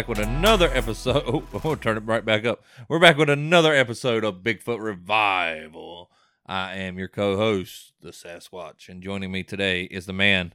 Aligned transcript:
back 0.00 0.08
with 0.08 0.18
another 0.18 0.70
episode. 0.72 1.24
Oh, 1.26 1.44
I'm 1.52 1.60
gonna 1.60 1.76
turn 1.76 1.98
it 1.98 2.04
right 2.06 2.24
back 2.24 2.46
up. 2.46 2.64
We're 2.88 2.98
back 2.98 3.18
with 3.18 3.28
another 3.28 3.74
episode 3.74 4.24
of 4.24 4.36
Bigfoot 4.36 4.80
Revival. 4.80 6.10
I 6.46 6.76
am 6.76 6.98
your 6.98 7.08
co-host, 7.08 7.92
the 8.00 8.08
Sasquatch, 8.08 8.88
and 8.88 9.02
joining 9.02 9.30
me 9.30 9.42
today 9.42 9.82
is 9.82 10.06
the 10.06 10.14
man, 10.14 10.54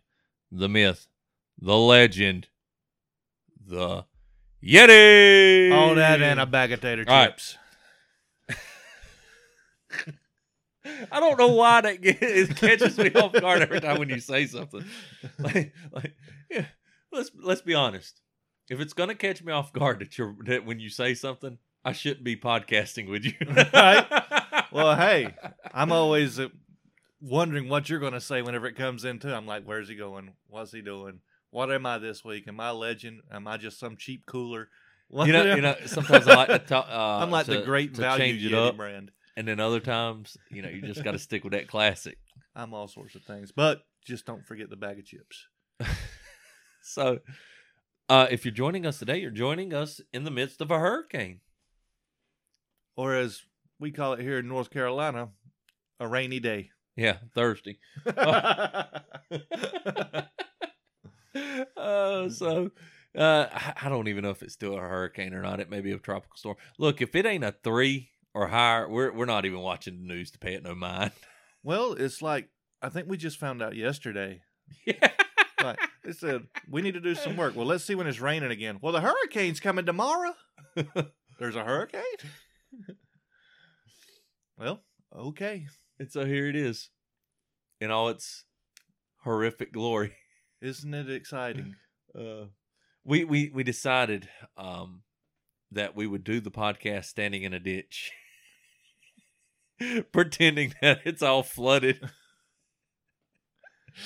the 0.51 0.67
myth, 0.67 1.07
the 1.59 1.77
legend, 1.77 2.47
the 3.63 4.05
Yeti. 4.63 5.71
All 5.71 5.93
that 5.93 6.23
and 6.23 6.39
a 6.39 6.47
bag 6.47 6.71
of 6.71 6.81
tater 6.81 7.05
chips. 7.05 7.55
I 11.11 11.19
don't 11.19 11.37
know 11.37 11.49
why 11.49 11.81
that 11.81 12.01
get, 12.01 12.17
it 12.19 12.55
catches 12.55 12.97
me 12.97 13.11
off 13.13 13.33
guard 13.33 13.61
every 13.61 13.79
time 13.79 13.99
when 13.99 14.09
you 14.09 14.19
say 14.19 14.47
something. 14.47 14.83
Like, 15.37 15.71
like, 15.91 16.15
yeah, 16.49 16.65
let's 17.11 17.29
let's 17.35 17.61
be 17.61 17.75
honest. 17.75 18.21
If 18.69 18.79
it's 18.79 18.93
gonna 18.93 19.15
catch 19.15 19.43
me 19.43 19.51
off 19.53 19.73
guard 19.73 19.99
that 19.99 20.17
you're 20.17 20.35
that 20.45 20.65
when 20.65 20.79
you 20.79 20.89
say 20.89 21.13
something, 21.13 21.57
I 21.83 21.91
shouldn't 21.93 22.23
be 22.23 22.35
podcasting 22.35 23.09
with 23.09 23.25
you. 23.25 23.33
Right. 23.73 24.05
Well, 24.71 24.95
hey, 24.97 25.35
I'm 25.73 25.91
always 25.91 26.39
uh, 26.39 26.49
wondering 27.21 27.69
what 27.69 27.89
you're 27.89 27.99
going 27.99 28.13
to 28.13 28.19
say 28.21 28.41
whenever 28.41 28.65
it 28.67 28.75
comes 28.75 29.05
into. 29.05 29.33
I'm 29.33 29.45
like, 29.45 29.63
where's 29.63 29.87
he 29.87 29.95
going? 29.95 30.33
What's 30.47 30.71
he 30.71 30.81
doing? 30.81 31.19
What 31.51 31.71
am 31.71 31.85
I 31.85 31.99
this 31.99 32.25
week? 32.25 32.47
Am 32.47 32.59
I 32.59 32.69
a 32.69 32.73
legend? 32.73 33.21
Am 33.31 33.47
I 33.47 33.57
just 33.57 33.79
some 33.79 33.95
cheap 33.97 34.25
cooler? 34.25 34.67
What 35.07 35.27
you 35.27 35.33
know, 35.33 35.55
you 35.55 35.61
know. 35.61 35.75
Sometimes 35.85 36.27
I 36.27 36.35
like 36.35 36.47
to 36.49 36.59
talk. 36.59 36.87
Uh, 36.89 37.19
I'm 37.19 37.31
like 37.31 37.45
to- 37.45 37.59
the 37.59 37.61
great 37.61 37.91
value 37.91 38.23
change 38.23 38.45
it 38.45 38.53
up, 38.53 38.75
brand. 38.75 39.11
and 39.37 39.47
then 39.47 39.59
other 39.59 39.79
times, 39.79 40.35
you 40.49 40.61
know, 40.61 40.69
you 40.69 40.81
just 40.81 41.03
got 41.03 41.11
to 41.11 41.19
stick 41.19 41.43
with 41.43 41.53
that 41.53 41.67
classic. 41.67 42.17
I'm 42.55 42.73
all 42.73 42.87
sorts 42.87 43.15
of 43.15 43.23
things, 43.23 43.51
but 43.51 43.83
just 44.03 44.25
don't 44.25 44.45
forget 44.45 44.69
the 44.69 44.75
bag 44.75 44.97
of 44.97 45.05
chips. 45.05 45.45
So, 46.81 47.19
uh, 48.09 48.27
if 48.29 48.45
you're 48.45 48.53
joining 48.53 48.85
us 48.85 48.99
today, 48.99 49.17
you're 49.17 49.31
joining 49.31 49.73
us 49.73 50.01
in 50.13 50.23
the 50.23 50.31
midst 50.31 50.61
of 50.61 50.71
a 50.71 50.79
hurricane. 50.79 51.39
Or 52.97 53.15
as 53.15 53.41
we 53.79 53.91
call 53.91 54.13
it 54.13 54.21
here 54.21 54.39
in 54.39 54.47
North 54.47 54.69
Carolina, 54.69 55.29
a 55.99 56.07
rainy 56.07 56.39
day. 56.39 56.69
Yeah, 56.95 57.17
Thursday. 57.33 57.77
uh, 58.05 58.83
so 62.29 62.71
uh, 63.17 63.47
I- 63.51 63.73
I 63.83 63.89
don't 63.89 64.07
even 64.07 64.23
know 64.23 64.29
if 64.29 64.41
it's 64.43 64.53
still 64.53 64.75
a 64.77 64.79
hurricane 64.81 65.33
or 65.33 65.41
not. 65.41 65.59
It 65.59 65.69
may 65.69 65.81
be 65.81 65.91
a 65.91 65.97
tropical 65.99 66.37
storm. 66.37 66.55
Look, 66.79 67.01
if 67.01 67.15
it 67.15 67.25
ain't 67.25 67.43
a 67.43 67.53
three 67.63 68.09
or 68.33 68.47
higher, 68.47 68.87
we're 68.89 69.11
we're 69.13 69.25
not 69.25 69.45
even 69.45 69.59
watching 69.59 69.97
the 69.97 70.07
news 70.13 70.31
to 70.31 70.39
pay 70.39 70.53
it 70.53 70.63
no 70.63 70.75
mind. 70.75 71.11
well, 71.63 71.93
it's 71.93 72.21
like 72.21 72.49
I 72.81 72.89
think 72.89 73.07
we 73.09 73.17
just 73.17 73.37
found 73.39 73.61
out 73.61 73.75
yesterday. 73.75 74.41
yeah. 74.85 75.09
Like 75.65 75.79
they 76.03 76.11
said, 76.11 76.43
we 76.69 76.81
need 76.81 76.93
to 76.93 76.99
do 76.99 77.15
some 77.15 77.35
work. 77.35 77.55
Well, 77.55 77.65
let's 77.65 77.83
see 77.83 77.95
when 77.95 78.07
it's 78.07 78.19
raining 78.19 78.51
again. 78.51 78.79
Well, 78.81 78.93
the 78.93 79.01
hurricane's 79.01 79.59
coming 79.59 79.85
tomorrow. 79.85 80.33
There's 81.39 81.55
a 81.55 81.63
hurricane. 81.63 82.01
well, 84.57 84.83
okay. 85.15 85.67
And 85.99 86.11
so 86.11 86.25
here 86.25 86.47
it 86.47 86.55
is, 86.55 86.89
in 87.79 87.91
all 87.91 88.09
its 88.09 88.45
horrific 89.23 89.73
glory. 89.73 90.13
Isn't 90.61 90.93
it 90.93 91.09
exciting? 91.09 91.75
Uh, 92.17 92.45
we 93.03 93.23
we 93.23 93.51
we 93.53 93.63
decided 93.63 94.29
um, 94.57 95.03
that 95.71 95.95
we 95.95 96.07
would 96.07 96.23
do 96.23 96.39
the 96.39 96.51
podcast 96.51 97.05
standing 97.05 97.43
in 97.43 97.53
a 97.53 97.59
ditch, 97.59 98.11
pretending 100.11 100.73
that 100.81 101.01
it's 101.05 101.21
all 101.21 101.43
flooded. 101.43 102.09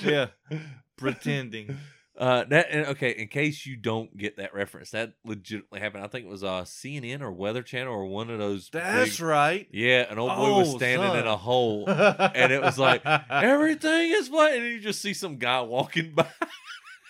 yeah, 0.03 0.27
pretending. 0.99 1.77
Uh, 2.17 2.43
that 2.49 2.67
and- 2.69 2.87
okay. 2.87 3.11
In 3.11 3.29
case 3.29 3.65
you 3.65 3.77
don't 3.77 4.17
get 4.17 4.35
that 4.35 4.53
reference, 4.53 4.91
that 4.91 5.13
legitimately 5.23 5.79
happened. 5.79 6.03
I 6.03 6.07
think 6.07 6.25
it 6.25 6.29
was 6.29 6.43
uh 6.43 6.63
CNN 6.63 7.21
or 7.21 7.31
Weather 7.31 7.63
Channel 7.63 7.93
or 7.93 8.07
one 8.07 8.29
of 8.29 8.37
those. 8.39 8.69
That's 8.73 9.19
big- 9.19 9.25
right. 9.25 9.65
Yeah, 9.71 10.01
an 10.11 10.19
old 10.19 10.35
boy 10.35 10.51
was 10.57 10.73
Oh, 10.73 10.77
standing 10.79 11.17
in 11.17 11.25
a 11.25 11.37
hole, 11.37 11.85
and 11.89 12.51
it 12.51 12.61
was 12.61 12.77
like 12.77 13.05
everything 13.05 14.11
is 14.11 14.27
flat, 14.27 14.53
and 14.53 14.65
you 14.65 14.81
just 14.81 15.01
see 15.01 15.13
some 15.13 15.37
guy 15.37 15.61
walking 15.61 16.11
by. 16.13 16.27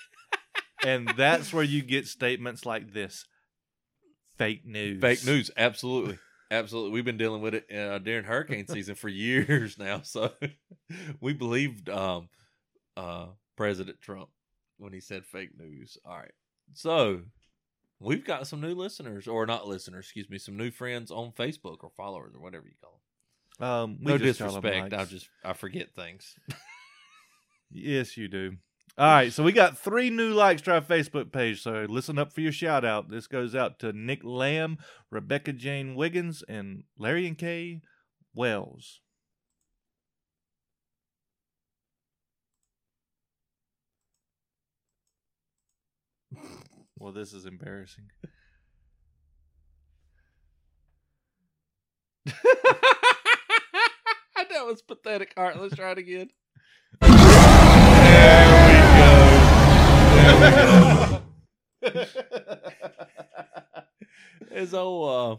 and 0.85 1.11
that's 1.17 1.51
where 1.51 1.63
you 1.63 1.81
get 1.81 2.07
statements 2.07 2.65
like 2.65 2.93
this: 2.93 3.25
fake 4.37 4.63
news. 4.65 5.01
Fake 5.01 5.25
news, 5.25 5.49
absolutely, 5.57 6.19
absolutely. 6.51 6.91
We've 6.91 7.05
been 7.05 7.17
dealing 7.17 7.41
with 7.41 7.55
it 7.55 7.65
uh, 7.75 7.97
during 7.97 8.25
hurricane 8.25 8.67
season 8.67 8.93
for 8.93 9.09
years 9.09 9.79
now, 9.79 10.01
so 10.03 10.31
we 11.19 11.33
believed 11.33 11.89
um, 11.89 12.29
uh, 12.95 13.25
President 13.59 13.99
Trump 13.99 14.29
when 14.77 14.93
he 14.93 15.01
said 15.01 15.25
fake 15.25 15.49
news. 15.59 15.97
All 16.05 16.17
right, 16.17 16.31
so 16.73 17.23
we've 17.99 18.23
got 18.23 18.47
some 18.47 18.61
new 18.61 18.73
listeners, 18.73 19.27
or 19.27 19.45
not 19.45 19.67
listeners, 19.67 20.05
excuse 20.05 20.29
me, 20.29 20.37
some 20.37 20.55
new 20.55 20.71
friends 20.71 21.11
on 21.11 21.33
Facebook 21.37 21.83
or 21.83 21.91
followers 21.97 22.33
or 22.33 22.41
whatever 22.41 22.65
you 22.67 22.75
call 22.81 23.01
them. 23.59 23.67
Um, 23.67 23.97
we 24.01 24.13
No 24.13 24.17
disrespect, 24.17 24.93
I 24.93 25.03
just 25.03 25.27
I 25.43 25.51
forget 25.53 25.93
things. 25.93 26.35
Yes, 27.71 28.17
you 28.17 28.27
do. 28.27 28.53
All 28.97 29.05
right, 29.05 29.31
so 29.31 29.43
we 29.43 29.51
got 29.51 29.77
three 29.77 30.09
new 30.09 30.33
likes 30.33 30.63
to 30.63 30.73
our 30.73 30.81
Facebook 30.81 31.31
page. 31.31 31.61
So 31.61 31.85
listen 31.87 32.17
up 32.17 32.33
for 32.33 32.41
your 32.41 32.51
shout 32.51 32.83
out. 32.83 33.11
This 33.11 33.27
goes 33.27 33.53
out 33.53 33.77
to 33.81 33.93
Nick 33.93 34.23
Lamb, 34.23 34.79
Rebecca 35.11 35.53
Jane 35.53 35.93
Wiggins, 35.93 36.43
and 36.49 36.85
Larry 36.97 37.27
and 37.27 37.37
Kay 37.37 37.81
Wells. 38.33 39.01
Well, 46.99 47.13
this 47.13 47.33
is 47.33 47.45
embarrassing. 47.45 48.11
that 54.49 54.65
was 54.65 54.81
pathetic. 54.81 55.33
All 55.37 55.45
right, 55.45 55.57
let's 55.59 55.75
try 55.75 55.91
it 55.91 55.97
again. 55.97 56.29
There 57.01 58.67
we 58.67 58.73
go. 61.81 61.99
His 64.51 64.73
old, 64.73 65.09
uh, 65.09 65.37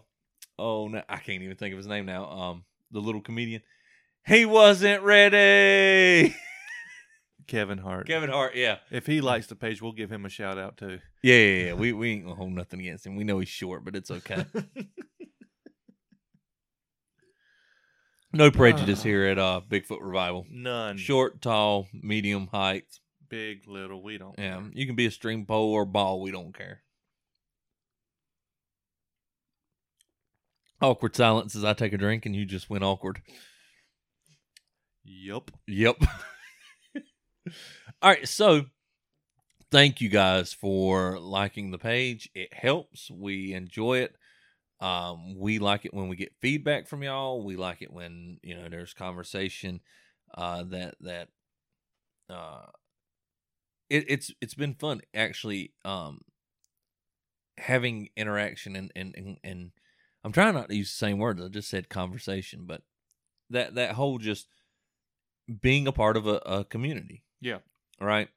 oh, 0.59 0.89
no, 0.89 1.03
I 1.09 1.19
can't 1.19 1.43
even 1.43 1.57
think 1.57 1.73
of 1.73 1.79
his 1.79 1.87
name 1.87 2.07
now. 2.07 2.31
Um, 2.31 2.65
the 2.91 3.01
little 3.01 3.21
comedian. 3.21 3.61
He 4.27 4.47
wasn't 4.47 5.03
ready. 5.03 6.35
Kevin 7.51 7.79
Hart. 7.79 8.07
Kevin 8.07 8.31
Hart. 8.31 8.55
Yeah. 8.55 8.77
If 8.91 9.07
he 9.07 9.21
likes 9.21 9.49
the 9.49 9.57
page, 9.57 9.83
we'll 9.83 9.93
give 9.93 10.11
him 10.11 10.25
a 10.25 10.29
shout 10.29 10.57
out 10.57 10.77
too. 10.77 11.01
Yeah, 11.23 11.35
yeah, 11.35 11.65
yeah. 11.65 11.73
We 11.75 11.93
we 11.93 12.13
ain't 12.13 12.25
gonna 12.25 12.37
hold 12.37 12.53
nothing 12.53 12.81
against 12.81 13.07
him. 13.07 13.17
We 13.17 13.25
know 13.25 13.41
he's 13.41 13.49
short, 13.49 13.85
but 13.85 13.97
it's 13.97 14.11
okay. 14.11 14.47
No 18.33 18.53
prejudice 18.53 19.03
here 19.03 19.25
at 19.25 19.41
uh 19.41 19.61
Bigfoot 19.69 19.99
Revival. 20.01 20.47
None. 20.49 20.97
Short, 20.99 21.43
tall, 21.43 21.89
medium 21.93 22.47
height. 22.47 22.85
Big, 23.29 23.67
little, 23.67 24.01
we 24.05 24.19
don't. 24.19 24.39
Yeah, 24.39 24.63
you 24.73 24.87
can 24.87 24.95
be 24.95 25.07
a 25.07 25.11
string 25.11 25.47
pole 25.47 25.73
or 25.73 25.85
ball. 25.85 26.21
We 26.21 26.31
don't 26.31 26.57
care. 26.57 26.83
Awkward 30.81 31.17
silence 31.17 31.57
as 31.57 31.65
I 31.65 31.73
take 31.73 31.93
a 31.93 31.99
drink 31.99 32.25
and 32.25 32.37
you 32.37 32.47
just 32.47 32.71
went 32.71 32.85
awkward. 32.85 33.21
Yup. 35.03 35.51
Yep. 35.67 35.97
All 38.03 38.11
right, 38.11 38.27
so 38.29 38.67
thank 39.71 40.01
you 40.01 40.09
guys 40.09 40.53
for 40.53 41.19
liking 41.19 41.71
the 41.71 41.79
page. 41.79 42.31
It 42.35 42.53
helps. 42.53 43.11
We 43.11 43.53
enjoy 43.55 43.99
it. 43.99 44.17
Um, 44.81 45.39
we 45.39 45.59
like 45.59 45.85
it 45.85 45.95
when 45.95 46.09
we 46.09 46.17
get 46.17 46.35
feedback 46.41 46.89
from 46.89 47.03
y'all. 47.03 47.45
We 47.45 47.57
like 47.57 47.83
it 47.83 47.93
when 47.93 48.39
you 48.43 48.57
know 48.57 48.69
there's 48.69 48.95
conversation. 48.95 49.81
Uh, 50.35 50.65
that 50.65 50.95
that 51.01 51.29
uh, 52.31 52.67
it, 53.89 54.05
it's 54.09 54.33
it's 54.41 54.55
been 54.55 54.75
fun 54.75 55.01
actually. 55.15 55.73
Um, 55.85 56.21
having 57.59 58.09
interaction 58.17 58.75
and 58.77 58.91
and 58.97 59.15
and, 59.17 59.37
and 59.45 59.71
I'm 60.25 60.33
trying 60.33 60.55
not 60.55 60.69
to 60.69 60.77
use 60.77 60.91
the 60.91 61.07
same 61.07 61.19
words. 61.19 61.43
I 61.43 61.49
just 61.49 61.69
said 61.69 61.89
conversation, 61.89 62.65
but 62.67 62.83
that 63.51 63.75
that 63.75 63.93
whole 63.95 64.19
just 64.19 64.47
being 65.61 65.87
a 65.87 65.93
part 65.93 66.17
of 66.17 66.27
a, 66.27 66.37
a 66.47 66.65
community. 66.65 67.23
Yeah. 67.41 67.59
Right. 68.01 68.29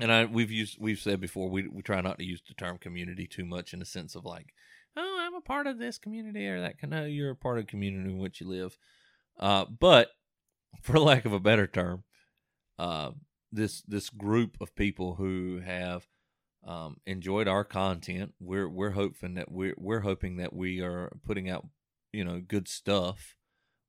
And 0.00 0.10
I 0.12 0.24
we've 0.24 0.50
used 0.50 0.78
we've 0.80 0.98
said 0.98 1.20
before 1.20 1.50
we 1.50 1.68
we 1.68 1.82
try 1.82 2.00
not 2.00 2.18
to 2.18 2.24
use 2.24 2.42
the 2.46 2.54
term 2.54 2.78
community 2.78 3.26
too 3.26 3.44
much 3.44 3.72
in 3.72 3.80
the 3.80 3.84
sense 3.84 4.14
of 4.14 4.24
like, 4.24 4.54
oh, 4.96 5.18
I'm 5.20 5.34
a 5.34 5.40
part 5.40 5.66
of 5.66 5.78
this 5.78 5.98
community 5.98 6.46
or 6.46 6.60
that 6.60 6.76
no, 6.88 7.04
you're 7.04 7.32
a 7.32 7.36
part 7.36 7.58
of 7.58 7.66
the 7.66 7.70
community 7.70 8.10
in 8.10 8.18
which 8.18 8.40
you 8.40 8.48
live. 8.48 8.78
Uh, 9.38 9.64
but 9.66 10.10
for 10.82 10.98
lack 10.98 11.24
of 11.24 11.32
a 11.32 11.40
better 11.40 11.66
term, 11.66 12.04
uh, 12.78 13.10
this 13.52 13.82
this 13.82 14.10
group 14.10 14.56
of 14.60 14.74
people 14.74 15.16
who 15.16 15.60
have 15.64 16.06
um, 16.66 16.96
enjoyed 17.06 17.48
our 17.48 17.64
content, 17.64 18.34
we're 18.40 18.68
we're 18.68 18.90
hoping 18.90 19.34
that 19.34 19.50
we're 19.50 19.74
we're 19.76 20.00
hoping 20.00 20.36
that 20.36 20.52
we 20.52 20.80
are 20.80 21.12
putting 21.26 21.48
out 21.48 21.66
you 22.12 22.24
know 22.24 22.40
good 22.40 22.68
stuff. 22.68 23.34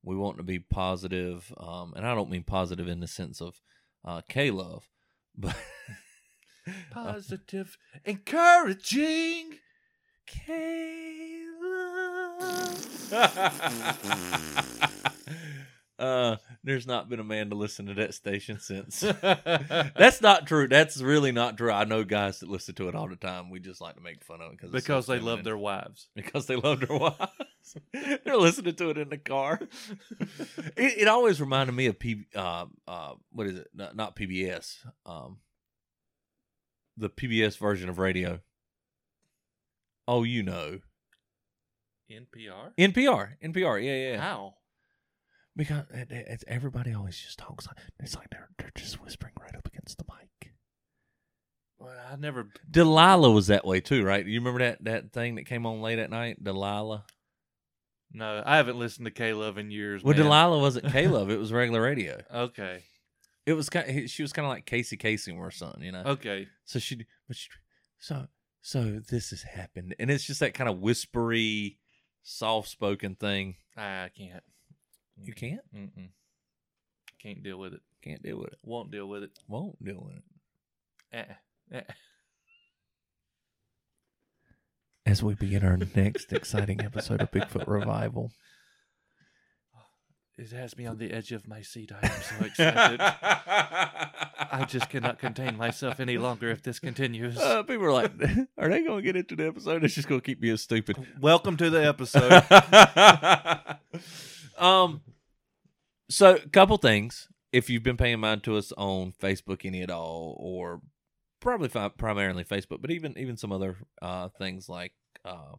We 0.03 0.15
want 0.15 0.37
to 0.37 0.43
be 0.43 0.59
positive, 0.59 1.53
um, 1.57 1.93
and 1.95 2.07
I 2.07 2.15
don't 2.15 2.31
mean 2.31 2.43
positive 2.43 2.87
in 2.87 3.01
the 3.01 3.07
sense 3.07 3.39
of 3.39 3.61
uh, 4.05 4.21
K 4.27 4.51
love, 4.51 4.87
but 5.37 5.55
Positive, 6.91 7.77
encouraging. 8.05 9.57
uh, 16.01 16.37
there's 16.63 16.87
not 16.87 17.09
been 17.09 17.19
a 17.19 17.23
man 17.23 17.51
to 17.51 17.55
listen 17.55 17.85
to 17.85 17.93
that 17.93 18.15
station 18.15 18.59
since. 18.59 19.01
That's 19.21 20.19
not 20.19 20.47
true. 20.47 20.67
That's 20.67 20.99
really 20.99 21.31
not 21.31 21.57
true. 21.57 21.71
I 21.71 21.85
know 21.85 22.03
guys 22.03 22.39
that 22.39 22.49
listen 22.49 22.73
to 22.75 22.89
it 22.89 22.95
all 22.95 23.07
the 23.07 23.15
time. 23.15 23.51
We 23.51 23.59
just 23.59 23.81
like 23.81 23.95
to 23.95 24.01
make 24.01 24.23
fun 24.23 24.41
of 24.41 24.51
it 24.51 24.57
because 24.57 24.71
because 24.71 25.05
they 25.05 25.19
love 25.19 25.43
their 25.43 25.57
wives. 25.57 26.07
because 26.15 26.47
they 26.47 26.55
love 26.55 26.79
their 26.79 26.97
wives. 26.97 27.77
They're 27.93 28.37
listening 28.37 28.73
to 28.75 28.89
it 28.89 28.97
in 28.97 29.09
the 29.09 29.19
car. 29.19 29.59
it, 30.19 31.01
it 31.01 31.07
always 31.07 31.39
reminded 31.39 31.73
me 31.73 31.85
of 31.85 31.99
P. 31.99 32.25
Uh, 32.35 32.65
uh, 32.87 33.13
what 33.31 33.45
is 33.45 33.59
it? 33.59 33.67
Not, 33.75 33.95
not 33.95 34.15
PBS. 34.15 34.77
Um, 35.05 35.37
the 36.97 37.09
PBS 37.09 37.59
version 37.59 37.89
of 37.89 37.99
radio. 37.99 38.39
Oh, 40.07 40.23
you 40.23 40.41
know, 40.41 40.79
NPR. 42.11 42.71
NPR. 42.77 43.29
NPR. 43.43 43.83
Yeah, 43.85 44.11
yeah. 44.11 44.19
How? 44.19 44.55
Because 45.55 45.83
it, 45.93 46.11
it- 46.11 46.27
it's, 46.29 46.43
everybody 46.47 46.93
always 46.93 47.19
just 47.19 47.37
talks 47.39 47.67
like 47.67 47.77
it's 47.99 48.15
like 48.15 48.29
they're 48.29 48.49
they're 48.57 48.71
just 48.75 49.01
whispering 49.03 49.33
right 49.39 49.55
up 49.55 49.67
against 49.67 49.97
the 49.97 50.05
mic. 50.09 50.53
Well, 51.79 51.95
I 52.11 52.15
never. 52.15 52.47
Delilah 52.69 53.31
was 53.31 53.47
that 53.47 53.65
way 53.65 53.79
too, 53.79 54.03
right? 54.03 54.25
You 54.25 54.39
remember 54.39 54.59
that 54.59 54.83
that 54.83 55.11
thing 55.11 55.35
that 55.35 55.45
came 55.45 55.65
on 55.65 55.81
late 55.81 55.99
at 55.99 56.09
night, 56.09 56.43
Delilah? 56.43 57.05
No, 58.13 58.43
I 58.45 58.57
haven't 58.57 58.77
listened 58.77 59.05
to 59.05 59.11
K 59.11 59.33
Love 59.33 59.57
in 59.57 59.71
years. 59.71 60.03
Well, 60.03 60.13
man. 60.13 60.23
Delilah 60.23 60.59
wasn't 60.59 60.85
K 60.91 61.07
Love; 61.07 61.29
it 61.31 61.39
was 61.39 61.51
regular 61.51 61.81
radio. 61.81 62.21
Okay. 62.33 62.83
It 63.45 63.53
was 63.53 63.69
kind. 63.69 64.09
She 64.09 64.21
was 64.21 64.31
kind 64.33 64.45
of 64.45 64.51
like 64.51 64.65
Casey 64.65 64.95
Kasem 64.97 65.37
or 65.37 65.49
something, 65.49 65.81
you 65.81 65.91
know. 65.91 66.03
Okay. 66.05 66.47
So 66.65 66.77
she, 66.77 67.03
but 67.27 67.35
she, 67.35 67.49
so 67.99 68.27
so 68.61 69.01
this 69.09 69.31
has 69.31 69.41
happened, 69.41 69.95
and 69.97 70.11
it's 70.11 70.23
just 70.23 70.41
that 70.41 70.53
kind 70.53 70.69
of 70.69 70.77
whispery, 70.79 71.79
soft 72.21 72.69
spoken 72.69 73.15
thing. 73.15 73.55
I 73.75 74.09
can't. 74.15 74.43
You 75.23 75.33
can't, 75.33 75.61
Mm-mm. 75.75 76.09
Can't 77.21 77.43
deal 77.43 77.57
with 77.59 77.73
it. 77.73 77.81
can't 78.01 78.23
deal 78.23 78.37
with 78.37 78.47
it. 78.47 78.57
Won't 78.63 78.91
deal 78.91 79.07
with 79.07 79.23
it. 79.23 79.31
Won't 79.47 79.83
deal 79.83 80.03
with 80.03 80.15
it. 80.15 80.23
Uh-uh. 81.13 81.77
Uh-uh. 81.77 81.93
As 85.05 85.21
we 85.21 85.35
begin 85.35 85.63
our 85.63 85.77
next 85.95 86.31
exciting 86.33 86.81
episode 86.81 87.21
of 87.21 87.31
Bigfoot 87.31 87.67
Revival. 87.67 88.31
It 90.37 90.51
has 90.53 90.75
me 90.75 90.87
on 90.87 90.97
the 90.97 91.11
edge 91.11 91.31
of 91.33 91.47
my 91.47 91.61
seat. 91.61 91.91
I 91.91 92.07
am 92.07 92.21
so 92.21 92.45
excited. 92.45 92.99
I 93.01 94.65
just 94.67 94.89
cannot 94.89 95.19
contain 95.19 95.55
myself 95.55 95.99
any 95.99 96.17
longer 96.17 96.49
if 96.49 96.63
this 96.63 96.79
continues. 96.79 97.37
Uh, 97.37 97.61
people 97.63 97.85
are 97.85 97.91
like, 97.93 98.11
are 98.57 98.69
they 98.69 98.81
going 98.83 98.97
to 98.97 99.01
get 99.03 99.15
into 99.15 99.35
the 99.35 99.47
episode? 99.47 99.83
It's 99.83 99.93
just 99.93 100.07
going 100.07 100.19
to 100.21 100.25
keep 100.25 100.39
me 100.41 100.47
being 100.47 100.57
stupid. 100.57 100.97
Welcome 101.19 101.57
to 101.57 101.69
the 101.69 101.85
episode. 101.85 102.43
um, 104.57 105.01
so 106.11 106.35
a 106.35 106.49
couple 106.49 106.77
things. 106.77 107.27
If 107.51 107.69
you've 107.69 107.83
been 107.83 107.97
paying 107.97 108.19
mind 108.19 108.43
to 108.43 108.55
us 108.57 108.71
on 108.77 109.13
Facebook 109.21 109.65
any 109.65 109.81
at 109.81 109.89
all, 109.89 110.37
or 110.39 110.81
probably 111.39 111.69
fi- 111.69 111.89
primarily 111.89 112.43
Facebook, 112.43 112.81
but 112.81 112.91
even 112.91 113.17
even 113.17 113.37
some 113.37 113.51
other 113.51 113.77
uh 114.01 114.29
things 114.37 114.69
like 114.69 114.93
uh, 115.25 115.55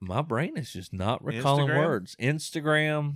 my 0.00 0.22
brain 0.22 0.56
is 0.56 0.72
just 0.72 0.92
not 0.92 1.24
recalling 1.24 1.68
Instagram? 1.68 1.78
words. 1.78 2.16
Instagram. 2.20 3.14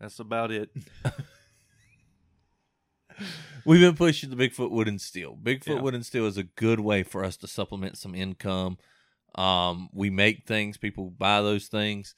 That's 0.00 0.18
about 0.18 0.50
it. 0.50 0.70
We've 3.64 3.80
been 3.80 3.94
pushing 3.94 4.28
the 4.30 4.36
Bigfoot 4.36 4.70
Wood 4.70 4.88
and 4.88 5.00
Steel. 5.00 5.38
Bigfoot 5.40 5.76
Yeah. 5.76 5.80
Wood 5.80 5.94
and 5.94 6.04
Steel 6.04 6.26
is 6.26 6.36
a 6.36 6.42
good 6.42 6.80
way 6.80 7.02
for 7.02 7.24
us 7.24 7.36
to 7.38 7.46
supplement 7.46 7.96
some 7.96 8.14
income. 8.14 8.76
Um, 9.36 9.88
we 9.92 10.10
make 10.10 10.46
things, 10.46 10.76
people 10.76 11.10
buy 11.10 11.40
those 11.40 11.68
things. 11.68 12.14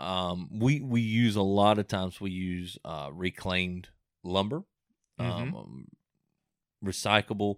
Um, 0.00 0.48
we 0.52 0.80
we 0.80 1.00
use 1.00 1.36
a 1.36 1.42
lot 1.42 1.78
of 1.78 1.86
times 1.88 2.20
we 2.20 2.30
use 2.30 2.78
uh, 2.84 3.10
reclaimed 3.12 3.88
lumber, 4.24 4.64
um, 5.18 5.86
recyclable 6.84 7.56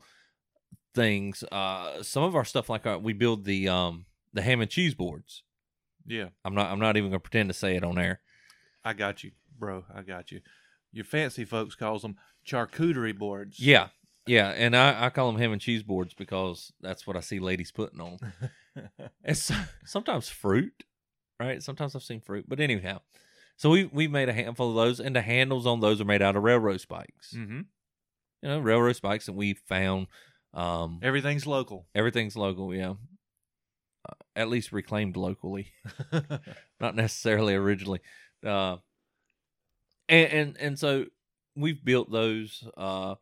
things. 0.94 1.44
Uh, 1.50 2.02
some 2.02 2.22
of 2.22 2.34
our 2.34 2.44
stuff 2.44 2.68
like 2.68 2.86
our, 2.86 2.98
we 2.98 3.12
build 3.12 3.44
the 3.44 3.68
um, 3.68 4.06
the 4.32 4.42
ham 4.42 4.60
and 4.60 4.70
cheese 4.70 4.94
boards. 4.94 5.42
Yeah, 6.06 6.28
I'm 6.44 6.54
not 6.54 6.70
I'm 6.70 6.80
not 6.80 6.96
even 6.96 7.10
gonna 7.10 7.20
pretend 7.20 7.48
to 7.50 7.54
say 7.54 7.76
it 7.76 7.84
on 7.84 7.98
air. 7.98 8.20
I 8.84 8.92
got 8.92 9.22
you, 9.22 9.32
bro. 9.58 9.84
I 9.94 10.02
got 10.02 10.32
you. 10.32 10.40
Your 10.92 11.04
fancy 11.04 11.44
folks 11.44 11.74
calls 11.74 12.02
them 12.02 12.16
charcuterie 12.46 13.16
boards. 13.16 13.60
Yeah, 13.60 13.88
yeah, 14.26 14.48
and 14.50 14.76
I, 14.76 15.06
I 15.06 15.10
call 15.10 15.30
them 15.30 15.40
ham 15.40 15.52
and 15.52 15.60
cheese 15.60 15.82
boards 15.82 16.12
because 16.14 16.72
that's 16.80 17.06
what 17.06 17.16
I 17.16 17.20
see 17.20 17.38
ladies 17.38 17.70
putting 17.70 18.00
on. 18.00 18.18
'em. 18.76 18.90
It's 19.22 19.52
sometimes 19.84 20.28
fruit, 20.28 20.84
right? 21.46 21.62
Sometimes 21.62 21.94
I've 21.94 22.02
seen 22.02 22.20
fruit, 22.20 22.44
but 22.48 22.60
anyhow. 22.60 23.00
So 23.56 23.70
we 23.70 23.84
we 23.84 24.08
made 24.08 24.28
a 24.28 24.32
handful 24.32 24.70
of 24.70 24.76
those, 24.76 24.98
and 25.00 25.14
the 25.14 25.22
handles 25.22 25.66
on 25.66 25.80
those 25.80 26.00
are 26.00 26.04
made 26.06 26.22
out 26.22 26.36
of 26.36 26.42
railroad 26.42 26.80
spikes. 26.80 27.34
mm-hmm. 27.36 27.60
You 28.42 28.48
know, 28.48 28.58
railroad 28.58 28.96
spikes 28.96 29.28
and 29.28 29.36
we 29.36 29.54
found. 29.54 30.06
Um, 30.54 30.98
Everything's 31.02 31.46
local. 31.46 31.86
everything's 31.94 32.36
local, 32.36 32.74
yeah. 32.74 32.94
Uh, 34.08 34.14
at 34.36 34.48
least 34.48 34.72
reclaimed 34.72 35.16
locally, 35.16 35.68
not 36.80 36.94
necessarily 36.96 37.54
originally. 37.54 38.00
Uh, 38.44 38.76
and 40.08 40.32
and 40.32 40.56
and 40.58 40.78
so 40.78 41.06
we've 41.56 41.84
built 41.84 42.10
those. 42.10 42.64
Uh, 42.76 43.14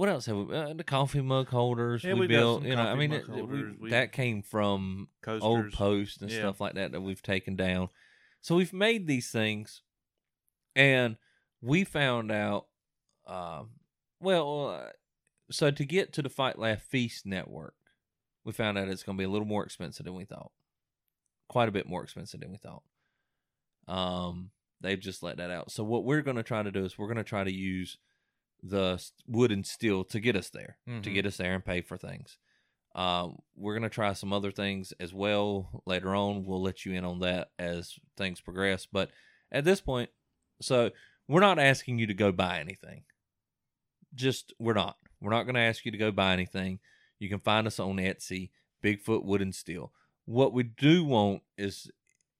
what 0.00 0.08
else 0.08 0.24
have 0.24 0.36
we? 0.38 0.56
Uh, 0.56 0.72
the 0.72 0.82
coffee 0.82 1.20
mug 1.20 1.48
holders 1.48 2.02
Yeah, 2.04 2.14
we 2.14 2.20
we 2.20 2.26
built. 2.26 2.62
You 2.64 2.74
know, 2.74 2.80
I 2.88 2.94
mean, 2.94 3.12
it- 3.12 3.28
we- 3.28 3.34
holders. 3.40 3.76
We- 3.78 3.90
that 3.90 4.12
came 4.12 4.40
from 4.40 5.10
Coasters. 5.20 5.42
old 5.44 5.72
posts 5.74 6.22
and 6.22 6.30
Yeah. 6.30 6.38
stuff 6.38 6.58
like 6.58 6.72
that 6.72 6.92
that 6.92 7.02
we've 7.02 7.20
taken 7.20 7.54
down. 7.54 7.90
So 8.40 8.56
we've 8.56 8.72
made 8.72 9.06
these 9.06 9.30
things, 9.30 9.82
and 10.74 11.18
we 11.60 11.84
found 11.84 12.32
out. 12.32 12.68
Um, 13.26 13.72
well, 14.20 14.68
uh, 14.70 14.90
so 15.50 15.70
to 15.70 15.84
get 15.84 16.14
to 16.14 16.22
the 16.22 16.30
Fight 16.30 16.58
Laugh 16.58 16.80
Feast 16.80 17.26
network, 17.26 17.76
we 18.42 18.52
found 18.52 18.78
out 18.78 18.88
it's 18.88 19.02
going 19.02 19.18
to 19.18 19.20
be 19.20 19.26
a 19.26 19.30
little 19.30 19.46
more 19.46 19.66
expensive 19.66 20.04
than 20.06 20.14
we 20.14 20.24
thought. 20.24 20.50
Quite 21.46 21.68
a 21.68 21.72
bit 21.72 21.86
more 21.86 22.02
expensive 22.02 22.40
than 22.40 22.50
we 22.50 22.56
thought. 22.56 22.84
Um, 23.86 24.50
they've 24.80 24.98
just 24.98 25.22
let 25.22 25.36
that 25.36 25.50
out. 25.50 25.70
So 25.70 25.84
what 25.84 26.04
we're 26.04 26.22
going 26.22 26.38
to 26.38 26.42
try 26.42 26.62
to 26.62 26.72
do 26.72 26.86
is 26.86 26.96
we're 26.96 27.06
going 27.06 27.18
to 27.18 27.22
try 27.24 27.44
to 27.44 27.52
use 27.52 27.98
the 28.62 29.02
wood 29.26 29.50
and 29.52 29.66
steel 29.66 30.04
to 30.04 30.20
get 30.20 30.36
us 30.36 30.50
there, 30.50 30.78
to 30.86 30.92
Mhm. 30.92 31.14
get 31.14 31.26
us 31.26 31.36
there 31.36 31.54
and 31.54 31.64
pay 31.64 31.80
for 31.80 31.96
things. 31.96 32.38
Um, 32.94 33.38
we're 33.54 33.74
gonna 33.74 33.88
try 33.88 34.12
some 34.14 34.32
other 34.32 34.50
things 34.50 34.92
as 35.00 35.14
well 35.14 35.82
later 35.86 36.14
on. 36.14 36.44
We'll 36.44 36.60
let 36.62 36.84
you 36.84 36.92
in 36.92 37.04
on 37.04 37.20
that 37.20 37.52
as 37.58 37.98
things 38.16 38.40
progress. 38.40 38.86
But 38.86 39.10
at 39.52 39.64
this 39.64 39.80
point, 39.80 40.10
so 40.60 40.90
we're 41.28 41.40
not 41.40 41.58
asking 41.58 41.98
you 42.00 42.06
to 42.08 42.14
go 42.14 42.32
buy 42.32 42.58
anything. 42.58 43.04
Just 44.14 44.52
we're 44.58 44.74
not. 44.74 44.98
We're 45.20 45.30
not 45.30 45.44
gonna 45.44 45.60
ask 45.60 45.84
you 45.84 45.92
to 45.92 45.98
go 45.98 46.10
buy 46.10 46.32
anything. 46.32 46.80
You 47.18 47.28
can 47.28 47.40
find 47.40 47.66
us 47.66 47.78
on 47.78 47.96
Etsy, 47.96 48.50
Bigfoot 48.82 49.24
Wood 49.24 49.42
and 49.42 49.54
Steel. 49.54 49.92
What 50.24 50.52
we 50.52 50.62
do 50.64 51.04
want 51.04 51.42
is 51.56 51.90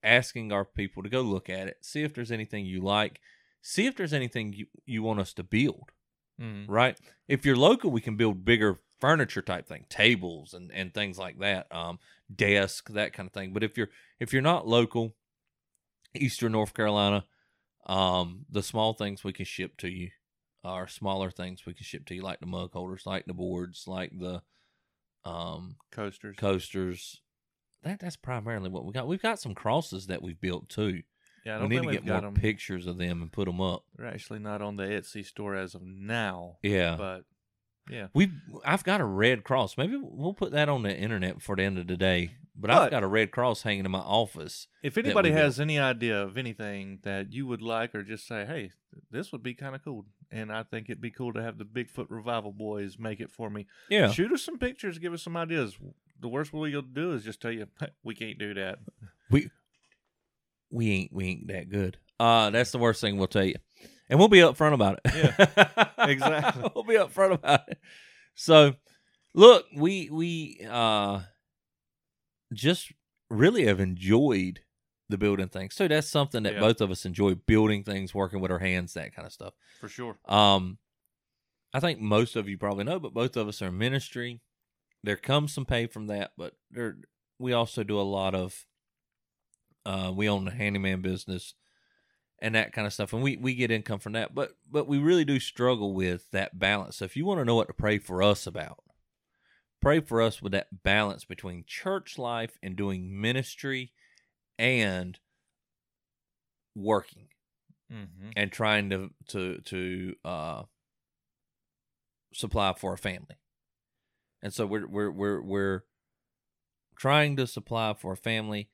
asking 0.02 0.50
our 0.50 0.64
people 0.64 1.02
to 1.02 1.08
go 1.08 1.20
look 1.22 1.48
at 1.48 1.68
it, 1.68 1.84
see 1.84 2.02
if 2.02 2.14
there's 2.14 2.32
anything 2.32 2.64
you 2.66 2.80
like, 2.80 3.20
see 3.62 3.86
if 3.86 3.94
there's 3.96 4.12
anything 4.14 4.52
you, 4.54 4.66
you 4.86 5.02
want 5.02 5.20
us 5.20 5.32
to 5.34 5.42
build 5.42 5.92
Mhm. 6.40 6.68
right? 6.68 6.98
If 7.28 7.44
you're 7.44 7.56
local, 7.56 7.90
we 7.90 8.00
can 8.00 8.16
build 8.16 8.44
bigger 8.44 8.78
furniture 8.98 9.42
type 9.42 9.66
thing, 9.66 9.86
tables 9.88 10.54
and, 10.54 10.70
and 10.72 10.92
things 10.92 11.18
like 11.18 11.38
that, 11.38 11.74
um, 11.74 11.98
desk, 12.34 12.90
that 12.90 13.12
kind 13.12 13.26
of 13.26 13.32
thing. 13.32 13.52
But 13.52 13.62
if 13.62 13.76
you're 13.76 13.90
if 14.18 14.32
you're 14.32 14.42
not 14.42 14.66
local, 14.66 15.14
Eastern 16.14 16.52
North 16.52 16.74
Carolina, 16.74 17.24
um, 17.86 18.46
the 18.50 18.62
small 18.62 18.92
things 18.94 19.24
we 19.24 19.32
can 19.32 19.44
ship 19.44 19.76
to 19.78 19.88
you, 19.88 20.10
are 20.64 20.86
smaller 20.88 21.30
things 21.30 21.64
we 21.64 21.74
can 21.74 21.84
ship 21.84 22.04
to 22.06 22.14
you, 22.14 22.22
like 22.22 22.40
the 22.40 22.46
mug 22.46 22.72
holders, 22.72 23.06
like 23.06 23.24
the 23.26 23.34
boards, 23.34 23.84
like 23.86 24.12
the 24.18 24.42
um 25.24 25.76
Coasters. 25.90 26.36
coasters. 26.36 27.20
That 27.82 28.00
that's 28.00 28.16
primarily 28.16 28.68
what 28.70 28.84
we 28.84 28.92
got. 28.92 29.08
We've 29.08 29.22
got 29.22 29.40
some 29.40 29.54
crosses 29.54 30.06
that 30.08 30.22
we've 30.22 30.40
built 30.40 30.68
too. 30.68 31.02
Yeah, 31.44 31.56
I 31.56 31.56
We 31.56 31.60
don't 31.62 31.68
need 31.70 31.78
think 31.80 31.90
to 31.92 31.98
get 31.98 32.06
got 32.06 32.22
more 32.22 32.28
'em- 32.28 32.34
pictures 32.34 32.86
of 32.86 32.98
them 32.98 33.22
and 33.22 33.32
put 33.32 33.46
them 33.46 33.60
up. 33.60 33.84
They're 33.96 34.06
actually 34.06 34.38
not 34.40 34.62
on 34.62 34.76
the 34.76 34.84
Etsy 34.84 35.24
store 35.24 35.54
as 35.56 35.74
of 35.74 35.82
now. 35.82 36.58
Yeah. 36.62 36.96
But 36.96 37.24
yeah. 37.88 38.08
We 38.14 38.30
I've 38.64 38.84
got 38.84 39.00
a 39.00 39.04
red 39.04 39.44
cross. 39.44 39.76
Maybe 39.76 39.96
we'll 40.00 40.34
put 40.34 40.52
that 40.52 40.68
on 40.68 40.82
the 40.82 40.96
internet 40.96 41.42
for 41.42 41.56
the 41.56 41.62
end 41.62 41.78
of 41.78 41.86
the 41.86 41.96
day. 41.96 42.32
But, 42.54 42.70
I've 42.70 42.90
got 42.90 43.02
a 43.02 43.06
red 43.06 43.30
cross 43.30 43.62
hanging 43.62 43.86
in 43.86 43.90
my 43.90 44.00
office. 44.00 44.66
If 44.82 44.98
anybody 44.98 45.30
has 45.30 45.58
any 45.58 45.78
idea 45.78 46.20
of 46.22 46.36
anything 46.36 46.98
that 47.04 47.32
you 47.32 47.46
would 47.46 47.62
like, 47.62 47.94
or 47.94 48.02
just 48.02 48.26
say, 48.26 48.44
"Hey, 48.44 48.72
this 49.10 49.32
would 49.32 49.42
be 49.42 49.54
kind 49.54 49.74
of 49.74 49.82
cool," 49.82 50.04
and 50.30 50.52
I 50.52 50.62
think 50.64 50.90
it'd 50.90 51.00
be 51.00 51.10
cool 51.10 51.32
to 51.32 51.42
have 51.42 51.56
the 51.56 51.64
Bigfoot 51.64 52.08
Revival 52.10 52.52
Boys 52.52 52.98
make 52.98 53.18
it 53.18 53.30
for 53.30 53.48
me. 53.48 53.66
Yeah. 53.88 54.10
Shoot 54.10 54.30
us 54.32 54.42
some 54.42 54.58
pictures. 54.58 54.98
Give 54.98 55.14
us 55.14 55.22
some 55.22 55.38
ideas. 55.38 55.78
The 56.20 56.28
worst 56.28 56.52
we'll 56.52 56.82
do 56.82 57.12
is 57.12 57.24
just 57.24 57.40
tell 57.40 57.52
you 57.52 57.66
"Hey, 57.78 57.88
we 58.02 58.14
can't 58.14 58.38
do 58.38 58.52
that. 58.52 58.80
We 59.30 59.50
we 60.70 60.90
ain't 60.92 61.12
we 61.12 61.26
ain't 61.26 61.48
that 61.48 61.68
good. 61.68 61.98
Uh 62.18 62.50
that's 62.50 62.70
the 62.72 62.78
worst 62.78 63.00
thing 63.00 63.16
we'll 63.18 63.26
tell 63.26 63.44
you. 63.44 63.56
and 64.08 64.18
we'll 64.18 64.28
be 64.28 64.38
upfront 64.38 64.72
about 64.74 65.00
it. 65.04 65.12
Yeah, 65.14 65.86
exactly. 66.06 66.70
we'll 66.74 66.84
be 66.84 66.94
upfront 66.94 67.32
about 67.32 67.62
it. 67.68 67.78
So, 68.34 68.74
look, 69.34 69.66
we 69.74 70.08
we 70.10 70.66
uh 70.68 71.20
just 72.52 72.92
really 73.28 73.66
have 73.66 73.80
enjoyed 73.80 74.60
the 75.08 75.18
building 75.18 75.48
things. 75.48 75.74
So 75.74 75.88
that's 75.88 76.08
something 76.08 76.42
that 76.44 76.54
Yeah. 76.54 76.60
both 76.60 76.80
of 76.80 76.90
us 76.90 77.04
enjoy 77.04 77.34
building 77.34 77.82
things, 77.84 78.14
working 78.14 78.40
with 78.40 78.50
our 78.50 78.58
hands, 78.58 78.94
that 78.94 79.14
kind 79.14 79.26
of 79.26 79.32
stuff. 79.32 79.54
For 79.80 79.88
sure. 79.88 80.18
Um, 80.26 80.78
I 81.72 81.80
think 81.80 82.00
most 82.00 82.36
of 82.36 82.48
you 82.48 82.58
probably 82.58 82.84
know, 82.84 82.98
but 82.98 83.14
both 83.14 83.36
of 83.36 83.48
us 83.48 83.62
are 83.62 83.68
in 83.68 83.78
ministry. 83.78 84.40
There 85.02 85.16
comes 85.16 85.52
some 85.52 85.64
pay 85.64 85.86
from 85.86 86.08
that, 86.08 86.32
but 86.36 86.54
there 86.70 86.98
we 87.38 87.52
also 87.52 87.82
do 87.84 87.98
a 87.98 88.02
lot 88.02 88.34
of. 88.34 88.66
Uh, 89.86 90.12
we 90.14 90.28
own 90.28 90.46
a 90.48 90.50
handyman 90.52 91.00
business, 91.00 91.54
and 92.40 92.54
that 92.54 92.72
kind 92.72 92.86
of 92.86 92.92
stuff, 92.92 93.12
and 93.12 93.22
we 93.22 93.36
we 93.36 93.54
get 93.54 93.70
income 93.70 93.98
from 94.00 94.12
that. 94.12 94.34
But 94.34 94.52
but 94.70 94.86
we 94.86 94.98
really 94.98 95.24
do 95.24 95.40
struggle 95.40 95.94
with 95.94 96.30
that 96.32 96.58
balance. 96.58 96.96
So 96.96 97.04
if 97.04 97.16
you 97.16 97.24
want 97.24 97.40
to 97.40 97.44
know 97.44 97.54
what 97.54 97.68
to 97.68 97.74
pray 97.74 97.98
for 97.98 98.22
us 98.22 98.46
about, 98.46 98.82
pray 99.80 100.00
for 100.00 100.20
us 100.20 100.42
with 100.42 100.52
that 100.52 100.82
balance 100.82 101.24
between 101.24 101.64
church 101.66 102.18
life 102.18 102.58
and 102.62 102.76
doing 102.76 103.20
ministry, 103.20 103.92
and 104.58 105.18
working 106.74 107.28
Mm-hmm. 107.92 108.30
and 108.36 108.52
trying 108.52 108.88
to 108.90 109.10
to 109.30 109.58
to 109.62 110.14
uh 110.24 110.62
supply 112.32 112.72
for 112.72 112.92
a 112.92 112.98
family. 112.98 113.34
And 114.42 114.54
so 114.54 114.64
we're 114.64 114.86
we're 114.86 115.10
we're 115.10 115.42
we're 115.42 115.82
trying 116.96 117.34
to 117.36 117.48
supply 117.48 117.94
for 117.94 118.12
a 118.12 118.16
family 118.16 118.68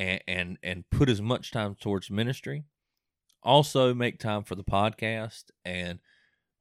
and 0.00 0.20
and 0.26 0.58
and 0.62 0.84
put 0.90 1.08
as 1.10 1.20
much 1.20 1.50
time 1.50 1.74
towards 1.80 2.10
ministry. 2.10 2.64
Also 3.42 3.94
make 3.94 4.18
time 4.18 4.44
for 4.44 4.54
the 4.54 4.64
podcast 4.64 5.44
and 5.64 5.98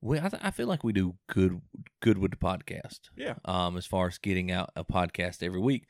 we 0.01 0.17
I, 0.17 0.29
th- 0.29 0.41
I 0.43 0.51
feel 0.51 0.67
like 0.67 0.83
we 0.83 0.93
do 0.93 1.15
good 1.27 1.61
good 2.01 2.17
with 2.17 2.31
the 2.31 2.37
podcast. 2.37 2.99
Yeah. 3.17 3.35
Um 3.45 3.77
as 3.77 3.85
far 3.85 4.07
as 4.07 4.17
getting 4.17 4.51
out 4.51 4.71
a 4.75 4.83
podcast 4.83 5.41
every 5.43 5.59
week. 5.59 5.85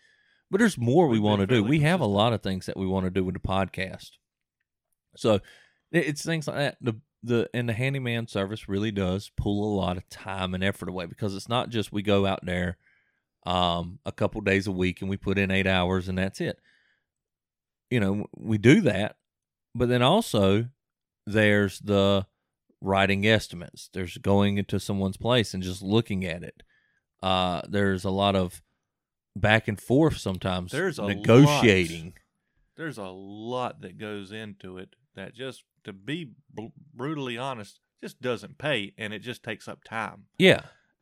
But 0.52 0.60
there's 0.60 0.78
more 0.80 1.08
we 1.08 1.20
want 1.20 1.42
to 1.42 1.48
do. 1.48 1.64
We 1.70 1.80
have 1.82 2.02
a 2.02 2.06
lot 2.06 2.34
of 2.34 2.42
things 2.42 2.66
that 2.66 2.78
we 2.78 2.88
want 2.88 3.06
to 3.06 3.12
do 3.12 3.24
with 3.24 3.36
the 3.36 3.40
podcast. 3.48 4.12
So 5.16 5.36
it- 5.92 6.08
it's 6.08 6.24
things 6.26 6.48
like 6.48 6.58
that. 6.58 6.78
The 6.82 6.94
the 7.22 7.50
and 7.54 7.68
the 7.70 7.74
handyman 7.74 8.28
service 8.28 8.70
really 8.70 8.92
does 8.92 9.30
pull 9.38 9.64
a 9.64 9.76
lot 9.78 9.98
of 9.98 10.08
time 10.10 10.54
and 10.56 10.64
effort 10.64 10.88
away 10.90 11.06
because 11.06 11.36
it's 11.36 11.50
not 11.50 11.70
just 11.70 11.92
we 11.92 12.02
go 12.02 12.26
out 12.26 12.46
there 12.46 12.78
um 13.46 14.00
a 14.06 14.12
couple 14.12 14.40
days 14.42 14.68
a 14.68 14.72
week 14.72 15.02
and 15.02 15.10
we 15.10 15.18
put 15.18 15.38
in 15.38 15.52
eight 15.52 15.68
hours 15.68 16.08
and 16.08 16.18
that's 16.18 16.42
it. 16.42 16.60
You 17.90 18.00
know, 18.00 18.26
we 18.38 18.58
do 18.58 18.82
that, 18.82 19.16
but 19.74 19.90
then 19.90 20.02
also 20.02 20.68
there's 21.26 21.80
the 21.80 22.26
writing 22.82 23.26
estimates. 23.26 23.90
There's 23.94 24.18
going 24.18 24.58
into 24.58 24.80
someone's 24.80 25.18
place 25.18 25.54
and 25.54 25.62
just 25.64 25.82
looking 25.82 26.26
at 26.26 26.44
it. 26.44 26.64
Uh 27.22 27.62
there's 27.68 28.06
a 28.06 28.12
lot 28.12 28.36
of 28.36 28.62
back 29.36 29.68
and 29.68 29.80
forth 29.80 30.18
sometimes. 30.18 30.72
There's 30.72 30.98
a 30.98 31.04
lot. 31.04 31.16
negotiating. 31.16 32.14
There's 32.78 32.98
a 32.98 33.08
lot 33.08 33.82
that 33.82 33.98
goes 33.98 34.32
into 34.32 34.78
it 34.78 34.96
that 35.16 35.36
just, 35.36 35.64
to 35.84 35.92
be 35.92 36.32
br- 36.54 36.68
brutally 36.94 37.38
honest, 37.38 37.80
just 38.02 38.22
doesn't 38.22 38.58
pay, 38.58 38.94
and 38.98 39.14
it 39.14 39.20
just 39.20 39.44
takes 39.44 39.68
up 39.68 39.84
time. 39.84 40.26
Yeah. 40.38 40.62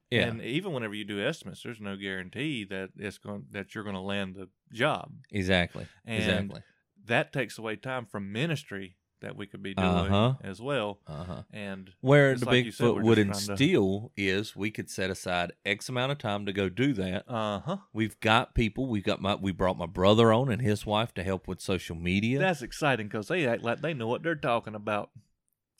Yeah. 0.09 0.23
And 0.23 0.41
even 0.41 0.71
whenever 0.71 0.95
you 0.95 1.05
do 1.05 1.23
estimates, 1.23 1.61
there's 1.61 1.81
no 1.81 1.95
guarantee 1.95 2.63
that 2.65 2.89
it's 2.97 3.17
going 3.17 3.45
that 3.51 3.75
you're 3.75 3.83
going 3.83 3.95
to 3.95 4.01
land 4.01 4.35
the 4.35 4.49
job. 4.73 5.11
exactly. 5.31 5.85
And 6.05 6.23
exactly. 6.23 6.61
That 7.07 7.33
takes 7.33 7.57
away 7.57 7.75
time 7.75 8.05
from 8.05 8.31
ministry 8.31 8.95
that 9.19 9.35
we 9.35 9.47
could 9.47 9.63
be 9.63 9.73
doing 9.73 9.87
Uh-huh. 9.87 10.33
as 10.43 10.61
well. 10.61 10.99
Uh-huh. 11.07 11.41
And 11.51 11.91
Where 12.01 12.35
the 12.35 12.45
like 12.45 12.65
Bigfoot 12.67 12.95
we're 12.97 13.01
wood 13.01 13.17
and 13.17 13.33
just 13.33 13.47
trying 13.47 13.57
to- 13.57 13.63
steel 13.63 14.11
is, 14.15 14.55
we 14.55 14.69
could 14.69 14.91
set 14.91 15.09
aside 15.09 15.53
X 15.65 15.89
amount 15.89 16.11
of 16.11 16.19
time 16.19 16.45
to 16.45 16.53
go 16.53 16.69
do 16.69 16.93
that. 16.93 17.23
uh 17.27 17.61
huh, 17.61 17.77
We've 17.93 18.19
got 18.19 18.53
people. 18.53 18.85
We've 18.87 19.03
got 19.03 19.19
my. 19.19 19.33
We 19.33 19.51
brought 19.51 19.75
my 19.77 19.87
brother 19.87 20.31
on 20.31 20.51
and 20.51 20.61
his 20.61 20.85
wife 20.85 21.15
to 21.15 21.23
help 21.23 21.47
with 21.47 21.61
social 21.61 21.95
media. 21.95 22.37
that's 22.37 22.61
exciting 22.61 23.07
because 23.07 23.27
they 23.27 23.47
act 23.47 23.63
like 23.63 23.81
they 23.81 23.95
know 23.95 24.07
what 24.07 24.21
they're 24.21 24.35
talking 24.35 24.75
about, 24.75 25.09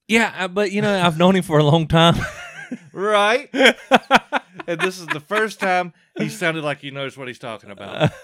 yeah, 0.08 0.34
I- 0.36 0.48
but 0.48 0.72
you 0.72 0.82
know, 0.82 1.00
I've 1.00 1.20
known 1.20 1.36
him 1.36 1.44
for 1.44 1.60
a 1.60 1.64
long 1.64 1.88
time. 1.88 2.16
right? 2.92 3.50
and 3.54 4.80
this 4.82 5.00
is 5.00 5.06
the 5.08 5.20
first 5.26 5.60
time 5.60 5.94
he 6.18 6.28
sounded 6.28 6.64
like 6.64 6.80
he 6.80 6.90
knows 6.90 7.16
what 7.16 7.28
he's 7.28 7.38
talking 7.40 7.70
about. 7.70 8.02
yeah. 8.02 8.10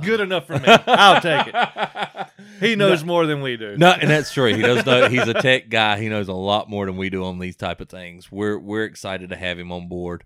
Good 0.00 0.20
enough 0.20 0.46
for 0.46 0.58
me. 0.58 0.64
I'll 0.66 1.20
take 1.20 1.48
it. 1.48 2.26
He 2.60 2.74
knows 2.74 3.04
more 3.04 3.26
than 3.26 3.40
we 3.40 3.56
do. 3.56 3.76
No, 3.76 3.90
and 3.90 4.10
that's 4.10 4.32
true. 4.32 4.52
He 4.52 4.62
does 4.62 4.84
know. 4.84 5.08
He's 5.08 5.28
a 5.28 5.34
tech 5.34 5.68
guy. 5.68 6.00
He 6.00 6.08
knows 6.08 6.28
a 6.28 6.32
lot 6.32 6.68
more 6.68 6.86
than 6.86 6.96
we 6.96 7.08
do 7.08 7.24
on 7.24 7.38
these 7.38 7.56
type 7.56 7.80
of 7.80 7.88
things. 7.88 8.32
We're 8.32 8.58
we're 8.58 8.84
excited 8.84 9.30
to 9.30 9.36
have 9.36 9.58
him 9.58 9.70
on 9.70 9.88
board, 9.88 10.24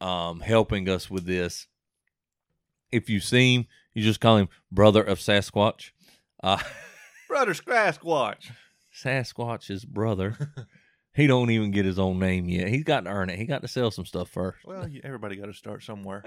um, 0.00 0.40
helping 0.40 0.88
us 0.88 1.10
with 1.10 1.26
this. 1.26 1.66
If 2.90 3.10
you 3.10 3.20
see 3.20 3.56
him, 3.56 3.66
you 3.94 4.02
just 4.02 4.20
call 4.20 4.38
him 4.38 4.48
brother 4.72 5.02
of 5.02 5.18
Sasquatch. 5.18 5.90
Uh, 6.42 6.58
brother 7.28 7.52
Sasquatch. 7.52 8.50
Sasquatch's 8.94 9.84
brother. 9.84 10.36
he 11.14 11.26
don't 11.26 11.50
even 11.50 11.70
get 11.70 11.84
his 11.84 11.98
own 11.98 12.18
name 12.18 12.48
yet. 12.48 12.68
He's 12.68 12.84
got 12.84 13.04
to 13.04 13.10
earn 13.10 13.30
it. 13.30 13.38
He 13.38 13.44
got 13.44 13.62
to 13.62 13.68
sell 13.68 13.90
some 13.90 14.06
stuff 14.06 14.30
first. 14.30 14.64
Well, 14.64 14.88
everybody 15.04 15.36
got 15.36 15.46
to 15.46 15.54
start 15.54 15.82
somewhere. 15.82 16.24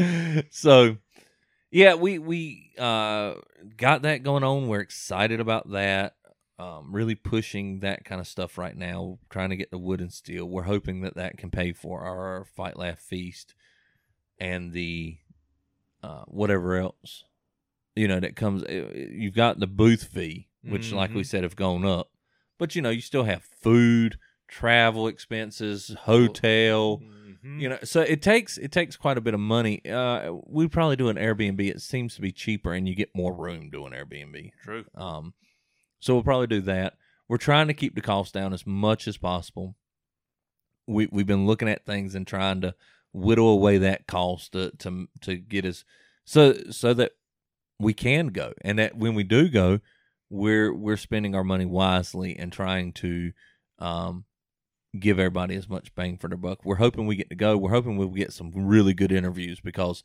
so 0.50 0.96
yeah 1.70 1.94
we 1.94 2.18
we 2.18 2.72
uh 2.78 3.34
got 3.76 4.02
that 4.02 4.22
going 4.22 4.44
on. 4.44 4.68
We're 4.68 4.80
excited 4.80 5.40
about 5.40 5.70
that. 5.72 6.14
Um 6.58 6.94
really 6.94 7.14
pushing 7.14 7.80
that 7.80 8.04
kind 8.04 8.20
of 8.20 8.26
stuff 8.26 8.58
right 8.58 8.76
now 8.76 9.18
trying 9.30 9.50
to 9.50 9.56
get 9.56 9.70
the 9.70 9.78
wood 9.78 10.00
and 10.00 10.12
steel. 10.12 10.46
We're 10.46 10.62
hoping 10.64 11.02
that 11.02 11.14
that 11.16 11.38
can 11.38 11.50
pay 11.50 11.72
for 11.72 12.00
our 12.02 12.44
fight 12.44 12.76
laugh 12.76 12.98
feast 12.98 13.54
and 14.38 14.72
the 14.72 15.18
uh 16.02 16.22
whatever 16.26 16.76
else 16.76 17.24
you 17.94 18.08
know 18.08 18.20
that 18.20 18.36
comes 18.36 18.62
uh, 18.64 18.90
you've 18.94 19.34
got 19.34 19.58
the 19.60 19.66
booth 19.66 20.04
fee 20.04 20.48
which 20.62 20.92
like 20.92 21.14
we 21.14 21.22
Mhm. 21.22 21.26
said 21.26 21.42
have 21.42 21.56
gone 21.56 21.84
up. 21.84 22.10
But 22.58 22.74
you 22.76 22.82
know 22.82 22.90
you 22.90 23.00
still 23.00 23.24
have 23.24 23.42
food 23.42 24.18
travel 24.48 25.06
expenses 25.08 25.94
hotel 26.00 27.00
Mhm. 27.44 27.60
you 27.60 27.68
know 27.68 27.78
so 27.84 28.00
it 28.02 28.20
takes 28.22 28.58
it 28.58 28.70
takes 28.72 28.96
quite 28.96 29.16
a 29.18 29.20
bit 29.20 29.34
of 29.34 29.40
money. 29.40 29.84
Uh 29.84 30.32
we 30.46 30.68
probably 30.68 30.96
do 30.96 31.08
an 31.08 31.16
airbnb. 31.16 31.60
It 31.60 31.80
seems 31.80 32.14
to 32.16 32.20
be 32.20 32.32
cheaper 32.32 32.72
and 32.74 32.88
you 32.88 32.94
get 32.94 33.14
more 33.14 33.34
room 33.34 33.70
doing 33.70 33.92
airbnb. 33.92 34.52
True. 34.62 34.84
um 34.94 35.34
so 36.00 36.14
we'll 36.14 36.22
probably 36.24 36.46
do 36.46 36.60
that. 36.62 36.94
We're 37.28 37.36
trying 37.38 37.68
to 37.68 37.74
keep 37.74 37.94
the 37.94 38.00
cost 38.00 38.34
down 38.34 38.52
as 38.52 38.66
much 38.66 39.06
as 39.08 39.16
possible. 39.16 39.76
We 40.86 41.08
we've 41.10 41.26
been 41.26 41.46
looking 41.46 41.68
at 41.68 41.86
things 41.86 42.14
and 42.14 42.26
trying 42.26 42.60
to 42.62 42.74
whittle 43.12 43.48
away 43.50 43.78
that 43.78 44.06
cost 44.06 44.52
to 44.52 44.70
to, 44.78 45.08
to 45.22 45.36
get 45.36 45.64
us 45.64 45.84
so 46.24 46.54
so 46.70 46.92
that 46.94 47.12
we 47.78 47.94
can 47.94 48.28
go. 48.28 48.52
And 48.62 48.78
that 48.78 48.96
when 48.96 49.14
we 49.14 49.22
do 49.24 49.48
go 49.48 49.80
we're 50.28 50.72
we're 50.74 50.96
spending 50.96 51.34
our 51.34 51.42
money 51.44 51.64
wisely 51.66 52.36
and 52.36 52.52
trying 52.52 52.92
to 52.92 53.32
um 53.78 54.24
give 54.98 55.18
everybody 55.18 55.54
as 55.54 55.68
much 55.68 55.94
bang 55.94 56.16
for 56.16 56.28
their 56.28 56.36
buck. 56.36 56.64
We're 56.64 56.76
hoping 56.76 57.06
we 57.06 57.16
get 57.16 57.30
to 57.30 57.36
go. 57.36 57.56
We're 57.56 57.70
hoping 57.70 57.96
we'll 57.96 58.08
get 58.08 58.32
some 58.32 58.50
really 58.54 58.92
good 58.94 59.12
interviews 59.12 59.60
because 59.60 60.02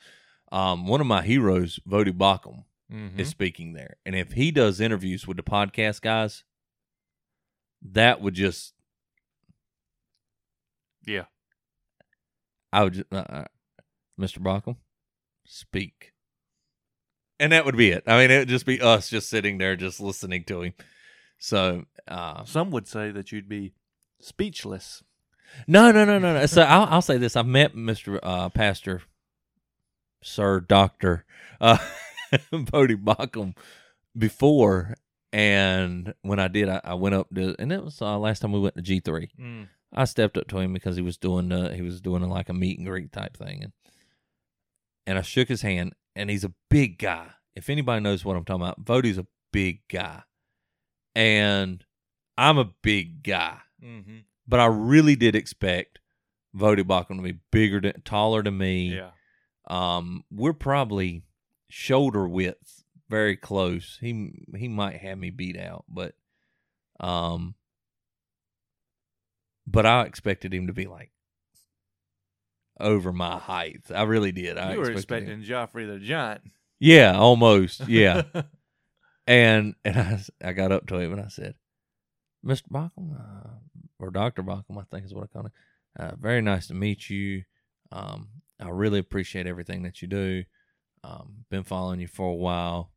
um, 0.51 0.85
one 0.87 1.01
of 1.01 1.07
my 1.07 1.23
heroes, 1.23 1.79
Voddie 1.89 2.15
Baucham, 2.15 2.65
Mhm. 2.91 3.17
is 3.17 3.29
speaking 3.29 3.73
there. 3.73 3.97
And 4.05 4.15
if 4.15 4.33
he 4.33 4.51
does 4.51 4.79
interviews 4.79 5.27
with 5.27 5.37
the 5.37 5.43
podcast 5.43 6.01
guys, 6.01 6.43
that 7.81 8.21
would 8.21 8.35
just, 8.35 8.73
yeah. 11.05 11.25
I 12.71 12.83
would 12.83 12.93
just, 12.93 13.11
uh, 13.11 13.15
uh, 13.27 13.45
Mr. 14.19 14.37
Bockham, 14.39 14.77
speak. 15.45 16.13
And 17.39 17.51
that 17.51 17.65
would 17.65 17.75
be 17.77 17.89
it. 17.89 18.03
I 18.07 18.19
mean, 18.19 18.31
it 18.31 18.39
would 18.39 18.47
just 18.47 18.65
be 18.65 18.79
us 18.81 19.09
just 19.09 19.29
sitting 19.29 19.57
there, 19.57 19.75
just 19.75 19.99
listening 19.99 20.43
to 20.45 20.61
him. 20.61 20.73
So, 21.37 21.85
uh, 22.07 22.45
Some 22.45 22.69
would 22.71 22.87
say 22.87 23.11
that 23.11 23.31
you'd 23.31 23.49
be 23.49 23.73
speechless. 24.25 25.03
No, 25.67 25.91
no, 25.91 26.03
no, 26.03 26.19
no, 26.19 26.33
no. 26.33 26.45
So 26.45 26.63
I'll, 26.63 26.85
I'll 26.85 27.01
say 27.01 27.17
this: 27.17 27.35
I've 27.35 27.45
met 27.45 27.75
Mister 27.75 28.19
uh, 28.21 28.49
Pastor, 28.49 29.03
Sir 30.21 30.59
Doctor, 30.59 31.25
uh, 31.61 31.77
Voddie 32.51 33.01
Baucham 33.01 33.55
before, 34.17 34.95
and 35.31 36.13
when 36.23 36.39
I 36.39 36.47
did, 36.47 36.69
I, 36.69 36.81
I 36.83 36.93
went 36.95 37.15
up 37.15 37.27
to, 37.33 37.55
and 37.59 37.71
it 37.71 37.83
was 37.83 38.01
uh, 38.01 38.17
last 38.17 38.39
time 38.39 38.51
we 38.51 38.59
went 38.59 38.75
to 38.75 38.81
G 38.81 38.99
three. 38.99 39.29
Mm. 39.39 39.69
I 39.93 40.05
stepped 40.05 40.37
up 40.37 40.47
to 40.49 40.59
him 40.59 40.73
because 40.73 40.97
he 40.97 41.01
was 41.01 41.17
doing 41.17 41.51
uh, 41.51 41.71
he 41.71 41.81
was 41.81 42.01
doing 42.01 42.23
like 42.23 42.49
a 42.49 42.53
meet 42.53 42.77
and 42.77 42.87
greet 42.87 43.13
type 43.13 43.37
thing, 43.37 43.63
and 43.63 43.73
and 45.07 45.17
I 45.17 45.21
shook 45.21 45.47
his 45.47 45.61
hand, 45.61 45.93
and 46.15 46.29
he's 46.29 46.43
a 46.43 46.53
big 46.69 46.97
guy. 46.97 47.27
If 47.55 47.69
anybody 47.69 48.01
knows 48.01 48.25
what 48.25 48.35
I'm 48.35 48.43
talking 48.43 48.63
about, 48.63 48.83
Voddie's 48.83 49.17
a 49.17 49.27
big 49.53 49.87
guy, 49.89 50.23
and 51.13 51.85
I'm 52.37 52.57
a 52.57 52.71
big 52.81 53.23
guy 53.23 53.59
Mm-hmm. 53.85 54.17
but 54.47 54.59
I 54.59 54.65
really 54.65 55.15
did 55.15 55.35
expect 55.35 55.99
Voddie 56.55 56.83
Baucham 56.83 57.17
to 57.17 57.21
be 57.21 57.39
bigger, 57.51 57.79
than, 57.79 58.01
taller 58.01 58.41
than 58.41 58.57
me. 58.57 58.95
Yeah. 58.95 59.11
Um, 59.67 60.23
we're 60.31 60.53
probably 60.53 61.23
shoulder 61.69 62.27
width 62.27 62.83
very 63.09 63.35
close. 63.35 63.97
He 64.01 64.31
he 64.55 64.67
might 64.67 64.97
have 64.97 65.17
me 65.17 65.29
beat 65.29 65.57
out, 65.57 65.85
but 65.87 66.15
um, 66.99 67.55
but 69.67 69.85
I 69.85 70.03
expected 70.03 70.53
him 70.53 70.67
to 70.67 70.73
be 70.73 70.85
like 70.87 71.11
over 72.79 73.11
my 73.11 73.37
height. 73.37 73.81
I 73.93 74.03
really 74.03 74.31
did. 74.31 74.57
I 74.57 74.75
were 74.77 74.91
expected 74.91 75.29
him- 75.29 75.41
expecting 75.41 75.83
Joffrey 75.83 75.87
the 75.87 75.99
Giant. 75.99 76.41
Yeah, 76.79 77.17
almost. 77.17 77.87
Yeah. 77.87 78.23
and 79.27 79.75
and 79.83 79.97
I, 79.97 80.49
I 80.49 80.53
got 80.53 80.71
up 80.71 80.87
to 80.87 80.97
him 80.97 81.13
and 81.13 81.21
I 81.21 81.29
said, 81.29 81.55
Mr. 82.45 82.63
Baucham, 82.71 83.15
uh, 83.15 83.54
or 84.05 84.11
Dr. 84.11 84.43
Baucham, 84.43 84.77
I 84.79 84.83
think 84.91 85.05
is 85.05 85.13
what 85.13 85.23
I 85.23 85.27
call 85.27 85.45
him. 85.45 85.51
Uh, 85.97 86.11
very 86.19 86.41
nice 86.41 86.67
to 86.67 86.73
meet 86.73 87.09
you. 87.09 87.43
Um, 87.91 88.29
I 88.59 88.69
really 88.69 88.99
appreciate 88.99 89.47
everything 89.47 89.83
that 89.83 90.01
you 90.01 90.07
do. 90.07 90.43
Um, 91.03 91.45
been 91.49 91.63
following 91.63 91.99
you 91.99 92.07
for 92.07 92.29
a 92.29 92.35
while. 92.35 92.91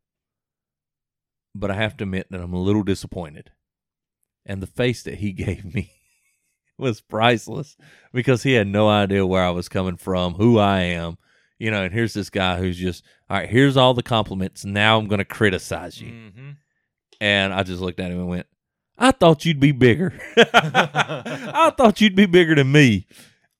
But 1.54 1.70
I 1.70 1.74
have 1.74 1.96
to 1.98 2.04
admit 2.04 2.28
that 2.30 2.40
I'm 2.40 2.52
a 2.54 2.60
little 2.62 2.82
disappointed. 2.82 3.50
And 4.46 4.62
the 4.62 4.66
face 4.66 5.02
that 5.02 5.16
he 5.16 5.32
gave 5.44 5.74
me 5.74 5.92
was 6.78 7.00
priceless 7.00 7.76
because 8.12 8.42
he 8.42 8.52
had 8.52 8.66
no 8.66 8.88
idea 8.88 9.26
where 9.26 9.44
I 9.44 9.50
was 9.50 9.68
coming 9.68 9.96
from, 9.96 10.34
who 10.34 10.58
I 10.58 10.80
am. 10.80 11.18
You 11.58 11.72
know, 11.72 11.82
and 11.82 11.92
here's 11.92 12.14
this 12.14 12.30
guy 12.30 12.58
who's 12.58 12.78
just, 12.78 13.04
all 13.28 13.36
right, 13.36 13.48
here's 13.48 13.76
all 13.76 13.92
the 13.92 14.02
compliments. 14.02 14.64
Now 14.64 14.96
I'm 14.96 15.08
going 15.08 15.18
to 15.18 15.24
criticize 15.24 16.00
you. 16.00 16.08
hmm 16.10 16.50
And 17.20 17.52
I 17.52 17.64
just 17.64 17.82
looked 17.82 17.98
at 17.98 18.12
him 18.12 18.20
and 18.20 18.28
went, 18.28 18.46
I 18.98 19.12
thought 19.12 19.44
you'd 19.44 19.60
be 19.60 19.72
bigger. 19.72 20.18
I 20.36 21.72
thought 21.76 22.00
you'd 22.00 22.16
be 22.16 22.26
bigger 22.26 22.54
than 22.54 22.72
me. 22.72 23.06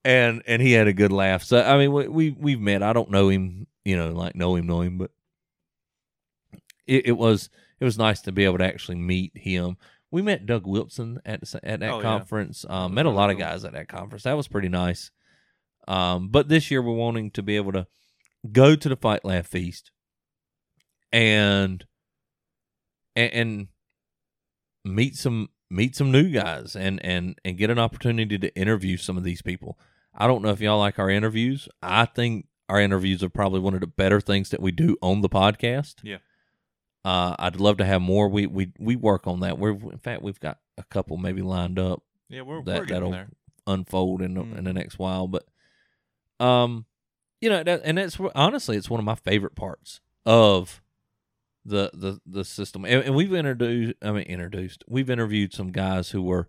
And 0.04 0.42
and 0.46 0.62
he 0.62 0.72
had 0.72 0.86
a 0.88 0.92
good 0.92 1.12
laugh. 1.12 1.42
So 1.42 1.62
I 1.62 1.76
mean, 1.78 1.92
we, 1.92 2.08
we 2.08 2.30
we've 2.30 2.60
met. 2.60 2.82
I 2.82 2.92
don't 2.92 3.10
know 3.10 3.28
him, 3.28 3.66
you 3.84 3.96
know, 3.96 4.10
like 4.12 4.34
know 4.34 4.54
him, 4.56 4.66
know 4.66 4.80
him, 4.80 4.98
but 4.98 5.10
it, 6.86 7.08
it 7.08 7.12
was 7.12 7.50
it 7.80 7.84
was 7.84 7.98
nice 7.98 8.20
to 8.22 8.32
be 8.32 8.44
able 8.44 8.58
to 8.58 8.64
actually 8.64 8.96
meet 8.96 9.36
him. 9.36 9.76
We 10.10 10.22
met 10.22 10.46
Doug 10.46 10.66
Wilson 10.66 11.20
at 11.26 11.42
at 11.62 11.80
that 11.80 11.90
Oh, 11.90 11.96
yeah. 11.98 12.02
conference. 12.02 12.64
Um, 12.68 12.94
met 12.94 13.06
a 13.06 13.10
lot 13.10 13.30
of 13.30 13.38
guys 13.38 13.64
at 13.64 13.72
that 13.74 13.88
conference. 13.88 14.22
That 14.24 14.36
was 14.36 14.48
pretty 14.48 14.68
nice. 14.68 15.10
Um, 15.86 16.28
but 16.28 16.48
this 16.48 16.70
year 16.70 16.80
we're 16.82 16.94
wanting 16.94 17.30
to 17.32 17.42
be 17.42 17.56
able 17.56 17.72
to 17.72 17.86
go 18.50 18.74
to 18.76 18.88
the 18.88 18.96
Fight 18.96 19.24
Laugh 19.24 19.46
Feast 19.46 19.90
and 21.12 21.84
and, 23.16 23.32
and 23.32 23.68
meet 24.94 25.16
some 25.16 25.48
meet 25.70 25.94
some 25.94 26.10
new 26.10 26.30
guys 26.30 26.74
and 26.76 27.04
and 27.04 27.38
and 27.44 27.58
get 27.58 27.70
an 27.70 27.78
opportunity 27.78 28.38
to 28.38 28.54
interview 28.56 28.96
some 28.96 29.16
of 29.16 29.24
these 29.24 29.42
people. 29.42 29.78
I 30.14 30.26
don't 30.26 30.42
know 30.42 30.50
if 30.50 30.60
y'all 30.60 30.78
like 30.78 30.98
our 30.98 31.10
interviews. 31.10 31.68
I 31.82 32.04
think 32.06 32.46
our 32.68 32.80
interviews 32.80 33.22
are 33.22 33.28
probably 33.28 33.60
one 33.60 33.74
of 33.74 33.80
the 33.80 33.86
better 33.86 34.20
things 34.20 34.50
that 34.50 34.60
we 34.60 34.70
do 34.72 34.96
on 35.02 35.20
the 35.20 35.28
podcast. 35.28 35.96
Yeah. 36.02 36.18
Uh, 37.04 37.34
I'd 37.38 37.56
love 37.60 37.76
to 37.78 37.84
have 37.84 38.02
more. 38.02 38.28
We 38.28 38.46
we 38.46 38.72
we 38.78 38.96
work 38.96 39.26
on 39.26 39.40
that. 39.40 39.58
We're 39.58 39.70
in 39.72 39.98
fact 39.98 40.22
we've 40.22 40.40
got 40.40 40.58
a 40.76 40.82
couple 40.84 41.16
maybe 41.16 41.42
lined 41.42 41.78
up 41.78 42.02
Yeah, 42.28 42.42
we're, 42.42 42.62
That- 42.62 42.80
we're 42.80 42.86
that'll- 42.86 43.10
there. 43.12 43.28
unfold 43.66 44.22
in 44.22 44.34
the, 44.34 44.40
in 44.40 44.64
the 44.64 44.72
next 44.72 44.98
while. 44.98 45.26
But, 45.28 45.44
um, 46.40 46.86
you 47.40 47.48
know, 47.50 47.62
that, 47.62 47.82
and 47.84 47.98
that's 47.98 48.18
honestly, 48.34 48.76
it's 48.76 48.90
one 48.90 48.98
of 49.00 49.04
my 49.04 49.14
favorite 49.14 49.54
parts 49.56 50.00
of 50.26 50.80
the 51.64 51.90
the 51.92 52.20
the 52.26 52.44
system. 52.44 52.84
And, 52.84 53.04
and 53.04 53.14
we've 53.14 53.32
introduced, 53.34 53.94
I 54.02 54.12
mean, 54.12 54.24
introduced, 54.24 54.84
we've 54.88 55.10
interviewed 55.10 55.52
some 55.52 55.70
guys 55.72 56.10
who 56.10 56.22
were, 56.22 56.48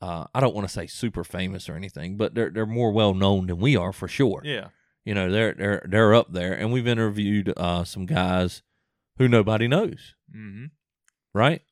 uh, 0.00 0.26
I 0.34 0.40
don't 0.40 0.54
want 0.54 0.68
to 0.68 0.72
say 0.72 0.86
super 0.86 1.24
famous 1.24 1.68
or 1.68 1.76
anything, 1.76 2.16
but 2.16 2.34
they're 2.34 2.50
they're 2.50 2.66
more 2.66 2.92
well 2.92 3.14
known 3.14 3.46
than 3.46 3.58
we 3.58 3.76
are 3.76 3.92
for 3.92 4.08
sure. 4.08 4.42
Yeah. 4.44 4.68
You 5.04 5.14
know, 5.14 5.30
they're 5.30 5.54
they're 5.54 5.86
they're 5.88 6.14
up 6.14 6.32
there, 6.32 6.52
and 6.52 6.72
we've 6.72 6.88
interviewed 6.88 7.52
uh 7.56 7.84
some 7.84 8.06
guys 8.06 8.62
who 9.18 9.28
nobody 9.28 9.68
knows, 9.68 10.14
hmm 10.32 10.66
right? 11.34 11.62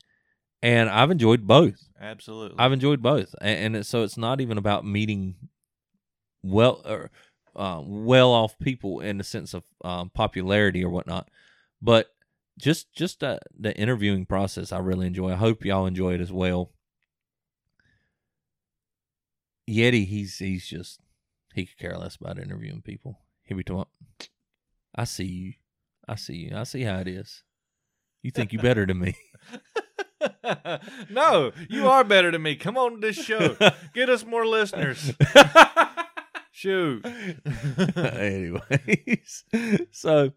And 0.60 0.90
I've 0.90 1.10
enjoyed 1.10 1.46
both. 1.46 1.88
Absolutely. 2.00 2.58
I've 2.58 2.72
enjoyed 2.72 3.02
both, 3.02 3.34
and, 3.40 3.76
and 3.76 3.86
so 3.86 4.02
it's 4.02 4.18
not 4.18 4.40
even 4.40 4.58
about 4.58 4.84
meeting 4.84 5.36
well 6.42 6.82
or 6.84 7.10
uh, 7.54 7.80
well 7.84 8.30
off 8.30 8.58
people 8.58 9.00
in 9.00 9.18
the 9.18 9.24
sense 9.24 9.54
of 9.54 9.64
um, 9.84 10.10
popularity 10.10 10.84
or 10.84 10.90
whatnot, 10.90 11.28
but 11.80 12.08
just 12.58 12.92
just 12.92 13.22
uh, 13.22 13.38
the 13.58 13.76
interviewing 13.76 14.26
process. 14.26 14.72
I 14.72 14.78
really 14.78 15.06
enjoy. 15.06 15.32
I 15.32 15.36
hope 15.36 15.64
y'all 15.64 15.86
enjoy 15.86 16.14
it 16.14 16.20
as 16.20 16.32
well. 16.32 16.70
Yeti, 19.68 20.06
he's 20.06 20.38
he's 20.38 20.66
just 20.66 21.00
he 21.54 21.66
could 21.66 21.78
care 21.78 21.96
less 21.96 22.16
about 22.16 22.38
interviewing 22.38 22.82
people. 22.82 23.18
He 23.44 23.54
be 23.54 23.64
talking. 23.64 24.06
I 24.94 25.04
see 25.04 25.24
you. 25.24 25.52
I 26.08 26.16
see 26.16 26.34
you. 26.34 26.56
I 26.56 26.64
see 26.64 26.82
how 26.82 26.98
it 26.98 27.08
is. 27.08 27.42
You 28.22 28.30
think 28.30 28.52
you 28.52 28.58
better 28.58 28.86
than 28.86 29.00
me. 29.00 29.16
no, 31.10 31.52
you 31.68 31.88
are 31.88 32.04
better 32.04 32.30
than 32.30 32.42
me. 32.42 32.54
Come 32.54 32.76
on 32.76 33.00
to 33.00 33.06
this 33.06 33.16
show. 33.16 33.56
Get 33.94 34.08
us 34.08 34.24
more 34.24 34.46
listeners. 34.46 35.12
Shoot. 36.52 37.04
anyways 37.96 39.44
so 39.90 40.32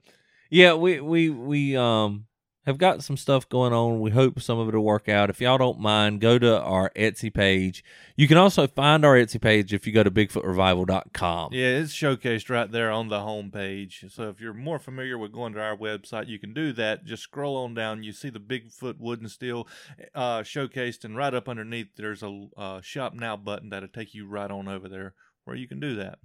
yeah 0.56 0.74
we 0.74 1.00
we 1.00 1.30
we 1.30 1.76
um 1.76 2.26
have 2.66 2.78
got 2.78 3.04
some 3.04 3.18
stuff 3.18 3.48
going 3.50 3.74
on 3.74 4.00
we 4.00 4.10
hope 4.12 4.42
some 4.42 4.58
of 4.58 4.68
it 4.68 4.74
will 4.74 4.84
work 4.84 5.08
out 5.08 5.30
if 5.30 5.40
y'all 5.40 5.58
don't 5.58 5.80
mind 5.80 6.20
go 6.20 6.40
to 6.40 6.60
our 6.62 6.92
etsy 6.96 7.32
page 7.32 7.84
you 8.16 8.28
can 8.28 8.38
also 8.38 8.66
find 8.66 9.04
our 9.06 9.16
etsy 9.16 9.40
page 9.40 9.74
if 9.74 9.86
you 9.86 9.94
go 9.94 10.02
to 10.02 10.10
bigfootrevival.com 10.10 11.50
Yeah, 11.52 11.78
it's 11.80 11.94
showcased 11.94 12.50
right 12.50 12.72
there 12.72 12.90
on 12.90 13.10
the 13.10 13.20
home 13.20 13.52
page. 13.52 14.06
So 14.10 14.30
if 14.30 14.40
you're 14.40 14.54
more 14.54 14.80
familiar 14.80 15.18
with 15.18 15.34
going 15.34 15.54
to 15.54 15.62
our 15.62 15.76
website, 15.76 16.28
you 16.28 16.40
can 16.40 16.54
do 16.54 16.72
that. 16.74 17.06
Just 17.06 17.24
scroll 17.24 17.58
on 17.58 17.74
down. 17.74 18.04
You 18.04 18.14
see 18.14 18.30
the 18.30 18.40
Bigfoot 18.40 19.00
Wood 19.00 19.20
and 19.20 19.30
Steel 19.30 19.68
uh, 20.14 20.40
showcased, 20.40 21.04
and 21.04 21.18
right 21.18 21.34
up 21.34 21.50
underneath, 21.50 21.88
there's 21.98 22.24
a 22.24 22.48
uh, 22.58 22.82
Shop 22.82 23.14
Now 23.14 23.36
button 23.36 23.70
that'll 23.70 23.90
take 23.90 24.14
you 24.14 24.28
right 24.28 24.50
on 24.50 24.68
over 24.68 24.88
there 24.88 25.14
where 25.44 25.56
you 25.56 25.68
can 25.68 25.80
do 25.80 25.96
that. 25.96 26.20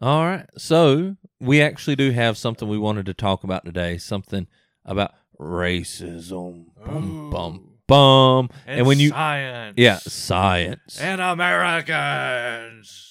All 0.00 0.24
right 0.24 0.46
so 0.56 1.16
we 1.40 1.60
actually 1.60 1.96
do 1.96 2.10
have 2.10 2.38
something 2.38 2.68
we 2.68 2.78
wanted 2.78 3.06
to 3.06 3.14
talk 3.14 3.44
about 3.44 3.64
today 3.64 3.98
something 3.98 4.46
about 4.84 5.12
racism 5.40 6.66
bum 6.84 7.30
bum 7.30 7.68
bum 7.86 8.48
and, 8.66 8.86
when 8.86 8.98
you 8.98 9.10
science, 9.10 9.74
yeah 9.76 9.98
science 9.98 11.00
and 11.00 11.20
Americans. 11.20 13.08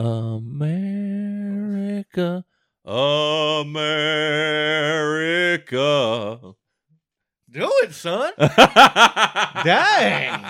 America, 0.00 1.24
America. 2.84 3.64
Do 7.50 7.70
it, 7.84 7.94
son. 7.94 8.32
Dang. 9.64 10.44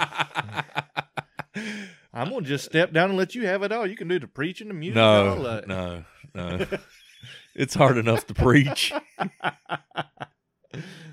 I'm 2.14 2.30
gonna 2.30 2.42
just 2.46 2.64
step 2.64 2.92
down 2.92 3.10
and 3.10 3.18
let 3.18 3.34
you 3.34 3.44
have 3.46 3.62
it 3.64 3.72
all. 3.72 3.86
You 3.86 3.96
can 3.96 4.08
do 4.08 4.18
the 4.20 4.28
preaching, 4.28 4.68
the 4.68 4.74
music, 4.74 4.96
all 5.02 5.36
No, 5.36 5.42
that. 5.42 5.66
no, 5.68 6.04
no. 6.34 6.66
It's 7.56 7.74
hard 7.74 7.98
enough 7.98 8.26
to 8.28 8.34
preach. 8.34 8.92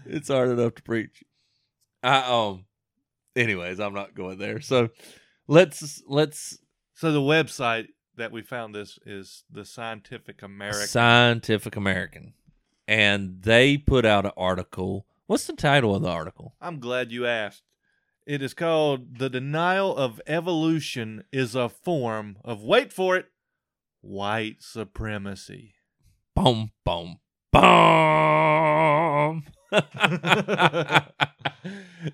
It's 0.05 0.27
hard 0.29 0.49
enough 0.49 0.75
to 0.75 0.83
preach. 0.83 1.23
I 2.03 2.23
um. 2.27 2.65
Anyways, 3.35 3.79
I'm 3.79 3.93
not 3.93 4.15
going 4.15 4.39
there. 4.39 4.59
So 4.59 4.89
let's 5.47 6.01
let's 6.07 6.57
So 6.95 7.11
the 7.11 7.19
website 7.19 7.87
that 8.17 8.31
we 8.31 8.41
found 8.41 8.73
this 8.75 8.97
is 9.05 9.43
the 9.49 9.63
Scientific 9.63 10.41
American. 10.41 10.87
Scientific 10.87 11.75
American, 11.75 12.33
and 12.87 13.41
they 13.43 13.77
put 13.77 14.03
out 14.05 14.25
an 14.25 14.31
article. 14.35 15.05
What's 15.27 15.45
the 15.47 15.53
title 15.53 15.95
of 15.95 16.01
the 16.01 16.09
article? 16.09 16.55
I'm 16.59 16.79
glad 16.79 17.11
you 17.11 17.25
asked. 17.25 17.61
It 18.25 18.41
is 18.41 18.53
called 18.53 19.17
"The 19.17 19.29
Denial 19.29 19.95
of 19.95 20.21
Evolution 20.27 21.23
is 21.31 21.55
a 21.55 21.69
Form 21.69 22.37
of 22.43 22.61
Wait 22.63 22.93
for 22.93 23.15
it, 23.17 23.27
White 24.01 24.61
Supremacy." 24.61 25.73
Boom, 26.35 26.71
boom, 26.85 27.17
boom. 27.51 29.43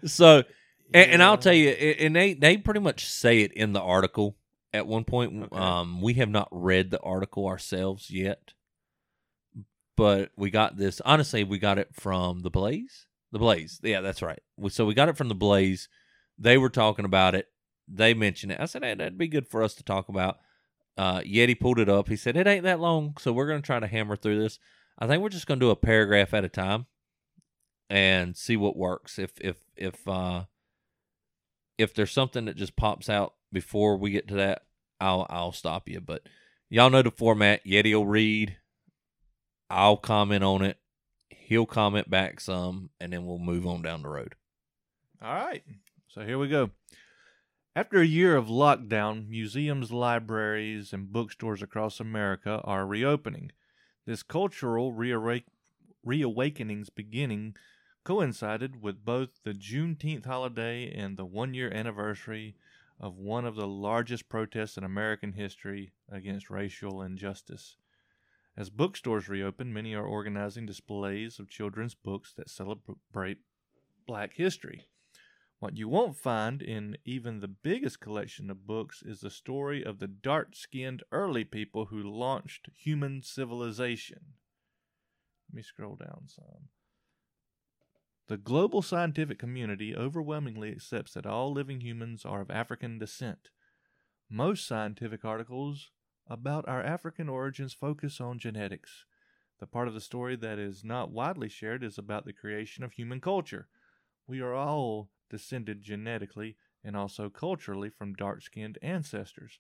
so, 0.06 0.44
and, 0.94 1.12
and 1.12 1.24
I'll 1.24 1.38
tell 1.38 1.54
you, 1.54 1.70
and 1.70 2.16
they 2.16 2.34
they 2.34 2.58
pretty 2.58 2.80
much 2.80 3.06
say 3.06 3.42
it 3.42 3.52
in 3.54 3.74
the 3.74 3.82
article. 3.82 4.38
At 4.74 4.86
one 4.86 5.06
point, 5.06 5.44
Okay. 5.44 5.58
um, 5.58 6.02
we 6.02 6.16
have 6.16 6.30
not 6.30 6.50
read 6.52 6.92
the 6.92 7.00
article 7.00 7.48
ourselves 7.48 8.12
yet, 8.12 8.54
but 9.96 10.32
we 10.38 10.50
got 10.52 10.78
this. 10.78 11.02
Honestly, 11.06 11.44
we 11.44 11.58
got 11.58 11.80
it 11.80 11.90
from 11.96 12.42
the 12.42 12.50
Blaze. 12.50 13.07
The 13.32 13.40
Blaze, 13.40 13.80
yeah, 13.84 14.02
that's 14.02 14.22
right. 14.22 14.40
So 14.70 14.86
we 14.86 14.94
got 14.94 15.10
it 15.10 15.18
from 15.18 15.28
the 15.28 15.36
Blaze. 15.36 15.90
They 16.38 16.58
were 16.58 16.70
talking 16.70 17.06
about 17.06 17.36
it. 17.36 17.48
They 17.88 18.14
mentioned 18.14 18.52
it. 18.52 18.60
I 18.60 18.66
said, 18.66 18.84
hey, 18.84 18.94
that'd 18.94 19.18
be 19.18 19.28
good 19.28 19.48
for 19.48 19.64
us 19.64 19.74
to 19.76 19.84
talk 19.84 20.10
about. 20.10 20.38
Uh, 20.98 21.20
Yeti 21.20 21.60
pulled 21.60 21.80
it 21.80 21.90
up. 21.90 22.10
He 22.10 22.16
said, 22.16 22.38
it 22.38 22.48
ain't 22.48 22.64
that 22.64 22.80
long, 22.80 23.16
so 23.20 23.32
we're 23.32 23.48
going 23.48 23.62
to 23.62 23.66
try 23.66 23.80
to 23.80 23.88
hammer 23.88 24.16
through 24.16 24.42
this. 24.42 24.60
I 24.98 25.08
think 25.08 25.22
we're 25.22 25.30
just 25.30 25.48
going 25.48 25.60
to 25.60 25.66
do 25.66 25.72
a 25.72 25.76
paragraph 25.76 26.34
at 26.34 26.44
a 26.44 26.50
time 26.50 26.88
and 27.90 28.36
see 28.36 28.58
what 28.58 28.76
works. 28.76 29.20
If 29.20 29.32
if 29.40 29.58
if 29.76 30.08
uh 30.08 30.46
if 31.78 31.94
there's 31.94 32.12
something 32.12 32.46
that 32.46 32.58
just 32.58 32.76
pops 32.76 33.10
out 33.10 33.34
before 33.52 33.98
we 33.98 34.12
get 34.12 34.28
to 34.30 34.36
that, 34.36 34.64
I'll 35.00 35.26
I'll 35.30 35.52
stop 35.52 35.88
you. 35.88 36.02
But 36.02 36.28
y'all 36.70 36.90
know 36.90 37.02
the 37.02 37.12
format. 37.12 37.66
Yeti 37.66 37.94
will 37.94 38.08
read. 38.08 38.58
I'll 39.70 39.98
comment 39.98 40.44
on 40.44 40.64
it. 40.64 40.78
He'll 41.48 41.66
comment 41.66 42.10
back 42.10 42.42
some, 42.42 42.90
and 43.00 43.14
then 43.14 43.26
we'll 43.26 43.40
move 43.40 43.66
on 43.66 43.82
down 43.82 44.02
the 44.02 44.10
road. 44.10 44.36
All 45.22 45.34
right. 45.34 45.64
So 46.10 46.26
here 46.26 46.38
we 46.38 46.50
go. 46.50 46.72
After 47.74 48.02
a 48.02 48.06
year 48.06 48.36
of 48.36 48.48
lockdown, 48.48 49.30
museums, 49.30 49.90
libraries, 49.90 50.92
and 50.92 51.10
bookstores 51.10 51.62
across 51.62 52.02
America 52.02 52.60
are 52.66 52.86
reopening. 52.86 53.54
This 54.06 54.24
cultural 54.24 54.92
reawake- 54.92 55.46
reawakening's 56.04 56.90
beginning 56.90 57.56
coincided 58.04 58.82
with 58.82 59.06
both 59.06 59.30
the 59.46 59.54
Juneteenth 59.54 60.26
holiday 60.26 60.94
and 60.94 61.16
the 61.16 61.26
one 61.26 61.54
year 61.54 61.72
anniversary 61.72 62.58
of 63.00 63.16
one 63.16 63.46
of 63.46 63.56
the 63.56 63.68
largest 63.68 64.28
protests 64.28 64.76
in 64.76 64.84
American 64.84 65.32
history 65.32 65.94
against 66.12 66.50
racial 66.50 67.02
injustice. 67.02 67.78
As 68.58 68.72
bookstores 68.72 69.30
reopen, 69.30 69.72
many 69.72 69.94
are 69.94 70.06
organizing 70.06 70.66
displays 70.66 71.38
of 71.38 71.48
children's 71.48 71.94
books 71.94 72.34
that 72.34 72.50
celebrate 72.50 73.38
black 74.08 74.34
history. 74.34 74.88
What 75.60 75.78
you 75.78 75.88
won't 75.88 76.18
find 76.18 76.64
in 76.64 76.98
even 77.06 77.40
the 77.40 77.48
biggest 77.48 78.00
collection 78.00 78.50
of 78.50 78.66
books 78.66 79.04
is 79.04 79.20
the 79.20 79.30
story 79.30 79.84
of 79.84 80.00
the 80.00 80.08
dark 80.08 80.56
skinned 80.56 81.04
early 81.12 81.44
people 81.44 81.86
who 81.86 82.02
launched 82.02 82.70
human 82.76 83.22
civilization. 83.22 84.34
Let 85.50 85.56
me 85.56 85.62
scroll 85.62 85.96
down 85.96 86.24
some. 86.28 86.70
The 88.28 88.38
global 88.38 88.82
scientific 88.82 89.38
community 89.38 89.96
overwhelmingly 89.96 90.72
accepts 90.72 91.14
that 91.14 91.28
all 91.28 91.54
living 91.54 91.82
humans 91.82 92.26
are 92.26 92.42
of 92.42 92.52
African 92.52 92.98
descent. 92.98 93.50
Most 94.30 94.68
scientific 94.68 95.24
articles 95.24 95.92
about 96.30 96.68
our 96.68 96.84
African 96.84 97.30
origins 97.30 97.74
focus 97.74 98.20
on 98.20 98.40
genetics. 98.40 99.06
The 99.60 99.68
part 99.68 99.88
of 99.88 99.94
the 99.94 100.02
story 100.02 100.36
that 100.36 100.60
is 100.60 100.84
not 100.84 101.12
widely 101.12 101.50
shared 101.50 101.84
is 101.84 101.98
about 101.98 102.26
the 102.26 102.34
creation 102.34 102.84
of 102.84 102.94
human 102.94 103.20
culture. 103.20 103.68
We 104.28 104.42
are 104.42 104.54
all 104.54 105.10
descended 105.30 105.82
genetically 105.82 106.58
and 106.84 106.96
also 106.96 107.30
culturally 107.30 107.90
from 107.90 108.14
dark 108.14 108.42
skinned 108.42 108.78
ancestors. 108.82 109.60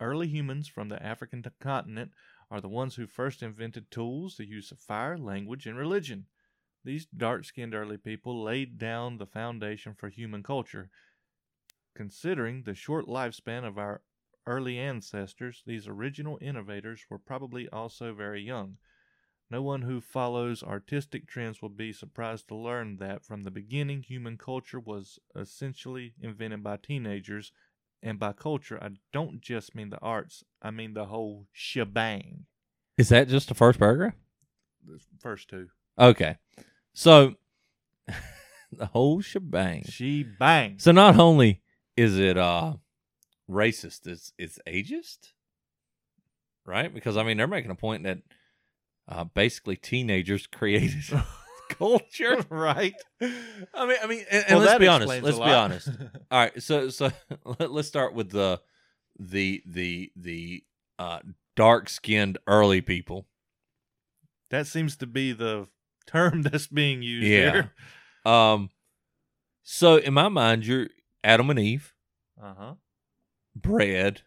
Early 0.00 0.28
humans 0.28 0.68
from 0.68 0.88
the 0.88 1.02
African 1.02 1.44
continent 1.58 2.12
are 2.50 2.60
the 2.60 2.68
ones 2.68 2.94
who 2.94 3.06
first 3.06 3.42
invented 3.42 3.90
tools, 3.90 4.36
the 4.36 4.46
use 4.46 4.70
of 4.70 4.78
fire, 4.78 5.18
language, 5.18 5.66
and 5.66 5.76
religion. 5.76 6.26
These 6.84 7.06
dark 7.06 7.44
skinned 7.44 7.74
early 7.74 7.98
people 7.98 8.42
laid 8.42 8.78
down 8.78 9.18
the 9.18 9.26
foundation 9.26 9.94
for 9.94 10.08
human 10.08 10.42
culture. 10.42 10.90
Considering 11.94 12.62
the 12.62 12.74
short 12.74 13.06
lifespan 13.06 13.66
of 13.66 13.76
our 13.76 14.02
early 14.48 14.78
ancestors, 14.78 15.62
these 15.66 15.86
original 15.86 16.38
innovators 16.40 17.04
were 17.10 17.18
probably 17.18 17.68
also 17.68 18.14
very 18.14 18.42
young. 18.42 18.78
No 19.50 19.62
one 19.62 19.82
who 19.82 20.00
follows 20.00 20.62
artistic 20.62 21.26
trends 21.26 21.62
will 21.62 21.68
be 21.68 21.92
surprised 21.92 22.48
to 22.48 22.54
learn 22.54 22.96
that 22.96 23.24
from 23.24 23.44
the 23.44 23.50
beginning, 23.50 24.02
human 24.02 24.36
culture 24.36 24.80
was 24.80 25.18
essentially 25.36 26.14
invented 26.20 26.62
by 26.62 26.78
teenagers. 26.78 27.52
And 28.02 28.18
by 28.18 28.32
culture, 28.32 28.78
I 28.82 28.90
don't 29.12 29.40
just 29.40 29.74
mean 29.74 29.90
the 29.90 29.98
arts, 29.98 30.44
I 30.62 30.70
mean 30.70 30.94
the 30.94 31.06
whole 31.06 31.46
shebang. 31.52 32.46
Is 32.96 33.08
that 33.08 33.28
just 33.28 33.48
the 33.48 33.54
first 33.54 33.78
paragraph? 33.78 34.14
The 34.86 34.98
first 35.18 35.48
two. 35.48 35.68
Okay. 35.98 36.36
So 36.94 37.34
the 38.72 38.86
whole 38.86 39.20
shebang. 39.20 39.84
She 39.88 40.22
bang. 40.22 40.78
So 40.78 40.92
not 40.92 41.18
only 41.18 41.62
is 41.96 42.18
it 42.18 42.38
uh 42.38 42.74
racist, 43.48 44.06
it's 44.06 44.32
it's 44.38 44.58
ageist. 44.66 45.32
Right? 46.66 46.92
Because 46.92 47.16
I 47.16 47.22
mean 47.22 47.36
they're 47.36 47.46
making 47.46 47.70
a 47.70 47.74
point 47.76 48.04
that 48.04 48.18
uh 49.08 49.24
basically 49.24 49.76
teenagers 49.76 50.46
created 50.52 51.02
culture. 51.70 52.44
right. 52.50 52.94
I 53.20 53.26
mean 53.86 53.96
I 54.02 54.06
mean 54.06 54.24
and, 54.30 54.44
and 54.48 54.56
Well, 54.58 54.66
let's 54.66 54.78
be 54.78 54.86
honest. 54.88 55.22
Let's 55.22 55.38
be 55.38 55.44
honest. 55.44 55.88
All 56.30 56.38
right, 56.40 56.62
so 56.62 56.88
so 56.90 57.10
let, 57.58 57.70
let's 57.70 57.88
start 57.88 58.14
with 58.14 58.30
the 58.30 58.60
the 59.18 59.62
the 59.66 60.12
the 60.16 60.64
uh 60.98 61.20
dark 61.56 61.88
skinned 61.88 62.38
early 62.46 62.80
people. 62.80 63.26
that 64.50 64.66
seems 64.66 64.96
to 64.96 65.06
be 65.06 65.32
the 65.32 65.66
term 66.06 66.42
that's 66.42 66.66
being 66.66 67.02
used 67.02 67.28
Yeah. 67.28 67.50
here. 67.52 67.72
Um 68.24 68.70
so 69.62 69.96
in 69.96 70.14
my 70.14 70.28
mind 70.28 70.66
you're 70.66 70.88
Adam 71.24 71.50
and 71.50 71.58
Eve 71.58 71.94
Uh 72.42 72.54
huh. 72.58 72.74
Bred 73.62 74.22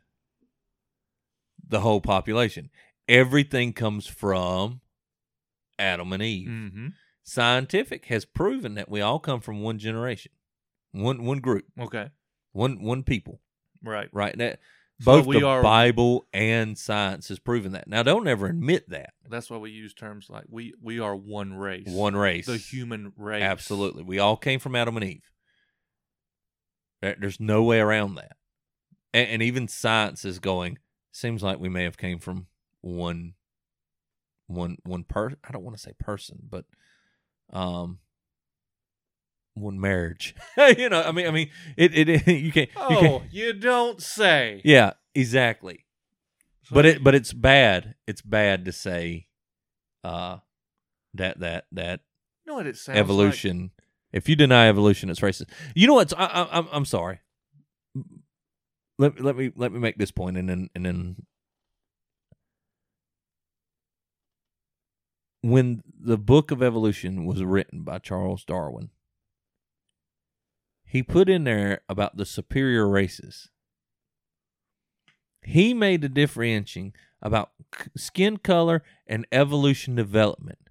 the 1.68 1.82
whole 1.82 2.02
population. 2.02 2.70
Everything 3.08 3.74
comes 3.74 4.08
from 4.08 4.82
Adam 5.80 6.14
and 6.14 6.22
Eve. 6.24 6.48
Mm-hmm. 6.50 6.88
Scientific 7.24 8.06
has 8.06 8.26
proven 8.26 8.76
that 8.76 8.90
we 8.90 9.02
all 9.02 9.20
come 9.20 9.40
from 9.42 9.62
one 9.62 9.78
generation, 9.80 10.32
one 10.92 11.24
one 11.24 11.40
group, 11.40 11.66
Okay. 11.80 12.10
one 12.52 12.82
one 12.84 13.04
people. 13.04 13.42
Right. 13.84 14.10
Right. 14.12 14.38
That 14.38 14.60
So 15.00 15.06
both 15.18 15.26
we 15.26 15.40
the 15.40 15.48
are- 15.48 15.62
Bible 15.64 16.28
and 16.34 16.78
science 16.78 17.30
has 17.30 17.40
proven 17.40 17.72
that. 17.74 17.88
Now, 17.88 18.04
don't 18.04 18.28
ever 18.28 18.48
admit 18.48 18.90
that 18.90 19.14
That's 19.30 19.50
why 19.50 19.58
we 19.58 19.72
use 19.72 19.94
terms 19.94 20.28
like 20.30 20.46
we 20.50 20.74
we 20.82 21.00
are 21.00 21.16
one 21.16 21.54
race. 21.54 21.88
one 21.88 22.16
race. 22.16 22.46
The 22.48 22.58
human 22.58 23.14
race. 23.16 23.44
Absolutely, 23.44 24.04
we 24.04 24.20
all 24.20 24.38
came 24.38 24.60
from 24.60 24.76
Adam 24.76 24.98
and 24.98 25.06
Eve. 25.06 25.24
There- 27.02 27.18
There's 27.20 27.40
no 27.40 27.64
way 27.64 27.80
around 27.80 28.16
that. 28.16 28.36
And, 29.14 29.28
and 29.30 29.44
even 29.44 29.68
science 29.68 30.26
is 30.26 30.40
going. 30.40 30.78
Seems 31.12 31.44
like 31.44 31.60
we 31.60 31.70
may 31.70 31.84
have 31.84 31.98
came 31.98 32.20
from 32.20 32.48
one, 32.82 33.34
one, 34.48 34.78
one 34.84 35.04
per. 35.04 35.32
I 35.44 35.52
don't 35.52 35.64
want 35.64 35.76
to 35.76 35.82
say 35.82 35.92
person, 36.00 36.40
but 36.50 36.66
um, 37.52 38.00
one 39.54 39.80
marriage. 39.80 40.36
you 40.78 40.90
know, 40.90 41.02
I 41.02 41.12
mean, 41.12 41.28
I 41.28 41.32
mean, 41.32 41.50
it, 41.76 41.98
it, 41.98 42.28
you 42.28 42.52
can't, 42.52 42.70
you 42.70 42.82
Oh, 42.82 43.00
can't. 43.02 43.34
you 43.34 43.54
don't 43.54 44.02
say. 44.02 44.62
Yeah, 44.64 44.94
exactly. 45.14 45.86
So 46.64 46.76
but 46.76 46.86
it, 46.86 47.04
but 47.04 47.16
it's 47.16 47.34
bad. 47.34 47.96
It's 48.08 48.22
bad 48.22 48.66
to 48.66 48.72
say, 48.72 49.28
uh, 50.04 50.38
that 51.16 51.40
that 51.42 51.66
that 51.74 52.00
you 52.46 52.52
know 52.52 52.56
what 52.56 52.68
it 52.68 52.78
sounds 52.78 52.98
evolution. 52.98 53.72
If 54.14 54.30
you 54.30 54.36
deny 54.36 54.68
evolution, 54.70 55.10
it's 55.10 55.20
racist. 55.20 55.50
You 55.76 55.88
know 55.88 55.94
what? 55.96 56.14
I, 56.18 56.26
I, 56.26 56.58
I'm 56.58 56.68
I'm 56.72 56.86
sorry. 56.86 57.20
Let 59.02 59.20
let 59.20 59.36
me 59.36 59.52
let 59.56 59.72
me 59.72 59.80
make 59.80 59.98
this 59.98 60.12
point, 60.12 60.38
and 60.38 60.48
then 60.48 60.70
and 60.76 60.86
then 60.86 61.16
when 65.42 65.82
the 66.00 66.20
book 66.20 66.52
of 66.52 66.62
evolution 66.62 67.26
was 67.26 67.44
written 67.44 67.82
by 67.82 67.98
Charles 67.98 68.46
Darwin, 68.46 68.92
he 70.86 71.02
put 71.02 71.30
in 71.30 71.46
there 71.46 71.82
about 71.90 72.18
the 72.18 72.28
superior 72.28 72.88
races. 72.88 73.50
He 75.42 75.74
made 75.74 76.04
a 76.04 76.10
differentiating 76.10 76.94
about 77.24 77.54
skin 77.98 78.38
color 78.38 78.84
and 79.08 79.26
evolution 79.32 79.96
development 79.96 80.70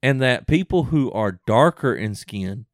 and 0.00 0.22
that 0.22 0.46
people 0.46 0.84
who 0.84 1.10
are 1.10 1.40
darker 1.44 1.92
in 1.92 2.14
skin 2.14 2.66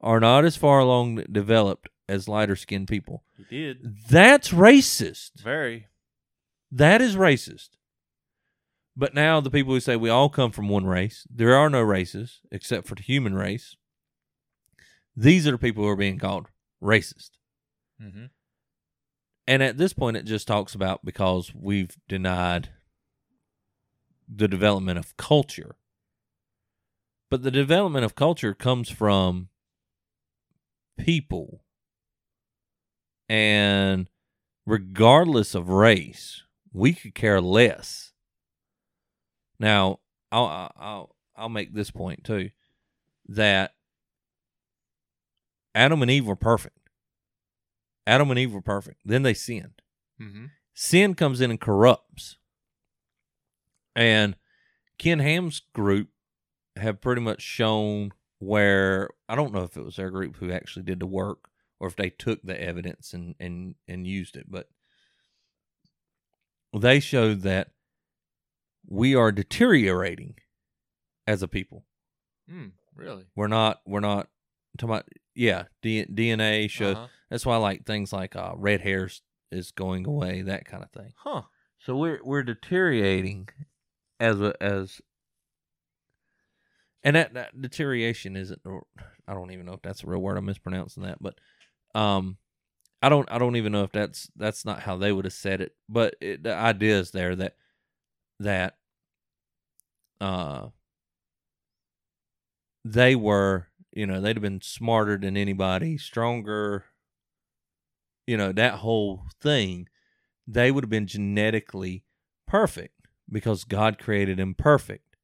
are 0.00 0.18
not 0.18 0.44
as 0.44 0.56
far 0.56 0.80
along 0.80 1.22
developed 1.30 1.88
as 2.10 2.28
lighter 2.28 2.56
skinned 2.56 2.88
people. 2.88 3.24
He 3.36 3.44
did 3.44 3.96
That's 4.08 4.50
racist. 4.50 5.40
very. 5.42 5.86
That 6.70 7.00
is 7.00 7.16
racist. 7.16 7.70
But 8.96 9.14
now 9.14 9.40
the 9.40 9.50
people 9.50 9.72
who 9.72 9.80
say 9.80 9.96
we 9.96 10.10
all 10.10 10.28
come 10.28 10.50
from 10.50 10.68
one 10.68 10.86
race, 10.86 11.26
there 11.30 11.54
are 11.54 11.70
no 11.70 11.80
races 11.80 12.40
except 12.50 12.86
for 12.86 12.94
the 12.94 13.02
human 13.02 13.34
race. 13.34 13.76
These 15.16 15.46
are 15.46 15.52
the 15.52 15.58
people 15.58 15.84
who 15.84 15.88
are 15.88 15.96
being 15.96 16.18
called 16.18 16.48
racist. 16.82 17.30
Mm-hmm. 18.02 18.26
And 19.46 19.62
at 19.62 19.78
this 19.78 19.92
point, 19.92 20.16
it 20.16 20.26
just 20.26 20.46
talks 20.46 20.74
about 20.74 21.04
because 21.04 21.52
we've 21.54 21.96
denied 22.08 22.68
the 24.28 24.48
development 24.48 24.98
of 24.98 25.16
culture. 25.16 25.76
But 27.30 27.42
the 27.42 27.50
development 27.50 28.04
of 28.04 28.14
culture 28.14 28.54
comes 28.54 28.90
from 28.90 29.48
people. 30.98 31.64
And 33.30 34.10
regardless 34.66 35.54
of 35.54 35.68
race, 35.68 36.42
we 36.72 36.92
could 36.94 37.14
care 37.14 37.40
less. 37.40 38.12
Now, 39.60 40.00
I'll 40.32 40.72
I'll 40.76 41.16
I'll 41.36 41.48
make 41.48 41.72
this 41.72 41.92
point 41.92 42.24
too 42.24 42.50
that 43.28 43.74
Adam 45.76 46.02
and 46.02 46.10
Eve 46.10 46.26
were 46.26 46.34
perfect. 46.34 46.76
Adam 48.04 48.30
and 48.30 48.38
Eve 48.40 48.52
were 48.52 48.60
perfect. 48.60 49.02
Then 49.04 49.22
they 49.22 49.34
sinned. 49.34 49.80
Mm-hmm. 50.20 50.46
Sin 50.74 51.14
comes 51.14 51.40
in 51.40 51.50
and 51.50 51.60
corrupts. 51.60 52.36
And 53.94 54.34
Ken 54.98 55.20
Ham's 55.20 55.60
group 55.72 56.08
have 56.74 57.00
pretty 57.00 57.20
much 57.20 57.42
shown 57.42 58.10
where 58.40 59.10
I 59.28 59.36
don't 59.36 59.52
know 59.52 59.62
if 59.62 59.76
it 59.76 59.84
was 59.84 59.96
their 59.96 60.10
group 60.10 60.38
who 60.38 60.50
actually 60.50 60.82
did 60.82 60.98
the 60.98 61.06
work 61.06 61.49
or 61.80 61.88
if 61.88 61.96
they 61.96 62.10
took 62.10 62.42
the 62.42 62.60
evidence 62.60 63.12
and 63.12 63.34
and 63.40 63.74
and 63.88 64.06
used 64.06 64.36
it, 64.36 64.46
but 64.48 64.68
they 66.78 67.00
showed 67.00 67.40
that 67.42 67.70
we 68.86 69.14
are 69.14 69.32
deteriorating 69.32 70.36
as 71.26 71.42
a 71.42 71.48
people. 71.48 71.84
Mm, 72.50 72.72
really? 72.94 73.24
We're 73.34 73.48
not. 73.48 73.80
We're 73.86 74.00
not. 74.00 74.28
Talking 74.78 74.94
about 74.94 75.08
yeah, 75.34 75.64
D, 75.82 76.04
DNA 76.04 76.70
shows. 76.70 76.96
Uh-huh. 76.96 77.06
That's 77.30 77.46
why 77.46 77.56
like 77.56 77.86
things 77.86 78.12
like 78.12 78.36
uh, 78.36 78.52
red 78.56 78.82
hairs 78.82 79.22
is 79.50 79.72
going 79.72 80.06
away, 80.06 80.42
that 80.42 80.64
kind 80.64 80.84
of 80.84 80.90
thing. 80.90 81.12
Huh. 81.16 81.42
So 81.78 81.96
we're 81.96 82.20
we're 82.22 82.42
deteriorating 82.42 83.48
as 84.20 84.40
a 84.40 84.54
as 84.62 85.00
and 87.02 87.16
that, 87.16 87.34
that 87.34 87.60
deterioration 87.60 88.36
isn't 88.36 88.60
I 89.26 89.32
don't 89.34 89.50
even 89.50 89.66
know 89.66 89.72
if 89.72 89.82
that's 89.82 90.04
a 90.04 90.06
real 90.06 90.20
word. 90.20 90.36
I'm 90.36 90.44
mispronouncing 90.44 91.02
that, 91.04 91.18
but 91.20 91.34
um 91.94 92.36
I 93.02 93.08
don't 93.08 93.30
I 93.30 93.38
don't 93.38 93.56
even 93.56 93.72
know 93.72 93.84
if 93.84 93.92
that's 93.92 94.30
that's 94.36 94.64
not 94.64 94.80
how 94.80 94.96
they 94.96 95.12
would 95.12 95.24
have 95.24 95.32
said 95.34 95.60
it, 95.60 95.74
but 95.88 96.16
it, 96.20 96.42
the 96.42 96.54
idea 96.54 96.98
is 96.98 97.10
there 97.12 97.34
that 97.36 97.56
that 98.40 98.76
uh 100.20 100.68
they 102.84 103.14
were, 103.14 103.68
you 103.92 104.06
know, 104.06 104.20
they'd 104.20 104.36
have 104.36 104.42
been 104.42 104.60
smarter 104.60 105.16
than 105.18 105.36
anybody, 105.36 105.98
stronger, 105.98 106.84
you 108.26 108.36
know, 108.36 108.52
that 108.52 108.74
whole 108.74 109.24
thing 109.40 109.88
they 110.46 110.70
would 110.70 110.84
have 110.84 110.90
been 110.90 111.06
genetically 111.06 112.04
perfect 112.46 112.94
because 113.30 113.64
God 113.64 113.98
created 113.98 114.38
them 114.38 114.54
perfect. 114.54 115.16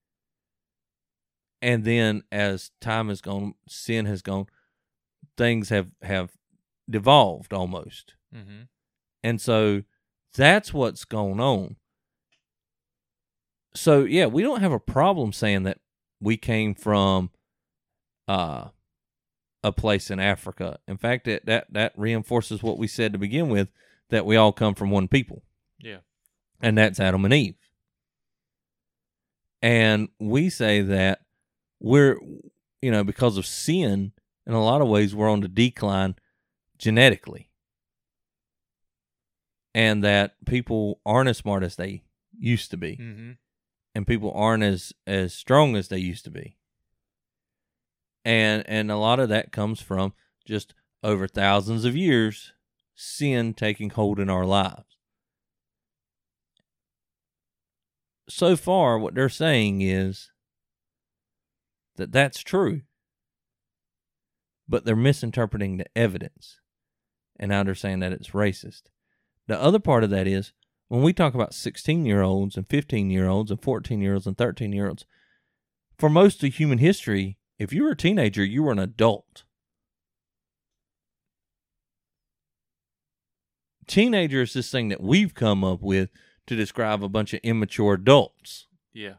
And 1.61 1.85
then 1.85 2.23
as 2.31 2.71
time 2.81 3.09
has 3.09 3.21
gone, 3.21 3.55
sin 3.69 4.07
has 4.07 4.23
gone, 4.23 4.47
things 5.37 5.71
have 5.71 5.91
have 6.03 6.33
devolved 6.89 7.53
almost. 7.53 8.15
Mm-hmm. 8.35 8.63
And 9.23 9.41
so 9.41 9.83
that's 10.35 10.73
what's 10.73 11.05
going 11.05 11.41
on. 11.41 11.77
So 13.75 14.05
yeah, 14.05 14.27
we 14.27 14.43
don't 14.43 14.61
have 14.61 14.73
a 14.73 14.81
problem 14.81 15.33
saying 15.33 15.65
that 15.65 15.79
we 16.21 16.37
came 16.37 16.75
from 16.75 17.31
uh 18.29 18.69
a 19.63 19.73
place 19.73 20.11
in 20.11 20.21
Africa. 20.21 20.79
In 20.87 20.97
fact, 20.97 21.27
it, 21.27 21.45
that 21.47 21.67
that 21.73 21.93
reinforces 21.97 22.63
what 22.63 22.79
we 22.79 22.87
said 22.87 23.13
to 23.13 23.19
begin 23.19 23.49
with 23.49 23.69
that 24.11 24.25
we 24.25 24.37
all 24.37 24.53
come 24.53 24.75
from 24.75 24.91
one 24.91 25.09
people. 25.09 25.43
Yeah. 25.81 25.99
And 26.61 26.79
that's 26.79 27.01
Adam 27.01 27.25
and 27.25 27.35
Eve. 27.35 27.57
And 29.61 30.09
we 30.21 30.49
say 30.49 30.83
that 30.83 31.21
we're 31.81 32.19
you 32.83 32.91
know, 32.91 33.03
because 33.05 33.37
of 33.37 33.47
sin, 33.47 34.13
in 34.47 34.53
a 34.53 34.63
lot 34.63 34.81
of 34.81 34.89
ways 34.89 35.15
we're 35.15 35.29
on 35.29 35.41
the 35.41 35.49
decline 35.49 36.15
genetically. 36.79 37.51
And 39.75 40.03
that 40.05 40.37
people 40.47 41.01
aren't 41.05 41.29
as 41.29 41.37
smart 41.37 41.63
as 41.63 41.77
they 41.77 42.03
used 42.39 42.71
to 42.71 42.77
be. 42.77 42.97
Mm-hmm. 42.97 43.33
And 43.95 44.07
people 44.07 44.33
aren't 44.35 44.63
as 44.63 44.93
as 45.07 45.35
strong 45.35 45.77
as 45.77 45.89
they 45.89 45.99
used 45.99 46.25
to 46.25 46.31
be. 46.31 46.57
And 48.25 48.65
and 48.67 48.91
a 48.91 48.97
lot 48.97 49.21
of 49.21 49.29
that 49.29 49.53
comes 49.53 49.81
from 49.81 50.13
just 50.45 50.75
over 51.03 51.27
thousands 51.29 51.85
of 51.85 51.97
years 51.97 52.53
sin 52.95 53.55
taking 53.55 53.91
hold 53.91 54.19
in 54.19 54.31
our 54.31 54.45
lives. 54.45 54.97
So 58.29 58.57
far, 58.57 58.99
what 58.99 59.15
they're 59.15 59.29
saying 59.29 59.83
is 59.83 60.33
that 61.97 62.11
that's 62.11 62.41
true, 62.41 62.83
but 64.69 64.85
they're 64.85 64.97
misinterpreting 64.97 65.77
the 65.77 65.87
evidence, 65.97 66.59
and 67.39 67.51
now 67.51 67.63
they're 67.63 67.75
saying 67.75 68.01
that 68.01 68.13
it's 68.13 68.31
racist. 68.31 68.83
The 69.47 69.61
other 69.61 69.79
part 69.79 70.05
of 70.05 70.11
that 70.11 70.27
is 70.27 70.53
when 70.89 71.03
we 71.03 71.13
talk 71.13 71.35
about 71.35 71.55
16 71.55 72.05
year 72.05 72.23
olds 72.23 72.57
and 72.57 72.69
15 72.69 73.11
year 73.11 73.29
olds 73.29 73.51
and 73.51 73.63
14 73.63 74.01
year 74.01 74.15
olds 74.15 74.27
and 74.27 74.37
13 74.37 74.73
year 74.73 74.89
olds, 74.89 75.05
for 75.99 76.09
most 76.09 76.43
of 76.45 76.55
human 76.55 76.79
history, 76.79 77.39
if 77.59 77.73
you 77.73 77.85
were 77.85 77.91
a 77.91 77.97
teenager, 77.97 78.45
you 78.45 78.63
were 78.63 78.73
an 78.73 78.79
adult. 78.79 79.45
Teenager 83.87 84.43
is 84.43 84.53
this 84.53 84.71
thing 84.71 84.89
that 84.89 85.01
we've 85.01 85.35
come 85.35 85.63
up 85.65 85.81
with 85.81 86.11
to 86.47 86.57
describe 86.57 87.03
a 87.03 87.09
bunch 87.09 87.33
of 87.33 87.41
immature 87.43 87.95
adults. 87.95 88.67
Yeah. 88.93 89.15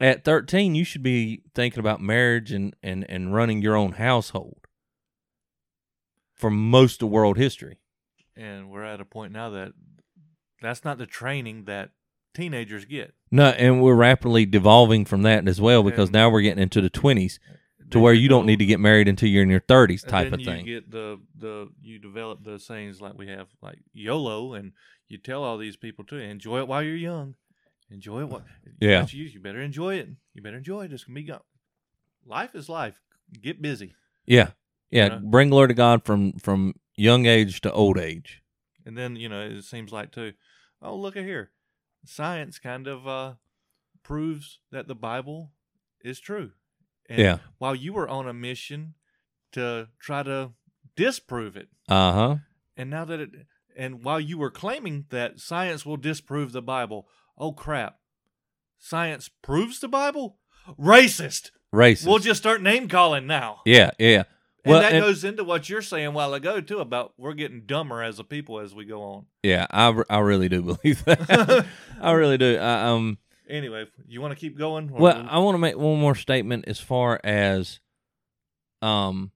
At 0.00 0.24
13, 0.24 0.74
you 0.74 0.84
should 0.84 1.02
be 1.02 1.42
thinking 1.54 1.80
about 1.80 2.00
marriage 2.00 2.52
and, 2.52 2.74
and, 2.82 3.08
and 3.08 3.34
running 3.34 3.62
your 3.62 3.76
own 3.76 3.92
household 3.92 4.57
for 6.38 6.50
most 6.50 7.02
of 7.02 7.08
world 7.08 7.36
history. 7.36 7.78
And 8.36 8.70
we're 8.70 8.84
at 8.84 9.00
a 9.00 9.04
point 9.04 9.32
now 9.32 9.50
that 9.50 9.72
that's 10.62 10.84
not 10.84 10.98
the 10.98 11.06
training 11.06 11.64
that 11.64 11.90
teenagers 12.34 12.84
get. 12.84 13.14
No, 13.30 13.46
and 13.48 13.82
we're 13.82 13.94
rapidly 13.94 14.46
devolving 14.46 15.04
from 15.04 15.22
that 15.22 15.46
as 15.48 15.60
well 15.60 15.82
because 15.82 16.08
And- 16.08 16.14
now 16.14 16.30
we're 16.30 16.42
getting 16.42 16.62
into 16.62 16.80
the 16.80 16.90
20s 16.90 17.38
to 17.90 17.98
where 17.98 18.12
you 18.12 18.28
don't 18.28 18.44
need 18.46 18.58
to 18.58 18.66
get 18.66 18.78
married 18.80 19.08
until 19.08 19.28
you're 19.28 19.42
in 19.42 19.48
your 19.50 19.60
30s 19.60 20.06
type 20.06 20.32
of 20.32 20.40
you 20.40 20.46
thing. 20.46 20.64
get 20.66 20.90
the 20.90 21.18
the 21.34 21.70
you 21.80 21.98
develop 21.98 22.44
the 22.44 22.58
sayings 22.58 23.00
like 23.00 23.16
we 23.16 23.28
have 23.28 23.48
like 23.62 23.78
YOLO, 23.94 24.52
and 24.54 24.72
you 25.08 25.16
tell 25.18 25.42
all 25.42 25.56
these 25.58 25.76
people 25.76 26.04
to 26.04 26.16
enjoy 26.16 26.58
it 26.60 26.68
while 26.68 26.82
you're 26.82 26.94
young. 26.96 27.34
Enjoy 27.90 28.20
it. 28.20 28.28
While, 28.28 28.44
Yeah. 28.78 29.06
You, 29.08 29.24
you 29.24 29.40
better 29.40 29.60
enjoy 29.62 29.94
it. 29.96 30.10
You 30.34 30.42
better 30.42 30.58
enjoy 30.58 30.84
it. 30.84 30.92
It's 30.92 31.04
gonna 31.04 31.14
be 31.14 31.22
gone. 31.22 31.40
Life 32.26 32.54
is 32.54 32.68
life. 32.68 33.00
Get 33.40 33.62
busy. 33.62 33.94
Yeah. 34.26 34.50
Yeah, 34.90 35.04
You 35.04 35.10
know? 35.10 35.20
bring 35.30 35.50
glory 35.50 35.68
to 35.68 35.74
God 35.74 36.04
from 36.04 36.32
from 36.34 36.74
young 36.96 37.26
age 37.26 37.60
to 37.62 37.72
old 37.72 37.98
age. 37.98 38.42
And 38.86 38.96
then 38.96 39.16
you 39.16 39.28
know 39.28 39.40
it 39.42 39.62
seems 39.64 39.92
like 39.92 40.12
too. 40.12 40.32
Oh, 40.82 40.96
look 40.96 41.16
at 41.16 41.24
here. 41.24 41.50
Science 42.04 42.58
kind 42.58 42.86
of 42.86 43.06
uh, 43.06 43.34
proves 44.02 44.60
that 44.70 44.88
the 44.88 44.94
Bible 44.94 45.52
is 46.02 46.20
true. 46.20 46.52
And 47.08 47.18
Yeah. 47.18 47.38
While 47.58 47.74
you 47.74 47.92
were 47.92 48.08
on 48.08 48.28
a 48.28 48.32
mission 48.32 48.94
to 49.52 49.88
try 50.00 50.22
to 50.22 50.52
disprove 50.96 51.56
it, 51.56 51.68
Uh-huh. 51.88 52.36
and 52.76 52.90
now 52.90 53.04
that 53.04 53.20
it, 53.20 53.30
and 53.76 54.04
while 54.04 54.20
you 54.20 54.38
were 54.38 54.50
claiming 54.50 55.06
that 55.10 55.40
science 55.40 55.84
will 55.84 55.96
disprove 55.96 56.52
the 56.52 56.62
Bible, 56.62 57.08
oh 57.36 57.52
crap, 57.52 57.98
science 58.78 59.28
proves 59.42 59.80
the 59.80 59.88
Bible. 59.88 60.38
Racist. 60.78 61.50
Racist. 61.74 62.06
We'll 62.06 62.18
just 62.18 62.40
start 62.40 62.62
name 62.62 62.88
calling 62.88 63.26
now. 63.26 63.60
yeah, 63.64 63.90
yeah. 63.98 64.24
And 64.68 64.72
Well, 64.74 64.82
that 64.82 64.92
and- 64.92 65.02
goes 65.02 65.24
into 65.24 65.44
what 65.44 65.68
you're 65.70 65.80
saying 65.80 66.06
a 66.06 66.10
while 66.10 66.34
ago 66.34 66.60
too 66.60 66.80
about 66.80 67.14
we're 67.16 67.32
getting 67.32 67.62
dumber 67.62 68.02
as 68.02 68.18
a 68.18 68.24
people 68.24 68.60
as 68.60 68.74
we 68.74 68.84
go 68.84 69.02
on. 69.02 69.26
Yeah, 69.42 69.66
I, 69.70 69.94
I 70.10 70.18
really 70.18 70.48
do 70.50 70.60
believe 70.82 71.04
that. 71.06 71.66
I 72.00 72.12
really 72.12 72.36
do. 72.36 72.56
I, 72.58 72.84
um 72.90 73.16
Anyway, 73.48 73.86
you 74.06 74.20
want 74.20 74.32
to 74.32 74.38
keep 74.38 74.58
going? 74.58 74.90
Well, 74.90 75.26
I 75.26 75.38
want 75.38 75.54
to 75.54 75.58
make 75.58 75.78
one 75.78 75.98
more 75.98 76.14
statement 76.14 76.66
as 76.68 76.78
far 76.80 77.18
as 77.24 77.80
um 78.82 79.30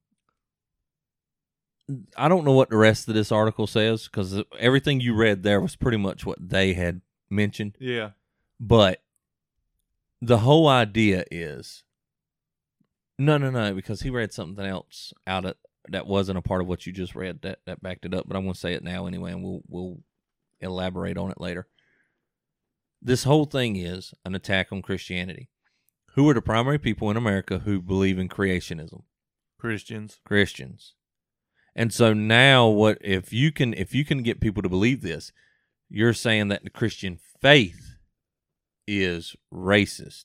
I 2.16 2.28
don't 2.28 2.44
know 2.44 2.52
what 2.52 2.68
the 2.70 2.76
rest 2.76 3.08
of 3.08 3.14
this 3.14 3.32
article 3.32 3.66
says 3.66 4.08
cuz 4.08 4.38
everything 4.58 5.00
you 5.00 5.14
read 5.14 5.42
there 5.42 5.60
was 5.60 5.76
pretty 5.76 5.96
much 5.98 6.24
what 6.26 6.46
they 6.46 6.74
had 6.74 7.00
mentioned, 7.30 7.76
yeah, 7.80 8.10
but 8.60 9.02
the 10.20 10.38
whole 10.38 10.68
idea 10.68 11.24
is 11.30 11.82
no, 13.24 13.38
no, 13.38 13.50
no, 13.50 13.74
because 13.74 14.02
he 14.02 14.10
read 14.10 14.32
something 14.32 14.64
else 14.64 15.12
out 15.26 15.44
of 15.44 15.54
that 15.88 16.06
wasn't 16.06 16.38
a 16.38 16.42
part 16.42 16.60
of 16.60 16.68
what 16.68 16.86
you 16.86 16.92
just 16.92 17.14
read 17.14 17.42
that 17.42 17.60
that 17.66 17.82
backed 17.82 18.04
it 18.04 18.14
up. 18.14 18.26
But 18.26 18.36
I'm 18.36 18.44
going 18.44 18.54
to 18.54 18.60
say 18.60 18.74
it 18.74 18.84
now 18.84 19.06
anyway, 19.06 19.32
and 19.32 19.42
we'll 19.42 19.62
we'll 19.68 19.98
elaborate 20.60 21.18
on 21.18 21.30
it 21.30 21.40
later. 21.40 21.66
This 23.00 23.24
whole 23.24 23.46
thing 23.46 23.76
is 23.76 24.14
an 24.24 24.34
attack 24.34 24.68
on 24.72 24.82
Christianity. 24.82 25.48
Who 26.14 26.28
are 26.28 26.34
the 26.34 26.42
primary 26.42 26.78
people 26.78 27.10
in 27.10 27.16
America 27.16 27.60
who 27.60 27.80
believe 27.80 28.18
in 28.18 28.28
creationism? 28.28 29.02
Christians. 29.58 30.20
Christians. 30.24 30.94
And 31.74 31.92
so 31.92 32.12
now 32.12 32.68
what 32.68 32.98
if 33.00 33.32
you 33.32 33.50
can 33.50 33.74
if 33.74 33.94
you 33.94 34.04
can 34.04 34.22
get 34.22 34.40
people 34.40 34.62
to 34.62 34.68
believe 34.68 35.02
this, 35.02 35.32
you're 35.88 36.12
saying 36.12 36.48
that 36.48 36.64
the 36.64 36.70
Christian 36.70 37.18
faith 37.40 37.96
is 38.86 39.36
racist. 39.52 40.24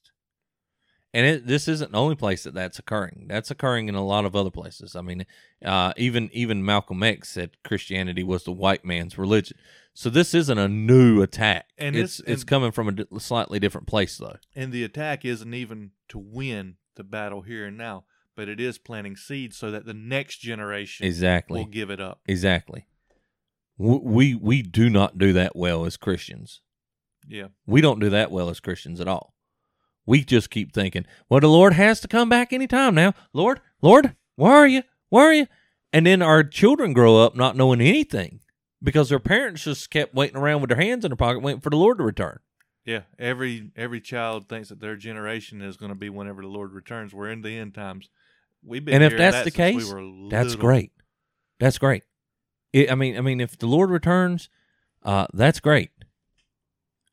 And 1.14 1.26
it, 1.26 1.48
this 1.48 1.68
isn't 1.68 1.94
the 1.94 1.98
only 1.98 2.16
place 2.16 2.44
that 2.44 2.54
that's 2.54 2.78
occurring. 2.80 3.26
That's 3.30 3.50
occurring 3.50 3.88
in 3.88 3.96
a 3.96 4.06
lot 4.06 4.26
of 4.26 4.36
other 4.36 4.52
places. 4.52 4.96
I 4.96 5.02
mean, 5.02 5.26
uh, 5.64 5.94
even 5.98 6.30
even 6.34 6.64
Malcolm 6.66 7.02
X 7.02 7.30
said 7.30 7.52
Christianity 7.64 8.24
was 8.24 8.44
the 8.44 8.52
white 8.52 8.84
man's 8.86 9.18
religion. 9.18 9.58
So 9.94 10.10
this 10.12 10.34
isn't 10.36 10.58
a 10.58 10.68
new 10.68 11.22
attack. 11.22 11.70
And 11.78 11.96
it's 11.96 12.20
it's- 12.20 12.42
and- 12.42 12.48
coming 12.48 12.72
from 12.72 12.90
a 13.12 13.20
slightly 13.20 13.60
different 13.60 13.88
place 13.88 14.18
though. 14.18 14.36
And 14.56 14.72
the 14.72 14.84
attack 14.84 15.24
isn't 15.26 15.54
even 15.54 15.92
to 16.10 16.20
win 16.20 16.76
the 16.96 17.04
battle 17.04 17.42
here 17.42 17.66
and 17.66 17.78
now, 17.78 18.04
but 18.36 18.50
it 18.50 18.60
is 18.60 18.78
planting 18.78 19.16
seeds 19.16 19.58
so 19.58 19.72
that 19.72 19.86
the 19.86 19.94
next 19.94 20.38
generation 20.40 21.06
Exactly. 21.06 21.60
will 21.62 21.68
give 21.68 21.90
it 21.90 22.00
up. 22.02 22.20
Exactly. 22.28 22.86
We 23.78 24.36
we 24.36 24.62
do 24.62 24.90
not 24.90 25.18
do 25.18 25.34
that 25.34 25.56
well 25.56 25.86
as 25.86 25.98
Christians. 25.98 26.62
Yeah. 27.28 27.48
We 27.66 27.80
don't 27.82 28.00
do 28.00 28.10
that 28.10 28.30
well 28.32 28.50
as 28.50 28.60
Christians 28.60 29.00
at 29.00 29.08
all. 29.08 29.34
We 30.08 30.24
just 30.24 30.50
keep 30.50 30.74
thinking, 30.74 31.06
well, 31.30 31.42
the 31.42 31.48
Lord 31.48 31.74
has 31.74 32.00
to 32.00 32.08
come 32.08 32.30
back 32.30 32.52
anytime 32.52 32.96
now. 32.96 33.14
Lord, 33.34 33.62
Lord, 33.82 34.16
where 34.36 34.54
are 34.54 34.68
you? 34.68 34.82
Where 35.10 35.30
are 35.30 35.34
you? 35.34 35.48
And 35.94 36.08
then 36.08 36.22
our 36.22 36.44
children 36.44 36.94
grow 36.94 37.18
up 37.18 37.36
not 37.36 37.56
knowing 37.56 37.82
anything 37.82 38.40
because 38.82 39.10
their 39.10 39.20
parents 39.20 39.64
just 39.64 39.90
kept 39.90 40.16
waiting 40.16 40.38
around 40.38 40.62
with 40.62 40.70
their 40.70 40.82
hands 40.82 41.06
in 41.06 41.12
their 41.12 41.18
pocket 41.18 41.42
waiting 41.42 41.62
for 41.62 41.70
the 41.70 41.78
Lord 41.78 41.98
to 41.98 42.04
return. 42.04 42.40
Yeah, 42.86 43.02
every 43.20 43.72
every 43.76 44.00
child 44.00 44.48
thinks 44.48 44.70
that 44.70 44.80
their 44.80 44.96
generation 44.96 45.62
is 45.62 45.76
going 45.76 45.90
to 45.90 45.96
be 45.96 46.10
whenever 46.10 46.42
the 46.42 46.48
Lord 46.48 46.72
returns. 46.72 47.14
We're 47.14 47.30
in 47.30 47.42
the 47.42 47.58
end 47.58 47.74
times. 47.76 48.10
We've 48.64 48.84
been 48.84 48.96
And 48.96 49.04
if 49.04 49.18
that's 49.18 49.36
that 49.36 49.44
the 49.44 49.52
we 49.52 49.82
case, 49.82 49.92
were 49.92 50.30
That's 50.30 50.56
great. 50.56 50.92
That's 51.60 51.78
great. 51.78 52.04
It, 52.72 52.90
I 52.90 52.96
mean, 52.96 53.18
I 53.18 53.22
mean, 53.22 53.42
if 53.42 53.58
the 53.58 53.68
Lord 53.68 53.90
returns, 53.90 54.50
uh, 55.04 55.28
that's 55.34 55.60
great. 55.60 55.90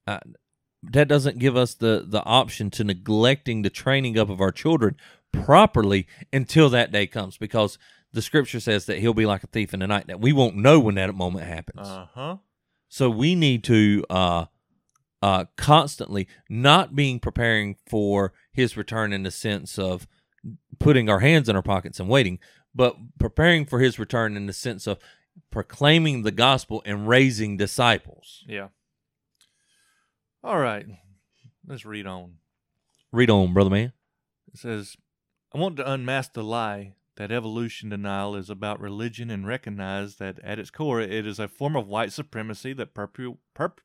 Uh, 0.07 0.20
that 0.92 1.09
doesn't 1.09 1.38
give 1.38 1.57
us 1.57 1.75
the 1.75 2.05
the 2.07 2.23
option 2.25 2.70
to 2.70 2.85
neglecting 2.85 3.62
the 3.62 3.70
training 3.70 4.18
up 4.18 4.29
of 4.29 4.40
our 4.40 4.53
children 4.53 4.97
properly 5.33 6.07
until 6.33 6.68
that 6.70 6.92
day 6.92 7.07
comes, 7.07 7.37
because 7.37 7.79
the 8.12 8.23
Scripture 8.23 8.61
says 8.61 8.87
that 8.87 8.99
He'll 8.99 9.14
be 9.14 9.27
like 9.27 9.42
a 9.44 9.49
thief 9.49 9.75
in 9.75 9.81
the 9.81 9.87
night. 9.87 10.07
That 10.07 10.20
we 10.20 10.33
won't 10.33 10.57
know 10.57 10.79
when 10.81 10.94
that 10.97 11.14
moment 11.14 11.47
happens. 11.47 11.88
Uh 11.88 12.07
huh. 12.14 12.37
So 12.88 13.11
we 13.11 13.35
need 13.35 13.64
to 13.64 14.05
uh, 14.09 14.44
uh, 15.20 15.47
constantly 15.57 16.29
not 16.49 16.94
being 16.94 17.18
preparing 17.18 17.77
for 17.88 18.33
his 18.53 18.77
return 18.77 19.12
in 19.12 19.25
the 19.25 19.31
sense 19.31 19.79
of 19.79 20.07
putting 20.79 21.09
our 21.09 21.20
hands 21.20 21.49
in 21.49 21.57
our 21.57 21.62
pockets 21.62 21.99
and 21.99 22.09
waiting, 22.09 22.38
but 22.75 22.97
preparing 23.18 23.64
for 23.64 23.81
his 23.81 23.99
return 23.99 24.37
in 24.37 24.47
the 24.47 24.53
sense 24.53 24.87
of 24.87 24.99
proclaiming 25.51 26.23
the 26.23 26.31
gospel 26.31 26.83
and 26.85 27.09
raising 27.09 27.57
disciples. 27.57 28.44
Yeah. 28.47 28.68
All 30.44 30.59
right. 30.59 30.85
Let's 31.66 31.87
read 31.87 32.07
on. 32.07 32.35
Read 33.11 33.30
on, 33.30 33.54
brother 33.54 33.70
man. 33.70 33.94
It 34.52 34.59
says, 34.59 34.94
I 35.54 35.59
want 35.59 35.78
to 35.78 35.90
unmask 35.90 36.35
the 36.35 36.44
lie 36.44 36.96
that 37.16 37.33
evolution 37.33 37.88
denial 37.88 38.37
is 38.37 38.50
about 38.50 38.78
religion 38.78 39.30
and 39.30 39.46
recognize 39.46 40.16
that 40.16 40.38
at 40.40 40.59
its 40.59 40.68
core 40.68 41.00
it 41.00 41.26
is 41.26 41.38
a 41.38 41.48
form 41.48 41.74
of 41.76 41.88
white 41.88 42.12
supremacy 42.12 42.74
that 42.74 42.94
perpu- 42.94 43.38
perp- 43.57 43.78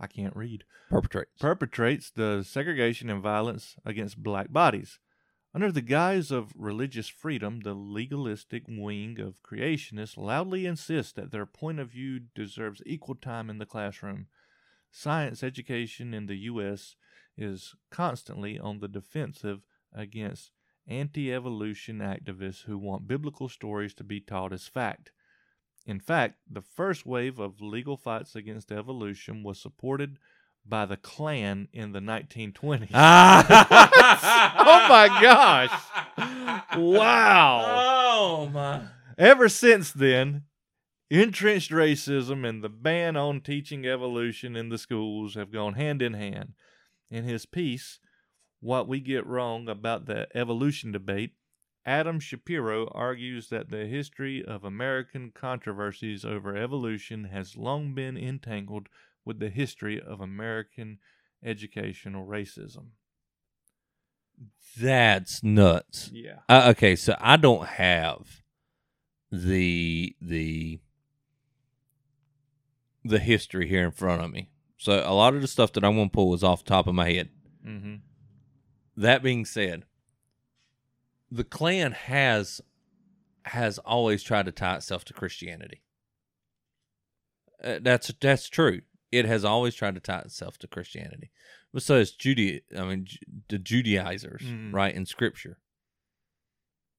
I 0.00 0.08
can't 0.08 0.34
read. 0.34 0.64
Perpetrate. 0.90 1.28
perpetrates 1.38 2.10
the 2.10 2.42
segregation 2.42 3.08
and 3.08 3.22
violence 3.22 3.76
against 3.84 4.24
black 4.24 4.52
bodies. 4.52 4.98
Under 5.54 5.70
the 5.70 5.82
guise 5.82 6.32
of 6.32 6.52
religious 6.56 7.08
freedom, 7.08 7.60
the 7.60 7.74
legalistic 7.74 8.64
wing 8.66 9.20
of 9.20 9.40
creationists 9.44 10.16
loudly 10.16 10.66
insist 10.66 11.14
that 11.14 11.30
their 11.30 11.46
point 11.46 11.78
of 11.78 11.92
view 11.92 12.22
deserves 12.34 12.82
equal 12.84 13.14
time 13.14 13.48
in 13.48 13.58
the 13.58 13.66
classroom. 13.66 14.26
Science 14.98 15.42
education 15.42 16.14
in 16.14 16.24
the 16.24 16.36
U.S. 16.50 16.96
is 17.36 17.74
constantly 17.90 18.58
on 18.58 18.80
the 18.80 18.88
defensive 18.88 19.60
against 19.94 20.52
anti 20.88 21.30
evolution 21.30 21.98
activists 21.98 22.62
who 22.62 22.78
want 22.78 23.06
biblical 23.06 23.50
stories 23.50 23.92
to 23.92 24.02
be 24.02 24.20
taught 24.20 24.54
as 24.54 24.68
fact. 24.68 25.12
In 25.84 26.00
fact, 26.00 26.36
the 26.50 26.62
first 26.62 27.04
wave 27.04 27.38
of 27.38 27.60
legal 27.60 27.98
fights 27.98 28.34
against 28.34 28.72
evolution 28.72 29.42
was 29.42 29.60
supported 29.60 30.16
by 30.64 30.86
the 30.86 30.96
Klan 30.96 31.68
in 31.74 31.92
the 31.92 32.00
1920s. 32.00 32.88
oh 32.94 33.36
my 34.88 35.08
gosh. 35.20 35.78
Wow. 36.74 37.64
Oh 37.66 38.48
my. 38.50 38.80
Ever 39.18 39.50
since 39.50 39.92
then, 39.92 40.44
entrenched 41.10 41.70
racism 41.70 42.48
and 42.48 42.62
the 42.62 42.68
ban 42.68 43.16
on 43.16 43.40
teaching 43.40 43.86
evolution 43.86 44.56
in 44.56 44.68
the 44.68 44.78
schools 44.78 45.34
have 45.34 45.52
gone 45.52 45.74
hand 45.74 46.02
in 46.02 46.14
hand. 46.14 46.54
In 47.10 47.24
his 47.24 47.46
piece, 47.46 48.00
What 48.60 48.88
We 48.88 49.00
Get 49.00 49.26
Wrong 49.26 49.68
About 49.68 50.06
the 50.06 50.26
Evolution 50.36 50.90
Debate, 50.92 51.32
Adam 51.84 52.18
Shapiro 52.18 52.88
argues 52.88 53.48
that 53.50 53.70
the 53.70 53.86
history 53.86 54.44
of 54.44 54.64
American 54.64 55.30
controversies 55.32 56.24
over 56.24 56.56
evolution 56.56 57.24
has 57.24 57.56
long 57.56 57.94
been 57.94 58.16
entangled 58.16 58.88
with 59.24 59.38
the 59.38 59.50
history 59.50 60.00
of 60.00 60.20
American 60.20 60.98
educational 61.44 62.26
racism. 62.26 62.86
That's 64.78 65.42
nuts. 65.44 66.10
Yeah. 66.12 66.40
Uh, 66.48 66.68
okay, 66.70 66.96
so 66.96 67.16
I 67.20 67.36
don't 67.36 67.66
have 67.66 68.42
the 69.30 70.14
the 70.20 70.80
the 73.08 73.18
history 73.18 73.68
here 73.68 73.84
in 73.84 73.90
front 73.90 74.22
of 74.22 74.30
me. 74.30 74.50
So 74.78 75.02
a 75.04 75.14
lot 75.14 75.34
of 75.34 75.40
the 75.40 75.48
stuff 75.48 75.72
that 75.72 75.84
I'm 75.84 75.94
going 75.96 76.08
to 76.08 76.12
pull 76.12 76.34
is 76.34 76.44
off 76.44 76.64
the 76.64 76.68
top 76.68 76.86
of 76.86 76.94
my 76.94 77.10
head. 77.10 77.30
Mm-hmm. 77.66 77.94
That 78.96 79.22
being 79.22 79.44
said, 79.44 79.84
the 81.30 81.44
Klan 81.44 81.92
has 81.92 82.60
has 83.44 83.78
always 83.78 84.22
tried 84.22 84.46
to 84.46 84.52
tie 84.52 84.76
itself 84.76 85.04
to 85.04 85.12
Christianity. 85.12 85.82
Uh, 87.62 87.78
that's 87.80 88.12
that's 88.20 88.48
true. 88.48 88.82
It 89.12 89.24
has 89.24 89.44
always 89.44 89.74
tried 89.74 89.94
to 89.94 90.00
tie 90.00 90.20
itself 90.20 90.58
to 90.58 90.66
Christianity. 90.66 91.30
But 91.72 91.82
so 91.82 91.96
is 91.96 92.12
Judea. 92.12 92.60
I 92.76 92.84
mean, 92.84 93.06
the 93.48 93.58
Judaizers, 93.58 94.42
Mhm. 94.42 94.72
right 94.72 94.94
in 94.94 95.06
Scripture. 95.06 95.58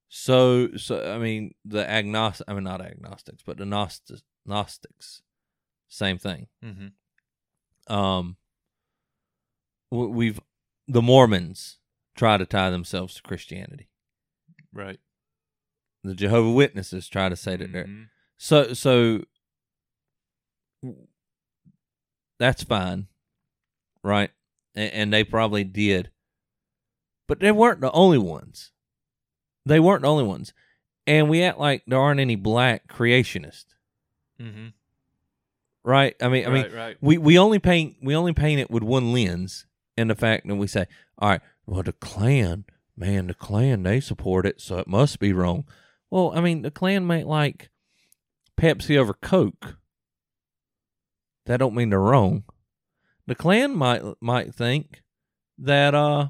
So, 0.09 0.75
so 0.77 1.13
I 1.13 1.17
mean, 1.17 1.53
the 1.65 1.87
agnostic. 1.87 2.47
I 2.49 2.53
mean, 2.53 2.63
not 2.63 2.81
agnostics, 2.81 3.43
but 3.45 3.57
the 3.57 3.65
Gnostic, 3.65 4.19
Gnostics. 4.45 5.21
Same 5.87 6.17
thing. 6.17 6.47
Mm-hmm. 6.63 7.93
Um, 7.93 8.35
we've 9.91 10.39
the 10.87 11.01
Mormons 11.01 11.77
try 12.15 12.37
to 12.37 12.45
tie 12.45 12.69
themselves 12.69 13.15
to 13.15 13.21
Christianity. 13.21 13.89
Right. 14.73 14.99
The 16.03 16.13
Jehovah 16.13 16.51
Witnesses 16.51 17.07
try 17.07 17.29
to 17.29 17.35
say 17.35 17.55
that 17.55 17.71
they're 17.71 17.85
Mhm. 17.85 18.09
so 18.37 18.73
so. 18.73 19.23
That's 22.39 22.63
fine, 22.63 23.07
right? 24.03 24.29
And, 24.75 24.93
and 24.93 25.13
they 25.13 25.23
probably 25.23 25.63
did, 25.63 26.11
but 27.27 27.39
they 27.39 27.51
weren't 27.51 27.81
the 27.81 27.91
only 27.91 28.19
ones. 28.19 28.71
They 29.65 29.79
weren't 29.79 30.03
the 30.03 30.07
only 30.09 30.23
ones, 30.23 30.53
and 31.07 31.29
we 31.29 31.41
act 31.43 31.57
like 31.57 31.83
there 31.87 31.99
aren't 31.99 32.19
any 32.19 32.35
black 32.35 32.87
creationists, 32.87 33.73
Mhm. 34.39 34.73
Right? 35.87 36.15
I 36.21 36.27
mean, 36.27 36.45
I 36.45 36.49
mean, 36.49 36.63
right, 36.63 36.73
right. 36.73 36.97
we 37.01 37.17
we 37.17 37.39
only 37.39 37.59
paint 37.59 37.95
we 38.01 38.15
only 38.15 38.33
paint 38.33 38.59
it 38.59 38.69
with 38.69 38.83
one 38.83 39.13
lens 39.13 39.65
and 39.97 40.09
the 40.09 40.15
fact 40.15 40.47
that 40.47 40.55
we 40.55 40.67
say 40.67 40.85
all 41.17 41.29
right 41.29 41.41
well 41.65 41.81
the 41.81 41.93
klan 41.93 42.65
man 42.95 43.27
the 43.27 43.33
klan 43.33 43.83
they 43.83 43.99
support 43.99 44.45
it 44.45 44.61
so 44.61 44.77
it 44.77 44.87
must 44.87 45.19
be 45.19 45.33
wrong 45.33 45.65
well 46.11 46.31
i 46.35 46.41
mean 46.41 46.61
the 46.61 46.71
klan 46.71 47.05
might 47.05 47.25
like 47.25 47.69
pepsi 48.59 48.97
over 48.97 49.13
coke 49.13 49.77
that 51.45 51.57
don't 51.57 51.75
mean 51.75 51.89
they're 51.89 51.99
wrong 51.99 52.43
the 53.25 53.35
klan 53.35 53.75
might 53.75 54.03
might 54.21 54.53
think 54.53 55.01
that 55.57 55.95
uh 55.95 56.27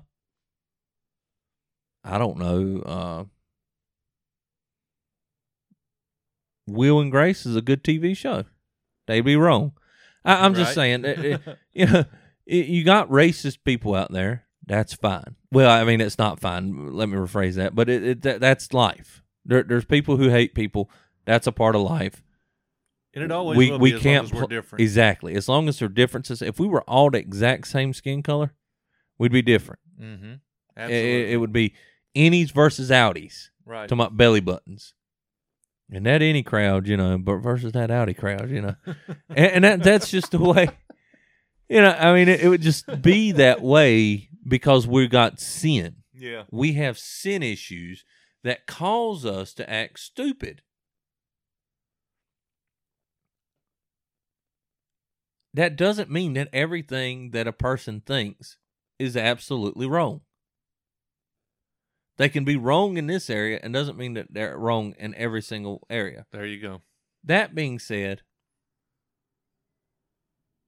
i 2.04 2.18
don't 2.18 2.38
know 2.38 2.82
uh 2.82 3.24
will 6.66 7.00
and 7.00 7.12
grace 7.12 7.46
is 7.46 7.56
a 7.56 7.62
good 7.62 7.84
tv 7.84 8.16
show 8.16 8.44
they'd 9.08 9.22
be 9.22 9.36
wrong 9.36 9.72
I, 10.24 10.46
i'm 10.46 10.54
just 10.54 10.74
saying 10.76 11.06
it- 11.06 11.26
it- 11.26 11.42
you 11.74 11.86
know, 11.88 12.06
it- 12.46 12.68
you 12.68 12.84
got 12.84 13.10
racist 13.10 13.60
people 13.66 13.94
out 13.96 14.12
there. 14.12 14.44
That's 14.66 14.94
fine. 14.94 15.36
Well, 15.52 15.70
I 15.70 15.86
mean, 15.86 16.02
it's 16.02 16.18
not 16.18 16.42
fine. 16.42 16.92
Let 16.94 17.08
me 17.08 17.16
rephrase 17.16 17.56
that. 17.56 17.74
But 17.74 17.88
it, 17.90 18.04
it 18.04 18.22
that, 18.24 18.42
that's 18.42 18.74
life. 18.74 19.24
There, 19.46 19.64
there's 19.64 19.86
people 19.86 20.18
who 20.18 20.28
hate 20.30 20.54
people. 20.56 20.90
That's 21.26 21.48
a 21.48 21.54
part 21.54 21.76
of 21.76 21.82
life. 21.84 22.22
and 23.14 23.24
it 23.24 23.32
always 23.32 23.58
we 23.58 23.72
we 23.78 23.92
can't 24.00 24.04
long 24.04 24.26
as 24.26 24.34
we're 24.34 24.40
pl- 24.42 24.48
different. 24.50 24.82
exactly 24.82 25.36
as 25.36 25.48
long 25.48 25.70
as 25.70 25.80
there 25.80 25.86
are 25.86 25.90
differences. 25.90 26.42
If 26.42 26.60
we 26.60 26.68
were 26.68 26.82
all 26.84 27.10
the 27.10 27.18
exact 27.20 27.68
same 27.68 27.94
skin 27.94 28.22
color, 28.24 28.54
we'd 29.18 29.32
be 29.32 29.42
different. 29.42 29.80
mm-hmm. 30.02 30.34
Absolutely. 30.76 31.24
It, 31.24 31.30
it 31.32 31.38
would 31.38 31.54
be 31.54 31.74
innies 32.16 32.52
versus 32.52 32.90
outies. 32.92 33.50
right. 33.66 33.88
Talking 33.88 34.02
about 34.02 34.18
belly 34.18 34.42
buttons. 34.42 34.94
And 35.92 36.06
that 36.06 36.22
any 36.22 36.44
crowd, 36.44 36.88
you 36.88 36.98
know, 36.98 37.18
but 37.18 37.38
versus 37.38 37.72
that 37.72 37.90
outie 37.90 38.18
crowd, 38.18 38.50
you 38.50 38.62
know, 38.62 38.76
and, 39.30 39.38
and 39.38 39.64
that 39.64 39.84
that's 39.84 40.10
just 40.10 40.32
the 40.32 40.40
way. 40.40 40.70
You 41.70 41.82
know, 41.82 41.92
I 41.92 42.14
mean, 42.14 42.28
it, 42.28 42.42
it 42.42 42.50
would 42.50 42.62
just 42.62 43.02
be 43.02 43.34
that 43.34 43.62
way 43.62 44.30
because 44.48 44.88
we 44.88 45.08
got 45.08 45.40
sin. 45.40 45.98
yeah. 46.14 46.44
We 46.52 46.74
have 46.74 46.98
sin 46.98 47.44
issues 47.44 48.04
that 48.44 48.68
cause 48.68 49.26
us 49.26 49.54
to 49.56 49.70
act 49.70 50.00
stupid. 50.00 50.62
That 55.54 55.76
doesn't 55.76 56.12
mean 56.12 56.34
that 56.34 56.50
everything 56.54 57.32
that 57.32 57.48
a 57.48 57.54
person 57.54 58.02
thinks 58.06 58.58
is 59.00 59.18
absolutely 59.18 59.88
wrong. 59.88 60.22
They 62.18 62.30
can 62.30 62.44
be 62.44 62.56
wrong 62.56 62.98
in 62.98 63.08
this 63.08 63.30
area 63.30 63.60
and 63.62 63.74
doesn't 63.74 63.98
mean 63.98 64.16
that 64.16 64.34
they're 64.34 64.58
wrong 64.58 64.96
in 64.98 65.14
every 65.16 65.42
single 65.42 65.86
area. 65.90 66.26
There 66.32 66.46
you 66.46 66.60
go. 66.60 66.82
That 67.24 67.54
being 67.54 67.78
said, 67.78 68.22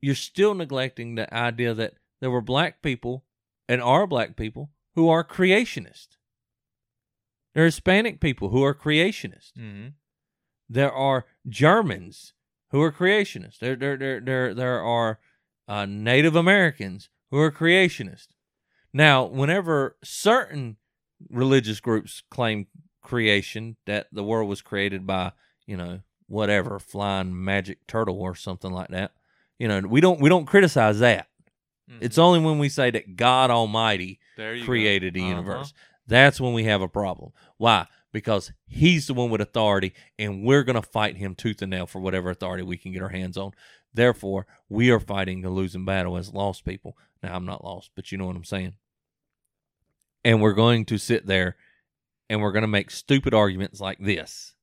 you're 0.02 0.16
still 0.16 0.54
neglecting 0.54 1.16
the 1.16 1.34
idea 1.34 1.74
that 1.74 1.96
there 2.22 2.32
were 2.32 2.42
black 2.42 2.82
people 2.82 3.26
and 3.68 3.82
are 3.82 4.06
black 4.06 4.36
people 4.36 4.70
who 4.96 5.10
are 5.10 5.24
creationists. 5.24 6.18
There 7.54 7.64
are 7.64 7.68
Hispanic 7.68 8.20
people 8.20 8.50
who 8.50 8.64
are 8.64 8.76
creationists. 8.76 9.54
Mm-hmm. 9.58 9.88
There 10.70 10.92
are 10.92 11.26
Germans 11.48 12.34
who 12.72 12.82
are 12.82 12.92
creationists. 12.92 13.58
There, 13.58 13.76
there, 13.76 13.98
there, 13.98 14.20
there, 14.20 14.54
there 14.54 14.82
are 14.82 15.20
uh, 15.68 15.86
Native 15.86 16.36
Americans 16.36 17.10
who 17.32 17.40
are 17.40 17.52
creationists. 17.52 18.36
Now, 18.94 19.24
whenever 19.26 19.98
certain 20.04 20.78
religious 21.30 21.80
groups 21.80 22.24
claim 22.30 22.68
creation, 23.02 23.78
that 23.86 24.08
the 24.12 24.24
world 24.24 24.50
was 24.50 24.62
created 24.62 25.06
by, 25.08 25.32
you 25.66 25.76
know, 25.78 26.00
whatever 26.28 26.80
flying 26.80 27.44
magic 27.44 27.86
turtle 27.88 28.22
or 28.22 28.36
something 28.36 28.72
like 28.72 28.90
that, 28.90 29.12
you 29.58 29.68
know, 29.68 29.80
we 29.82 30.00
don't 30.02 30.22
we 30.22 30.30
don't 30.30 30.46
criticize 30.46 31.00
that. 31.00 31.28
It's 32.00 32.18
Mhm. 32.18 32.22
only 32.22 32.40
when 32.42 32.60
we 32.60 32.70
say 32.70 32.92
that 32.92 33.16
God 33.16 33.50
Almighty 33.50 34.20
you 34.38 34.60
go. 34.60 34.66
created 34.66 35.14
the 35.16 35.22
Uh-huh. 35.22 35.30
universe. 35.30 35.74
That's 36.08 36.40
when 36.40 36.54
we 36.54 36.64
have 36.66 36.82
a 36.82 36.88
problem. 36.88 37.32
Why? 37.58 37.88
Because 38.12 38.52
he's 38.68 39.08
the 39.08 39.14
one 39.14 39.30
with 39.30 39.42
authority, 39.42 39.94
and 40.18 40.44
we're 40.44 40.64
going 40.64 40.76
to 40.76 40.88
fight 40.88 41.18
him 41.18 41.36
tooth 41.36 41.62
and 41.62 41.70
nail 41.72 41.86
for 41.88 42.00
whatever 42.00 42.30
authority 42.30 42.64
we 42.64 42.78
can 42.78 42.92
get 42.92 43.02
our 43.04 43.10
hands 43.10 43.38
on. 43.38 43.52
Therefore, 43.94 44.46
we 44.70 44.92
are 44.92 45.00
fighting 45.00 45.44
a 45.46 45.50
losing 45.50 45.86
battle 45.86 46.16
as 46.18 46.34
lost 46.34 46.64
people. 46.66 46.98
Now, 47.22 47.36
I'm 47.36 47.46
not 47.46 47.64
lost, 47.64 47.92
but 47.96 48.12
you 48.12 48.18
know 48.18 48.26
what 48.28 48.36
I'm 48.36 48.44
saying. 48.44 48.74
And 50.24 50.42
we're 50.42 50.54
going 50.54 50.86
to 50.86 50.98
sit 50.98 51.26
there 51.26 51.56
and 52.30 52.42
we're 52.42 52.52
going 52.52 52.64
to 52.64 52.68
make 52.68 52.92
stupid 52.92 53.34
arguments 53.34 53.80
like 53.80 54.00
this. 54.00 54.54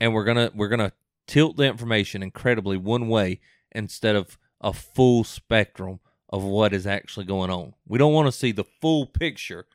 And 0.00 0.14
we're 0.14 0.24
going 0.24 0.36
to 0.36 0.52
we're 0.54 0.68
going 0.68 0.78
to 0.80 0.92
tilt 1.26 1.56
the 1.56 1.64
information 1.64 2.22
incredibly 2.22 2.76
one 2.76 3.08
way 3.08 3.40
instead 3.72 4.16
of 4.16 4.38
a 4.60 4.72
full 4.72 5.24
spectrum 5.24 6.00
of 6.30 6.42
what 6.42 6.72
is 6.72 6.86
actually 6.86 7.26
going 7.26 7.50
on. 7.50 7.74
We 7.86 7.98
don't 7.98 8.12
want 8.12 8.26
to 8.26 8.32
see 8.32 8.52
the 8.52 8.64
full 8.64 9.06
picture. 9.06 9.66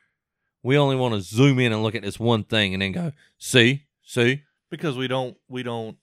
We 0.62 0.76
only 0.78 0.96
want 0.96 1.14
to 1.14 1.20
zoom 1.20 1.58
in 1.58 1.72
and 1.72 1.82
look 1.82 1.94
at 1.94 2.02
this 2.02 2.18
one 2.18 2.42
thing 2.44 2.72
and 2.74 2.82
then 2.82 2.92
go, 2.92 3.12
see, 3.38 3.84
see, 4.02 4.42
because 4.70 4.96
we 4.96 5.06
don't 5.08 5.36
we 5.48 5.62
don't 5.62 5.96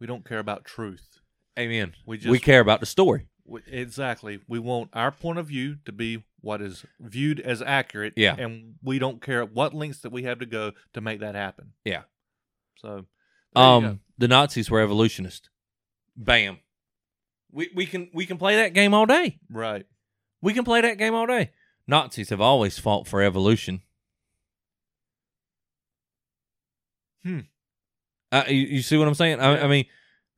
we 0.00 0.06
don't 0.06 0.24
care 0.24 0.38
about 0.38 0.64
truth. 0.64 1.20
amen. 1.58 1.94
We 2.06 2.18
just 2.18 2.30
We, 2.30 2.38
care 2.38 2.60
about 2.60 2.80
the 2.80 2.86
story. 2.86 3.26
we, 3.44 3.60
exactly. 3.66 4.40
We 4.46 4.58
want 4.58 4.90
our 4.92 5.10
point 5.10 5.38
of 5.38 5.46
view 5.46 5.76
to 5.86 5.92
be 5.92 6.24
what 6.44 6.60
is 6.62 6.84
viewed 7.00 7.40
as 7.40 7.62
accurate. 7.62 8.14
Yeah. 8.16 8.36
and 8.38 8.74
we 8.82 8.98
don't 8.98 9.20
care 9.20 9.44
what 9.44 9.74
lengths 9.74 10.00
that 10.00 10.12
we 10.12 10.24
have 10.24 10.38
to 10.40 10.46
go 10.46 10.72
to 10.92 11.00
make 11.00 11.20
that 11.20 11.34
happen. 11.34 11.72
Yeah. 11.84 12.02
So, 12.76 13.06
there 13.54 13.64
you 13.74 13.80
go. 13.80 13.86
Um, 13.88 14.00
the 14.18 14.28
Nazis 14.28 14.70
were 14.70 14.80
evolutionists. 14.80 15.48
Bam. 16.16 16.58
We 17.50 17.70
we 17.74 17.86
can 17.86 18.10
we 18.12 18.26
can 18.26 18.36
play 18.36 18.56
that 18.56 18.74
game 18.74 18.94
all 18.94 19.06
day. 19.06 19.38
right. 19.50 19.86
We 20.42 20.52
can 20.52 20.64
play 20.64 20.82
that 20.82 20.98
game 20.98 21.14
all 21.14 21.26
day. 21.26 21.52
Nazis 21.86 22.28
have 22.28 22.40
always 22.40 22.78
fought 22.78 23.08
for 23.08 23.22
evolution. 23.22 23.80
Hmm. 27.22 27.40
Uh, 28.30 28.44
you, 28.48 28.56
you 28.56 28.82
see 28.82 28.96
what 28.98 29.08
I'm 29.08 29.14
saying? 29.14 29.40
I, 29.40 29.64
I 29.64 29.66
mean, 29.68 29.86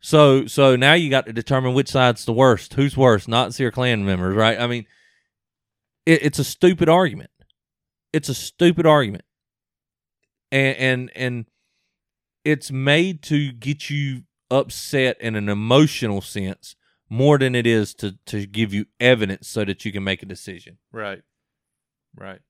so 0.00 0.46
so 0.46 0.76
now 0.76 0.92
you 0.92 1.10
got 1.10 1.26
to 1.26 1.32
determine 1.32 1.74
which 1.74 1.88
side's 1.88 2.24
the 2.24 2.32
worst. 2.32 2.74
Who's 2.74 2.96
worse, 2.96 3.26
Nazi 3.26 3.64
or 3.64 3.70
Klan 3.70 4.04
members? 4.04 4.36
Right? 4.36 4.60
I 4.60 4.66
mean, 4.66 4.86
it, 6.06 6.22
it's 6.22 6.38
a 6.38 6.44
stupid 6.44 6.88
argument. 6.88 7.30
It's 8.12 8.28
a 8.28 8.34
stupid 8.34 8.86
argument, 8.86 9.24
and 10.50 10.76
and 10.76 11.12
and 11.14 11.46
it's 12.44 12.70
made 12.70 13.22
to 13.24 13.52
get 13.52 13.90
you 13.90 14.22
upset 14.50 15.20
in 15.20 15.34
an 15.34 15.48
emotional 15.48 16.20
sense 16.20 16.76
more 17.10 17.38
than 17.38 17.54
it 17.54 17.66
is 17.66 17.94
to 17.94 18.16
to 18.26 18.46
give 18.46 18.72
you 18.72 18.86
evidence 19.00 19.48
so 19.48 19.64
that 19.64 19.84
you 19.84 19.92
can 19.92 20.04
make 20.04 20.22
a 20.22 20.26
decision. 20.26 20.78
Right. 20.92 21.22
Right. 22.16 22.40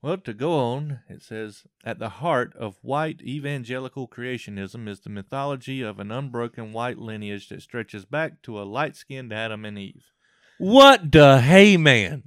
Well, 0.00 0.18
to 0.18 0.32
go 0.32 0.52
on, 0.52 1.00
it 1.08 1.22
says 1.22 1.64
At 1.84 1.98
the 1.98 2.08
heart 2.08 2.54
of 2.56 2.78
white 2.82 3.20
evangelical 3.20 4.06
creationism 4.06 4.88
is 4.88 5.00
the 5.00 5.10
mythology 5.10 5.82
of 5.82 5.98
an 5.98 6.12
unbroken 6.12 6.72
white 6.72 6.98
lineage 6.98 7.48
that 7.48 7.62
stretches 7.62 8.04
back 8.04 8.42
to 8.42 8.60
a 8.60 8.62
light 8.62 8.94
skinned 8.94 9.32
Adam 9.32 9.64
and 9.64 9.78
Eve. 9.78 10.12
What 10.58 11.10
the 11.10 11.40
hey 11.40 11.76
man? 11.76 12.24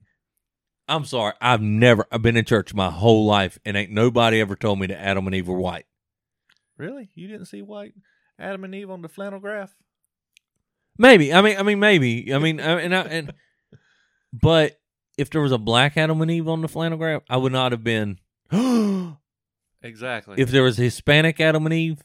I'm 0.88 1.06
sorry. 1.06 1.34
I've 1.40 1.62
never 1.62 2.06
I've 2.12 2.22
been 2.22 2.36
in 2.38 2.46
church 2.46 2.74
my 2.74 2.90
whole 2.90 3.26
life 3.26 3.58
and 3.66 3.78
ain't 3.78 3.92
nobody 3.92 4.42
ever 4.42 4.56
told 4.56 4.80
me 4.80 4.88
that 4.88 5.02
Adam 5.02 5.26
and 5.28 5.36
Eve 5.36 5.48
were 5.48 5.60
white. 5.60 5.86
Really? 6.78 7.10
You 7.16 7.28
didn't 7.28 7.46
see 7.46 7.62
white 7.62 7.94
Adam 8.40 8.64
and 8.64 8.76
Eve 8.76 8.90
on 8.90 9.02
the 9.02 9.10
flannel 9.10 9.40
graph? 9.40 9.74
Maybe. 10.98 11.34
I 11.34 11.42
mean 11.42 11.58
I 11.58 11.64
mean 11.64 11.80
maybe. 11.80 12.34
I 12.34 12.40
mean 12.40 12.60
I- 12.60 12.82
and 12.82 12.96
I, 12.96 13.02
and 13.04 13.34
but 14.34 14.80
if 15.18 15.30
there 15.30 15.42
was 15.42 15.52
a 15.52 15.58
black 15.58 15.98
Adam 15.98 16.22
and 16.22 16.32
Eve 16.32 16.48
on 16.48 16.62
the 16.62 16.68
flannel 16.68 16.98
graph, 16.98 17.22
I 17.30 17.38
would 17.38 17.52
not 17.52 17.72
have 17.72 17.84
been 17.84 18.20
Exactly. 19.84 20.36
if 20.38 20.50
there 20.52 20.64
was 20.64 20.80
a 20.80 20.84
Hispanic 20.84 21.40
Adam 21.40 21.66
and 21.66 21.74
Eve, 21.74 22.04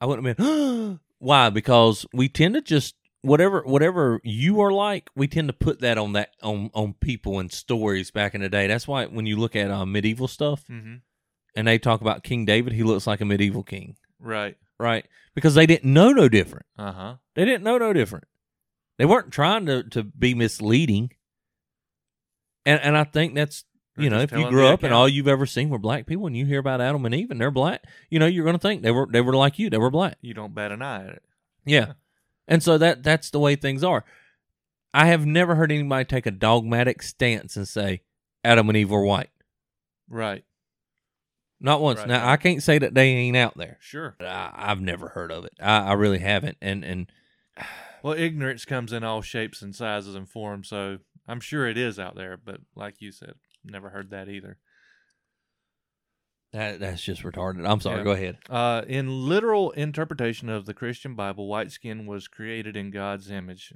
I 0.00 0.06
wouldn't 0.06 0.26
have 0.26 0.36
been 0.36 1.00
why? 1.18 1.50
Because 1.50 2.04
we 2.12 2.28
tend 2.28 2.54
to 2.54 2.60
just 2.60 2.94
whatever 3.24 3.62
whatever 3.62 4.20
you 4.22 4.60
are 4.60 4.72
like, 4.72 5.10
we 5.16 5.26
tend 5.26 5.48
to 5.48 5.52
put 5.54 5.80
that 5.80 5.98
on 5.98 6.12
that 6.12 6.30
on 6.42 6.70
on 6.74 6.94
people 7.00 7.38
and 7.40 7.50
stories 7.50 8.10
back 8.10 8.34
in 8.34 8.40
the 8.40 8.48
day. 8.48 8.66
That's 8.66 8.86
why 8.86 9.06
when 9.06 9.26
you 9.26 9.36
look 9.36 9.56
at 9.56 9.70
uh, 9.70 9.86
medieval 9.86 10.28
stuff 10.28 10.64
mm-hmm. 10.70 10.96
and 11.54 11.66
they 11.66 11.78
talk 11.78 12.00
about 12.00 12.22
King 12.22 12.44
David, 12.44 12.72
he 12.72 12.82
looks 12.82 13.06
like 13.06 13.20
a 13.20 13.24
medieval 13.24 13.62
king, 13.62 13.96
Right. 14.20 14.56
right? 14.78 15.06
Because 15.34 15.54
they 15.54 15.66
didn't 15.66 15.92
know 15.92 16.12
no 16.12 16.28
different. 16.28 16.66
Uh 16.78 16.92
huh. 16.92 17.14
They 17.34 17.44
didn't 17.44 17.64
know 17.64 17.78
no 17.78 17.92
different. 17.92 18.24
They 18.98 19.04
weren't 19.04 19.32
trying 19.32 19.66
to 19.66 19.82
to 19.90 20.02
be 20.04 20.34
misleading. 20.34 21.10
And 22.66 22.80
and 22.80 22.96
I 22.96 23.04
think 23.04 23.34
that's 23.34 23.64
you 23.96 24.10
know, 24.10 24.18
if 24.20 24.32
you 24.32 24.48
grew 24.48 24.66
up 24.66 24.82
and 24.82 24.92
all 24.92 25.08
you've 25.08 25.28
ever 25.28 25.46
seen 25.46 25.68
were 25.70 25.78
black 25.78 26.06
people, 26.06 26.26
and 26.26 26.36
you 26.36 26.46
hear 26.46 26.58
about 26.58 26.80
Adam 26.80 27.04
and 27.06 27.14
Eve 27.14 27.30
and 27.30 27.40
they're 27.40 27.52
black, 27.52 27.84
you 28.10 28.18
know, 28.18 28.26
you're 28.26 28.44
going 28.44 28.56
to 28.56 28.60
think 28.62 28.82
they 28.82 28.90
were 28.90 29.06
they 29.10 29.20
were 29.20 29.36
like 29.36 29.58
you, 29.58 29.70
they 29.70 29.78
were 29.78 29.90
black. 29.90 30.18
you 30.20 30.34
don't 30.34 30.54
bat 30.54 30.72
an 30.72 30.82
eye 30.82 31.04
at 31.04 31.10
it. 31.10 31.22
Yeah, 31.64 31.92
and 32.48 32.62
so 32.62 32.78
that 32.78 33.02
that's 33.02 33.30
the 33.30 33.38
way 33.38 33.56
things 33.56 33.84
are. 33.84 34.04
I 34.92 35.06
have 35.06 35.26
never 35.26 35.56
heard 35.56 35.72
anybody 35.72 36.04
take 36.04 36.26
a 36.26 36.30
dogmatic 36.30 37.02
stance 37.02 37.56
and 37.56 37.66
say 37.66 38.02
Adam 38.44 38.68
and 38.68 38.76
Eve 38.76 38.90
were 38.90 39.04
white. 39.04 39.30
Right. 40.08 40.44
Not 41.60 41.80
once. 41.80 42.00
Right. 42.00 42.08
Now 42.08 42.28
I 42.28 42.36
can't 42.36 42.62
say 42.62 42.78
that 42.78 42.94
they 42.94 43.08
ain't 43.08 43.36
out 43.36 43.56
there. 43.56 43.78
Sure. 43.80 44.16
I, 44.20 44.52
I've 44.54 44.80
never 44.80 45.08
heard 45.08 45.32
of 45.32 45.44
it. 45.44 45.54
I, 45.60 45.78
I 45.78 45.92
really 45.94 46.18
haven't. 46.18 46.58
And 46.60 46.84
and 46.84 47.10
Well, 48.02 48.12
ignorance 48.12 48.66
comes 48.66 48.92
in 48.92 49.02
all 49.02 49.22
shapes 49.22 49.62
and 49.62 49.74
sizes 49.74 50.14
and 50.14 50.28
forms, 50.28 50.68
so 50.68 50.98
I'm 51.26 51.40
sure 51.40 51.66
it 51.66 51.78
is 51.78 51.98
out 51.98 52.14
there, 52.14 52.36
but 52.36 52.60
like 52.76 52.96
you 53.00 53.12
said, 53.12 53.36
never 53.64 53.88
heard 53.88 54.10
that 54.10 54.28
either. 54.28 54.58
That 56.54 56.80
that's 56.80 57.02
just 57.02 57.22
retarded. 57.22 57.68
I'm 57.68 57.80
sorry. 57.80 57.98
Yeah. 57.98 58.04
Go 58.04 58.10
ahead. 58.12 58.38
Uh, 58.48 58.82
in 58.86 59.28
literal 59.28 59.72
interpretation 59.72 60.48
of 60.48 60.66
the 60.66 60.72
Christian 60.72 61.14
Bible, 61.14 61.48
white 61.48 61.72
skin 61.72 62.06
was 62.06 62.28
created 62.28 62.76
in 62.76 62.90
God's 62.90 63.30
image. 63.30 63.74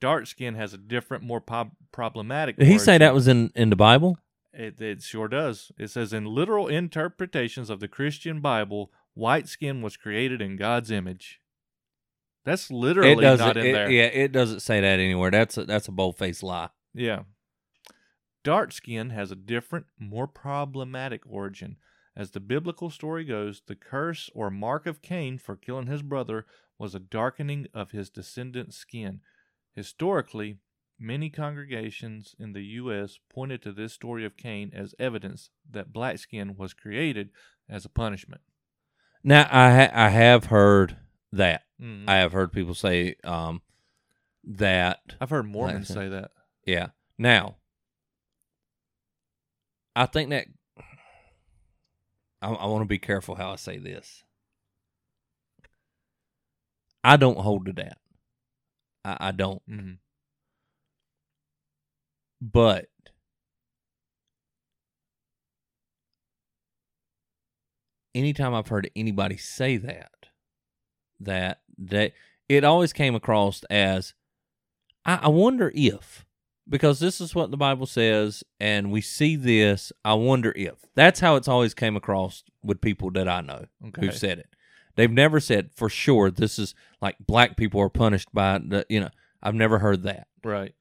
Dark 0.00 0.26
skin 0.26 0.54
has 0.54 0.72
a 0.72 0.78
different, 0.78 1.24
more 1.24 1.40
po- 1.40 1.72
problematic. 1.92 2.56
Did 2.56 2.68
he 2.68 2.78
say 2.78 2.96
that 2.98 3.12
was 3.12 3.28
in 3.28 3.50
in 3.54 3.68
the 3.68 3.76
Bible? 3.76 4.16
It, 4.52 4.80
it 4.80 5.02
sure 5.02 5.28
does. 5.28 5.70
It 5.78 5.90
says 5.90 6.12
in 6.12 6.24
literal 6.24 6.68
interpretations 6.68 7.68
of 7.68 7.80
the 7.80 7.88
Christian 7.88 8.40
Bible, 8.40 8.90
white 9.14 9.48
skin 9.48 9.82
was 9.82 9.96
created 9.96 10.40
in 10.40 10.56
God's 10.56 10.90
image. 10.90 11.40
That's 12.44 12.70
literally 12.70 13.24
it 13.24 13.38
not 13.38 13.56
in 13.56 13.66
it- 13.66 13.72
there. 13.72 13.90
Yeah, 13.90 14.04
it 14.04 14.32
doesn't 14.32 14.60
say 14.60 14.80
that 14.80 14.98
anywhere. 15.00 15.30
That's 15.30 15.58
a, 15.58 15.64
that's 15.64 15.88
a 15.88 15.92
bold 15.92 16.16
faced 16.16 16.42
lie. 16.42 16.70
Yeah. 16.94 17.24
Dark 18.42 18.72
skin 18.72 19.10
has 19.10 19.30
a 19.30 19.36
different, 19.36 19.86
more 19.98 20.26
problematic 20.26 21.20
origin. 21.26 21.76
As 22.16 22.32
the 22.32 22.40
biblical 22.40 22.90
story 22.90 23.24
goes, 23.24 23.62
the 23.66 23.76
curse 23.76 24.28
or 24.34 24.50
mark 24.50 24.86
of 24.86 25.00
Cain 25.02 25.38
for 25.38 25.56
killing 25.56 25.86
his 25.86 26.02
brother 26.02 26.44
was 26.78 26.94
a 26.94 27.00
darkening 27.00 27.66
of 27.72 27.92
his 27.92 28.10
descendant's 28.10 28.76
skin. 28.76 29.20
Historically, 29.74 30.58
many 30.98 31.30
congregations 31.30 32.34
in 32.38 32.52
the 32.52 32.62
U.S. 32.64 33.18
pointed 33.32 33.62
to 33.62 33.72
this 33.72 33.92
story 33.92 34.24
of 34.24 34.36
Cain 34.36 34.70
as 34.74 34.94
evidence 34.98 35.50
that 35.70 35.92
black 35.92 36.18
skin 36.18 36.56
was 36.56 36.74
created 36.74 37.30
as 37.68 37.84
a 37.84 37.88
punishment. 37.90 38.40
Now 39.22 39.48
I 39.50 39.70
ha- 39.74 39.90
I 39.92 40.08
have 40.08 40.46
heard 40.46 40.96
that. 41.32 41.62
Mhm. 41.80 42.08
I 42.08 42.16
have 42.16 42.32
heard 42.32 42.52
people 42.52 42.74
say 42.74 43.14
um 43.22 43.62
that 44.42 45.00
I've 45.20 45.30
heard 45.30 45.46
Mormons 45.46 45.88
say 45.94 46.08
that. 46.08 46.32
yeah. 46.66 46.88
Now 47.18 47.56
I 49.94 50.06
think 50.06 50.30
that 50.30 50.46
I, 52.42 52.50
I 52.50 52.66
want 52.66 52.82
to 52.82 52.86
be 52.86 52.98
careful 52.98 53.34
how 53.34 53.52
I 53.52 53.56
say 53.56 53.78
this. 53.78 54.24
I 57.02 57.16
don't 57.16 57.38
hold 57.38 57.66
to 57.66 57.72
that. 57.74 57.98
I, 59.04 59.16
I 59.20 59.32
don't. 59.32 59.62
hmm 59.68 59.92
But 62.40 62.86
anytime 68.14 68.54
I've 68.54 68.68
heard 68.68 68.90
anybody 68.96 69.36
say 69.36 69.76
that, 69.78 70.10
that 71.20 71.60
that 71.78 72.12
it 72.48 72.64
always 72.64 72.92
came 72.92 73.14
across 73.14 73.62
as 73.70 74.14
I, 75.04 75.20
I 75.22 75.28
wonder 75.28 75.70
if 75.74 76.24
because 76.70 77.00
this 77.00 77.20
is 77.20 77.34
what 77.34 77.50
the 77.50 77.56
Bible 77.58 77.84
says 77.86 78.42
and 78.58 78.90
we 78.90 79.00
see 79.02 79.36
this, 79.36 79.92
I 80.04 80.14
wonder 80.14 80.52
if. 80.56 80.76
That's 80.94 81.20
how 81.20 81.36
it's 81.36 81.48
always 81.48 81.74
came 81.74 81.96
across 81.96 82.42
with 82.62 82.80
people 82.80 83.10
that 83.10 83.28
I 83.28 83.40
know 83.42 83.66
Okay. 83.88 84.06
who've 84.06 84.16
said 84.16 84.38
it. 84.38 84.48
They've 84.96 85.10
never 85.10 85.40
said 85.40 85.70
for 85.74 85.88
sure 85.88 86.30
this 86.30 86.58
is 86.58 86.74
like 87.02 87.16
black 87.18 87.56
people 87.56 87.80
are 87.80 87.88
punished 87.90 88.28
by 88.32 88.58
the 88.58 88.86
you 88.88 89.00
know 89.00 89.10
I've 89.42 89.54
never 89.54 89.78
heard 89.78 90.04
that. 90.04 90.28
Right. 90.44 90.74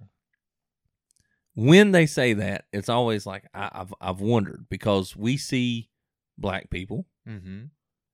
When 1.55 1.91
they 1.91 2.05
say 2.05 2.33
that, 2.33 2.65
it's 2.71 2.89
always 2.89 3.25
like 3.25 3.43
I, 3.53 3.69
I've 3.73 3.93
I've 3.99 4.21
wondered 4.21 4.67
because 4.69 5.15
we 5.15 5.37
see 5.37 5.89
black 6.37 6.69
people 6.69 7.05
Mm-hmm. 7.27 7.65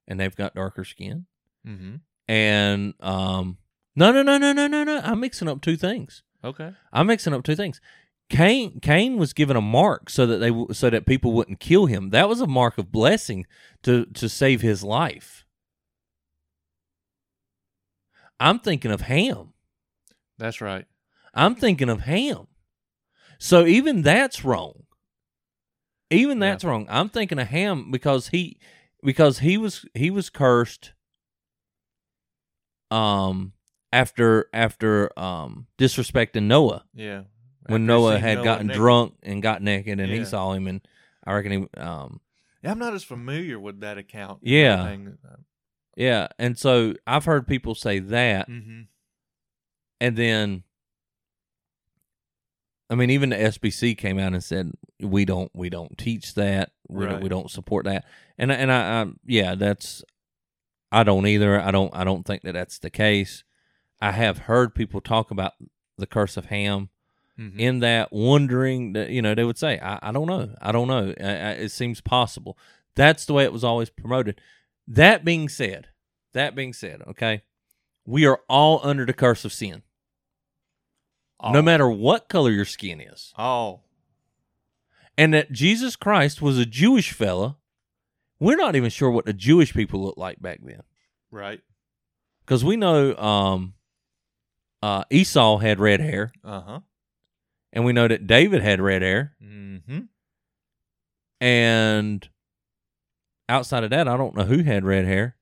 and 0.08 0.20
they've 0.20 0.36
got 0.36 0.56
darker 0.56 0.84
skin, 0.84 1.26
Mm-hmm. 1.66 1.96
and 2.28 2.94
um, 3.00 3.58
no, 3.96 4.12
no, 4.12 4.22
no, 4.24 4.38
no, 4.38 4.52
no, 4.52 4.68
no, 4.68 4.84
no. 4.84 5.00
I'm 5.04 5.20
mixing 5.22 5.48
up 5.48 5.62
two 5.62 5.78
things. 5.78 6.22
Okay. 6.46 6.72
I'm 6.94 7.08
mixing 7.08 7.34
up 7.34 7.44
two 7.44 7.56
things. 7.56 7.82
Cain 8.30 8.80
Cain 8.80 9.18
was 9.18 9.34
given 9.34 9.56
a 9.58 9.62
mark 9.62 10.10
so 10.10 10.26
that 10.26 10.38
they 10.38 10.50
w- 10.50 10.74
so 10.74 10.90
that 10.90 11.06
people 11.06 11.32
wouldn't 11.34 11.60
kill 11.60 11.86
him. 11.88 12.10
That 12.12 12.30
was 12.30 12.40
a 12.42 12.48
mark 12.48 12.78
of 12.78 12.92
blessing 12.92 13.46
to 13.84 14.06
to 14.06 14.30
save 14.30 14.62
his 14.62 14.84
life. 14.84 15.46
I'm 18.40 18.60
thinking 18.60 18.92
of 18.92 19.02
Ham. 19.02 19.54
That's 20.38 20.60
right. 20.62 20.86
I'm 21.34 21.56
thinking 21.56 21.90
of 21.90 22.02
Ham. 22.02 22.48
So 23.40 23.66
even 23.66 24.02
that's 24.02 24.44
wrong. 24.44 24.84
Even 26.10 26.40
Yeah. 26.40 26.52
that's 26.52 26.64
wrong. 26.64 26.86
I'm 26.90 27.10
thinking 27.10 27.40
of 27.40 27.48
Ham 27.48 27.92
because 27.92 28.30
he 28.30 28.60
because 29.04 29.40
he 29.40 29.58
was 29.58 29.86
he 29.94 30.10
was 30.10 30.30
cursed 30.30 30.94
um 32.92 33.54
after 33.96 34.50
after 34.54 35.18
um 35.18 35.68
disrespecting 35.78 36.44
Noah 36.44 36.84
Yeah. 36.94 37.24
when 37.68 37.86
Noah 37.86 38.20
had 38.20 38.36
Noah 38.40 38.44
gotten 38.44 38.68
naked. 38.68 38.80
drunk 38.80 39.14
and 39.24 39.42
got 39.42 39.62
naked 39.62 40.00
and 40.00 40.12
he 40.12 40.26
saw 40.26 40.52
him 40.54 40.68
and 40.68 40.82
I 41.26 41.34
reckon 41.34 41.52
he 41.52 41.80
um 41.82 42.20
Yeah, 42.62 42.72
I'm 42.72 42.80
not 42.80 42.94
as 42.94 43.04
familiar 43.04 43.60
with 43.60 43.80
that 43.82 43.98
account. 43.98 44.40
Yeah. 44.42 44.98
yeah 45.96 46.28
and 46.38 46.58
so 46.58 46.94
I've 47.08 47.26
heard 47.26 47.48
people 47.48 47.74
say 47.76 48.00
that 48.00 48.50
Mm-hmm. 48.50 48.82
and 50.02 50.16
then 50.18 50.64
I 52.90 52.96
mean 52.96 53.10
even 53.10 53.30
the 53.30 53.38
SBC 53.38 53.98
came 53.98 54.20
out 54.20 54.34
and 54.34 54.44
said 54.44 54.72
we 55.00 55.26
don't 55.26 55.52
we 55.54 55.70
don't 55.70 55.98
teach 55.98 56.36
that 56.36 56.72
we 56.88 57.06
don't, 57.06 57.14
Right. 57.16 57.24
we 57.24 57.30
don't 57.30 57.50
support 57.50 57.86
that 57.86 58.06
and 58.38 58.52
I- 58.52 58.56
and 58.56 58.72
I, 58.72 59.02
I 59.02 59.06
yeah 59.26 59.56
that's 59.56 60.04
I 60.92 61.04
don't 61.04 61.26
either 61.28 61.60
I 61.60 61.72
don't 61.72 61.96
I 61.96 62.04
don't 62.04 62.24
think 62.26 62.44
that 62.44 62.54
that's 62.54 62.80
the 62.80 62.90
case 62.92 63.44
I 64.02 64.12
have 64.12 64.40
heard 64.40 64.76
people 64.76 65.02
talk 65.02 65.32
about 65.32 65.54
the 65.98 66.08
curse 66.08 66.38
of 66.38 66.46
Ham 66.48 66.90
Mm-hmm. 67.38 67.60
in 67.60 67.80
that 67.80 68.14
wondering 68.14 68.94
that 68.94 69.10
you 69.10 69.22
know 69.22 69.36
they 69.36 69.44
would 69.44 69.58
say 69.58 69.78
I, 69.80 70.00
I 70.02 70.12
don't 70.14 70.26
know. 70.28 70.56
I 70.62 70.72
don't 70.72 70.88
know. 70.88 71.14
I, 71.20 71.24
I, 71.30 71.50
it 71.52 71.70
seems 71.74 72.00
possible. 72.00 72.58
That's 72.96 73.26
the 73.26 73.34
way 73.34 73.44
it 73.44 73.52
was 73.52 73.66
always 73.66 73.90
promoted. 73.90 74.40
That 74.88 75.26
being 75.26 75.50
said 75.50 75.90
that 76.32 76.56
being 76.56 76.72
said 76.72 77.02
okay 77.10 77.42
we 78.06 78.26
are 78.26 78.40
all 78.48 78.80
under 78.84 79.06
the 79.06 79.12
curse 79.12 79.44
of 79.44 79.52
sin. 79.52 79.82
No 81.44 81.62
matter 81.62 81.90
what 81.90 82.30
color 82.30 82.52
your 82.52 82.64
skin 82.64 83.02
is. 83.02 83.34
Oh. 83.38 83.82
and 85.18 85.34
that 85.34 85.52
Jesus 85.52 85.98
Christ 85.98 86.42
was 86.42 86.58
a 86.58 86.66
Jewish 86.66 87.12
fella. 87.12 87.58
We're 88.40 88.56
not 88.56 88.78
even 88.78 88.90
sure 88.90 89.12
what 89.12 89.26
the 89.26 89.34
Jewish 89.34 89.74
people 89.74 90.02
looked 90.04 90.18
like 90.18 90.42
back 90.42 90.60
then. 90.64 90.84
Right. 91.32 91.60
because 92.46 92.64
we 92.64 92.78
know 92.78 93.14
um 93.18 93.74
uh 94.86 95.04
Esau 95.10 95.58
had 95.58 95.80
red 95.80 96.00
hair 96.00 96.32
Uh 96.44 96.62
huh. 96.62 96.80
and 97.74 97.86
we 97.86 97.94
know 97.94 98.08
that 98.08 98.28
David 98.28 98.62
had 98.62 98.80
red 98.82 99.02
hair 99.02 99.36
Mm-hmm. 99.42 100.00
And 101.42 102.28
outside 103.50 103.84
of 103.84 103.90
that, 103.92 104.08
I 104.08 104.18
don't 104.18 104.36
know 104.36 104.46
who 104.46 104.64
had 104.64 104.84
red 104.86 105.06
hair. 105.06 105.36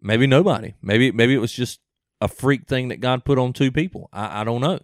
Maybe 0.00 0.26
nobody. 0.26 0.74
Maybe 0.82 1.10
maybe 1.12 1.34
it 1.34 1.38
was 1.40 1.52
just 1.52 1.80
a 2.20 2.28
freak 2.28 2.66
thing 2.66 2.88
that 2.88 3.00
God 3.00 3.24
put 3.24 3.38
on 3.38 3.52
two 3.52 3.72
people. 3.72 4.08
I, 4.12 4.40
I 4.40 4.44
don't 4.44 4.60
know. 4.60 4.78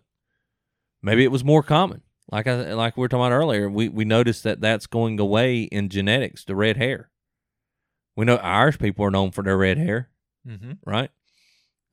Maybe 1.03 1.25
it 1.25 1.31
was 1.33 1.45
more 1.45 1.63
common. 1.63 2.03
Like 2.31 2.47
I 2.47 2.73
like 2.75 2.97
we 2.97 3.03
were 3.03 3.09
talking 3.09 3.25
about 3.27 3.33
earlier, 3.37 3.69
we 3.71 3.89
we 3.89 4.05
noticed 4.05 4.43
that 4.45 4.61
that's 4.61 4.87
going 4.87 5.21
away 5.21 5.63
in 5.63 5.89
genetics. 5.89 6.45
The 6.45 6.57
red 6.57 6.77
hair. 6.77 7.11
We 8.17 8.25
know 8.25 8.37
Irish 8.37 8.79
people 8.79 9.05
are 9.05 9.11
known 9.11 9.31
for 9.31 9.43
their 9.43 9.57
red 9.57 9.79
hair, 9.79 10.11
Mm-hmm. 10.47 10.73
right? 10.85 11.11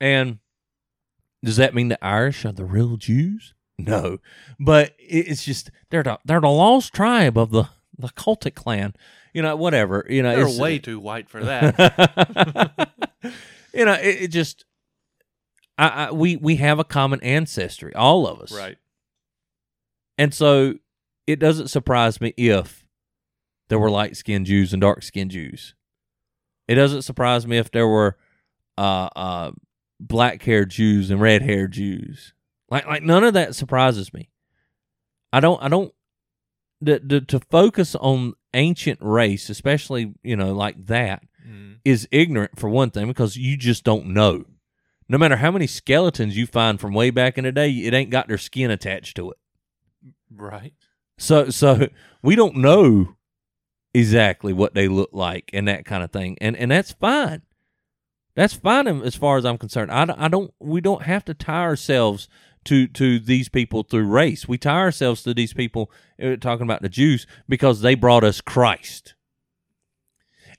And 0.01 0.39
does 1.43 1.57
that 1.57 1.73
mean 1.73 1.89
the 1.89 2.03
Irish 2.03 2.45
are 2.45 2.51
the 2.51 2.65
real 2.65 2.97
Jews? 2.97 3.53
No, 3.77 4.17
but 4.59 4.93
it's 4.99 5.45
just 5.45 5.71
they're 5.89 6.03
the, 6.03 6.19
they're 6.25 6.41
the 6.41 6.49
lost 6.49 6.93
tribe 6.93 7.37
of 7.37 7.51
the 7.51 7.69
the 7.97 8.09
Celtic 8.09 8.55
clan. 8.55 8.93
You 9.33 9.43
know, 9.43 9.55
whatever. 9.55 10.05
You 10.09 10.23
know, 10.23 10.35
They're 10.35 10.47
it's, 10.47 10.57
way 10.57 10.79
too 10.79 10.99
white 10.99 11.29
for 11.29 11.43
that. 11.43 12.91
you 13.73 13.85
know, 13.85 13.93
it, 13.93 14.23
it 14.23 14.27
just 14.29 14.65
I, 15.77 15.87
I 15.87 16.11
we 16.11 16.35
we 16.35 16.57
have 16.57 16.79
a 16.79 16.83
common 16.83 17.21
ancestry, 17.21 17.93
all 17.95 18.27
of 18.27 18.41
us, 18.41 18.51
right. 18.51 18.77
And 20.17 20.33
so 20.33 20.75
it 21.25 21.39
doesn't 21.39 21.69
surprise 21.69 22.19
me 22.19 22.33
if 22.35 22.83
there 23.69 23.79
were 23.79 23.89
light 23.89 24.17
skinned 24.17 24.47
Jews 24.47 24.73
and 24.73 24.81
dark 24.81 25.03
skinned 25.03 25.31
Jews. 25.31 25.75
It 26.67 26.75
doesn't 26.75 27.03
surprise 27.03 27.47
me 27.47 27.57
if 27.57 27.71
there 27.71 27.87
were 27.87 28.17
uh, 28.77 29.09
uh, 29.15 29.51
black 29.99 30.41
haired 30.43 30.69
Jews 30.69 31.09
and 31.11 31.19
red 31.21 31.41
haired 31.41 31.71
Jews. 31.73 32.33
Like 32.69 32.85
like 32.85 33.03
none 33.03 33.23
of 33.23 33.33
that 33.33 33.55
surprises 33.55 34.13
me. 34.13 34.29
I 35.33 35.39
don't 35.39 35.61
I 35.61 35.67
don't 35.69 35.93
the, 36.81 37.01
the, 37.03 37.21
to 37.21 37.39
focus 37.39 37.93
on 37.95 38.33
ancient 38.53 38.99
race, 39.01 39.49
especially 39.49 40.13
you 40.23 40.35
know 40.35 40.53
like 40.53 40.85
that, 40.87 41.23
Mm-hmm. 41.47 41.73
is 41.85 42.07
ignorant 42.11 42.59
for 42.59 42.69
one 42.69 42.91
thing 42.91 43.07
because 43.07 43.35
you 43.37 43.55
just 43.57 43.83
don't 43.83 44.07
know. 44.07 44.43
No 45.07 45.17
matter 45.17 45.37
how 45.37 45.49
many 45.49 45.65
skeletons 45.67 46.37
you 46.37 46.45
find 46.45 46.79
from 46.79 46.93
way 46.93 47.09
back 47.09 47.37
in 47.39 47.45
the 47.45 47.51
day, 47.51 47.71
it 47.71 47.93
ain't 47.93 48.11
got 48.11 48.27
their 48.27 48.37
skin 48.37 48.69
attached 48.69 49.15
to 49.15 49.31
it. 49.31 49.37
Right. 50.31 50.73
So 51.17 51.49
so 51.49 51.87
we 52.21 52.35
don't 52.35 52.57
know 52.57 53.15
exactly 53.93 54.53
what 54.53 54.75
they 54.75 54.87
look 54.87 55.09
like 55.13 55.49
and 55.53 55.67
that 55.67 55.85
kind 55.85 56.03
of 56.03 56.11
thing, 56.11 56.37
and 56.39 56.55
and 56.55 56.69
that's 56.69 56.91
fine. 56.91 57.41
That's 58.35 58.53
fine 58.53 58.87
as 58.87 59.15
far 59.15 59.37
as 59.37 59.45
I'm 59.45 59.57
concerned. 59.57 59.91
I, 59.91 60.05
don't- 60.05 60.19
I 60.19 60.27
don't 60.27 60.53
we 60.59 60.81
don't 60.81 61.03
have 61.03 61.25
to 61.25 61.33
tie 61.33 61.61
ourselves 61.63 62.27
to 62.65 62.87
to 62.87 63.19
these 63.19 63.49
people 63.49 63.83
through 63.83 64.07
race. 64.07 64.47
We 64.47 64.57
tie 64.57 64.77
ourselves 64.79 65.23
to 65.23 65.33
these 65.33 65.53
people 65.53 65.91
uh, 66.21 66.35
talking 66.37 66.63
about 66.63 66.81
the 66.81 66.89
Jews 66.89 67.25
because 67.47 67.81
they 67.81 67.95
brought 67.95 68.23
us 68.23 68.41
Christ. 68.41 69.15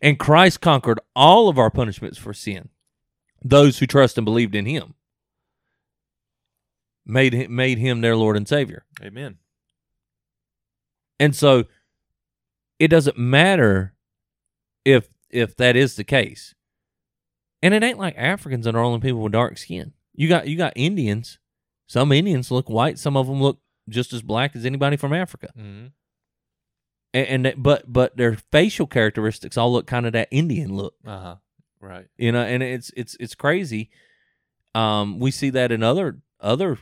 And 0.02 0.18
Christ 0.18 0.60
conquered 0.60 0.98
all 1.14 1.48
of 1.48 1.58
our 1.58 1.70
punishments 1.70 2.16
for 2.18 2.32
sin. 2.32 2.70
Those 3.44 3.78
who 3.78 3.86
trust 3.86 4.16
and 4.18 4.24
believed 4.24 4.54
in 4.54 4.64
him 4.66 4.94
made 7.04 7.32
him, 7.34 7.54
made 7.54 7.78
him 7.78 8.00
their 8.00 8.16
Lord 8.16 8.36
and 8.36 8.48
Savior. 8.48 8.84
Amen. 9.02 9.36
And 11.18 11.36
so 11.36 11.64
it 12.78 12.88
doesn't 12.88 13.18
matter 13.18 13.94
if 14.84 15.08
if 15.28 15.54
that 15.56 15.76
is 15.76 15.96
the 15.96 16.04
case. 16.04 16.54
And 17.62 17.74
it 17.74 17.82
ain't 17.82 17.98
like 17.98 18.14
Africans 18.16 18.64
that 18.64 18.74
are 18.74 18.82
the 18.82 18.86
only 18.86 19.00
people 19.00 19.20
with 19.20 19.32
dark 19.32 19.58
skin. 19.58 19.92
You 20.14 20.28
got 20.28 20.48
you 20.48 20.56
got 20.56 20.72
Indians. 20.76 21.38
Some 21.86 22.12
Indians 22.12 22.50
look 22.50 22.70
white, 22.70 22.98
some 22.98 23.16
of 23.16 23.26
them 23.26 23.42
look 23.42 23.58
just 23.88 24.12
as 24.12 24.22
black 24.22 24.54
as 24.54 24.64
anybody 24.64 24.96
from 24.96 25.12
Africa. 25.12 25.48
Mm-hmm. 25.58 25.86
And, 27.12 27.46
and 27.46 27.62
but 27.62 27.92
but 27.92 28.16
their 28.16 28.36
facial 28.52 28.86
characteristics 28.86 29.56
all 29.56 29.72
look 29.72 29.86
kind 29.86 30.06
of 30.06 30.12
that 30.12 30.28
Indian 30.30 30.74
look. 30.74 30.94
Uh 31.04 31.18
huh. 31.18 31.36
Right. 31.80 32.06
You 32.16 32.32
know, 32.32 32.42
and 32.42 32.62
it's 32.62 32.90
it's 32.96 33.16
it's 33.18 33.34
crazy. 33.34 33.90
Um, 34.74 35.18
we 35.18 35.30
see 35.30 35.50
that 35.50 35.72
in 35.72 35.82
other 35.82 36.18
other 36.40 36.78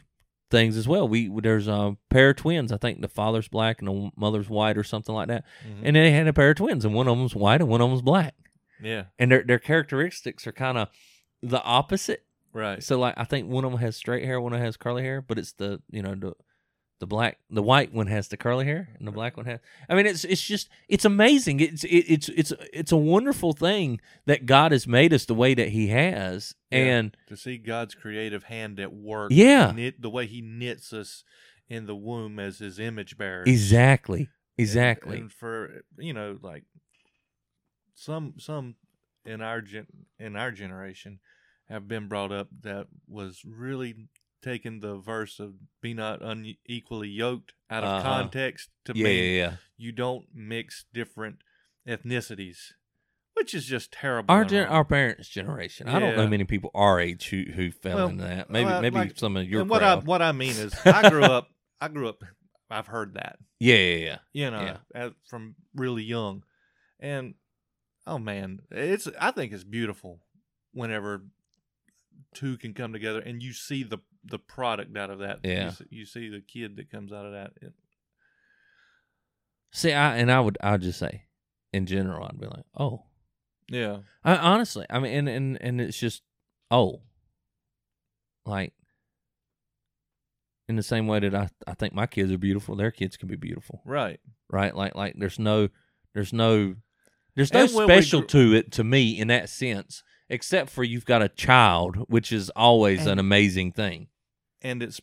things 0.50 0.76
as 0.76 0.86
well. 0.86 1.08
We 1.08 1.28
there's 1.40 1.68
a 1.68 1.96
pair 2.10 2.30
of 2.30 2.36
twins. 2.36 2.72
I 2.72 2.76
think 2.76 3.00
the 3.00 3.08
father's 3.08 3.48
black 3.48 3.80
and 3.80 3.88
the 3.88 4.10
mother's 4.16 4.48
white 4.48 4.76
or 4.76 4.84
something 4.84 5.14
like 5.14 5.28
that. 5.28 5.44
Mhm. 5.66 5.80
And 5.84 5.96
they 5.96 6.10
had 6.10 6.26
a 6.26 6.32
pair 6.32 6.50
of 6.50 6.56
twins, 6.56 6.84
and 6.84 6.94
one 6.94 7.08
of 7.08 7.16
them's 7.16 7.34
white 7.34 7.60
and 7.60 7.70
one 7.70 7.80
of 7.80 7.88
them's 7.88 8.02
black. 8.02 8.34
Yeah. 8.82 9.04
And 9.18 9.30
their 9.32 9.42
their 9.42 9.58
characteristics 9.58 10.46
are 10.46 10.52
kind 10.52 10.78
of 10.78 10.88
the 11.42 11.62
opposite. 11.62 12.24
Right. 12.52 12.82
So 12.82 12.98
like 12.98 13.14
I 13.16 13.24
think 13.24 13.48
one 13.48 13.64
of 13.64 13.70
them 13.72 13.80
has 13.80 13.96
straight 13.96 14.24
hair, 14.24 14.40
one 14.40 14.52
of 14.52 14.58
them 14.58 14.66
has 14.66 14.76
curly 14.76 15.02
hair, 15.02 15.20
but 15.22 15.38
it's 15.38 15.52
the 15.52 15.80
you 15.90 16.02
know 16.02 16.14
the 16.14 16.32
the 17.00 17.06
black 17.06 17.38
the 17.48 17.62
white 17.62 17.92
one 17.94 18.08
has 18.08 18.26
the 18.26 18.36
curly 18.36 18.64
hair 18.64 18.88
and 18.98 19.06
the 19.06 19.12
black 19.12 19.36
one 19.36 19.46
has 19.46 19.60
I 19.88 19.94
mean 19.94 20.06
it's 20.06 20.24
it's 20.24 20.42
just 20.42 20.68
it's 20.88 21.04
amazing. 21.04 21.60
It's 21.60 21.84
it, 21.84 21.88
it's 22.08 22.28
it's 22.30 22.52
it's 22.72 22.90
a 22.90 22.96
wonderful 22.96 23.52
thing 23.52 24.00
that 24.26 24.46
God 24.46 24.72
has 24.72 24.86
made 24.88 25.12
us 25.12 25.24
the 25.24 25.34
way 25.34 25.54
that 25.54 25.68
he 25.68 25.88
has. 25.88 26.54
Yeah. 26.72 26.78
And 26.78 27.16
to 27.28 27.36
see 27.36 27.56
God's 27.58 27.94
creative 27.94 28.44
hand 28.44 28.80
at 28.80 28.92
work. 28.92 29.30
Yeah. 29.32 29.70
Knit, 29.72 30.02
the 30.02 30.10
way 30.10 30.26
He 30.26 30.40
knits 30.40 30.92
us 30.92 31.22
in 31.68 31.86
the 31.86 31.94
womb 31.94 32.38
as 32.40 32.58
His 32.58 32.78
image 32.80 33.16
bearers. 33.18 33.46
exactly. 33.48 34.18
And- 34.20 34.28
Exactly. 34.60 35.18
And, 35.18 35.30
for 35.32 35.82
you 35.98 36.12
know, 36.12 36.36
like 36.42 36.64
some 37.98 38.34
some 38.38 38.76
in 39.24 39.40
our 39.42 39.60
gen 39.60 39.86
in 40.18 40.36
our 40.36 40.50
generation 40.52 41.18
have 41.68 41.86
been 41.88 42.06
brought 42.08 42.32
up 42.32 42.48
that 42.62 42.86
was 43.08 43.42
really 43.44 44.08
taking 44.42 44.78
the 44.80 44.96
verse 44.96 45.40
of 45.40 45.54
be 45.82 45.92
not 45.92 46.22
unequally 46.22 47.08
yoked 47.08 47.52
out 47.68 47.82
of 47.82 47.90
Uh-huh. 47.90 48.02
context 48.08 48.70
to 48.84 48.92
yeah, 48.94 49.04
mean 49.04 49.24
yeah, 49.24 49.30
yeah. 49.44 49.56
you 49.76 49.90
don't 49.92 50.26
mix 50.32 50.84
different 50.94 51.38
ethnicities. 51.86 52.72
which 53.34 53.54
is 53.54 53.66
just 53.66 53.92
terrible. 53.92 54.32
Our 54.34 54.44
gen- 54.44 54.68
our 54.68 54.84
parents' 54.84 55.28
generation. 55.28 55.88
I 55.88 55.98
don't 55.98 56.16
know 56.16 56.26
many 56.28 56.44
people 56.44 56.70
our 56.74 56.98
age 57.00 57.28
who 57.30 57.44
who 57.54 57.70
fell 57.70 57.96
Well, 57.96 58.08
into 58.08 58.24
that. 58.24 58.50
Maybe 58.50 58.70
uh, 58.70 58.80
maybe 58.80 58.96
like- 58.96 59.18
some 59.18 59.36
of 59.36 59.48
your 59.48 59.60
and 59.62 59.70
what 59.70 59.82
I 59.82 59.96
what 59.96 60.22
I 60.22 60.32
mean 60.32 60.50
is, 60.56 60.72
I 60.84 61.08
grew 61.10 61.24
up. 61.24 61.48
I 61.80 61.88
grew 61.88 62.08
up. 62.08 62.22
I've 62.70 62.86
heard 62.88 63.14
that. 63.14 63.38
yeah, 63.60 63.76
yeah, 63.76 63.96
yeah. 64.04 64.18
you 64.32 64.50
know, 64.50 64.60
Yeah. 64.60 64.76
as, 64.94 65.12
from 65.30 65.54
really 65.74 66.02
young. 66.02 66.42
And 67.00 67.34
oh 68.08 68.18
man, 68.18 68.60
it's 68.70 69.08
I 69.20 69.30
think 69.30 69.52
it's 69.52 69.64
beautiful 69.64 70.20
whenever 70.72 71.22
two 72.34 72.56
can 72.56 72.74
come 72.74 72.92
together 72.92 73.20
and 73.20 73.42
you 73.42 73.52
see 73.52 73.82
the 73.82 73.98
the 74.24 74.38
product 74.38 74.96
out 74.96 75.10
of 75.10 75.20
that. 75.20 75.40
Yeah. 75.44 75.66
you 75.66 75.70
see, 75.70 75.84
you 75.90 76.06
see 76.06 76.28
the 76.28 76.40
kid 76.40 76.76
that 76.76 76.90
comes 76.90 77.12
out 77.12 77.26
of 77.26 77.32
that. 77.32 77.52
It- 77.60 77.74
See, 79.70 79.92
I 79.92 80.16
and 80.16 80.32
I 80.32 80.40
would 80.40 80.56
I 80.62 80.72
would 80.72 80.80
just 80.80 80.98
say, 80.98 81.24
in 81.74 81.84
general, 81.84 82.24
I'd 82.24 82.40
be 82.40 82.46
like, 82.46 82.64
oh, 82.78 83.04
yeah, 83.68 83.98
I, 84.24 84.36
honestly, 84.36 84.86
I 84.88 84.98
mean, 84.98 85.12
and 85.12 85.28
and 85.28 85.58
and 85.60 85.80
it's 85.80 85.98
just, 85.98 86.22
oh, 86.70 87.02
like, 88.46 88.72
in 90.70 90.76
the 90.76 90.82
same 90.82 91.06
way 91.06 91.20
that 91.20 91.34
I 91.34 91.50
I 91.66 91.74
think 91.74 91.92
my 91.92 92.06
kids 92.06 92.32
are 92.32 92.38
beautiful, 92.38 92.76
their 92.76 92.90
kids 92.90 93.18
can 93.18 93.28
be 93.28 93.36
beautiful, 93.36 93.82
right. 93.84 94.18
right? 94.50 94.74
Like 94.74 94.94
like 94.94 95.16
there's 95.18 95.38
no 95.38 95.68
there's 96.14 96.32
no 96.32 96.74
there's 97.38 97.52
no 97.52 97.64
And 97.64 97.72
when 97.72 97.86
we 97.86 97.92
special 97.92 98.20
gr- 98.22 98.26
to 98.26 98.54
it 98.54 98.72
to 98.72 98.82
me 98.82 99.16
in 99.16 99.28
that 99.28 99.48
sense, 99.48 100.02
except 100.28 100.70
for 100.70 100.82
you've 100.82 101.04
got 101.04 101.22
a 101.22 101.28
child, 101.28 101.94
which 102.08 102.32
is 102.32 102.50
always 102.50 103.06
an 103.06 103.20
amazing 103.20 103.70
thing. 103.70 104.08
And 104.60 104.82
it's 104.82 105.00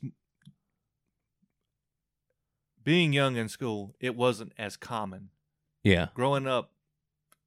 being 2.83 3.13
young 3.13 3.37
in 3.37 3.47
school. 3.47 3.95
It 4.01 4.17
wasn't 4.17 4.51
as 4.57 4.75
common 4.75 5.29
Yeah, 5.81 6.09
growing 6.13 6.45
up. 6.45 6.71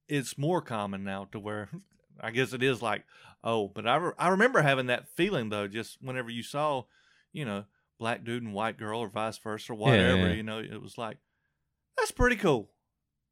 It's 0.08 0.38
more 0.38 0.62
common 0.62 1.04
now 1.04 1.28
to 1.32 1.38
where 1.38 1.68
I 2.20 2.30
guess 2.30 2.54
it 2.54 2.62
is 2.62 2.80
like 2.80 3.04
oh, 3.44 3.68
but 3.68 3.86
I 3.86 3.96
re- 3.96 4.12
I 4.18 4.28
remember 4.28 4.62
having 4.62 4.86
that 4.86 5.06
feeling 5.08 5.50
though. 5.50 5.68
Just 5.68 5.98
whenever 6.00 6.30
you 6.30 6.42
saw, 6.42 6.84
you 7.34 7.44
know, 7.44 7.66
black 7.98 8.24
dude 8.24 8.42
and 8.42 8.54
white 8.54 8.78
girl 8.78 9.00
or 9.00 9.08
vice 9.08 9.36
versa 9.36 9.72
or 9.72 9.76
whatever, 9.76 10.28
yeah. 10.28 10.32
you 10.32 10.42
know, 10.42 10.60
it 10.60 10.80
was 10.80 10.96
like 10.96 11.18
that's 11.98 12.10
pretty 12.10 12.36
cool. 12.36 12.70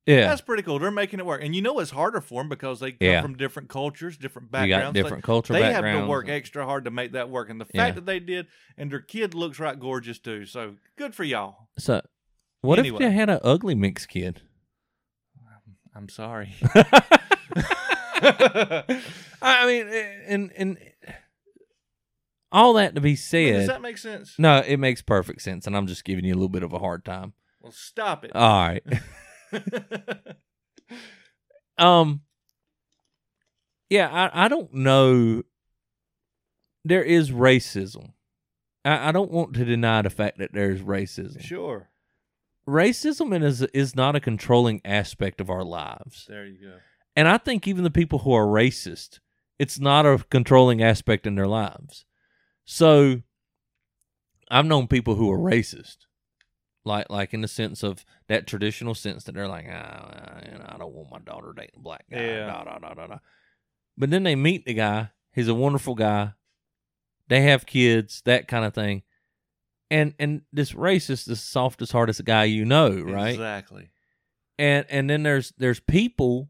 Yeah. 0.07 0.28
That's 0.28 0.40
pretty 0.40 0.62
cool. 0.62 0.78
They're 0.78 0.90
making 0.90 1.18
it 1.20 1.26
work, 1.26 1.42
and 1.42 1.54
you 1.54 1.62
know 1.62 1.78
it's 1.80 1.90
harder 1.90 2.20
for 2.20 2.40
them 2.40 2.48
because 2.48 2.80
they 2.80 2.92
come 2.92 2.98
Yeah. 3.00 3.22
from 3.22 3.36
different 3.36 3.68
cultures, 3.68 4.16
different 4.16 4.46
You 4.48 4.52
backgrounds. 4.52 4.94
different 5.00 5.24
culture 5.24 5.52
They, 5.52 5.72
have 5.72 5.84
to 5.84 6.07
work 6.07 6.28
extra 6.28 6.64
hard 6.64 6.84
to 6.84 6.90
make 6.90 7.12
that 7.12 7.28
work, 7.28 7.50
and 7.50 7.61
the 7.61 7.64
fact 7.64 7.74
Yeah. 7.74 7.90
that 7.92 8.07
they 8.07 8.20
did, 8.20 8.46
and 8.78 8.90
their 8.90 9.00
kid 9.00 9.34
looks 9.34 9.59
right 9.59 9.78
gorgeous 9.78 10.18
too. 10.18 10.46
So 10.46 10.76
good 10.96 11.14
for 11.14 11.24
y'all. 11.24 11.68
So, 11.78 12.02
what 12.62 12.78
if 12.78 12.96
they 12.98 13.11
had 13.11 13.28
an 13.30 13.40
ugly 13.42 13.74
mixed 13.74 14.09
kid? 14.09 14.42
I'm 15.94 16.09
sorry. 16.09 16.54
I 18.22 19.66
mean, 19.66 19.88
eh, 19.88 20.12
and 20.26 20.52
and 20.57 20.78
all 22.52 22.74
that 22.74 22.94
to 22.94 23.00
be 23.00 23.16
said. 23.16 23.52
Does 23.52 23.66
that 23.68 23.82
make 23.82 23.98
sense? 23.98 24.34
no, 24.38 24.59
it 24.66 24.78
makes 24.78 25.02
perfect 25.02 25.42
sense, 25.42 25.66
and 25.66 25.76
I'm 25.76 25.86
just 25.86 26.04
giving 26.04 26.24
you 26.24 26.32
a 26.32 26.36
little 26.36 26.48
bit 26.48 26.62
of 26.62 26.72
a 26.72 26.78
hard 26.78 27.04
time. 27.04 27.32
Well, 27.61 27.72
stop 27.72 28.24
it. 28.24 28.32
All 28.34 28.66
right, 28.68 28.82
um, 31.78 32.22
yeah, 33.88 34.09
I 34.11 34.46
I 34.46 34.48
don't 34.48 34.72
know. 34.72 35.42
There 36.84 37.02
is 37.02 37.30
racism. 37.30 38.12
I, 38.84 39.09
I 39.09 39.12
don't 39.12 39.30
want 39.30 39.54
to 39.54 39.64
deny 39.64 40.02
the 40.02 40.11
fact 40.11 40.38
that 40.38 40.52
there's 40.52 40.80
racism. 40.80 41.40
sure. 41.40 41.90
Racism 42.68 43.44
is 43.44 43.62
is 43.62 43.94
not 43.94 44.16
a 44.16 44.20
controlling 44.20 44.80
aspect 44.84 45.40
of 45.40 45.50
our 45.50 45.64
lives. 45.64 46.26
There 46.28 46.46
you 46.46 46.59
go. 46.61 46.76
And 47.14 47.28
I 47.28 47.38
think 47.38 47.66
even 47.66 47.84
the 47.84 47.90
people 47.90 48.20
who 48.20 48.32
are 48.32 48.46
racist, 48.46 49.20
it's 49.59 49.78
not 49.78 50.04
a 50.04 50.24
controlling 50.30 50.82
aspect 50.82 51.26
in 51.26 51.34
their 51.34 51.46
lives. 51.46 52.04
So 52.64 53.22
I've 54.50 54.66
known 54.66 54.88
people 54.88 55.14
who 55.14 55.30
are 55.30 55.38
racist. 55.38 56.05
Like 56.87 57.11
like 57.11 57.34
in 57.34 57.41
the 57.43 57.49
sense 57.49 57.82
of 57.82 58.05
that 58.28 58.47
traditional 58.47 58.95
sense 58.95 59.24
that 59.24 59.34
they're 59.34 59.49
like, 59.49 59.66
ah, 59.70 60.39
you 60.45 60.59
know, 60.59 60.64
I 60.68 60.78
don't 60.78 60.95
want 60.95 61.11
my 61.11 61.18
daughter 61.18 61.53
dating 61.55 61.72
a 61.76 61.80
black 61.80 62.05
guy. 62.11 62.20
Yeah. 62.20 62.47
Da, 62.47 62.64
da, 62.64 62.78
da, 62.78 62.95
da, 62.95 63.07
da. 63.09 63.18
But 63.99 64.11
then 64.11 64.22
they 64.22 64.37
meet 64.37 64.64
the 64.64 64.74
guy. 64.74 65.11
He's 65.34 65.49
a 65.49 65.55
wonderful 65.55 65.95
guy. 65.95 66.32
They 67.28 67.43
have 67.43 67.66
kids, 67.66 68.22
that 68.24 68.47
kind 68.49 68.64
of 68.64 68.72
thing. 68.72 69.03
And 69.91 70.14
and 70.18 70.43
this 70.53 70.72
racist 70.72 71.26
the 71.26 71.37
softest, 71.37 71.93
hardest 71.93 72.24
guy 72.24 72.45
you 72.45 72.64
know, 72.64 72.91
right? 72.91 73.30
Exactly. 73.30 73.91
and 74.59 74.87
and 74.89 75.11
then 75.11 75.22
there's 75.24 75.53
there's 75.59 75.80
people 75.80 76.49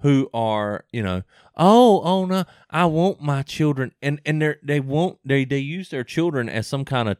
who 0.00 0.28
are 0.34 0.84
you 0.92 1.02
know 1.02 1.22
oh 1.56 2.02
oh 2.02 2.26
no 2.26 2.44
i 2.68 2.84
want 2.84 3.22
my 3.22 3.42
children 3.42 3.92
and 4.02 4.20
and 4.26 4.42
they 4.42 4.54
they 4.62 4.80
won't 4.80 5.18
they 5.24 5.44
they 5.46 5.58
use 5.58 5.88
their 5.88 6.04
children 6.04 6.48
as 6.48 6.66
some 6.66 6.84
kind 6.84 7.08
of 7.08 7.16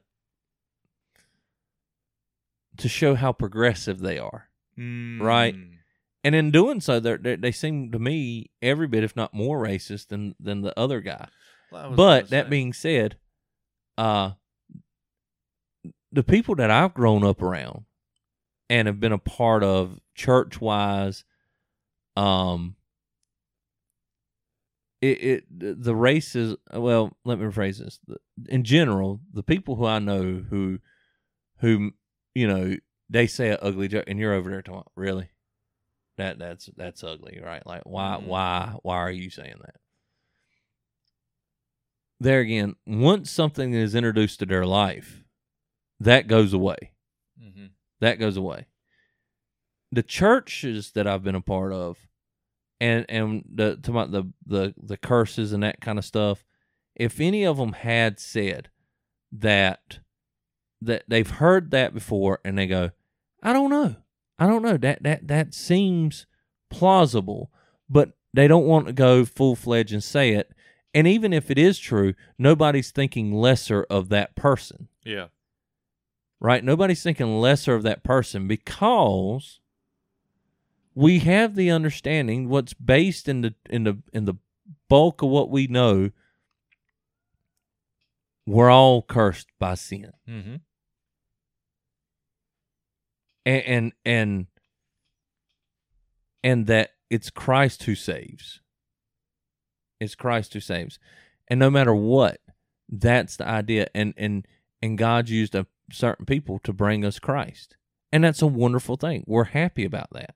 to 2.79 2.89
show 2.89 3.15
how 3.15 3.33
progressive 3.33 4.01
they 4.01 4.19
are 4.19 4.49
Right. 4.77 5.55
Mm. 5.55 5.77
and 6.25 6.35
in 6.35 6.51
doing 6.51 6.81
so 6.81 6.99
they 7.01 7.17
they 7.17 7.37
they 7.37 7.53
seem 7.53 7.93
to 7.93 7.99
me 7.99 8.51
every 8.61 8.89
bit 8.89 9.05
if 9.05 9.15
not 9.15 9.33
more 9.33 9.63
racist 9.63 10.09
than 10.09 10.35
than 10.41 10.63
the 10.63 10.77
other 10.79 11.01
guy 11.01 11.29
Well, 11.71 11.93
but 11.93 12.31
that 12.31 12.51
being 12.51 12.73
said, 12.73 13.17
uh, 13.97 14.33
the 16.11 16.23
people 16.25 16.55
that 16.57 16.71
I've 16.71 16.95
grown 16.95 17.23
up 17.25 17.41
around 17.43 17.85
and 18.71 18.87
have 18.89 18.99
been 19.01 19.13
a 19.13 19.19
part 19.19 19.63
of 19.63 20.01
church 20.15 20.61
wise, 20.61 21.25
um, 22.17 22.77
it, 25.01 25.23
it 25.25 25.59
the 25.59 25.75
the 25.75 25.95
race 25.95 26.35
is 26.35 26.57
well. 26.73 27.17
Let 27.25 27.39
me 27.39 27.45
rephrase 27.47 27.79
this. 27.79 27.99
In 28.49 28.65
general, 28.65 29.21
the 29.33 29.43
people 29.43 29.77
who 29.77 29.87
I 29.87 29.99
know 29.99 30.45
who, 30.49 30.79
who 31.59 31.93
you 32.35 32.47
know, 32.47 32.77
they 33.11 33.27
say 33.27 33.51
an 33.51 33.59
ugly 33.63 33.89
joke, 33.89 34.05
and 34.07 34.19
you're 34.19 34.33
over 34.35 34.51
there 34.51 34.63
talking, 34.63 34.91
really, 34.97 35.29
that 36.19 36.39
that's 36.39 36.67
that's 36.77 37.05
ugly, 37.05 37.41
right? 37.43 37.65
Like, 37.67 37.83
why 37.85 38.19
Mhm. 38.21 38.27
why 38.27 38.75
why 38.83 38.97
are 38.97 39.11
you 39.11 39.31
saying 39.31 39.57
that? 39.61 39.77
there 42.21 42.41
again, 42.41 42.75
once 42.87 43.31
something 43.31 43.75
is 43.75 43.95
introduced 43.95 44.39
to 44.39 44.47
their 44.47 44.65
life, 44.65 45.25
that 46.01 46.27
goes 46.27 46.53
away. 46.53 46.93
Mhm. 47.39 47.71
That 48.01 48.19
goes 48.19 48.37
away. 48.37 48.67
The 49.93 50.03
churches 50.03 50.93
that 50.93 51.07
I've 51.07 51.23
been 51.23 51.35
a 51.35 51.41
part 51.41 51.73
of, 51.73 51.99
and 52.81 53.05
and 53.09 53.45
the 53.53 53.77
to 53.83 53.93
my, 53.93 54.07
the 54.07 54.33
the 54.47 54.75
the 54.77 54.97
curses 54.97 55.53
and 55.53 55.63
that 55.63 55.81
kind 55.81 55.99
of 55.99 56.05
stuff, 56.05 56.45
if 56.95 57.21
any 57.21 57.45
of 57.45 57.57
them 57.59 57.73
had 57.73 58.19
said 58.19 58.71
that 59.33 59.99
that 60.83 61.05
they've 61.09 61.29
heard 61.31 61.71
that 61.71 61.95
before 61.95 62.41
and 62.45 62.57
they 62.59 62.67
go, 62.67 62.91
I 63.43 63.53
don't 63.53 63.71
know, 63.71 63.97
I 64.39 64.47
don't 64.47 64.63
know 64.63 64.77
that 64.77 65.03
that 65.03 65.29
that 65.29 65.55
seems 65.55 66.27
plausible, 66.71 67.51
but 67.89 68.13
they 68.33 68.49
don't 68.49 68.67
want 68.67 68.87
to 68.87 68.93
go 68.93 69.25
full 69.25 69.55
fledged 69.57 69.93
and 69.93 70.03
say 70.03 70.31
it. 70.33 70.53
And 70.93 71.07
even 71.07 71.33
if 71.33 71.51
it 71.51 71.59
is 71.59 71.79
true, 71.79 72.15
nobody's 72.39 72.91
thinking 72.91 73.33
lesser 73.33 73.85
of 73.91 74.09
that 74.11 74.35
person, 74.37 74.89
Yeah. 75.05 75.27
right? 76.41 76.63
Nobody's 76.63 77.03
thinking 77.03 77.41
lesser 77.41 77.75
of 77.75 77.83
that 77.83 78.03
person 78.05 78.47
because 78.47 79.61
we 80.95 81.19
have 81.21 81.55
the 81.57 81.71
understanding 81.71 82.49
what's 82.49 82.75
based 82.75 83.29
in 83.29 83.41
the 83.41 83.55
in 83.69 83.85
the 83.85 83.99
in 84.13 84.25
the 84.25 84.35
bulk 84.89 85.23
of 85.23 85.29
what 85.31 85.51
we 85.51 85.67
know. 85.67 86.11
We're 88.47 88.71
all 88.71 89.03
cursed 89.03 89.49
by 89.59 89.75
sin, 89.75 90.13
Mm-hmm. 90.29 90.57
and 93.47 93.63
and 93.65 93.93
and, 94.05 94.47
and 96.43 96.67
that 96.67 96.91
it's 97.11 97.31
Christ 97.31 97.85
who 97.85 97.95
saves. 97.95 98.61
It's 100.01 100.15
Christ 100.15 100.53
who 100.53 100.61
saves. 100.61 100.99
And 101.49 101.59
no 101.61 101.71
matter 101.71 101.95
what, 101.95 102.41
that's 102.89 103.37
the 103.37 103.47
idea. 103.49 103.87
And 103.95 104.13
and 104.17 104.47
and 104.83 104.99
God 104.99 105.29
used 105.29 105.55
a 105.55 105.67
certain 105.91 106.27
people 106.27 106.59
to 106.65 106.73
bring 106.73 107.05
us 107.05 107.19
Christ. 107.19 107.77
And 108.13 108.25
that's 108.25 108.43
a 108.43 108.47
wonderful 108.47 108.97
thing. 108.97 109.25
We're 109.27 109.45
happy 109.45 109.85
about 109.85 110.09
that. 110.13 110.35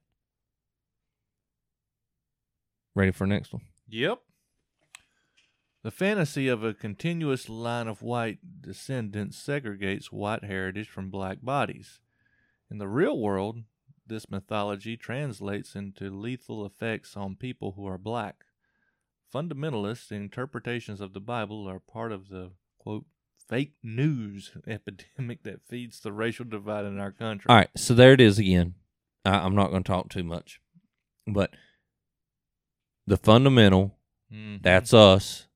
Ready 2.94 3.12
for 3.12 3.26
next 3.26 3.52
one? 3.52 3.62
Yep. 3.88 4.18
The 5.82 5.90
fantasy 5.90 6.48
of 6.48 6.64
a 6.64 6.74
continuous 6.74 7.48
line 7.48 7.86
of 7.88 8.02
white 8.02 8.38
descendants 8.60 9.36
segregates 9.42 10.06
white 10.06 10.44
heritage 10.44 10.88
from 10.88 11.10
black 11.10 11.38
bodies. 11.42 12.00
In 12.70 12.78
the 12.78 12.88
real 12.88 13.18
world, 13.18 13.62
this 14.06 14.30
mythology 14.30 14.96
translates 14.96 15.74
into 15.76 16.10
lethal 16.10 16.66
effects 16.66 17.16
on 17.16 17.36
people 17.36 17.72
who 17.72 17.86
are 17.86 17.98
black. 17.98 18.44
Fundamentalist 19.32 20.10
interpretations 20.10 21.00
of 21.00 21.12
the 21.12 21.20
Bible 21.20 21.68
are 21.68 21.78
part 21.80 22.12
of 22.12 22.28
the 22.28 22.50
quote 22.78 23.04
fake 23.48 23.74
news 23.82 24.52
epidemic 24.66 25.42
that 25.44 25.60
feeds 25.68 26.00
the 26.00 26.12
racial 26.12 26.44
divide 26.44 26.84
in 26.86 26.98
our 26.98 27.12
country. 27.12 27.48
All 27.48 27.56
right, 27.56 27.70
so 27.76 27.94
there 27.94 28.12
it 28.12 28.20
is 28.20 28.38
again. 28.38 28.74
I, 29.24 29.38
I'm 29.38 29.54
not 29.54 29.70
going 29.70 29.82
to 29.84 29.86
talk 29.86 30.08
too 30.08 30.24
much, 30.24 30.60
but 31.26 31.54
the 33.06 33.16
fundamental, 33.16 33.94
Mhm. 34.32 34.62
that's 34.62 34.92
us, 34.92 35.46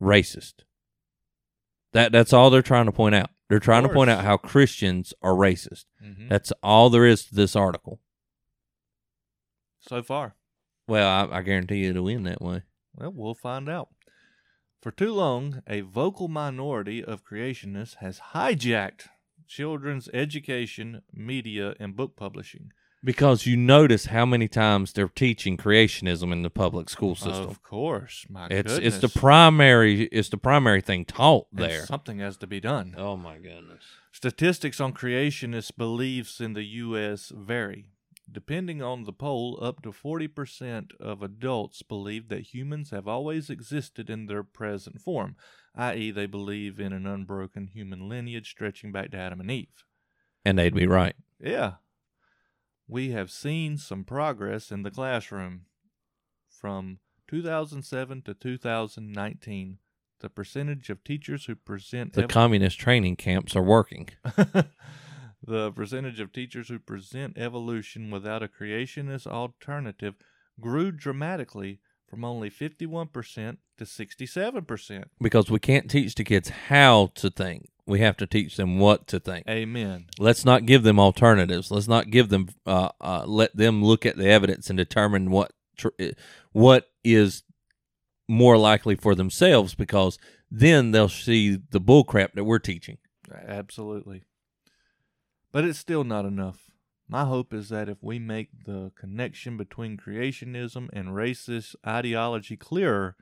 racist. 0.00 0.54
That 1.92 2.12
that's 2.12 2.32
all 2.32 2.50
they're 2.50 2.62
trying 2.62 2.86
to 2.86 2.92
point 2.92 3.14
out. 3.14 3.30
They're 3.48 3.58
trying 3.60 3.82
to 3.84 3.88
point 3.88 4.10
out 4.10 4.24
how 4.24 4.36
Christians 4.36 5.12
are 5.22 5.32
racist. 5.34 5.84
Mhm. 6.02 6.28
That's 6.28 6.52
all 6.62 6.90
there 6.90 7.06
is 7.06 7.26
to 7.26 7.34
this 7.34 7.54
article. 7.56 8.00
so 9.86 10.02
far. 10.02 10.34
Well, 10.88 11.06
I, 11.30 11.38
I 11.38 11.42
guarantee 11.42 11.84
you 11.84 11.90
it'll 11.90 12.08
end 12.08 12.26
that 12.26 12.40
way. 12.40 12.62
Well, 12.94 13.12
we'll 13.14 13.34
find 13.34 13.68
out. 13.68 13.88
For 14.80 14.90
too 14.90 15.12
long, 15.12 15.62
a 15.66 15.82
vocal 15.82 16.26
minority 16.28 17.04
of 17.04 17.22
creationists 17.24 17.96
has 17.96 18.20
hijacked 18.32 19.08
children's 19.46 20.08
education, 20.14 21.02
media, 21.12 21.74
and 21.78 21.94
book 21.96 22.16
publishing. 22.16 22.72
Because 23.04 23.44
you 23.44 23.56
notice 23.56 24.06
how 24.06 24.24
many 24.24 24.48
times 24.48 24.94
they're 24.94 25.08
teaching 25.08 25.58
creationism 25.58 26.32
in 26.32 26.42
the 26.42 26.48
public 26.48 26.88
school 26.88 27.14
system. 27.14 27.50
Of 27.50 27.62
course, 27.62 28.24
my 28.30 28.46
it's 28.46 28.72
goodness. 28.72 28.94
it's 28.94 29.14
the 29.14 29.20
primary 29.20 30.04
it's 30.04 30.30
the 30.30 30.38
primary 30.38 30.80
thing 30.80 31.04
taught 31.04 31.46
And 31.52 31.60
there. 31.60 31.84
Something 31.84 32.20
has 32.20 32.38
to 32.38 32.46
be 32.46 32.60
done. 32.60 32.94
Oh 32.96 33.16
my 33.16 33.36
goodness. 33.36 33.84
Statistics 34.10 34.80
on 34.80 34.94
creationist 34.94 35.76
beliefs 35.76 36.40
in 36.40 36.54
the 36.54 36.64
U.S. 36.64 37.30
vary. 37.34 37.90
Depending 38.30 38.80
on 38.80 39.04
the 39.04 39.12
poll, 39.12 39.58
up 39.60 39.82
to 39.82 39.90
40% 39.90 40.94
of 40.98 41.22
adults 41.22 41.82
believe 41.82 42.28
that 42.28 42.54
humans 42.54 42.90
have 42.90 43.06
always 43.06 43.50
existed 43.50 44.08
in 44.08 44.26
their 44.26 44.42
present 44.42 45.00
form, 45.00 45.36
i.e., 45.74 46.10
they 46.10 46.24
believe 46.24 46.80
in 46.80 46.94
an 46.94 47.06
unbroken 47.06 47.66
human 47.66 48.08
lineage 48.08 48.50
stretching 48.50 48.92
back 48.92 49.10
to 49.10 49.18
Adam 49.18 49.40
and 49.40 49.50
Eve. 49.50 49.84
And 50.42 50.58
they'd 50.58 50.74
be 50.74 50.86
right. 50.86 51.14
Yeah. 51.38 51.74
We 52.86 53.10
have 53.10 53.30
seen 53.30 53.78
some 53.78 54.04
progress 54.04 54.70
in 54.70 54.82
the 54.82 54.90
classroom. 54.90 55.62
From 56.48 56.98
2007 57.28 58.22
to 58.22 58.34
2019, 58.34 59.78
the 60.20 60.30
percentage 60.30 60.88
of 60.90 61.04
teachers 61.04 61.46
who 61.46 61.54
present 61.54 62.14
The 62.14 62.24
ev- 62.24 62.28
communist 62.28 62.78
training 62.78 63.16
camps 63.16 63.54
are 63.56 63.62
working. 63.62 64.08
the 65.46 65.72
percentage 65.72 66.20
of 66.20 66.32
teachers 66.32 66.68
who 66.68 66.78
present 66.78 67.36
evolution 67.36 68.10
without 68.10 68.42
a 68.42 68.48
creationist 68.48 69.26
alternative 69.26 70.14
grew 70.60 70.92
dramatically 70.92 71.80
from 72.08 72.24
only 72.24 72.50
51% 72.50 73.56
to 73.78 73.84
67%. 73.84 75.04
Because 75.20 75.50
we 75.50 75.58
can't 75.58 75.90
teach 75.90 76.14
the 76.14 76.24
kids 76.24 76.48
how 76.68 77.10
to 77.16 77.30
think. 77.30 77.68
We 77.86 78.00
have 78.00 78.16
to 78.18 78.26
teach 78.26 78.56
them 78.56 78.78
what 78.78 79.06
to 79.08 79.20
think. 79.20 79.46
Amen. 79.48 80.06
Let's 80.18 80.44
not 80.44 80.64
give 80.64 80.84
them 80.84 80.98
alternatives. 80.98 81.70
Let's 81.70 81.88
not 81.88 82.10
give 82.10 82.30
them 82.30 82.48
uh, 82.64 82.90
uh, 83.00 83.24
let 83.26 83.54
them 83.56 83.84
look 83.84 84.06
at 84.06 84.16
the 84.16 84.28
evidence 84.28 84.70
and 84.70 84.76
determine 84.76 85.30
what 85.30 85.52
tr- 85.76 85.88
eh, 85.98 86.12
what 86.52 86.88
is 87.02 87.42
more 88.26 88.56
likely 88.56 88.94
for 88.94 89.14
themselves 89.14 89.74
because 89.74 90.18
then 90.50 90.92
they'll 90.92 91.08
see 91.08 91.58
the 91.70 91.80
bullcrap 91.80 92.32
that 92.34 92.44
we're 92.44 92.58
teaching. 92.58 92.98
Absolutely. 93.46 94.22
But 95.52 95.64
it's 95.64 95.78
still 95.78 96.04
not 96.04 96.24
enough. 96.24 96.70
My 97.08 97.24
hope 97.24 97.52
is 97.52 97.68
that 97.68 97.88
if 97.88 98.02
we 98.02 98.18
make 98.18 98.64
the 98.64 98.92
connection 98.98 99.56
between 99.56 99.98
creationism 99.98 100.88
and 100.92 101.08
racist 101.08 101.74
ideology 101.86 102.56
clearer, 102.56 103.16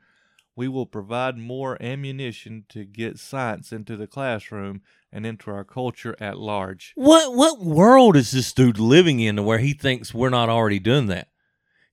we 0.55 0.67
will 0.67 0.85
provide 0.85 1.37
more 1.37 1.81
ammunition 1.81 2.65
to 2.69 2.85
get 2.85 3.19
science 3.19 3.71
into 3.71 3.97
the 3.97 4.07
classroom 4.07 4.81
and 5.11 5.25
into 5.25 5.51
our 5.51 5.63
culture 5.63 6.15
at 6.19 6.37
large. 6.37 6.93
What 6.95 7.35
what 7.35 7.59
world 7.59 8.15
is 8.15 8.31
this 8.31 8.53
dude 8.53 8.79
living 8.79 9.19
in 9.19 9.35
to 9.37 9.43
where 9.43 9.59
he 9.59 9.73
thinks 9.73 10.13
we're 10.13 10.29
not 10.29 10.49
already 10.49 10.79
doing 10.79 11.07
that? 11.07 11.27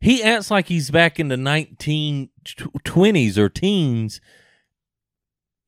He 0.01 0.23
acts 0.23 0.51
like 0.51 0.69
he's 0.69 0.91
back 0.91 1.21
in 1.21 1.29
the 1.29 1.37
nineteen 1.37 2.31
twenties 2.85 3.39
or 3.39 3.49
teens, 3.49 4.21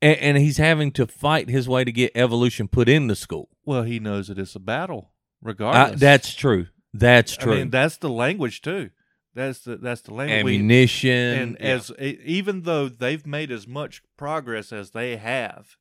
and, 0.00 0.18
and 0.18 0.36
he's 0.38 0.56
having 0.58 0.92
to 0.92 1.06
fight 1.06 1.48
his 1.50 1.68
way 1.68 1.84
to 1.84 1.92
get 1.92 2.12
evolution 2.14 2.68
put 2.68 2.88
into 2.88 3.14
school. 3.14 3.48
Well, 3.64 3.82
he 3.82 3.98
knows 4.00 4.28
that 4.28 4.38
it's 4.38 4.54
a 4.56 4.60
battle, 4.60 5.12
regardless. 5.42 6.00
that's 6.00 6.34
true. 6.34 6.66
That's 6.94 7.36
true. 7.36 7.52
I 7.52 7.56
mean, 7.56 7.70
that's 7.70 7.96
the 7.96 8.10
language 8.10 8.60
too. 8.62 8.90
That's 9.34 9.60
the 9.60 9.76
that's 9.76 10.02
the 10.02 10.12
language. 10.14 10.40
Ammunition, 10.40 11.10
and 11.10 11.56
yeah. 11.58 11.66
as 11.66 11.90
even 11.98 12.62
though 12.62 12.88
they've 12.88 13.26
made 13.26 13.50
as 13.50 13.66
much 13.66 14.02
progress 14.16 14.72
as 14.72 14.90
they 14.90 15.16
have, 15.16 15.76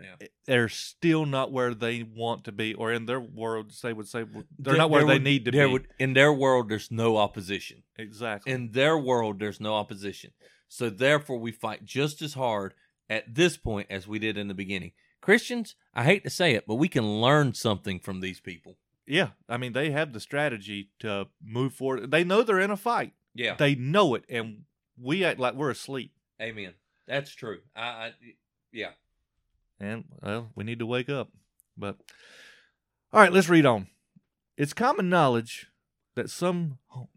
Yeah. 0.00 0.14
Eh, 0.20 0.26
they're 0.46 0.68
still 0.68 1.26
not 1.26 1.52
where 1.52 1.74
they 1.74 2.02
want 2.02 2.44
to 2.44 2.52
be, 2.52 2.72
or 2.74 2.92
in 2.92 3.06
their 3.06 3.20
world, 3.20 3.72
they 3.82 3.92
would 3.92 4.08
say 4.08 4.24
they're 4.24 4.44
There- 4.58 4.76
not 4.76 4.90
where 4.90 5.04
they 5.06 5.14
would- 5.14 5.22
need 5.24 5.44
to 5.46 5.52
be. 5.52 5.64
would- 5.64 5.88
in 5.98 6.12
their 6.14 6.32
world, 6.32 6.68
there's 6.68 6.90
no 6.90 7.16
opposition. 7.16 7.82
exactly. 7.98 8.52
In 8.52 8.72
their 8.72 8.96
world, 8.98 9.38
there's 9.40 9.60
no 9.60 9.74
opposition. 9.74 10.32
So 10.68 10.90
therefore, 10.90 11.38
we 11.38 11.52
fight 11.52 11.84
just 11.84 12.20
as 12.22 12.34
hard 12.34 12.74
at 13.08 13.34
this 13.34 13.56
point 13.56 13.86
as 13.90 14.06
we 14.08 14.18
did 14.18 14.36
in 14.36 14.48
the 14.48 14.54
beginning. 14.54 14.92
Christians, 15.22 15.76
I 15.94 16.04
hate 16.04 16.24
to 16.24 16.30
say 16.30 16.54
it, 16.54 16.64
but 16.66 16.74
we 16.76 16.88
can 16.88 17.20
learn 17.20 17.54
something 17.54 17.98
from 18.00 18.20
these 18.20 18.40
people. 18.40 18.78
Yeah, 19.06 19.30
I 19.48 19.56
mean, 19.56 19.72
they 19.72 19.90
have 19.90 20.12
the 20.12 20.20
strategy 20.20 20.90
to 21.00 21.28
move 21.42 21.74
forward. 21.74 22.10
They 22.10 22.24
know 22.24 22.42
they're 22.42 22.60
in 22.60 22.70
a 22.70 22.76
fight. 22.76 23.12
Yeah. 23.34 23.54
They 23.56 23.74
know 23.74 24.14
it, 24.14 24.24
and 24.28 24.62
we 25.00 25.24
act 25.24 25.38
like 25.38 25.54
we're 25.54 25.70
asleep. 25.70 26.12
Amen. 26.40 26.74
That's 27.06 27.30
true. 27.34 27.60
I, 27.74 27.82
I 27.82 28.12
yeah. 28.72 28.90
And 29.78 30.04
well, 30.22 30.50
we 30.54 30.64
need 30.64 30.80
to 30.80 30.86
wake 30.86 31.08
up. 31.08 31.30
But 31.76 31.96
all 33.12 33.20
right, 33.20 33.32
let's 33.32 33.48
read 33.48 33.66
on. 33.66 33.88
It's 34.56 34.72
common 34.72 35.08
knowledge 35.08 35.68
that 36.14 36.30
some 36.30 36.78
oh, 36.94 37.08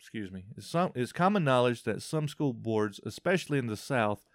excuse 0.00 0.32
me, 0.32 0.46
it's 0.56 0.66
some 0.66 0.92
it's 0.94 1.12
common 1.12 1.44
knowledge 1.44 1.84
that 1.84 2.02
some 2.02 2.26
school 2.26 2.54
boards, 2.54 3.00
especially 3.04 3.58
in 3.58 3.66
the 3.66 3.76
South, 3.76 4.26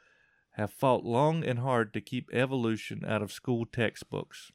have 0.52 0.72
fought 0.72 1.04
long 1.04 1.44
and 1.44 1.60
hard 1.60 1.94
to 1.94 2.02
keep 2.02 2.30
evolution 2.32 3.04
out 3.06 3.22
of 3.22 3.32
school 3.32 3.66
textbooks. 3.66 4.52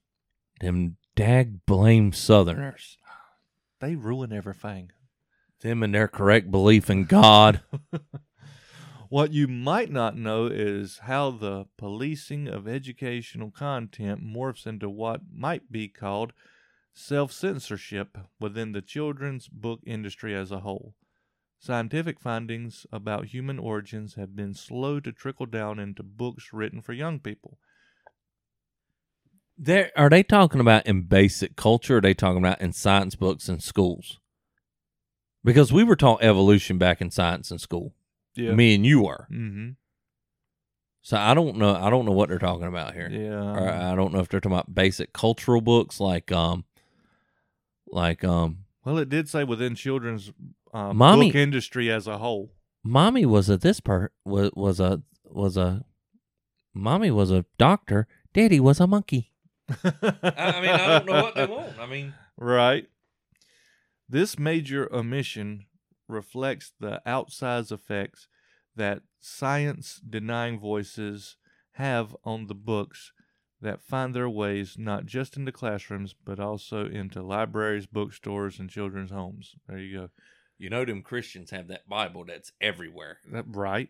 Them 0.61 0.97
dag 1.17 1.67
blame 1.67 2.13
Southerners. 2.13 2.99
They 3.81 3.97
ruin 3.97 4.33
everything. 4.33 4.93
Them 5.61 5.83
and 5.83 5.95
their 5.95 6.09
correct 6.09 6.51
belief 6.51 6.89
in 6.89 7.05
God. 7.05 7.63
What 9.09 9.33
you 9.33 9.47
might 9.47 9.91
not 9.91 10.17
know 10.17 10.47
is 10.47 10.99
how 11.05 11.31
the 11.31 11.67
policing 11.77 12.49
of 12.49 12.67
educational 12.67 13.53
content 13.53 14.21
morphs 14.21 14.67
into 14.67 14.91
what 14.91 15.21
might 15.33 15.71
be 15.71 15.87
called 15.87 16.33
self 16.93 17.31
censorship 17.31 18.19
within 18.41 18.73
the 18.73 18.83
children's 18.83 19.47
book 19.47 19.81
industry 19.87 20.35
as 20.35 20.51
a 20.51 20.61
whole. 20.61 20.97
Scientific 21.61 22.19
findings 22.19 22.85
about 22.91 23.27
human 23.27 23.61
origins 23.61 24.17
have 24.17 24.35
been 24.35 24.55
slow 24.55 24.99
to 24.99 25.13
trickle 25.13 25.47
down 25.47 25.79
into 25.79 26.03
books 26.03 26.53
written 26.53 26.81
for 26.81 26.93
young 26.93 27.21
people. 27.21 27.59
There 29.59 29.91
are 29.97 30.11
they 30.11 30.23
talking 30.23 30.61
about 30.61 30.87
in 30.87 31.03
basic 31.03 31.57
culture? 31.57 31.99
Are 31.99 32.01
they 32.01 32.15
talking 32.15 32.39
about 32.39 32.61
in 32.61 32.73
science 32.73 33.15
books 33.15 33.49
and 33.49 33.63
schools? 33.63 34.19
Because 35.45 35.73
we 35.73 35.85
were 35.85 35.97
taught 35.97 36.23
evolution 36.23 36.77
back 36.77 37.01
in 37.01 37.11
science 37.11 37.51
in 37.51 37.59
school. 37.59 37.95
Yeah, 38.35 38.53
Me 38.53 38.75
and 38.75 38.85
you 38.85 39.03
were. 39.05 39.27
Mm-hmm. 39.31 39.71
So 41.01 41.17
I 41.17 41.35
don't 41.35 41.57
know. 41.57 41.75
I 41.75 41.89
don't 41.89 42.05
know 42.05 42.13
what 42.13 42.29
they're 42.29 42.39
talking 42.39 42.67
about 42.67 42.93
here. 42.95 43.09
Yeah. 43.09 43.53
Or 43.55 43.71
I 43.71 43.95
don't 43.95 44.13
know 44.13 44.19
if 44.19 44.29
they're 44.29 44.41
talking 44.41 44.57
about 44.57 44.75
basic 44.75 45.13
cultural 45.13 45.61
books 45.61 46.01
like 46.01 46.33
um, 46.33 46.65
like 47.87 48.25
um, 48.25 48.65
well, 48.85 48.99
it 48.99 49.09
did 49.09 49.29
say 49.29 49.45
within 49.45 49.75
children's 49.77 50.33
uh, 50.75 50.93
Mommy- 50.93 51.29
book 51.29 51.37
industry 51.37 51.91
as 51.91 52.07
a 52.07 52.19
whole. 52.19 52.51
mommy 52.85 53.25
was 53.25 53.49
a 53.49 53.57
this 53.57 53.81
part 53.81 54.13
was 54.25 54.51
was 54.55 54.81
a 54.81 55.01
was 55.25 55.57
a 55.57 55.85
mommy 56.75 57.11
was 57.11 57.31
a 57.31 57.45
doctor. 57.57 58.07
Daddy 58.35 58.61
was 58.61 58.81
a 58.81 58.87
monkey. 58.87 59.31
I 59.69 60.61
mean, 60.61 60.71
I 60.71 60.87
don't 60.87 61.07
know 61.07 61.23
what 61.23 61.35
they 61.35 61.47
want. 61.47 61.79
I 61.79 61.87
mean, 61.87 62.15
Right. 62.37 62.89
This 64.09 64.39
major 64.39 64.93
omission 64.95 65.67
reflects 66.09 66.73
the 66.79 67.03
outsized 67.07 67.73
effects 67.73 68.29
that 68.77 69.03
science 69.19 70.01
denying 70.09 70.61
voices 70.61 71.37
have 71.73 72.15
on 72.25 72.47
the 72.47 72.55
books 72.55 73.13
that 73.61 73.81
find 73.83 74.15
their 74.15 74.29
ways 74.29 74.77
not 74.79 75.07
just 75.07 75.37
into 75.37 75.51
classrooms 75.51 76.15
but 76.25 76.39
also 76.39 76.87
into 76.87 77.23
libraries, 77.23 77.87
bookstores, 77.87 78.61
and 78.61 78.71
children's 78.71 79.11
homes. 79.11 79.57
There 79.67 79.79
you 79.79 79.99
go. 79.99 80.09
you 80.59 80.71
know, 80.71 80.85
them 80.85 81.03
Christians 81.03 81.51
have 81.51 81.67
that 81.69 81.89
Bible 81.89 82.25
that's 82.27 82.53
everywhere. 82.61 83.19
That 83.33 83.47
right. 83.49 83.89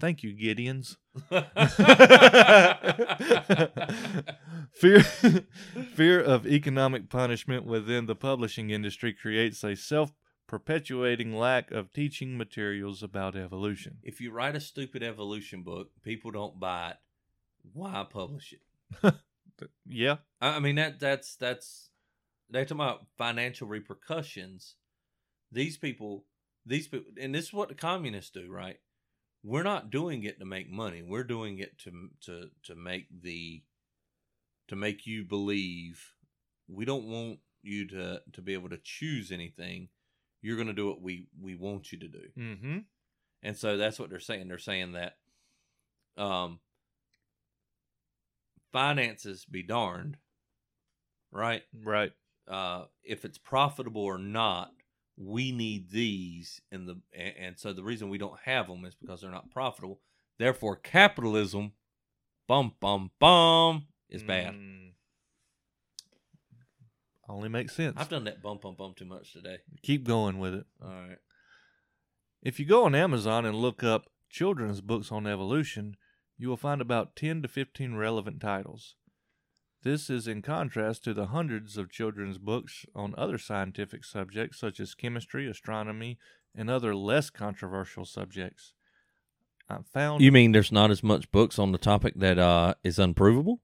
Thank 0.00 0.24
you, 0.24 0.34
Gideons. 0.34 0.96
fear 4.74 5.00
fear 5.94 6.20
of 6.20 6.46
economic 6.46 7.08
punishment 7.08 7.64
within 7.64 8.06
the 8.06 8.16
publishing 8.16 8.70
industry 8.70 9.12
creates 9.12 9.62
a 9.64 9.74
self-perpetuating 9.76 11.34
lack 11.34 11.70
of 11.70 11.92
teaching 11.92 12.36
materials 12.36 13.02
about 13.02 13.36
evolution. 13.36 13.98
if 14.02 14.20
you 14.20 14.30
write 14.30 14.56
a 14.56 14.60
stupid 14.60 15.02
evolution 15.02 15.62
book, 15.62 15.90
people 16.02 16.30
don't 16.30 16.58
buy 16.60 16.90
it. 16.90 16.96
Why 17.72 18.06
publish 18.08 18.52
it? 18.52 19.14
Yeah, 19.86 20.16
I 20.40 20.56
I 20.56 20.58
mean 20.58 20.74
that 20.76 20.98
that's 20.98 21.36
that's 21.36 21.90
they're 22.50 22.64
talking 22.64 22.80
about 22.80 23.06
financial 23.16 23.68
repercussions. 23.68 24.74
These 25.52 25.76
people 25.76 26.24
these 26.66 26.88
people, 26.88 27.12
and 27.20 27.34
this 27.34 27.46
is 27.46 27.52
what 27.52 27.68
the 27.68 27.74
communists 27.74 28.30
do, 28.30 28.50
right? 28.50 28.78
We're 29.42 29.62
not 29.62 29.90
doing 29.90 30.24
it 30.24 30.38
to 30.40 30.44
make 30.44 30.70
money. 30.70 31.02
We're 31.02 31.24
doing 31.24 31.58
it 31.58 31.78
to 31.80 32.10
to 32.22 32.50
to 32.64 32.74
make 32.74 33.06
the 33.22 33.62
to 34.68 34.76
make 34.76 35.06
you 35.06 35.24
believe. 35.24 36.12
We 36.68 36.84
don't 36.84 37.06
want 37.06 37.38
you 37.62 37.86
to 37.88 38.22
to 38.32 38.42
be 38.42 38.54
able 38.54 38.70
to 38.70 38.78
choose 38.82 39.32
anything. 39.32 39.88
You're 40.42 40.56
going 40.56 40.68
to 40.68 40.74
do 40.74 40.86
what 40.86 41.02
we 41.02 41.28
we 41.40 41.54
want 41.54 41.92
you 41.92 41.98
to 41.98 42.08
do. 42.08 42.22
Mm-hmm. 42.38 42.78
And 43.42 43.56
so 43.56 43.76
that's 43.76 43.98
what 43.98 44.10
they're 44.10 44.20
saying. 44.20 44.48
They're 44.48 44.58
saying 44.58 44.92
that 44.92 45.16
um, 46.16 46.60
finances 48.72 49.44
be 49.44 49.62
darned, 49.62 50.16
right? 51.30 51.62
Right. 51.82 52.12
Uh, 52.48 52.84
if 53.02 53.24
it's 53.24 53.38
profitable 53.38 54.02
or 54.02 54.18
not, 54.18 54.72
we 55.16 55.52
need 55.52 55.90
these 55.90 56.60
in 56.72 56.86
the 56.86 57.00
and, 57.12 57.34
and 57.38 57.58
so 57.58 57.72
the 57.72 57.84
reason 57.84 58.08
we 58.08 58.18
don't 58.18 58.38
have 58.44 58.66
them 58.66 58.84
is 58.84 58.94
because 58.94 59.20
they're 59.20 59.30
not 59.30 59.50
profitable. 59.50 60.00
Therefore, 60.38 60.76
capitalism, 60.76 61.72
bum 62.48 62.72
bum 62.80 63.12
bum, 63.20 63.86
is 64.14 64.22
bad. 64.22 64.54
Mm. 64.54 64.92
Only 67.28 67.48
makes 67.48 67.74
sense. 67.74 67.96
I've 67.98 68.08
done 68.08 68.24
that 68.24 68.42
bump 68.42 68.62
bump 68.62 68.78
bump 68.78 68.96
too 68.96 69.06
much 69.06 69.32
today. 69.32 69.58
Keep 69.82 70.04
going 70.04 70.38
with 70.38 70.54
it. 70.54 70.66
All 70.82 70.90
right. 70.90 71.18
If 72.42 72.60
you 72.60 72.66
go 72.66 72.84
on 72.84 72.94
Amazon 72.94 73.46
and 73.46 73.56
look 73.56 73.82
up 73.82 74.06
children's 74.28 74.82
books 74.82 75.10
on 75.10 75.26
evolution, 75.26 75.96
you 76.36 76.48
will 76.48 76.56
find 76.56 76.80
about 76.80 77.16
10 77.16 77.42
to 77.42 77.48
15 77.48 77.94
relevant 77.94 78.40
titles. 78.40 78.96
This 79.82 80.08
is 80.10 80.26
in 80.26 80.42
contrast 80.42 81.04
to 81.04 81.14
the 81.14 81.26
hundreds 81.26 81.76
of 81.76 81.90
children's 81.90 82.38
books 82.38 82.86
on 82.94 83.14
other 83.16 83.38
scientific 83.38 84.04
subjects 84.04 84.58
such 84.58 84.80
as 84.80 84.94
chemistry, 84.94 85.48
astronomy, 85.48 86.18
and 86.54 86.70
other 86.70 86.94
less 86.94 87.30
controversial 87.30 88.04
subjects. 88.04 88.72
I 89.68 89.78
found 89.92 90.22
You 90.22 90.32
mean 90.32 90.52
there's 90.52 90.72
not 90.72 90.90
as 90.90 91.02
much 91.02 91.30
books 91.30 91.58
on 91.58 91.72
the 91.72 91.78
topic 91.78 92.14
that 92.16 92.38
uh, 92.38 92.74
is 92.82 92.98
unprovable? 92.98 93.60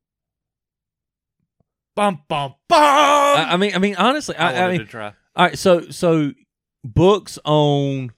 Bum 1.94 2.22
bum 2.28 2.54
bum. 2.68 2.78
I, 2.78 3.48
I 3.50 3.56
mean, 3.56 3.74
I 3.74 3.78
mean, 3.78 3.96
honestly, 3.96 4.36
I, 4.36 4.52
I, 4.52 4.60
wanted 4.60 4.72
mean, 4.72 4.80
to 4.80 4.86
try. 4.86 5.12
All 5.36 5.46
right, 5.46 5.58
so 5.58 5.90
so 5.90 6.32
books 6.84 7.38
on 7.44 8.12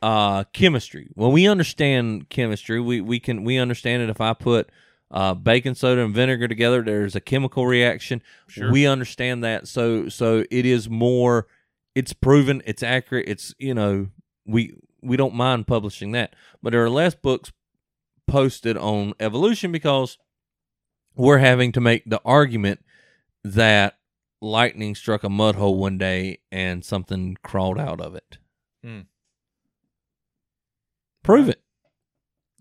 uh 0.00 0.44
chemistry. 0.52 1.10
When 1.14 1.32
we 1.32 1.46
understand 1.46 2.28
chemistry, 2.28 2.80
we 2.80 3.00
we 3.00 3.20
can 3.20 3.44
we 3.44 3.58
understand 3.58 4.02
it 4.02 4.10
if 4.10 4.20
I 4.20 4.34
put 4.34 4.70
uh 5.10 5.34
baking 5.34 5.74
soda 5.74 6.02
and 6.02 6.14
vinegar 6.14 6.48
together, 6.48 6.82
there's 6.82 7.14
a 7.14 7.20
chemical 7.20 7.66
reaction. 7.66 8.22
Sure. 8.48 8.72
We 8.72 8.86
understand 8.86 9.44
that. 9.44 9.68
So 9.68 10.08
so 10.08 10.44
it 10.50 10.66
is 10.66 10.88
more 10.88 11.46
it's 11.94 12.12
proven, 12.12 12.62
it's 12.64 12.82
accurate, 12.82 13.28
it's 13.28 13.54
you 13.58 13.74
know, 13.74 14.08
we 14.46 14.74
we 15.02 15.16
don't 15.16 15.34
mind 15.34 15.66
publishing 15.66 16.12
that. 16.12 16.34
But 16.62 16.70
there 16.70 16.84
are 16.84 16.90
less 16.90 17.14
books 17.14 17.52
posted 18.26 18.76
on 18.76 19.14
evolution 19.20 19.72
because 19.72 20.16
we're 21.14 21.38
having 21.38 21.72
to 21.72 21.80
make 21.80 22.04
the 22.06 22.20
argument 22.24 22.84
that 23.44 23.98
lightning 24.40 24.94
struck 24.94 25.22
a 25.24 25.28
mud 25.28 25.54
hole 25.54 25.78
one 25.78 25.98
day 25.98 26.38
and 26.50 26.84
something 26.84 27.36
crawled 27.42 27.78
out 27.78 28.00
of 28.00 28.14
it. 28.14 28.38
Hmm. 28.82 29.00
Prove 31.22 31.48
it. 31.48 31.62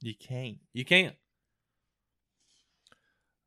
You 0.02 0.14
can't. 0.16 0.60
You 0.74 0.86
can't. 0.86 1.16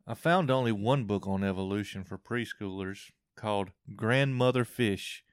I 0.07 0.15
found 0.15 0.51
only 0.51 0.73
one 0.73 1.05
book 1.05 1.27
on 1.27 1.43
evolution 1.43 2.05
for 2.05 2.19
preschoolers 2.19 3.11
called 3.37 3.71
Grandmother 3.97 4.65
Fish. 4.65 5.25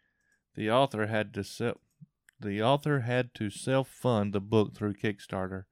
The 0.56 0.72
author 0.72 1.08
had 1.08 1.34
to 1.34 1.44
sell 1.44 1.80
the 2.40 2.62
author 2.62 3.02
had 3.02 3.36
to 3.36 3.52
self-fund 3.52 4.34
the 4.34 4.42
book 4.42 4.74
through 4.74 4.96
Kickstarter. 4.96 5.66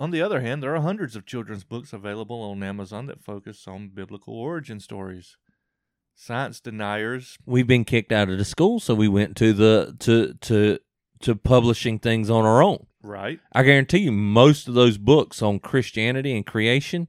On 0.00 0.10
the 0.10 0.22
other 0.22 0.40
hand, 0.40 0.62
there 0.62 0.74
are 0.74 0.80
hundreds 0.82 1.14
of 1.16 1.26
children's 1.26 1.64
books 1.64 1.92
available 1.92 2.40
on 2.42 2.62
Amazon 2.62 3.06
that 3.06 3.22
focus 3.22 3.66
on 3.68 3.88
biblical 3.94 4.34
origin 4.34 4.80
stories. 4.80 5.36
Science 6.14 6.60
deniers, 6.60 7.36
We've 7.46 7.66
been 7.66 7.84
kicked 7.84 8.12
out 8.12 8.28
of 8.28 8.36
the 8.38 8.44
school, 8.44 8.80
so 8.80 8.94
we 8.94 9.08
went 9.08 9.36
to 9.38 9.52
the 9.52 9.96
to 10.00 10.34
to 10.42 10.78
to 11.20 11.36
publishing 11.36 11.98
things 11.98 12.28
on 12.30 12.44
our 12.44 12.62
own. 12.62 12.86
right? 13.02 13.38
I 13.52 13.62
guarantee 13.62 13.98
you 13.98 14.12
most 14.12 14.66
of 14.68 14.74
those 14.74 14.98
books 14.98 15.40
on 15.40 15.58
Christianity 15.60 16.36
and 16.36 16.44
creation 16.44 17.08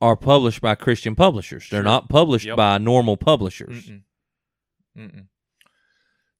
are 0.00 0.16
published 0.16 0.60
by 0.62 0.74
Christian 0.74 1.14
publishers. 1.14 1.68
They're 1.68 1.78
Sure. 1.80 1.84
not 1.84 2.08
published 2.08 2.46
Yep. 2.46 2.56
by 2.56 2.78
normal 2.78 3.16
publishers. 3.18 3.84
Mm-mm. 3.88 4.02
Mm-mm. 4.96 5.26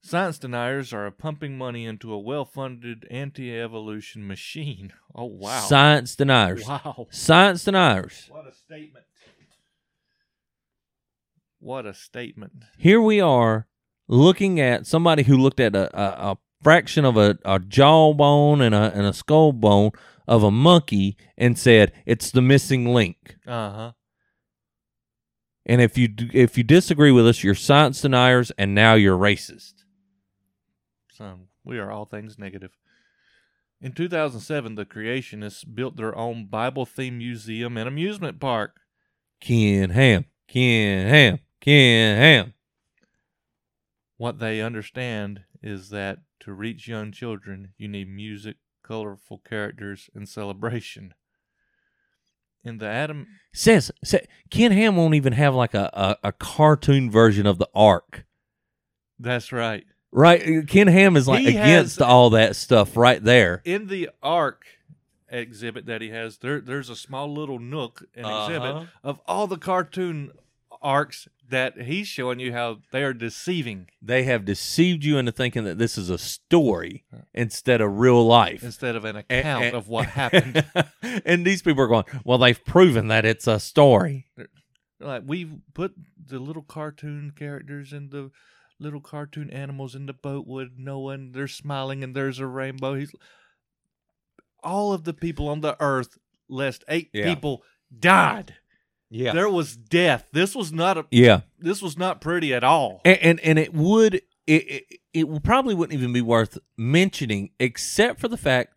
Science 0.03 0.39
deniers 0.39 0.91
are 0.93 1.09
pumping 1.11 1.57
money 1.57 1.85
into 1.85 2.11
a 2.11 2.19
well-funded 2.19 3.05
anti-evolution 3.11 4.27
machine. 4.27 4.93
Oh 5.13 5.25
wow! 5.25 5.59
Science 5.59 6.15
deniers. 6.15 6.65
Wow! 6.65 7.07
Science 7.11 7.65
deniers. 7.65 8.27
What 8.29 8.47
a 8.47 8.53
statement! 8.53 9.05
What 11.59 11.85
a 11.85 11.93
statement! 11.93 12.53
here 12.77 13.01
we 13.01 13.19
are 13.19 13.67
looking 14.07 14.61
at 14.61 14.87
somebody 14.87 15.23
who 15.23 15.35
looked 15.35 15.59
at 15.59 15.75
a, 15.75 15.93
a, 15.93 16.31
a 16.31 16.37
fraction 16.63 17.03
of 17.03 17.17
a, 17.17 17.37
a 17.43 17.59
jawbone 17.59 18.61
and 18.61 18.73
a, 18.73 18.93
and 18.95 19.05
a 19.05 19.11
skull 19.11 19.51
bone 19.51 19.91
of 20.29 20.43
a 20.43 20.51
monkey 20.51 21.17
and 21.37 21.59
said 21.59 21.91
it's 22.05 22.31
the 22.31 22.41
missing 22.41 22.85
link. 22.93 23.35
Uh 23.45 23.71
huh. 23.71 23.91
And 25.65 25.81
if 25.81 25.97
you 25.97 26.07
if 26.33 26.57
you 26.57 26.63
disagree 26.63 27.11
with 27.11 27.27
us, 27.27 27.43
you're 27.43 27.53
science 27.53 28.01
deniers, 28.01 28.51
and 28.57 28.73
now 28.73 28.93
you're 28.93 29.17
racist. 29.17 29.80
We 31.63 31.77
are 31.79 31.91
all 31.91 32.05
things 32.05 32.37
negative. 32.39 32.71
In 33.81 33.93
2007, 33.93 34.75
the 34.75 34.85
creationists 34.85 35.63
built 35.73 35.97
their 35.97 36.15
own 36.15 36.45
Bible-themed 36.45 37.17
museum 37.17 37.77
and 37.77 37.87
amusement 37.87 38.39
park. 38.39 38.75
Ken 39.39 39.89
Ham, 39.89 40.25
Ken 40.47 41.07
Ham, 41.07 41.39
Ken 41.59 42.17
Ham. 42.17 42.53
What 44.17 44.37
they 44.39 44.61
understand 44.61 45.41
is 45.63 45.89
that 45.89 46.19
to 46.41 46.53
reach 46.53 46.87
young 46.87 47.11
children, 47.11 47.73
you 47.77 47.87
need 47.87 48.07
music, 48.07 48.57
colorful 48.83 49.39
characters, 49.39 50.09
and 50.13 50.29
celebration. 50.29 51.15
In 52.63 52.77
the 52.77 52.85
Adam, 52.85 53.25
Says, 53.53 53.91
say, 54.03 54.27
Ken 54.51 54.71
Ham 54.71 54.95
won't 54.95 55.15
even 55.15 55.33
have 55.33 55.55
like 55.55 55.73
a, 55.73 55.89
a, 55.93 56.27
a 56.27 56.31
cartoon 56.31 57.09
version 57.09 57.47
of 57.47 57.57
the 57.57 57.67
Ark. 57.73 58.25
that's 59.17 59.51
right. 59.51 59.85
Right? 60.11 60.67
Ken 60.67 60.87
Ham 60.87 61.15
is 61.15 61.27
like 61.27 61.39
He 61.45 61.53
has- 61.53 61.55
against 61.55 62.01
all 62.01 62.31
that 62.31 62.55
stuff 62.55 62.97
right 62.97 63.23
there. 63.23 63.61
In 63.63 63.87
the 63.87 64.09
Ark 64.21 64.65
exhibit 65.29 65.85
that 65.85 66.01
he 66.01 66.09
has, 66.09 66.39
there 66.39 66.59
there's 66.59 66.89
a 66.89 66.95
small 66.95 67.33
little 67.33 67.59
nook, 67.59 68.03
an 68.15 68.25
Uh-huh. 68.25 68.45
exhibit 68.53 68.87
of 69.03 69.19
all 69.25 69.47
the 69.47 69.57
cartoon 69.57 70.31
arks 70.81 71.27
that 71.47 71.81
he's 71.83 72.07
showing 72.07 72.39
you 72.39 72.51
how 72.53 72.79
they 72.91 73.03
are 73.03 73.13
deceiving 73.13 73.87
they 74.01 74.23
have 74.23 74.43
deceived 74.45 75.03
you 75.05 75.17
into 75.19 75.31
thinking 75.31 75.63
that 75.63 75.77
this 75.77 75.95
is 75.97 76.09
a 76.09 76.17
story 76.17 77.03
instead 77.35 77.81
of 77.81 77.99
real 77.99 78.25
life. 78.25 78.63
instead 78.63 78.95
of 78.95 79.05
an 79.05 79.17
A- 79.17 79.19
account 79.19 79.65
a- 79.65 79.77
of 79.77 79.87
what 79.87 80.07
happened. 80.07 80.65
and 81.25 81.45
these 81.45 81.61
people 81.61 81.83
are 81.83 81.87
going, 81.87 82.05
well, 82.23 82.37
they've 82.39 82.63
proven 82.65 83.09
that 83.09 83.25
it's 83.25 83.45
a 83.47 83.59
story. 83.59 84.25
like 84.99 85.21
we've 85.25 85.53
put 85.73 85.93
the 86.25 86.39
little 86.39 86.63
cartoon 86.63 87.31
characters 87.35 87.93
and 87.93 88.09
the 88.11 88.31
little 88.81 89.01
cartoon 89.01 89.49
animals 89.49 89.95
in 89.95 90.05
the 90.07 90.13
boat 90.13 90.47
with 90.47 90.69
Noah 90.77 91.13
and 91.13 91.33
they're 91.33 91.47
smiling 91.47 92.03
and 92.03 92.15
there's 92.15 92.39
a 92.39 92.47
rainbow. 92.47 92.95
He's 92.95 93.13
all 94.63 94.93
of 94.93 95.03
the 95.03 95.13
people 95.13 95.47
on 95.49 95.61
the 95.61 95.75
earth, 95.79 96.17
lest 96.49 96.83
eight 96.87 97.09
Yeah. 97.13 97.33
people 97.33 97.63
died. 97.97 98.55
Yeah. 99.09 99.33
There 99.33 99.49
was 99.49 99.75
death. 99.75 100.27
This 100.31 100.55
was 100.55 100.71
not 100.71 100.97
a 100.97 101.05
Yeah. 101.11 101.41
this 101.59 101.81
was 101.81 101.97
not 101.97 102.21
pretty 102.21 102.53
at 102.53 102.63
all. 102.63 103.01
And 103.05 103.17
and, 103.19 103.39
and 103.41 103.59
it 103.59 103.73
would 103.73 104.15
it, 104.15 104.23
it 104.47 104.83
it 105.13 105.43
probably 105.43 105.75
wouldn't 105.75 105.97
even 105.99 106.13
be 106.13 106.21
worth 106.21 106.57
mentioning 106.77 107.51
except 107.59 108.19
for 108.19 108.27
the 108.27 108.37
fact 108.37 108.73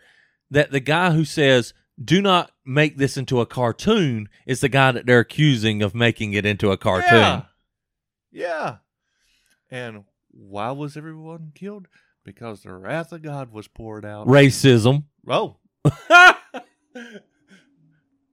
that 0.51 0.71
the 0.71 0.81
guy 0.81 1.13
who 1.13 1.25
says 1.25 1.73
do 2.03 2.21
not 2.21 2.51
make 2.67 2.97
this 2.97 3.17
into 3.17 3.41
a 3.41 3.47
cartoon 3.47 4.29
is 4.47 4.61
the 4.61 4.69
guy 4.69 4.91
that 4.91 5.07
they're 5.07 5.21
accusing 5.21 5.81
of 5.83 5.95
making 5.95 6.33
it 6.33 6.45
into 6.45 6.73
a 6.73 6.77
cartoon. 6.77 7.13
Yeah. 7.13 7.43
Yeah. 8.33 8.77
And 9.75 10.05
why 10.31 10.71
was 10.71 10.97
everyone 10.97 11.51
killed? 11.53 11.89
Because 12.25 12.63
the 12.63 12.73
wrath 12.73 13.11
of 13.11 13.23
God 13.23 13.51
was 13.51 13.67
poured 13.67 14.05
out. 14.05 14.29
Racism. 14.29 15.03
Oh. 15.29 15.57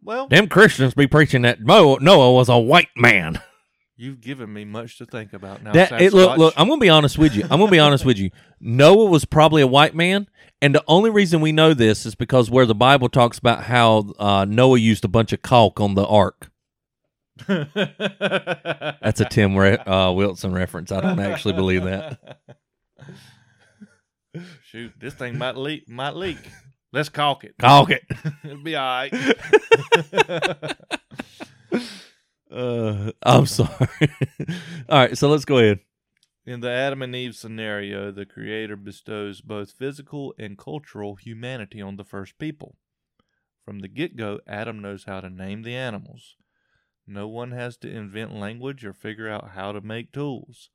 well, 0.04 0.28
Them 0.28 0.48
Christians 0.48 0.94
be 0.94 1.08
preaching 1.08 1.42
that 1.42 1.60
Mo- 1.60 1.96
Noah 1.96 2.32
was 2.34 2.48
a 2.48 2.60
white 2.60 2.90
man. 2.96 3.42
you've 3.98 4.22
given 4.22 4.54
me 4.54 4.66
much 4.66 5.00
to 5.00 5.08
think 5.08 5.34
about 5.34 5.64
now. 5.64 5.72
That 5.72 6.00
it, 6.00 6.14
look, 6.14 6.38
look. 6.38 6.54
I'm 6.58 6.68
gonna 6.68 6.80
be 6.80 6.90
honest 6.90 7.18
with 7.18 7.36
you. 7.36 7.42
I'm 7.50 7.58
gonna 7.58 7.72
be 7.72 7.80
honest 7.80 8.06
with 8.06 8.20
you. 8.20 8.30
Noah 8.60 9.06
was 9.06 9.26
probably 9.26 9.64
a 9.64 9.68
white 9.68 9.96
man, 9.96 10.28
and 10.62 10.76
the 10.76 10.84
only 10.88 11.10
reason 11.10 11.42
we 11.42 11.52
know 11.52 11.74
this 11.74 12.06
is 12.06 12.14
because 12.14 12.52
where 12.52 12.68
the 12.68 12.76
Bible 12.76 13.10
talks 13.10 13.40
about 13.40 13.64
how 13.64 14.14
uh, 14.20 14.46
Noah 14.48 14.78
used 14.78 15.04
a 15.06 15.08
bunch 15.08 15.34
of 15.34 15.42
caulk 15.42 15.80
on 15.80 15.96
the 15.96 16.06
ark. 16.06 16.51
That's 19.02 19.22
a 19.22 19.26
Tim 19.26 19.56
Re- 19.56 19.78
uh, 19.78 20.12
Wilson 20.12 20.54
reference. 20.54 20.92
I 20.92 21.02
don't 21.02 21.20
actually 21.20 21.54
believe 21.54 21.84
that. 21.84 22.40
Shoot, 24.64 24.94
this 25.00 25.14
thing 25.14 25.38
might 25.38 25.58
leak. 25.58 25.90
Might 25.90 26.16
leak. 26.16 26.38
Let's 26.94 27.10
caulk 27.10 27.44
it. 27.44 27.56
Caulk 27.60 27.92
it. 27.92 28.04
It'll 28.44 28.64
be 28.64 28.76
all 28.76 28.84
right. 28.84 29.14
Uh, 32.52 33.12
I'm 33.24 33.46
sorry. 33.46 33.88
All 34.90 35.00
right, 35.00 35.18
so 35.18 35.30
let's 35.30 35.46
go 35.46 35.58
ahead. 35.58 35.80
In 36.46 36.60
the 36.60 36.70
Adam 36.70 37.02
and 37.02 37.16
Eve 37.16 37.36
scenario, 37.36 38.12
the 38.12 38.26
Creator 38.26 38.76
bestows 38.76 39.42
both 39.42 39.72
physical 39.72 40.34
and 40.38 40.58
cultural 40.58 41.16
humanity 41.16 41.82
on 41.82 41.96
the 41.96 42.04
first 42.04 42.38
people. 42.38 42.76
From 43.64 43.80
the 43.80 43.88
get 43.88 44.18
go, 44.18 44.40
Adam 44.48 44.82
knows 44.82 45.06
how 45.06 45.22
to 45.22 45.30
name 45.30 45.62
the 45.62 45.76
animals. 45.76 46.36
No 47.08 47.28
one 47.28 47.52
has 47.52 47.78
to 47.78 47.90
invent 47.90 48.34
language 48.34 48.86
or 48.86 48.94
figure 48.94 49.28
out 49.30 49.52
how 49.52 49.72
to 49.72 49.82
make 49.82 50.12
tools. 50.12 50.70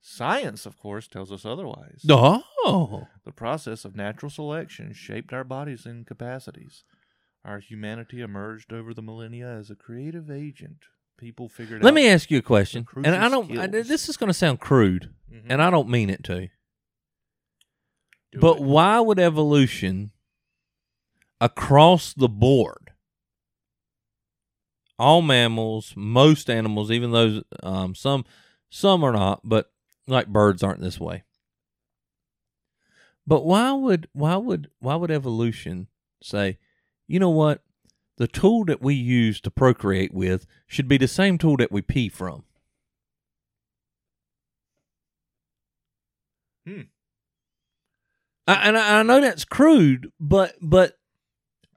Science, 0.00 0.64
of 0.64 0.78
course, 0.78 1.08
tells 1.08 1.30
us 1.32 1.44
otherwise. 1.44 2.02
Oh, 2.08 3.06
The 3.24 3.32
process 3.32 3.84
of 3.84 3.96
natural 3.96 4.30
selection 4.30 4.92
shaped 4.92 5.32
our 5.32 5.44
bodies 5.44 5.86
and 5.86 6.06
capacities. 6.06 6.84
Our 7.44 7.58
humanity 7.60 8.20
emerged 8.20 8.72
over 8.72 8.94
the 8.94 9.02
millennia 9.02 9.48
as 9.48 9.70
a 9.70 9.74
creative 9.76 10.30
agent. 10.30 10.78
People 11.18 11.48
figured 11.48 11.82
let 11.82 11.90
out. 11.90 11.94
me 11.96 12.08
ask 12.08 12.30
you 12.30 12.38
a 12.38 12.42
question, 12.42 12.86
and 12.96 13.08
I 13.14 13.28
don't. 13.28 13.50
I, 13.58 13.66
skills. 13.66 13.88
this 13.88 14.08
is 14.08 14.16
going 14.16 14.28
to 14.28 14.34
sound 14.34 14.60
crude, 14.60 15.12
Mhm. 15.32 15.46
and 15.48 15.60
I 15.62 15.68
don't 15.70 15.88
mean 15.88 16.10
it 16.10 16.22
to. 16.24 16.48
Do 18.32 18.38
but 18.40 18.58
it. 18.58 18.62
why 18.62 19.00
would 19.00 19.18
evolution, 19.18 20.12
across 21.40 22.12
the 22.14 22.28
board, 22.28 22.87
all 24.98 25.22
mammals, 25.22 25.94
most 25.96 26.50
animals, 26.50 26.90
even 26.90 27.12
those 27.12 27.42
um, 27.62 27.94
some 27.94 28.24
some 28.70 29.04
are 29.04 29.12
not, 29.12 29.40
but 29.44 29.70
like 30.06 30.26
birds 30.28 30.62
aren't 30.62 30.80
this 30.80 30.98
way. 30.98 31.24
But 33.26 33.44
why 33.44 33.72
would 33.72 34.08
why 34.12 34.36
would 34.36 34.70
why 34.80 34.96
would 34.96 35.10
evolution 35.10 35.88
say, 36.22 36.58
you 37.06 37.20
know 37.20 37.30
what, 37.30 37.62
the 38.16 38.26
tool 38.26 38.64
that 38.64 38.82
we 38.82 38.94
use 38.94 39.40
to 39.42 39.50
procreate 39.50 40.12
with 40.12 40.46
should 40.66 40.88
be 40.88 40.98
the 40.98 41.08
same 41.08 41.38
tool 41.38 41.56
that 41.58 41.70
we 41.70 41.82
pee 41.82 42.08
from? 42.08 42.44
Hmm. 46.66 46.82
I, 48.46 48.54
and 48.68 48.78
I, 48.78 49.00
I 49.00 49.02
know 49.02 49.20
that's 49.20 49.44
crude, 49.44 50.10
but 50.18 50.54
but 50.60 50.98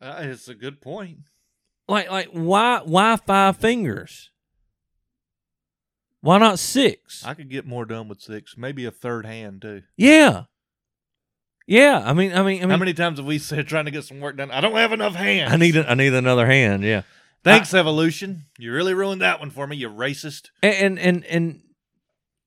Uh, 0.02 0.20
it's 0.22 0.48
a 0.48 0.56
good 0.56 0.82
point. 0.82 1.20
Like 1.92 2.10
like 2.10 2.30
why 2.32 2.80
why 2.86 3.18
five 3.18 3.58
fingers? 3.58 4.30
Why 6.22 6.38
not 6.38 6.60
six? 6.60 7.26
I 7.26 7.34
could 7.34 7.50
get 7.50 7.66
more 7.66 7.84
done 7.86 8.08
with 8.08 8.22
six, 8.22 8.56
maybe 8.58 8.86
a 8.86 8.92
third 8.92 9.26
hand 9.26 9.62
too. 9.62 9.82
yeah, 9.98 10.44
yeah. 11.68 12.02
I 12.06 12.14
mean, 12.14 12.32
I 12.32 12.44
mean, 12.44 12.60
I 12.60 12.62
mean, 12.62 12.70
How 12.70 12.78
many 12.78 12.94
times 12.94 13.18
have 13.20 13.26
we 13.26 13.40
said 13.40 13.68
trying 13.68 13.86
to 13.86 13.92
get 13.92 14.04
some 14.06 14.20
work 14.20 14.38
done? 14.38 14.52
I 14.52 14.62
don't 14.62 14.76
have 14.76 14.94
enough 14.94 15.16
hands. 15.16 15.52
I 15.52 15.58
need 15.58 15.76
a, 15.76 15.90
I 15.90 15.96
need 15.96 16.14
another 16.14 16.46
hand. 16.46 16.84
Yeah, 16.84 17.02
Thanks, 17.44 17.74
evolution. 17.74 18.46
You 18.58 18.72
really 18.72 18.94
ruined 18.94 19.22
that 19.22 19.40
one 19.40 19.50
for 19.50 19.66
me. 19.68 19.76
You 19.76 19.90
racist. 19.90 20.50
and 20.64 20.98
and 20.98 21.00
and, 21.00 21.26
and 21.26 21.62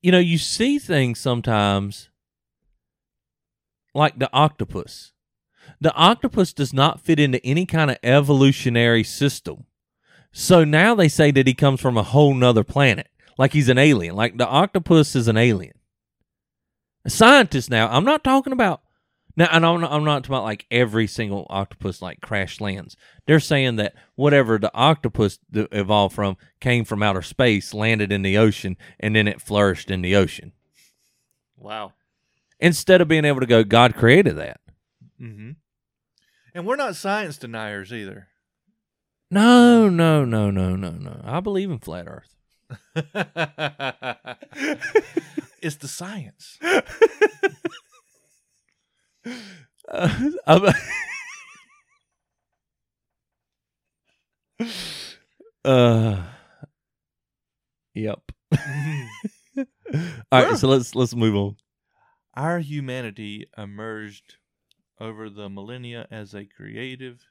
you 0.03 0.11
know 0.13 0.19
you 0.21 0.39
see 0.39 0.79
things 0.79 1.19
sometimes 1.21 2.09
like 3.95 4.19
the 4.19 4.31
octopus. 4.33 5.13
The 5.81 5.95
octopus 5.95 6.53
does 6.53 6.73
not 6.73 7.01
fit 7.01 7.21
into 7.21 7.45
any 7.45 7.67
kind 7.67 7.91
of 7.91 7.99
evolutionary 8.03 9.05
system. 9.05 9.65
So 10.33 10.65
now 10.65 10.95
they 10.95 11.09
say 11.09 11.31
that 11.31 11.47
he 11.47 11.55
comes 11.55 11.81
from 11.81 11.97
a 11.97 12.03
whole 12.03 12.35
nother 12.35 12.65
planet, 12.65 13.09
like 13.39 13.53
he's 13.53 13.69
an 13.69 13.79
alien. 13.79 14.17
Like 14.17 14.37
the 14.37 14.49
octopus 14.49 15.15
is 15.15 15.29
an 15.29 15.37
alien. 15.37 15.75
Scientists 17.07 17.71
now, 17.71 17.89
I'm 17.89 18.05
not 18.05 18.25
talking 18.25 18.53
about 18.53 18.81
now, 19.37 19.49
and 19.51 19.67
I'm 19.67 19.81
not, 19.81 19.93
I'm 19.93 20.05
not 20.05 20.23
talking 20.23 20.37
about 20.37 20.45
like 20.45 20.67
every 20.71 21.07
single 21.07 21.47
octopus 21.51 22.01
like 22.01 22.21
crash 22.21 22.61
lands. 22.61 22.97
They're 23.27 23.41
saying 23.41 23.77
that 23.77 23.95
whatever 24.15 24.59
the 24.59 24.75
octopus 24.75 25.39
evolved 25.53 26.15
from 26.15 26.37
came 26.61 26.85
from 26.85 27.03
outer 27.03 27.23
space, 27.23 27.75
landed 27.75 28.13
in 28.13 28.23
the 28.23 28.39
ocean, 28.39 28.77
and 29.01 29.15
then 29.15 29.29
it 29.29 29.41
flourished 29.41 29.91
in 29.91 30.03
the 30.03 30.17
ocean. 30.17 30.53
Wow. 31.57 31.93
Instead 32.61 33.01
of 33.01 33.09
being 33.09 33.25
able 33.25 33.41
to 33.41 33.47
go, 33.47 33.65
God 33.65 33.95
created 33.95 34.37
that. 34.37 34.61
Mm-hmm. 35.21 35.51
And 36.55 36.67
we're 36.67 36.77
not 36.77 36.97
science 36.97 37.39
deniers 37.39 37.93
either. 37.93 38.29
No, 39.31 39.89
no, 39.89 40.25
no, 40.25 40.51
no, 40.51 40.77
no, 40.77 40.91
no. 40.91 41.21
I 41.25 41.41
believe 41.41 41.71
in 41.71 41.79
flat 41.79 42.07
Earth. 42.07 42.37
it's 45.61 45.77
the 45.77 45.89
science. 45.89 46.59
Uh, 49.87 50.73
uh, 55.65 56.23
yep. 57.95 58.21
All 59.57 59.65
right, 60.33 60.57
so 60.57 60.69
let's 60.69 60.95
let's 60.95 61.15
move 61.15 61.37
on. 61.37 61.57
Our 62.35 62.59
humanity 62.61 63.47
emerged 63.57 64.37
over 65.01 65.29
the 65.29 65.49
millennia 65.49 66.07
as 66.11 66.35
a 66.35 66.45
creative, 66.45 67.29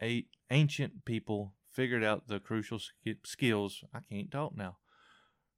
a- 0.00 0.26
ancient 0.50 1.04
people 1.04 1.54
figured 1.70 2.02
out 2.02 2.26
the 2.26 2.40
crucial 2.40 2.78
sk- 2.78 3.24
skills. 3.24 3.84
I 3.94 4.00
can't 4.00 4.30
talk 4.30 4.56
now. 4.56 4.78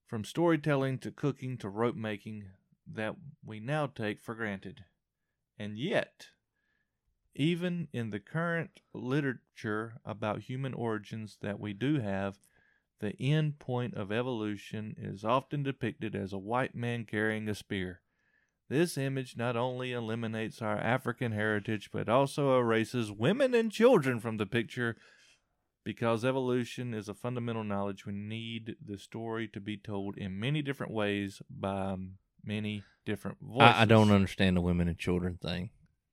From 0.07 0.25
storytelling 0.25 0.99
to 0.99 1.11
cooking 1.11 1.57
to 1.59 1.69
rope 1.69 1.97
making 1.97 2.51
that 2.87 3.17
we 3.45 3.61
now 3.61 3.87
take 3.87 4.21
for 4.21 4.35
granted. 4.35 4.85
And 5.59 5.79
yet, 5.79 6.29
even 7.35 7.89
in 7.93 8.11
the 8.11 8.21
current 8.21 8.81
literature 8.93 9.95
about 10.05 10.43
human 10.43 10.75
origins 10.75 11.39
that 11.41 11.59
we 11.59 11.73
do 11.73 12.01
have, 12.01 12.39
the 13.01 13.17
end 13.19 13.59
point 13.59 13.95
of 13.95 14.13
evolution 14.13 14.95
is 14.99 15.25
often 15.25 15.63
depicted 15.63 16.15
as 16.15 16.33
a 16.33 16.39
white 16.39 16.75
man 16.75 17.05
carrying 17.05 17.49
a 17.49 17.55
spear. 17.55 18.02
This 18.69 18.97
image 18.97 19.37
not 19.37 19.57
only 19.57 19.93
eliminates 19.93 20.63
our 20.63 20.79
African 20.79 21.33
heritage, 21.33 21.91
but 21.93 22.09
also 22.09 22.59
erases 22.59 23.13
women 23.13 23.55
and 23.55 23.71
children 23.71 24.19
from 24.21 24.39
the 24.39 24.47
picture. 24.47 24.97
Because 25.85 26.25
evolution 26.25 26.95
is 26.95 27.09
a 27.09 27.15
fundamental 27.15 27.65
knowledge, 27.65 28.07
we 28.07 28.13
need 28.13 28.77
the 28.85 28.99
story 28.99 29.49
to 29.49 29.61
be 29.61 29.77
told 29.77 30.17
in 30.17 30.39
many 30.39 30.63
different 30.63 30.93
ways 30.93 31.43
by 31.51 31.97
many 32.45 32.85
different 33.05 33.39
voices. 33.41 33.75
I, 33.77 33.83
I 33.83 33.85
don't 33.85 34.13
understand 34.13 34.57
the 34.57 34.61
women 34.61 34.87
and 34.87 34.97
children 34.97 35.39
thing. 35.43 35.71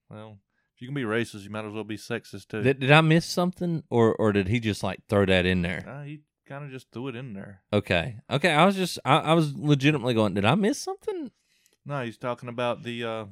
Well, 0.09 0.39
if 0.75 0.81
you 0.81 0.87
can 0.87 0.95
be 0.95 1.03
racist, 1.03 1.43
you 1.43 1.51
might 1.51 1.65
as 1.65 1.73
well 1.73 1.83
be 1.83 1.97
sexist 1.97 2.47
too. 2.47 2.63
Did, 2.63 2.79
did 2.79 2.89
I 2.89 3.01
miss 3.01 3.25
something, 3.25 3.83
or 3.89 4.15
or 4.15 4.31
did 4.31 4.47
he 4.47 4.59
just 4.59 4.81
like 4.81 5.01
throw 5.07 5.25
that 5.25 5.45
in 5.45 5.61
there? 5.61 5.85
Uh, 5.87 6.03
he 6.03 6.21
kind 6.47 6.65
of 6.65 6.71
just 6.71 6.91
threw 6.91 7.09
it 7.09 7.15
in 7.15 7.33
there. 7.33 7.61
Okay, 7.71 8.15
okay. 8.31 8.51
I 8.51 8.65
was 8.65 8.75
just 8.75 8.97
I, 9.05 9.17
I 9.17 9.33
was 9.33 9.53
legitimately 9.55 10.15
going. 10.15 10.33
Did 10.33 10.45
I 10.45 10.55
miss 10.55 10.79
something? 10.79 11.31
No, 11.89 12.03
he's 12.05 12.17
talking 12.17 12.47
about 12.49 12.83
the 12.83 13.03
uh, 13.03 13.25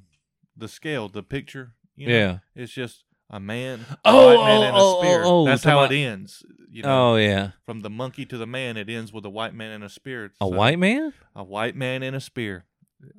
the 0.58 0.68
scale, 0.68 1.08
the 1.08 1.22
picture. 1.24 1.74
You 1.96 2.08
know? 2.08 2.14
Yeah. 2.14 2.38
it's 2.56 2.74
just 2.74 3.04
a 3.30 3.40
man, 3.40 3.86
a 3.90 3.98
Oh, 4.06 4.28
white 4.36 4.46
man, 4.46 4.62
and 4.64 4.76
a 4.76 4.80
oh, 4.80 4.98
oh, 4.98 5.02
spear. 5.02 5.22
oh, 5.24 5.30
oh, 5.42 5.46
That's 5.46 5.64
how 5.64 5.80
about- 5.80 5.92
it 5.92 5.98
ends. 6.00 6.44
You 6.70 6.84
know, 6.84 7.14
Oh 7.14 7.16
yeah. 7.16 7.52
from 7.66 7.80
the 7.82 7.90
monkey 7.90 8.26
to 8.26 8.38
the 8.38 8.46
man, 8.46 8.76
it 8.78 8.90
ends 8.90 9.12
with 9.14 9.26
a 9.26 9.30
white 9.30 9.54
man 9.56 9.72
and 9.72 9.84
a 9.84 9.90
spear. 9.90 10.32
A 10.42 10.48
white 10.48 10.78
man? 10.78 11.14
a 11.36 11.44
white 11.44 11.76
man 11.76 12.04
and 12.04 12.16
a 12.16 12.20
spear. 12.20 12.66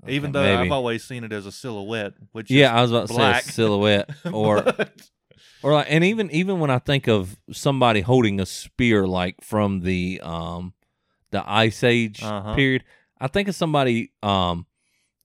Even 0.09 0.33
though 0.33 0.43
maybe. 0.43 0.67
I've 0.67 0.73
always 0.73 1.03
seen 1.05 1.23
it 1.25 1.33
as 1.33 1.47
a 1.47 1.53
silhouette, 1.53 2.15
which 2.33 2.51
Yeah, 2.51 2.75
I 2.77 2.83
was 2.83 2.91
about 2.91 3.09
to 3.09 3.15
say 3.15 3.31
a 3.31 3.43
silhouette, 3.43 4.11
or 4.33 4.63
But- 4.63 5.09
or 5.63 5.73
like, 5.73 5.87
and 5.89 6.05
even 6.05 6.31
even 6.31 6.59
when 6.61 6.71
I 6.71 6.79
think 6.79 7.09
of 7.09 7.37
somebody 7.53 8.01
holding 8.01 8.41
a 8.41 8.47
spear, 8.47 9.07
like 9.09 9.37
from 9.43 9.81
the 9.81 10.21
um 10.23 10.73
the 11.31 11.43
Ice 11.49 11.83
Age 11.85 12.23
Uh-huh. 12.23 12.55
period, 12.55 12.85
I 13.21 13.27
think 13.29 13.49
of 13.49 13.55
somebody 13.57 14.13
um 14.23 14.67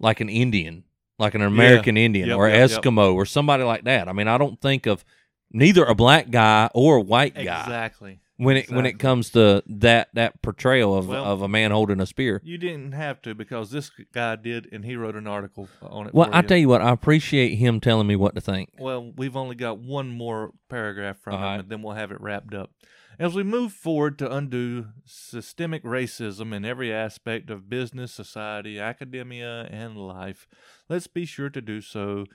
like 0.03 0.19
an 0.19 0.29
Indian, 0.29 0.83
like 1.17 1.33
an 1.33 1.41
American 1.41 1.97
Indian 1.97 2.27
Yep, 2.29 2.37
or 2.37 2.49
yep, 2.49 2.69
yep. 2.69 2.81
Eskimo 2.81 3.15
or 3.15 3.25
somebody 3.25 3.63
like 3.63 3.85
that. 3.85 4.07
I 4.07 4.13
mean, 4.13 4.27
I 4.27 4.37
don't 4.37 4.59
think 4.61 4.85
of 4.85 5.03
neither 5.51 5.85
a 5.85 5.95
black 5.95 6.29
guy 6.29 6.69
or 6.73 6.97
a 6.97 7.01
white 7.01 7.33
guy 7.35 7.41
exactly. 7.61 8.19
when 8.37 8.57
it 8.57 8.69
when 8.69 8.85
it 8.85 8.99
comes 8.99 9.29
to 9.31 9.63
that 9.67 10.09
that 10.13 10.41
portrayal 10.41 10.95
of 10.97 11.07
Well- 11.07 11.23
of 11.23 11.41
a 11.41 11.47
man 11.47 11.71
holding 11.71 12.01
a 12.01 12.05
spear. 12.05 12.41
You 12.43 12.57
didn't 12.57 12.91
have 12.91 13.21
to 13.23 13.33
because 13.33 13.71
this 13.71 13.89
guy 14.13 14.35
did, 14.35 14.67
and 14.73 14.83
he 14.83 14.95
wrote 14.97 15.15
an 15.15 15.25
article 15.25 15.69
on 15.81 16.07
it. 16.07 16.13
Well, 16.13 16.29
I 16.33 16.41
you. 16.41 16.47
tell 16.47 16.57
you 16.57 16.67
what, 16.67 16.81
I 16.81 16.91
appreciate 16.91 17.55
him 17.55 17.79
telling 17.79 18.05
me 18.07 18.15
what 18.17 18.35
to 18.35 18.41
think. 18.41 18.73
Well, 18.77 19.11
we've 19.15 19.37
only 19.37 19.55
got 19.55 19.77
one 19.79 20.09
more 20.09 20.51
paragraph 20.69 21.17
from 21.21 21.35
All 21.35 21.39
him, 21.39 21.45
right. 21.45 21.59
and 21.61 21.69
then 21.69 21.81
we'll 21.81 21.95
have 21.95 22.11
it 22.11 22.19
wrapped 22.19 22.53
up. 22.53 22.71
As 23.19 23.35
we 23.35 23.43
move 23.43 23.73
forward 23.73 24.17
to 24.19 24.35
undo 24.35 24.87
systemic 25.05 25.83
racism 25.83 26.53
in 26.53 26.65
every 26.65 26.91
aspect 26.91 27.49
of 27.49 27.69
business, 27.69 28.11
society, 28.11 28.79
academia, 28.79 29.67
and 29.69 29.97
life, 29.97 30.47
let's 30.89 31.07
be 31.07 31.25
sure 31.25 31.49
to 31.49 31.61
do 31.61 31.79
so 31.81 32.25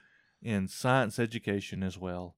in 0.40 0.68
science 0.68 1.18
education 1.18 1.82
as 1.82 1.98
well. 1.98 2.36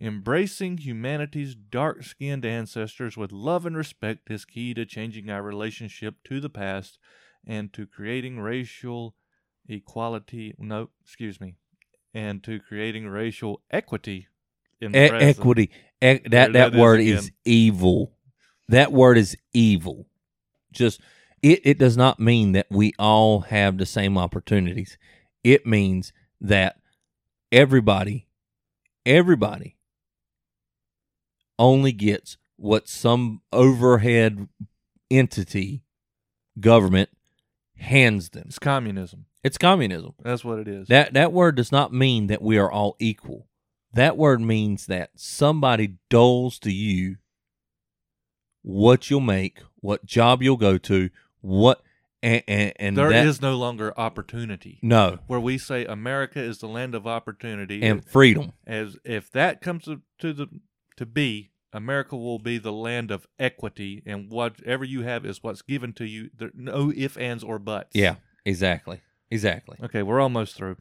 Embracing 0.00 0.78
humanity's 0.78 1.54
dark 1.54 2.02
skinned 2.04 2.46
ancestors 2.46 3.16
with 3.16 3.32
love 3.32 3.66
and 3.66 3.76
respect 3.76 4.30
is 4.30 4.44
key 4.44 4.72
to 4.74 4.86
changing 4.86 5.28
our 5.28 5.42
relationship 5.42 6.14
to 6.24 6.40
the 6.40 6.48
past 6.48 6.98
and 7.46 7.72
to 7.72 7.86
creating 7.86 8.40
racial 8.40 9.16
equality. 9.68 10.54
No, 10.58 10.90
excuse 11.02 11.40
me. 11.40 11.56
and 12.14 12.42
to 12.44 12.60
creating 12.60 13.08
racial 13.08 13.62
equity 13.70 14.28
in 14.82 14.92
the 14.92 15.06
E- 15.06 15.08
present. 15.08 15.38
equity. 15.38 15.62
E- 16.02 16.18
that 16.18 16.30
that 16.30 16.52
that 16.52 16.74
is 16.74 16.80
word 16.80 17.00
again. 17.00 17.18
is 17.18 17.30
evil. 17.44 18.12
That 18.68 18.92
word 18.92 19.18
is 19.18 19.36
evil. 19.52 20.06
Just 20.72 21.00
it, 21.42 21.60
it 21.64 21.78
does 21.78 21.96
not 21.96 22.18
mean 22.20 22.52
that 22.52 22.66
we 22.70 22.92
all 22.98 23.40
have 23.40 23.78
the 23.78 23.86
same 23.86 24.16
opportunities. 24.16 24.96
It 25.44 25.66
means 25.66 26.12
that 26.40 26.76
everybody, 27.50 28.26
everybody 29.04 29.76
only 31.58 31.92
gets 31.92 32.36
what 32.56 32.88
some 32.88 33.42
overhead 33.52 34.48
entity, 35.10 35.82
government, 36.60 37.10
hands 37.76 38.30
them. 38.30 38.44
It's 38.46 38.58
communism. 38.58 39.26
It's 39.44 39.58
communism. 39.58 40.14
That's 40.22 40.44
what 40.44 40.60
it 40.60 40.68
is. 40.68 40.88
That 40.88 41.14
that 41.14 41.32
word 41.32 41.56
does 41.56 41.72
not 41.72 41.92
mean 41.92 42.28
that 42.28 42.40
we 42.42 42.56
are 42.58 42.70
all 42.70 42.96
equal. 43.00 43.48
That 43.94 44.16
word 44.16 44.40
means 44.40 44.86
that 44.86 45.10
somebody 45.16 45.96
doles 46.08 46.58
to 46.60 46.72
you 46.72 47.16
what 48.62 49.10
you'll 49.10 49.20
make, 49.20 49.60
what 49.80 50.06
job 50.06 50.42
you'll 50.42 50.56
go 50.56 50.78
to, 50.78 51.10
what 51.40 51.82
and 52.22 52.42
and, 52.46 52.72
and 52.76 52.96
There 52.96 53.12
is 53.12 53.40
that, 53.40 53.46
no 53.46 53.56
longer 53.56 53.92
opportunity. 53.98 54.78
no 54.82 55.18
Where 55.26 55.40
we 55.40 55.58
say 55.58 55.84
America 55.84 56.40
is 56.40 56.58
the 56.58 56.68
land 56.68 56.94
of 56.94 57.06
opportunity, 57.06 57.82
and 57.82 58.04
freedom. 58.04 58.52
as 58.66 58.96
if 59.04 59.30
that 59.32 59.60
comes 59.60 59.84
to, 59.84 60.00
to 60.20 60.32
the 60.32 60.46
to 60.96 61.06
be, 61.06 61.50
America 61.72 62.16
will 62.16 62.38
be 62.38 62.58
the 62.58 62.72
land 62.72 63.10
of 63.10 63.26
equity, 63.38 64.02
and 64.06 64.30
whatever 64.30 64.84
you 64.84 65.02
have 65.02 65.26
is 65.26 65.42
what's 65.42 65.62
given 65.62 65.92
to 65.94 66.06
you. 66.06 66.30
There 66.36 66.50
no 66.54 66.92
ifs, 66.94 67.16
ands, 67.16 67.42
or 67.42 67.58
buts. 67.58 67.90
Yeah, 67.94 68.16
exactly, 68.44 69.00
exactly. 69.30 69.78
Okay, 69.82 70.02
we're 70.02 70.20
almost 70.20 70.56
through. 70.56 70.76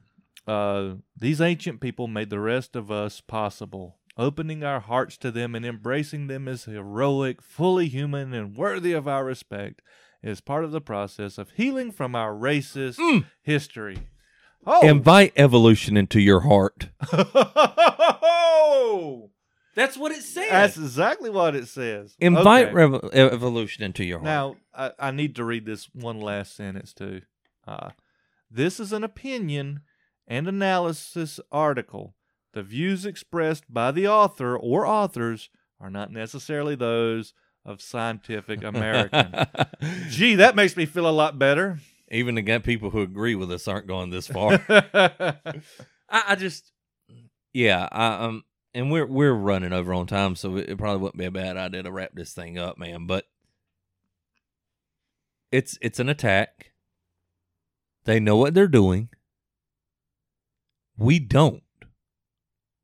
Uh, 0.47 0.95
these 1.17 1.39
ancient 1.41 1.79
people 1.81 2.07
made 2.07 2.29
the 2.29 2.39
rest 2.39 2.75
of 2.75 2.91
us 2.91 3.21
possible. 3.21 3.97
Opening 4.17 4.63
our 4.63 4.79
hearts 4.81 5.17
to 5.17 5.31
them 5.31 5.55
and 5.55 5.65
embracing 5.65 6.27
them 6.27 6.47
as 6.47 6.65
heroic, 6.65 7.41
fully 7.41 7.87
human, 7.87 8.33
and 8.33 8.55
worthy 8.57 8.91
of 8.91 9.07
our 9.07 9.23
respect 9.23 9.81
is 10.21 10.41
part 10.41 10.63
of 10.63 10.71
the 10.71 10.81
process 10.81 11.37
of 11.37 11.51
healing 11.51 11.91
from 11.91 12.15
our 12.15 12.33
racist 12.33 12.97
Mm. 12.97 13.25
history. 13.41 14.07
Oh, 14.65 14.85
Invite 14.87 15.33
evolution 15.37 15.95
into 15.97 16.19
your 16.19 16.41
heart. 16.41 16.89
That's 19.73 19.95
what 19.97 20.11
it 20.11 20.21
says. 20.23 20.49
that's 20.49 20.77
exactly 20.77 21.29
what 21.29 21.55
it 21.55 21.67
says. 21.67 22.13
Invite 22.19 22.67
Okay. 22.67 22.75
revo- 22.75 23.09
evolution 23.13 23.83
into 23.85 24.03
your 24.03 24.19
heart. 24.19 24.25
Now, 24.25 24.55
I, 24.75 24.91
I 25.07 25.11
need 25.11 25.35
to 25.37 25.45
read 25.45 25.65
this 25.65 25.85
one 25.93 26.19
last 26.19 26.55
sentence 26.55 26.93
too. 26.93 27.21
Uh, 27.65 27.91
this 28.49 28.79
is 28.81 28.91
an 28.91 29.03
opinion 29.05 29.81
and 30.31 30.47
analysis 30.47 31.41
article. 31.51 32.15
The 32.53 32.63
views 32.63 33.05
expressed 33.05 33.65
by 33.71 33.91
the 33.91 34.07
author 34.07 34.55
or 34.55 34.87
authors 34.87 35.49
are 35.77 35.89
not 35.89 36.09
necessarily 36.09 36.73
those 36.73 37.33
of 37.65 37.81
Scientific 37.81 38.63
American. 38.63 39.35
Gee, 40.09 40.35
that 40.35 40.55
makes 40.55 40.77
me 40.77 40.85
feel 40.85 41.07
a 41.07 41.11
lot 41.11 41.37
better. 41.37 41.79
Even 42.09 42.35
the 42.35 42.59
people 42.59 42.91
who 42.91 43.01
agree 43.01 43.35
with 43.35 43.51
us 43.51 43.67
aren't 43.67 43.87
going 43.87 44.09
this 44.09 44.27
far. 44.27 44.61
I, 44.69 45.35
I 46.09 46.35
just, 46.35 46.71
yeah, 47.53 47.89
I, 47.91 48.25
um, 48.25 48.45
and 48.73 48.89
we're 48.89 49.05
we're 49.05 49.33
running 49.33 49.73
over 49.73 49.93
on 49.93 50.07
time, 50.07 50.37
so 50.37 50.55
it, 50.55 50.69
it 50.69 50.77
probably 50.77 51.01
wouldn't 51.01 51.19
be 51.19 51.25
a 51.25 51.31
bad 51.31 51.57
idea 51.57 51.83
to 51.83 51.91
wrap 51.91 52.11
this 52.13 52.33
thing 52.33 52.57
up, 52.57 52.77
man. 52.77 53.05
But 53.05 53.25
it's 55.51 55.77
it's 55.81 55.99
an 55.99 56.07
attack. 56.07 56.71
They 58.05 58.21
know 58.21 58.37
what 58.37 58.53
they're 58.53 58.67
doing. 58.67 59.09
We 61.01 61.17
don't. 61.17 61.63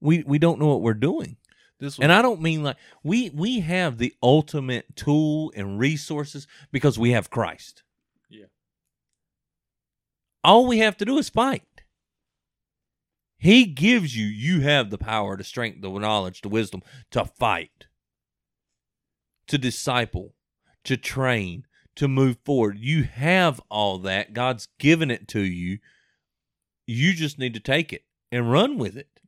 We 0.01 0.23
we 0.23 0.39
don't 0.39 0.59
know 0.59 0.69
what 0.69 0.81
we're 0.81 0.95
doing. 0.95 1.37
this 1.79 1.99
And 1.99 2.11
I 2.11 2.23
don't 2.23 2.41
mean 2.41 2.63
like 2.63 2.77
we 3.03 3.29
we 3.29 3.59
have 3.59 3.99
the 3.99 4.15
ultimate 4.23 4.95
tool 4.95 5.53
and 5.55 5.77
resources 5.77 6.47
because 6.71 6.97
we 6.97 7.11
have 7.11 7.29
Christ. 7.29 7.83
Yeah. 8.27 8.47
All 10.43 10.65
we 10.65 10.79
have 10.79 10.97
to 10.97 11.05
do 11.05 11.19
is 11.19 11.29
fight. 11.29 11.83
He 13.37 13.65
gives 13.65 14.17
you 14.17 14.25
you 14.25 14.61
have 14.61 14.89
the 14.89 14.97
power, 14.97 15.37
the 15.37 15.43
strength, 15.43 15.81
the 15.81 15.91
knowledge, 15.91 16.41
the 16.41 16.49
wisdom 16.49 16.81
to 17.11 17.23
fight, 17.23 17.85
to 19.47 19.59
disciple, 19.59 20.33
to 20.85 20.97
train, 20.97 21.67
to 21.95 22.07
move 22.07 22.37
forward. 22.43 22.79
You 22.79 23.03
have 23.03 23.61
all 23.69 23.99
that. 23.99 24.33
God's 24.33 24.69
given 24.79 25.11
it 25.11 25.27
to 25.27 25.41
you. 25.41 25.77
You 26.87 27.13
just 27.13 27.37
need 27.37 27.53
to 27.53 27.59
take 27.59 27.93
it 27.93 28.05
and 28.31 28.51
run 28.51 28.77
with 28.77 28.97
it. 28.97 29.19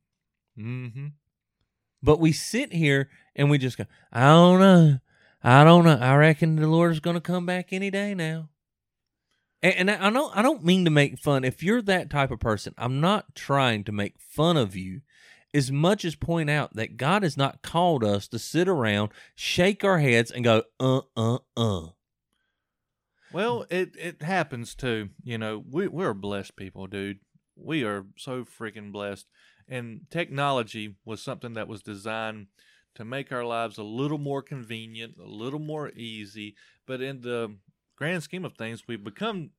mm-hmm. 0.57 1.07
But 2.01 2.19
we 2.19 2.31
sit 2.31 2.73
here 2.73 3.09
and 3.35 3.49
we 3.49 3.57
just 3.57 3.77
go, 3.77 3.85
I 4.11 4.27
don't 4.27 4.59
know. 4.59 4.99
I 5.43 5.63
don't 5.63 5.85
know. 5.85 5.97
I 5.97 6.15
reckon 6.15 6.55
the 6.55 6.67
Lord 6.67 6.91
is 6.91 6.99
going 6.99 7.15
to 7.15 7.21
come 7.21 7.45
back 7.45 7.71
any 7.71 7.89
day 7.89 8.13
now. 8.13 8.49
And, 9.61 9.89
and 9.89 9.91
I 9.91 10.09
don't 10.09 10.35
I 10.35 10.41
don't 10.41 10.63
mean 10.63 10.85
to 10.85 10.91
make 10.91 11.19
fun. 11.19 11.43
If 11.43 11.63
you're 11.63 11.81
that 11.83 12.09
type 12.09 12.31
of 12.31 12.39
person, 12.39 12.73
I'm 12.77 13.01
not 13.01 13.35
trying 13.35 13.83
to 13.85 13.91
make 13.91 14.15
fun 14.19 14.57
of 14.57 14.75
you 14.75 15.01
as 15.53 15.71
much 15.71 16.05
as 16.05 16.15
point 16.15 16.49
out 16.49 16.75
that 16.75 16.97
God 16.97 17.23
has 17.23 17.35
not 17.35 17.61
called 17.61 18.03
us 18.03 18.27
to 18.29 18.39
sit 18.39 18.67
around, 18.67 19.09
shake 19.35 19.83
our 19.83 19.99
heads 19.99 20.31
and 20.31 20.43
go, 20.43 20.63
uh, 20.79 21.01
uh, 21.17 21.39
uh. 21.57 21.87
Well, 23.31 23.65
it 23.69 23.95
it 23.97 24.21
happens 24.21 24.73
too. 24.75 25.09
You 25.23 25.37
know, 25.37 25.63
we 25.69 25.87
we're 25.87 26.13
blessed 26.13 26.55
people, 26.55 26.87
dude. 26.87 27.19
We 27.61 27.83
are 27.83 28.05
so 28.17 28.45
freaking 28.45 28.91
blessed. 28.91 29.27
And 29.67 30.01
technology 30.09 30.95
was 31.05 31.21
something 31.21 31.53
that 31.53 31.67
was 31.67 31.83
designed 31.83 32.47
to 32.95 33.05
make 33.05 33.31
our 33.31 33.45
lives 33.45 33.77
a 33.77 33.83
little 33.83 34.17
more 34.17 34.41
convenient, 34.41 35.15
a 35.19 35.27
little 35.27 35.59
more 35.59 35.89
easy. 35.89 36.55
But 36.85 37.01
in 37.01 37.21
the 37.21 37.55
grand 37.95 38.23
scheme 38.23 38.45
of 38.45 38.53
things, 38.53 38.87
we've 38.87 39.03
become 39.03 39.51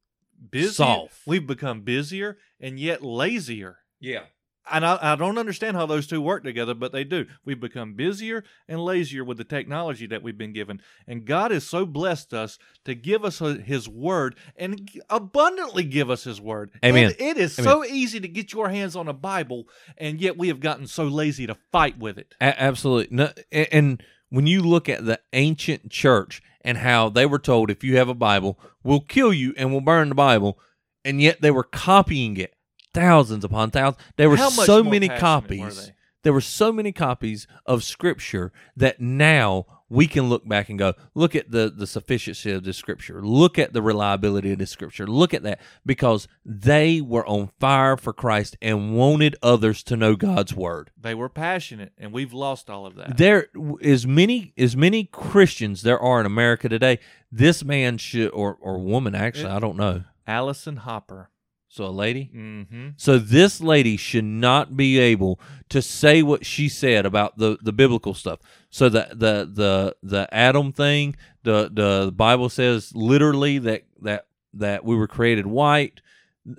busier. 0.50 0.72
Soft. 0.72 1.14
We've 1.26 1.46
become 1.46 1.82
busier 1.82 2.38
and 2.58 2.78
yet 2.78 3.02
lazier. 3.02 3.78
Yeah. 4.00 4.24
And 4.70 4.84
I, 4.84 4.98
I 5.00 5.16
don't 5.16 5.38
understand 5.38 5.76
how 5.76 5.86
those 5.86 6.06
two 6.06 6.20
work 6.20 6.44
together, 6.44 6.74
but 6.74 6.92
they 6.92 7.04
do. 7.04 7.26
We've 7.44 7.58
become 7.58 7.94
busier 7.94 8.44
and 8.68 8.84
lazier 8.84 9.24
with 9.24 9.38
the 9.38 9.44
technology 9.44 10.06
that 10.06 10.22
we've 10.22 10.36
been 10.36 10.52
given. 10.52 10.80
And 11.06 11.24
God 11.24 11.50
has 11.50 11.66
so 11.66 11.86
blessed 11.86 12.34
us 12.34 12.58
to 12.84 12.94
give 12.94 13.24
us 13.24 13.40
uh, 13.40 13.58
His 13.64 13.88
Word 13.88 14.36
and 14.56 14.88
abundantly 15.08 15.84
give 15.84 16.10
us 16.10 16.24
His 16.24 16.40
Word. 16.40 16.70
Amen. 16.84 17.06
And 17.06 17.20
it 17.20 17.36
is 17.36 17.58
Amen. 17.58 17.70
so 17.70 17.84
easy 17.84 18.20
to 18.20 18.28
get 18.28 18.52
your 18.52 18.68
hands 18.68 18.96
on 18.96 19.08
a 19.08 19.12
Bible, 19.12 19.66
and 19.96 20.20
yet 20.20 20.36
we 20.36 20.48
have 20.48 20.60
gotten 20.60 20.86
so 20.86 21.04
lazy 21.04 21.46
to 21.46 21.56
fight 21.72 21.98
with 21.98 22.18
it. 22.18 22.34
A- 22.40 22.62
absolutely. 22.62 23.16
No, 23.16 23.32
and 23.50 24.02
when 24.28 24.46
you 24.46 24.62
look 24.62 24.88
at 24.88 25.04
the 25.04 25.20
ancient 25.32 25.90
church 25.90 26.42
and 26.60 26.78
how 26.78 27.08
they 27.08 27.26
were 27.26 27.38
told, 27.38 27.70
if 27.70 27.82
you 27.82 27.96
have 27.96 28.08
a 28.08 28.14
Bible, 28.14 28.58
we'll 28.84 29.00
kill 29.00 29.32
you 29.32 29.54
and 29.56 29.72
we'll 29.72 29.80
burn 29.80 30.10
the 30.10 30.14
Bible, 30.14 30.58
and 31.04 31.20
yet 31.20 31.40
they 31.40 31.50
were 31.50 31.64
copying 31.64 32.36
it 32.36 32.54
thousands 32.94 33.44
upon 33.44 33.70
thousands. 33.70 34.02
There 34.16 34.28
were 34.30 34.36
How 34.36 34.50
much 34.50 34.66
so 34.66 34.82
more 34.82 34.92
many 34.92 35.08
passionate 35.08 35.22
were 35.22 35.66
copies. 35.68 35.86
they? 35.86 35.92
There 36.22 36.32
were 36.34 36.40
so 36.42 36.70
many 36.72 36.92
copies 36.92 37.46
of 37.64 37.82
Scripture 37.82 38.52
that 38.76 39.00
now 39.00 39.64
we 39.88 40.06
can 40.06 40.28
look 40.28 40.46
back 40.46 40.68
and 40.68 40.78
go, 40.78 40.92
look 41.14 41.34
at 41.34 41.50
the 41.50 41.72
the 41.74 41.86
sufficiency 41.86 42.52
of 42.52 42.62
this 42.62 42.76
Scripture. 42.76 43.22
Look 43.24 43.58
at 43.58 43.72
the 43.72 43.80
reliability 43.80 44.52
of 44.52 44.58
this 44.58 44.70
Scripture. 44.70 45.06
Look 45.06 45.32
at 45.32 45.42
that 45.44 45.60
because 45.86 46.28
they 46.44 47.00
were 47.00 47.26
on 47.26 47.50
fire 47.58 47.96
for 47.96 48.12
Christ 48.12 48.56
and 48.60 48.94
wanted 48.94 49.34
others 49.42 49.82
to 49.84 49.96
know 49.96 50.14
God's 50.14 50.54
word 50.54 50.90
They 51.00 51.14
were 51.14 51.30
passionate, 51.30 51.92
and 51.96 52.12
we've 52.12 52.34
lost 52.34 52.68
all 52.68 52.84
of 52.84 52.96
that. 52.96 53.16
there 53.16 53.46
as 53.82 54.06
many 54.06 54.52
as 54.58 54.76
many 54.76 55.04
Christians 55.04 55.80
there 55.82 55.98
are 55.98 56.20
in 56.20 56.26
America 56.26 56.68
today. 56.68 56.98
This 57.32 57.64
man 57.64 57.96
should 57.96 58.30
or 58.32 58.58
or 58.60 58.78
woman 58.78 59.14
actually, 59.14 59.50
It- 59.50 59.56
I 59.56 59.58
don't 59.58 59.76
know. 59.78 60.04
Allison 60.26 60.76
Hopper. 60.76 61.30
So 61.72 61.84
a 61.84 61.86
lady. 61.86 62.32
Mm-hmm. 62.34 62.88
So 62.96 63.16
this 63.20 63.60
lady 63.60 63.96
should 63.96 64.24
not 64.24 64.76
be 64.76 64.98
able 64.98 65.38
to 65.68 65.80
say 65.80 66.20
what 66.20 66.44
she 66.44 66.68
said 66.68 67.06
about 67.06 67.38
the, 67.38 67.58
the 67.62 67.72
biblical 67.72 68.12
stuff. 68.12 68.40
So 68.70 68.88
the 68.88 69.06
the 69.10 69.48
the 69.48 69.96
the 70.02 70.34
Adam 70.34 70.72
thing, 70.72 71.14
the 71.44 71.70
the 71.72 72.10
Bible 72.10 72.48
says 72.48 72.92
literally 72.92 73.58
that 73.58 73.84
that 74.02 74.26
that 74.52 74.84
we 74.84 74.96
were 74.96 75.06
created 75.06 75.46
white. 75.46 76.00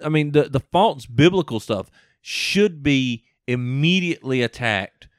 I 0.01 0.07
mean 0.07 0.31
the 0.31 0.43
the 0.43 0.61
false 0.61 1.05
biblical 1.05 1.59
stuff 1.59 1.91
should 2.21 2.81
be 2.81 3.25
immediately 3.47 4.41
attacked. 4.41 5.09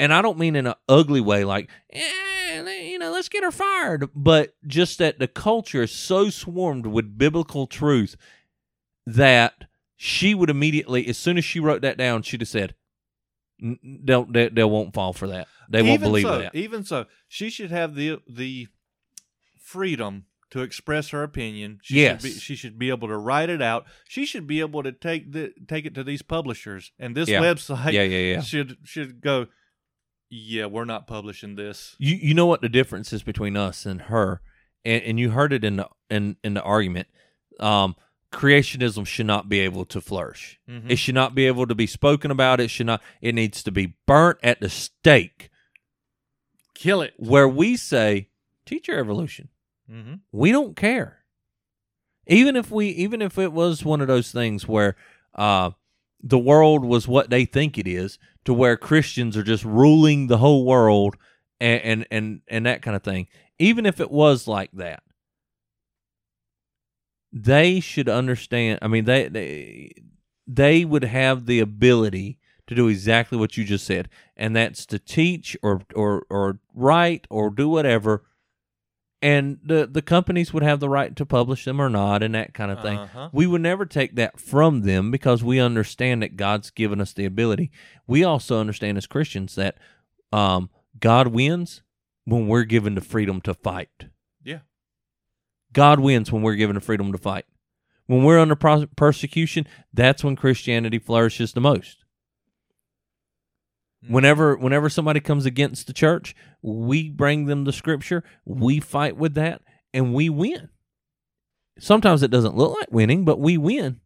And 0.00 0.12
I 0.12 0.20
don't 0.20 0.38
mean 0.38 0.56
in 0.56 0.66
an 0.66 0.74
ugly 0.88 1.20
way 1.20 1.44
like 1.44 1.70
eh, 1.92 2.80
you 2.82 2.98
know, 2.98 3.12
let's 3.12 3.28
get 3.28 3.44
her 3.44 3.52
fired, 3.52 4.08
but 4.16 4.56
just 4.66 4.98
that 4.98 5.20
the 5.20 5.28
culture 5.28 5.82
is 5.82 5.92
so 5.92 6.28
swarmed 6.28 6.86
with 6.86 7.16
biblical 7.16 7.68
truth 7.68 8.16
that 9.06 9.64
she 9.96 10.34
would 10.34 10.50
immediately, 10.50 11.06
as 11.08 11.18
soon 11.18 11.38
as 11.38 11.44
she 11.44 11.60
wrote 11.60 11.82
that 11.82 11.96
down, 11.98 12.22
she'd 12.22 12.40
have 12.40 12.48
said, 12.48 12.74
"N- 13.62 13.78
"They'll 14.04 14.24
they, 14.24 14.48
they 14.48 14.64
won't 14.64 14.94
fall 14.94 15.12
for 15.12 15.26
that. 15.28 15.46
They 15.68 15.82
won't 15.82 15.94
even 15.94 16.08
believe 16.08 16.22
so, 16.24 16.38
that." 16.38 16.54
Even 16.54 16.84
so, 16.84 17.06
she 17.28 17.50
should 17.50 17.70
have 17.70 17.94
the 17.94 18.20
the 18.28 18.68
freedom 19.58 20.26
to 20.50 20.62
express 20.62 21.10
her 21.10 21.22
opinion. 21.22 21.78
She 21.82 22.00
Yes. 22.00 22.22
should 22.22 22.34
be, 22.34 22.38
she 22.40 22.56
should 22.56 22.78
be 22.78 22.88
able 22.90 23.08
to 23.08 23.16
write 23.16 23.48
it 23.50 23.62
out. 23.62 23.86
She 24.08 24.26
should 24.26 24.46
be 24.46 24.60
able 24.60 24.82
to 24.82 24.92
take 24.92 25.32
the 25.32 25.52
take 25.68 25.86
it 25.86 25.94
to 25.94 26.04
these 26.04 26.22
publishers, 26.22 26.92
and 26.98 27.16
this 27.16 27.28
Yeah. 27.28 27.40
website 27.40 27.92
yeah, 27.92 28.02
yeah, 28.02 28.34
yeah. 28.34 28.40
should 28.40 28.78
should 28.84 29.20
go. 29.20 29.46
Yeah, 30.32 30.66
we're 30.66 30.84
not 30.84 31.06
publishing 31.06 31.56
this. 31.56 31.96
You 31.98 32.16
you 32.16 32.34
know 32.34 32.46
what 32.46 32.62
the 32.62 32.68
difference 32.68 33.12
is 33.12 33.22
between 33.22 33.56
us 33.56 33.84
and 33.86 34.02
her, 34.02 34.40
and, 34.84 35.02
and 35.02 35.20
you 35.20 35.30
heard 35.30 35.52
it 35.52 35.64
in 35.64 35.76
the 35.76 35.88
in 36.08 36.36
in 36.42 36.54
the 36.54 36.62
argument. 36.62 37.08
Um, 37.58 37.96
creationism 38.32 39.06
should 39.06 39.26
not 39.26 39.48
be 39.48 39.60
able 39.60 39.84
to 39.86 40.00
flourish. 40.00 40.58
Mhm. 40.68 40.90
It 40.90 40.96
should 40.96 41.14
not 41.14 41.34
be 41.34 41.46
able 41.46 41.66
to 41.66 41.74
be 41.74 41.86
spoken 41.86 42.30
about. 42.30 42.60
It 42.60 42.68
should 42.68 42.86
not. 42.86 43.02
It 43.20 43.34
needs 43.34 43.62
to 43.64 43.70
be 43.72 43.94
burnt 44.06 44.38
at 44.42 44.60
the 44.60 44.68
stake. 44.68 45.50
Kill 46.74 47.02
it. 47.02 47.14
Where 47.16 47.48
we 47.48 47.76
say, 47.76 48.28
teach 48.64 48.88
your 48.88 48.98
evolution. 48.98 49.48
Mm-hmm. 49.90 50.14
We 50.32 50.52
don't 50.52 50.76
care. 50.76 51.18
Even 52.26 52.54
if 52.54 52.70
we, 52.70 52.88
even 52.88 53.20
if 53.20 53.36
it 53.38 53.52
was 53.52 53.84
one 53.84 54.00
of 54.00 54.06
those 54.06 54.30
things 54.30 54.68
where 54.68 54.94
uh, 55.34 55.70
the 56.22 56.38
world 56.38 56.84
was 56.84 57.08
what 57.08 57.30
they 57.30 57.44
think 57.44 57.76
it 57.76 57.88
is, 57.88 58.18
to 58.44 58.54
where 58.54 58.76
Christians 58.76 59.36
are 59.36 59.42
just 59.42 59.64
ruling 59.64 60.28
the 60.28 60.38
whole 60.38 60.64
world 60.64 61.16
and 61.60 61.82
and 61.82 62.06
and, 62.10 62.40
and 62.48 62.66
that 62.66 62.82
kind 62.82 62.96
of 62.96 63.02
thing. 63.02 63.26
Even 63.58 63.84
if 63.84 64.00
it 64.00 64.10
was 64.10 64.46
like 64.46 64.70
that, 64.72 65.02
they 67.32 67.80
should 67.80 68.08
understand. 68.08 68.78
I 68.82 68.88
mean, 68.88 69.04
they 69.04 69.28
they 69.28 69.92
they 70.46 70.84
would 70.84 71.04
have 71.04 71.46
the 71.46 71.60
ability 71.60 72.38
to 72.66 72.74
do 72.74 72.88
exactly 72.88 73.38
what 73.38 73.56
you 73.56 73.64
just 73.64 73.86
said, 73.86 74.08
and 74.36 74.54
that's 74.54 74.86
to 74.86 74.98
teach 74.98 75.56
or 75.62 75.82
or 75.94 76.26
or 76.30 76.58
write 76.74 77.26
or 77.30 77.50
do 77.50 77.68
whatever. 77.68 78.24
And 79.22 79.58
the 79.62 79.86
the 79.86 80.02
companies 80.02 80.52
would 80.52 80.62
have 80.62 80.80
the 80.80 80.88
right 80.88 81.14
to 81.16 81.26
publish 81.26 81.64
them 81.64 81.80
or 81.80 81.90
not, 81.90 82.22
and 82.22 82.34
that 82.34 82.54
kind 82.54 82.70
of 82.70 82.80
thing. 82.80 82.98
Uh-huh. 82.98 83.28
We 83.32 83.46
would 83.46 83.60
never 83.60 83.84
take 83.86 84.16
that 84.16 84.40
from 84.40 84.82
them 84.82 85.10
because 85.10 85.44
we 85.44 85.60
understand 85.60 86.22
that 86.22 86.36
God's 86.36 86.70
given 86.70 87.00
us 87.00 87.12
the 87.12 87.26
ability. 87.26 87.70
We 88.06 88.24
also 88.24 88.58
understand 88.58 88.96
as 88.96 89.06
Christians 89.06 89.54
that 89.56 89.76
um, 90.32 90.70
God 90.98 91.28
wins 91.28 91.82
when 92.24 92.46
we're 92.46 92.64
given 92.64 92.94
the 92.94 93.00
freedom 93.00 93.40
to 93.42 93.52
fight. 93.52 94.06
Yeah. 94.42 94.60
God 95.72 96.00
wins 96.00 96.32
when 96.32 96.42
we're 96.42 96.54
given 96.54 96.74
the 96.74 96.80
freedom 96.80 97.12
to 97.12 97.18
fight. 97.18 97.44
When 98.06 98.24
we're 98.24 98.40
under 98.40 98.56
pros- 98.56 98.86
persecution, 98.96 99.66
that's 99.92 100.24
when 100.24 100.34
Christianity 100.36 100.98
flourishes 100.98 101.52
the 101.52 101.60
most. 101.60 102.04
Mm-hmm. 104.04 104.14
Whenever 104.14 104.56
whenever 104.56 104.88
somebody 104.88 105.20
comes 105.20 105.46
against 105.46 105.86
the 105.86 105.92
church, 105.92 106.34
we 106.62 107.08
bring 107.08 107.46
them 107.46 107.64
the 107.64 107.72
scripture, 107.72 108.24
we 108.44 108.80
fight 108.80 109.16
with 109.16 109.34
that, 109.34 109.62
and 109.94 110.14
we 110.14 110.28
win. 110.28 110.70
Sometimes 111.78 112.22
it 112.22 112.30
doesn't 112.30 112.56
look 112.56 112.76
like 112.78 112.90
winning, 112.90 113.24
but 113.24 113.38
we 113.38 113.56
win. 113.56 114.00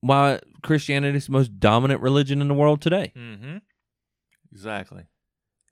Why 0.00 0.40
Christianity 0.62 1.16
is 1.16 1.26
the 1.26 1.32
most 1.32 1.58
dominant 1.58 2.00
religion 2.00 2.40
in 2.40 2.48
the 2.48 2.54
world 2.54 2.80
today. 2.80 3.12
Mm-hmm. 3.16 3.58
Exactly. 4.52 5.04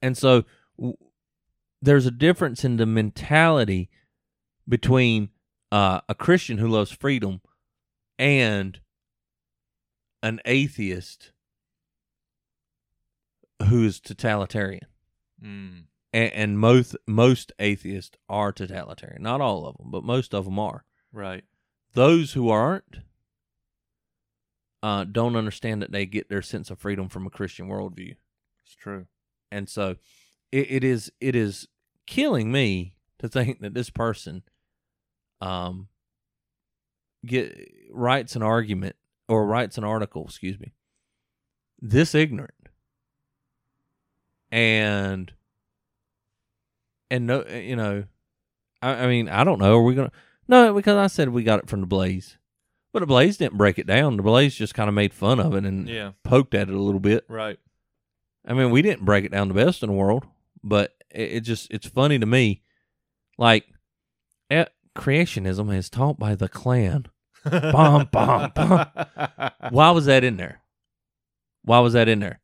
And 0.01 0.17
so 0.17 0.43
w- 0.77 0.97
there's 1.85 2.05
a 2.05 2.11
difference 2.11 2.63
in 2.63 2.77
the 2.77 2.85
mentality 2.85 3.89
between 4.67 5.29
uh, 5.71 6.01
a 6.09 6.15
Christian 6.15 6.57
who 6.57 6.67
loves 6.67 6.91
freedom 6.91 7.41
and 8.17 8.79
an 10.23 10.39
atheist 10.45 11.31
who 13.69 13.85
is 13.85 13.99
totalitarian. 13.99 14.87
Mm. 15.43 15.83
And, 16.13 16.33
and 16.33 16.59
most 16.59 16.95
most 17.07 17.51
atheists 17.59 18.17
are 18.29 18.51
totalitarian. 18.51 19.21
Not 19.21 19.41
all 19.41 19.65
of 19.67 19.77
them, 19.77 19.91
but 19.91 20.03
most 20.03 20.33
of 20.33 20.45
them 20.45 20.59
are. 20.59 20.85
Right. 21.11 21.43
Those 21.93 22.33
who 22.33 22.49
aren't 22.49 22.99
uh, 24.81 25.03
don't 25.03 25.35
understand 25.35 25.81
that 25.81 25.91
they 25.91 26.05
get 26.05 26.29
their 26.29 26.41
sense 26.41 26.69
of 26.69 26.79
freedom 26.79 27.09
from 27.09 27.25
a 27.25 27.29
Christian 27.29 27.67
worldview. 27.67 28.15
It's 28.63 28.75
true. 28.75 29.07
and 29.51 29.69
so 29.69 29.97
it, 30.51 30.71
it 30.71 30.83
is 30.83 31.11
it 31.19 31.35
is 31.35 31.67
killing 32.05 32.51
me 32.51 32.95
to 33.19 33.27
think 33.27 33.59
that 33.61 33.73
this 33.73 33.89
person 33.89 34.43
um 35.41 35.87
get 37.25 37.69
writes 37.91 38.35
an 38.35 38.43
argument 38.43 38.95
or 39.27 39.45
writes 39.45 39.77
an 39.77 39.83
article 39.83 40.23
excuse 40.25 40.59
me 40.59 40.73
this 41.81 42.15
ignorant. 42.15 42.51
And 44.51 45.31
and 47.11 47.27
no 47.27 47.43
you 47.45 47.75
know 47.75 48.05
I, 48.81 48.89
I 49.03 49.07
mean 49.07 49.27
i 49.29 49.43
don't 49.43 49.59
know. 49.59 49.77
Are 49.77 49.83
we 49.83 49.95
gonna 49.95 50.11
no 50.47 50.73
because 50.73 50.97
i 50.97 51.07
said 51.07 51.29
we 51.29 51.43
got 51.43 51.59
it 51.59 51.69
from 51.69 51.81
the 51.81 51.87
blaze. 51.87 52.37
But 52.93 52.99
the 53.01 53.07
blaze 53.07 53.35
didn't 53.37 53.57
break 53.57 53.77
it 53.77 53.87
down. 53.87 54.15
The 54.15 54.23
blaze 54.23 54.55
just 54.55 54.73
kind 54.73 54.87
of 54.87 54.93
made 54.95 55.13
fun 55.13 55.39
of 55.41 55.53
it 55.53 55.65
and 55.65 55.89
Yeah. 55.89 56.11
poked 56.23 56.53
at 56.55 56.69
it 56.69 56.73
a 56.73 56.79
little 56.81 57.01
bit. 57.01 57.25
Right. 57.27 57.59
I 58.47 58.53
mean, 58.53 58.71
we 58.71 58.81
didn't 58.81 59.03
break 59.03 59.25
it 59.25 59.31
down 59.33 59.49
the 59.49 59.53
best 59.53 59.83
in 59.83 59.89
the 59.89 59.95
world, 59.95 60.23
but 60.63 60.94
it, 61.15 61.31
it 61.31 61.39
just 61.41 61.67
it's 61.71 61.87
funny 61.87 62.19
to 62.19 62.25
me, 62.25 62.61
like 63.37 63.65
eh, 64.49 64.65
creationism 64.95 65.75
is 65.75 65.89
taught 65.89 66.19
by 66.19 66.35
the 66.35 66.49
Klan. 66.49 67.05
Why 67.43 68.07
was 69.91 70.05
that 70.05 70.23
in 70.23 70.37
there? 70.37 70.61
Why 71.63 71.79
was 71.79 71.93
that 71.93 72.07
in 72.07 72.19
there? 72.19 72.41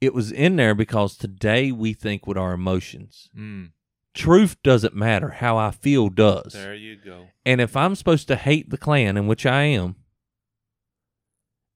It 0.00 0.14
was 0.14 0.32
in 0.32 0.56
there 0.56 0.74
because 0.74 1.16
today 1.16 1.72
we 1.72 1.92
think 1.92 2.26
with 2.26 2.38
our 2.38 2.52
emotions. 2.52 3.28
Mm. 3.36 3.72
Truth 4.14 4.56
doesn't 4.62 4.94
matter. 4.94 5.28
How 5.28 5.56
I 5.58 5.70
feel 5.70 6.08
does. 6.08 6.54
There 6.54 6.74
you 6.74 6.96
go. 6.96 7.26
And 7.44 7.60
if 7.60 7.76
I'm 7.76 7.94
supposed 7.94 8.28
to 8.28 8.36
hate 8.36 8.70
the 8.70 8.78
Klan, 8.78 9.16
in 9.16 9.26
which 9.26 9.44
I 9.46 9.62
am, 9.64 9.96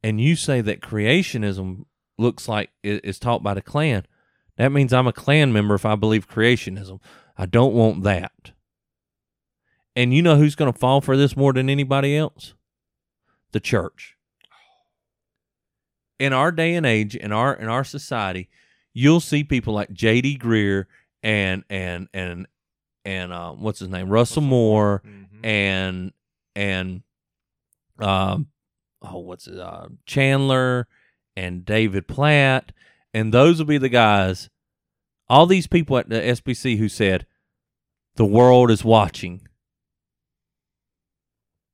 and 0.03 0.21
you 0.21 0.35
say 0.37 0.61
that 0.61 0.81
creationism 0.81 1.85
looks 2.19 2.49
like 2.49 2.71
is 2.83 3.19
taught 3.19 3.43
by 3.43 3.55
the 3.55 3.63
Klan, 3.63 4.07
that 4.57 4.71
means 4.73 4.93
I'm 4.93 5.07
a 5.07 5.13
Klan 5.13 5.53
member 5.53 5.75
if 5.75 5.85
I 5.85 5.95
believe 5.97 6.29
creationism. 6.29 7.01
I 7.37 7.47
don't 7.47 7.75
want 7.75 8.03
that. 8.05 8.53
And 9.97 10.13
you 10.13 10.23
know 10.23 10.37
who's 10.37 10.55
going 10.57 10.73
to 10.73 10.79
fall 10.79 11.01
for 11.01 11.17
this 11.17 11.37
more 11.37 11.53
than 11.53 11.69
anybody 11.71 12.17
else? 12.17 12.55
The 13.53 13.61
church. 13.61 14.17
In 16.19 16.33
our 16.33 16.53
day 16.53 16.75
and 16.75 16.87
age, 16.87 17.17
in 17.17 17.33
our 17.33 17.55
in 17.55 17.69
our 17.69 17.85
society, 17.85 18.49
you'll 18.93 19.21
see 19.21 19.43
people 19.45 19.75
like 19.75 19.93
J.D. 19.93 20.39
Greear 20.39 20.87
and 21.23 21.65
and 21.69 22.09
and 22.15 22.47
and 23.05 23.33
uh, 23.33 23.51
what's 23.53 23.81
his 23.81 23.89
name, 23.89 24.09
Russell 24.09 24.43
Moore, 24.43 25.03
Mhm. 25.05 25.45
and 25.45 26.13
and 26.57 27.03
um 27.99 28.47
oh 29.03 29.19
what's 29.19 29.47
it 29.49 29.59
uh 29.59 29.87
Chandler 30.07 30.87
and 31.37 31.65
David 31.65 32.07
Platt 32.09 32.73
and 33.15 33.33
those 33.33 33.59
will 33.59 33.67
be 33.67 33.79
the 33.79 33.89
guys 33.89 34.51
all 35.29 35.47
these 35.47 35.67
people 35.67 35.97
at 35.97 36.11
the 36.11 36.17
SBC 36.17 36.77
who 36.77 36.89
said 36.89 37.25
the 38.17 38.27
world 38.27 38.71
is 38.71 38.85
watching 38.85 39.49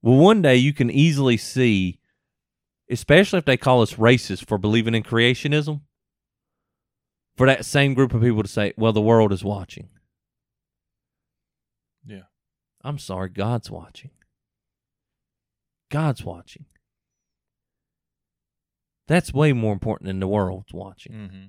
well 0.02 0.16
one 0.16 0.42
day 0.42 0.54
you 0.54 0.72
can 0.72 0.90
easily 0.90 1.36
see 1.36 1.98
especially 2.88 3.38
if 3.38 3.44
they 3.44 3.56
call 3.56 3.82
us 3.82 3.94
racist 3.94 4.46
for 4.46 4.58
believing 4.58 4.94
in 4.94 5.02
creationism 5.02 5.80
for 7.36 7.46
that 7.46 7.64
same 7.64 7.94
group 7.94 8.14
of 8.14 8.22
people 8.22 8.42
to 8.42 8.48
say 8.48 8.72
well 8.76 8.92
the 8.92 9.00
world 9.00 9.32
is 9.32 9.42
watching 9.42 9.88
Yeah. 12.06 12.22
I'm 12.82 12.98
sorry, 12.98 13.28
God's 13.28 13.70
watching. 13.70 14.10
God's 15.90 16.24
watching. 16.24 16.64
That's 19.10 19.34
way 19.34 19.52
more 19.52 19.72
important 19.72 20.06
than 20.06 20.20
the 20.20 20.28
world's 20.28 20.72
watching. 20.72 21.12
Mm-hmm. 21.12 21.44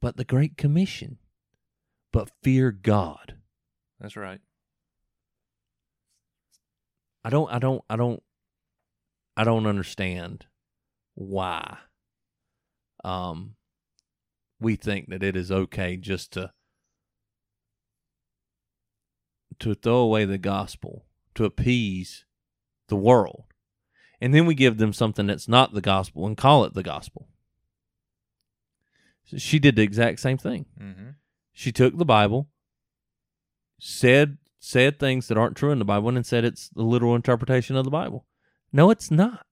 But 0.00 0.16
the 0.16 0.24
Great 0.24 0.56
Commission. 0.56 1.18
But 2.12 2.30
fear 2.40 2.70
God. 2.70 3.34
That's 3.98 4.16
right. 4.16 4.40
I 7.24 7.30
don't 7.30 7.52
I 7.52 7.58
don't 7.58 7.82
I 7.90 7.96
don't 7.96 8.22
I 9.36 9.42
don't 9.42 9.66
understand 9.66 10.46
why 11.16 11.78
um 13.02 13.56
we 14.60 14.76
think 14.76 15.08
that 15.08 15.24
it 15.24 15.34
is 15.34 15.50
okay 15.50 15.96
just 15.96 16.32
to 16.34 16.52
to 19.58 19.74
throw 19.74 19.96
away 19.96 20.24
the 20.24 20.38
gospel 20.38 21.06
to 21.34 21.44
appease 21.44 22.24
the 22.86 22.94
world 22.94 23.47
and 24.20 24.34
then 24.34 24.46
we 24.46 24.54
give 24.54 24.78
them 24.78 24.92
something 24.92 25.26
that's 25.26 25.48
not 25.48 25.72
the 25.74 25.80
gospel 25.80 26.26
and 26.26 26.36
call 26.36 26.64
it 26.64 26.74
the 26.74 26.82
gospel 26.82 27.28
she 29.36 29.58
did 29.58 29.76
the 29.76 29.82
exact 29.82 30.20
same 30.20 30.38
thing 30.38 30.66
Mm-hmm. 30.80 31.08
she 31.52 31.70
took 31.72 31.96
the 31.98 32.04
Bible, 32.04 32.48
said 33.78 34.38
said 34.58 34.98
things 34.98 35.28
that 35.28 35.38
aren't 35.38 35.56
true 35.56 35.70
in 35.70 35.78
the 35.78 35.84
Bible, 35.84 36.08
and 36.08 36.24
said 36.26 36.44
it's 36.44 36.68
the 36.70 36.82
literal 36.82 37.14
interpretation 37.14 37.76
of 37.76 37.84
the 37.84 37.90
Bible. 37.90 38.24
No, 38.72 38.90
it's 38.90 39.10
not. 39.10 39.46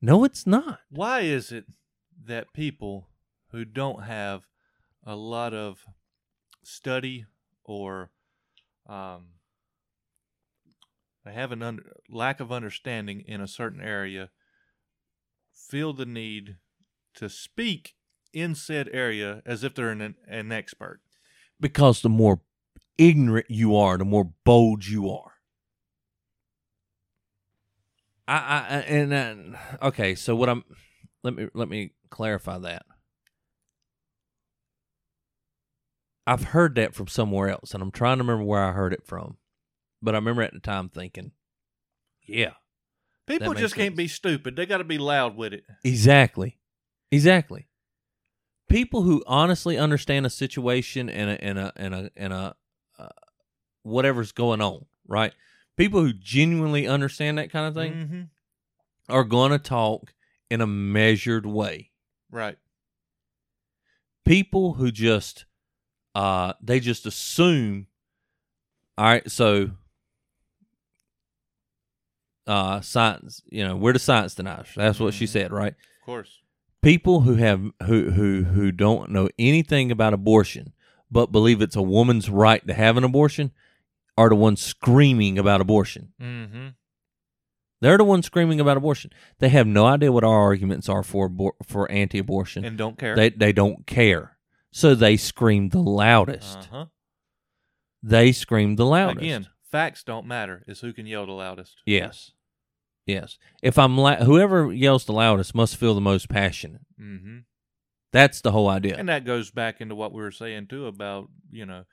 No, 0.00 0.24
it's 0.24 0.46
not. 0.46 0.80
Why 0.88 1.20
is 1.20 1.52
it 1.52 1.66
that 2.26 2.52
people 2.54 3.08
who 3.50 3.64
don't 3.64 4.04
have 4.04 4.46
a 5.04 5.16
lot 5.16 5.52
of 5.52 5.84
study 6.62 7.26
or 7.64 8.10
um, 8.88 9.26
they 11.30 11.40
have 11.40 11.52
an 11.52 11.62
under, 11.62 11.96
lack 12.08 12.40
of 12.40 12.50
understanding 12.50 13.22
in 13.26 13.40
a 13.40 13.46
certain 13.46 13.80
area 13.80 14.30
feel 15.52 15.92
the 15.92 16.06
need 16.06 16.56
to 17.14 17.28
speak 17.28 17.94
in 18.32 18.54
said 18.54 18.88
area 18.92 19.42
as 19.46 19.62
if 19.62 19.74
they're 19.74 19.90
an, 19.90 20.14
an 20.26 20.52
expert. 20.52 21.00
Because 21.60 22.02
the 22.02 22.08
more 22.08 22.40
ignorant 22.98 23.46
you 23.48 23.76
are, 23.76 23.96
the 23.96 24.04
more 24.04 24.32
bold 24.44 24.86
you 24.86 25.10
are. 25.10 25.32
I, 28.26 28.36
I 28.36 28.76
and 28.82 29.54
uh, 29.54 29.58
okay, 29.86 30.14
so 30.14 30.36
what 30.36 30.48
I'm 30.48 30.64
let 31.24 31.34
me 31.34 31.48
let 31.52 31.68
me 31.68 31.92
clarify 32.10 32.58
that. 32.58 32.86
I've 36.26 36.44
heard 36.44 36.76
that 36.76 36.94
from 36.94 37.08
somewhere 37.08 37.48
else, 37.48 37.74
and 37.74 37.82
I'm 37.82 37.90
trying 37.90 38.18
to 38.18 38.22
remember 38.22 38.44
where 38.44 38.62
I 38.62 38.72
heard 38.72 38.92
it 38.92 39.04
from. 39.04 39.36
But 40.02 40.14
I 40.14 40.18
remember 40.18 40.42
at 40.42 40.52
the 40.52 40.60
time 40.60 40.88
thinking, 40.88 41.32
yeah, 42.26 42.52
People 43.26 43.54
just 43.54 43.74
can't 43.76 43.96
be 43.96 44.08
stupid. 44.08 44.56
They 44.56 44.66
got 44.66 44.78
to 44.78 44.84
be 44.84 44.98
loud 44.98 45.36
with 45.36 45.52
it. 45.52 45.64
Exactly. 45.84 46.58
Exactly. 47.12 47.68
People 48.68 49.02
who 49.02 49.22
honestly 49.26 49.76
understand 49.76 50.26
a 50.26 50.30
situation 50.30 51.08
and 51.08 51.30
a 51.30 51.44
and 51.44 51.58
a 51.58 51.72
and 51.76 51.94
a 51.94 52.10
and 52.16 52.32
a 52.32 52.54
uh, 52.98 53.08
whatever's 53.82 54.32
going 54.32 54.60
on, 54.60 54.86
right? 55.06 55.32
People 55.76 56.00
who 56.00 56.12
genuinely 56.12 56.86
understand 56.86 57.38
that 57.38 57.50
kind 57.50 57.66
of 57.66 57.74
thing 57.74 57.92
Mm-hmm. 57.92 58.22
are 59.08 59.24
going 59.24 59.50
to 59.52 59.58
talk 59.58 60.14
in 60.50 60.60
a 60.60 60.66
measured 60.66 61.46
way. 61.46 61.90
Right. 62.30 62.58
People 64.24 64.74
who 64.74 64.90
just 64.90 65.46
uh 66.14 66.52
they 66.62 66.80
just 66.80 67.06
assume 67.06 67.86
all 68.98 69.06
right, 69.06 69.30
so 69.30 69.70
uh 72.50 72.80
science, 72.80 73.42
you 73.50 73.62
know, 73.66 73.76
we're 73.76 73.92
the 73.92 73.98
science 73.98 74.34
deniers. 74.34 74.68
That's 74.76 74.98
what 75.00 75.14
she 75.14 75.24
Mhm. 75.26 75.28
said, 75.36 75.52
right? 75.52 75.74
Of 76.00 76.06
course. 76.06 76.38
people 76.82 77.20
who 77.20 77.34
have 77.34 77.60
who 77.86 78.10
who 78.10 78.44
who 78.44 78.72
don't 78.72 79.10
know 79.10 79.28
anything 79.38 79.90
about 79.92 80.14
abortion 80.14 80.72
but 81.10 81.30
believe 81.30 81.60
it's 81.62 81.76
a 81.76 81.82
woman's 81.82 82.30
right 82.30 82.66
to 82.66 82.72
have 82.74 82.96
an 82.96 83.04
abortion 83.04 83.50
are 84.16 84.28
the 84.30 84.34
ones 84.36 84.60
screaming 84.62 85.38
about 85.38 85.60
abortion. 85.60 86.12
Mm-hmm. 86.20 86.68
They're 87.82 87.98
the 87.98 88.04
ones 88.04 88.26
screaming 88.26 88.60
about 88.60 88.76
abortion. 88.76 89.10
They 89.38 89.48
have 89.50 89.66
no 89.66 89.86
idea 89.86 90.12
what 90.12 90.24
our 90.24 90.40
arguments 90.40 90.88
are 90.88 91.02
for 91.02 91.28
abor- 91.30 91.58
for 91.66 91.90
anti-abortion. 91.90 92.64
And 92.64 92.76
don't 92.78 92.98
care. 92.98 93.14
They 93.16 93.30
they 93.30 93.52
don't 93.52 93.86
care. 93.86 94.36
So 94.72 94.94
they 94.94 95.16
scream 95.16 95.70
the 95.70 95.82
loudest. 95.82 96.58
uh-huh. 96.58 96.86
They 98.02 98.32
scream 98.32 98.76
the 98.76 98.86
loudest. 98.86 99.22
Again, 99.24 99.48
facts 99.70 100.02
don't 100.04 100.26
matter. 100.26 100.62
It's 100.66 100.80
who 100.80 100.92
can 100.92 101.06
yell 101.06 101.26
the 101.26 101.32
loudest. 101.32 101.76
Yes. 101.86 102.32
Yes. 103.12 103.38
If 103.62 103.78
I'm 103.78 103.96
la- 103.96 104.24
whoever 104.24 104.72
yells 104.72 105.04
the 105.04 105.12
loudest 105.12 105.54
must 105.54 105.76
feel 105.76 105.94
the 105.94 106.00
most 106.00 106.28
passionate. 106.28 106.82
Mm-hmm. 107.00 107.38
That's 108.12 108.40
the 108.40 108.52
whole 108.52 108.68
idea. 108.68 108.96
And 108.96 109.08
that 109.08 109.24
goes 109.24 109.50
back 109.50 109.80
into 109.80 109.94
what 109.94 110.12
we 110.12 110.20
were 110.22 110.32
saying 110.32 110.66
too 110.66 110.86
about 110.86 111.28
you 111.50 111.66
know 111.66 111.84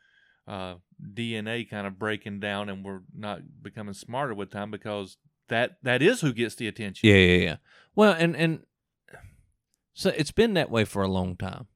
uh, 0.47 0.75
DNA 1.01 1.69
kind 1.69 1.85
of 1.85 1.99
breaking 1.99 2.39
down, 2.39 2.69
and 2.69 2.83
we're 2.83 3.01
not 3.15 3.41
becoming 3.61 3.93
smarter 3.93 4.33
with 4.33 4.49
time 4.49 4.71
because 4.71 5.17
that 5.49 5.77
that 5.83 6.01
is 6.01 6.21
who 6.21 6.33
gets 6.33 6.55
the 6.55 6.67
attention. 6.67 7.07
Yeah, 7.07 7.17
yeah, 7.17 7.43
yeah. 7.43 7.55
Well, 7.95 8.15
and 8.17 8.35
and 8.35 8.61
so 9.93 10.11
it's 10.15 10.31
been 10.31 10.53
that 10.53 10.71
way 10.71 10.85
for 10.85 11.01
a 11.01 11.07
long 11.07 11.35
time, 11.35 11.67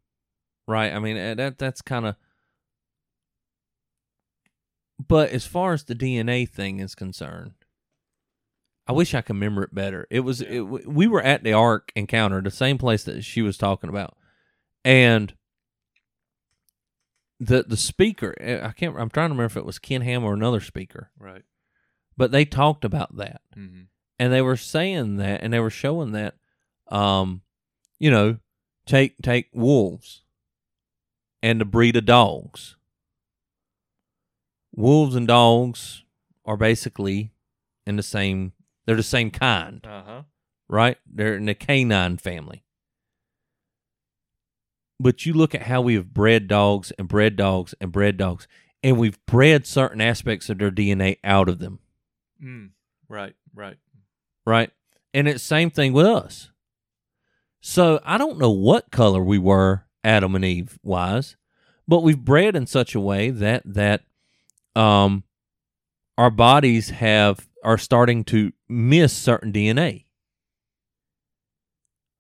right? 0.68 0.94
I 0.94 1.00
mean, 1.00 1.18
uh, 1.18 1.36
that 1.36 1.58
that's 1.58 1.82
kind 1.82 2.06
of. 2.06 2.16
But 5.06 5.32
as 5.32 5.46
far 5.46 5.74
as 5.74 5.84
the 5.84 5.96
DNA 5.96 6.48
thing 6.48 6.80
is 6.80 6.94
concerned, 6.94 7.54
I 8.92 8.94
wish 8.94 9.14
I 9.14 9.22
could 9.22 9.36
remember 9.36 9.64
it 9.64 9.74
better. 9.74 10.06
It 10.10 10.20
was 10.22 10.42
it, 10.42 10.60
we 10.62 11.08
were 11.08 11.22
at 11.22 11.44
the 11.44 11.54
Ark 11.54 11.92
encounter, 11.96 12.42
the 12.42 12.52
same 12.52 12.78
place 12.78 13.04
that 13.06 13.24
she 13.24 13.42
was 13.42 13.58
talking 13.58 13.90
about, 13.90 14.16
and 14.86 15.34
the 17.40 17.64
the 17.64 17.78
speaker. 17.78 18.36
uh, 18.40 18.68
I 18.68 18.72
can't. 18.72 18.96
I'm 18.98 19.10
trying 19.10 19.30
to 19.30 19.34
remember 19.34 19.46
if 19.46 19.58
it 19.58 19.66
was 19.66 19.80
Ken 19.80 20.02
Ham 20.02 20.24
or 20.24 20.34
another 20.34 20.60
speaker, 20.62 21.10
Right. 21.18 21.44
but 22.18 22.32
they 22.32 22.46
talked 22.46 22.84
about 22.86 23.16
that 23.18 23.42
Mm-hmm. 23.58 23.84
and 24.20 24.34
they 24.34 24.42
were 24.42 24.58
saying 24.58 25.18
that 25.18 25.42
and 25.42 25.52
they 25.54 25.60
were 25.60 25.70
showing 25.70 26.12
that 26.12 26.36
um 26.90 27.42
you 28.00 28.12
know 28.12 28.38
take 28.86 29.16
take 29.22 29.48
wolves 29.54 30.22
and 31.42 31.60
the 31.62 31.66
breed 31.66 31.96
of 31.96 32.06
dogs 32.06 32.76
wolves 34.76 35.16
and 35.16 35.28
dogs 35.28 36.04
are 36.46 36.58
basically 36.58 37.32
in 37.86 37.96
the 37.96 38.04
same 38.04 38.54
they're 38.86 38.96
the 38.96 39.04
same 39.04 39.32
kind 39.32 39.86
Uh 39.86 40.04
huh. 40.04 40.22
right 40.70 40.98
they're 41.06 41.36
in 41.36 41.46
the 41.46 41.56
canine 41.56 42.18
family 42.18 42.64
but 45.00 45.26
you 45.26 45.34
look 45.34 45.56
at 45.56 45.64
how 45.64 45.82
we 45.82 45.96
have 45.96 46.14
bred 46.14 46.48
dogs 46.48 46.92
and 47.00 47.08
bred 47.08 47.36
dogs 47.36 47.74
and 47.82 47.92
bred 47.92 48.18
dogs 48.18 48.48
and 48.84 48.98
we've 48.98 49.24
bred 49.26 49.66
certain 49.66 50.02
aspects 50.02 50.50
of 50.50 50.58
their 50.60 50.72
dna 50.72 51.18
out 51.24 51.50
of 51.50 51.60
them 51.60 51.80
Mm. 52.44 52.72
Right. 53.08 53.36
Right. 53.54 53.78
right? 54.48 54.72
And 55.14 55.28
it's 55.28 55.44
same 55.44 55.70
thing 55.70 55.94
with 55.94 56.08
us. 56.08 56.50
So 57.60 58.00
I 58.04 58.18
don't 58.18 58.40
know 58.40 58.50
what 58.50 58.90
color 58.90 59.22
we 59.24 59.38
were, 59.38 59.84
Adam 60.04 60.34
and 60.34 60.44
Eve 60.44 60.80
wise, 60.82 61.36
but 61.88 62.00
we've 62.02 62.18
bred 62.26 62.56
in 62.56 62.66
such 62.66 62.96
a 62.96 63.00
way 63.00 63.30
that 63.30 63.62
that 63.64 64.02
um 64.76 65.24
our 66.18 66.32
bodies 66.32 66.90
have 66.90 67.48
are 67.64 67.78
starting 67.78 68.24
to 68.26 68.52
miss 68.68 69.14
certain 69.14 69.52
DNA. 69.52 70.06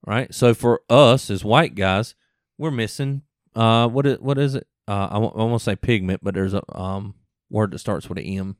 Right? 0.06 0.34
So 0.34 0.54
for 0.54 0.82
us 0.90 1.30
as 1.30 1.44
white 1.46 1.76
guys, 1.76 2.16
we're 2.58 2.72
missing 2.72 3.24
uh 3.56 3.88
what 3.88 4.06
is 4.06 4.20
what 4.20 4.38
is 4.38 4.56
it? 4.56 4.68
Uh 4.88 5.08
I 5.12 5.18
won't, 5.18 5.36
won't 5.36 5.62
say 5.62 5.76
pigment, 5.76 6.22
but 6.24 6.34
there's 6.34 6.54
a 6.54 6.64
um 6.78 7.16
word 7.50 7.72
that 7.72 7.80
starts 7.80 8.08
with 8.10 8.18
an 8.18 8.26
M. 8.26 8.56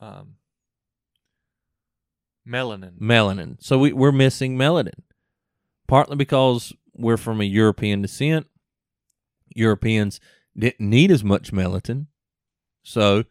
Um. 0.00 0.34
Melanin. 2.46 2.98
melanin. 2.98 3.56
So 3.62 3.78
we, 3.78 3.92
we're 3.92 4.12
missing 4.12 4.56
melanin, 4.56 5.00
partly 5.86 6.16
because 6.16 6.72
we're 6.94 7.16
from 7.16 7.40
a 7.40 7.44
European 7.44 8.02
descent. 8.02 8.48
Europeans 9.54 10.18
didn't 10.58 10.80
need 10.80 11.10
as 11.10 11.22
much 11.22 11.52
melanin, 11.52 12.06
so 12.82 13.24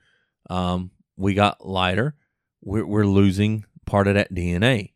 um, 0.50 0.92
we 1.18 1.34
got 1.34 1.66
lighter. 1.66 2.16
We're, 2.64 2.86
we're 2.86 3.06
losing 3.06 3.66
part 3.86 4.08
of 4.08 4.16
that 4.16 4.34
DNA, 4.34 4.92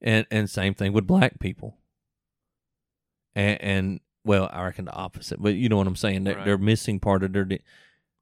and 0.00 0.26
and 0.30 0.48
same 0.48 0.74
thing 0.74 0.92
with 0.92 1.06
black 1.06 1.38
people. 1.38 1.76
And, 3.34 3.60
and 3.62 4.00
well, 4.24 4.48
I 4.52 4.64
reckon 4.64 4.84
the 4.86 4.92
opposite, 4.94 5.40
but 5.42 5.54
you 5.54 5.68
know 5.68 5.76
what 5.76 5.86
I'm 5.86 5.96
saying. 5.96 6.24
They're, 6.24 6.34
Right. 6.36 6.44
they're 6.44 6.58
missing 6.58 6.98
part 7.00 7.22
of 7.22 7.32
their. 7.32 7.44
D- 7.44 7.60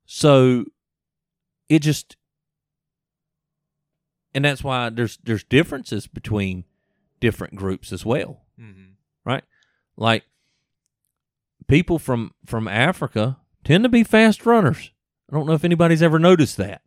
so 0.05 0.65
it 1.69 1.81
just 1.81 2.17
and 4.35 4.45
that's 4.45 4.63
why 4.63 4.89
there's 4.91 5.19
there's 5.25 5.43
differences 5.45 6.07
between 6.07 6.65
different 7.21 7.55
groups 7.57 7.93
as 7.93 8.05
well 8.05 8.43
Mm-hmm. 8.61 8.93
Right? 9.25 9.43
Like 9.97 10.25
people 11.67 11.99
from 11.99 12.33
from 12.45 12.69
africa 12.69 13.39
tend 13.65 13.83
to 13.83 13.89
be 13.89 14.05
fast 14.05 14.47
runners 14.47 14.93
i 15.31 15.35
don't 15.35 15.47
know 15.47 15.53
if 15.55 15.65
anybody's 15.65 16.03
ever 16.03 16.19
noticed 16.21 16.57
that 16.59 16.83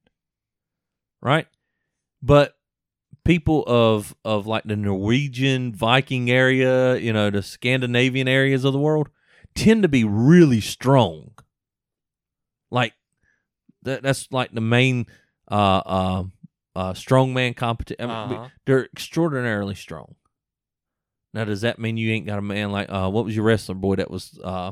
right 1.21 1.47
but 2.21 2.57
people 3.25 3.63
of 3.67 4.15
of 4.25 4.47
like 4.47 4.63
the 4.63 4.75
norwegian 4.75 5.73
viking 5.73 6.29
area 6.31 6.95
you 6.97 7.11
know 7.13 7.29
the 7.29 7.41
scandinavian 7.43 8.27
areas 8.27 8.63
of 8.63 8.73
the 8.73 8.79
world 8.79 9.09
tend 9.55 9.81
to 9.83 9.89
be 9.89 10.03
really 10.03 10.61
strong 10.61 11.31
like 12.71 12.93
that, 13.83 14.03
that's 14.03 14.27
like 14.31 14.51
the 14.53 14.61
main 14.61 15.05
uh 15.51 15.81
uh 15.85 16.23
uh 16.75 16.93
strongman 16.93 17.55
competition 17.55 18.09
I 18.09 18.27
mean, 18.27 18.37
Uh-huh. 18.39 18.49
they're 18.65 18.85
extraordinarily 18.85 19.75
strong. 19.75 20.15
Now, 21.33 21.45
does 21.45 21.61
that 21.61 21.77
mean 21.79 21.97
you 21.97 22.11
ain't 22.11 22.25
got 22.25 22.39
a 22.39 22.41
man 22.43 22.71
like 22.71 22.89
uh, 22.89 23.09
what 23.09 23.25
was 23.25 23.35
your 23.35 23.45
wrestler 23.45 23.75
boy 23.75 23.95
that 23.97 24.09
was 24.09 24.39
uh, 24.43 24.71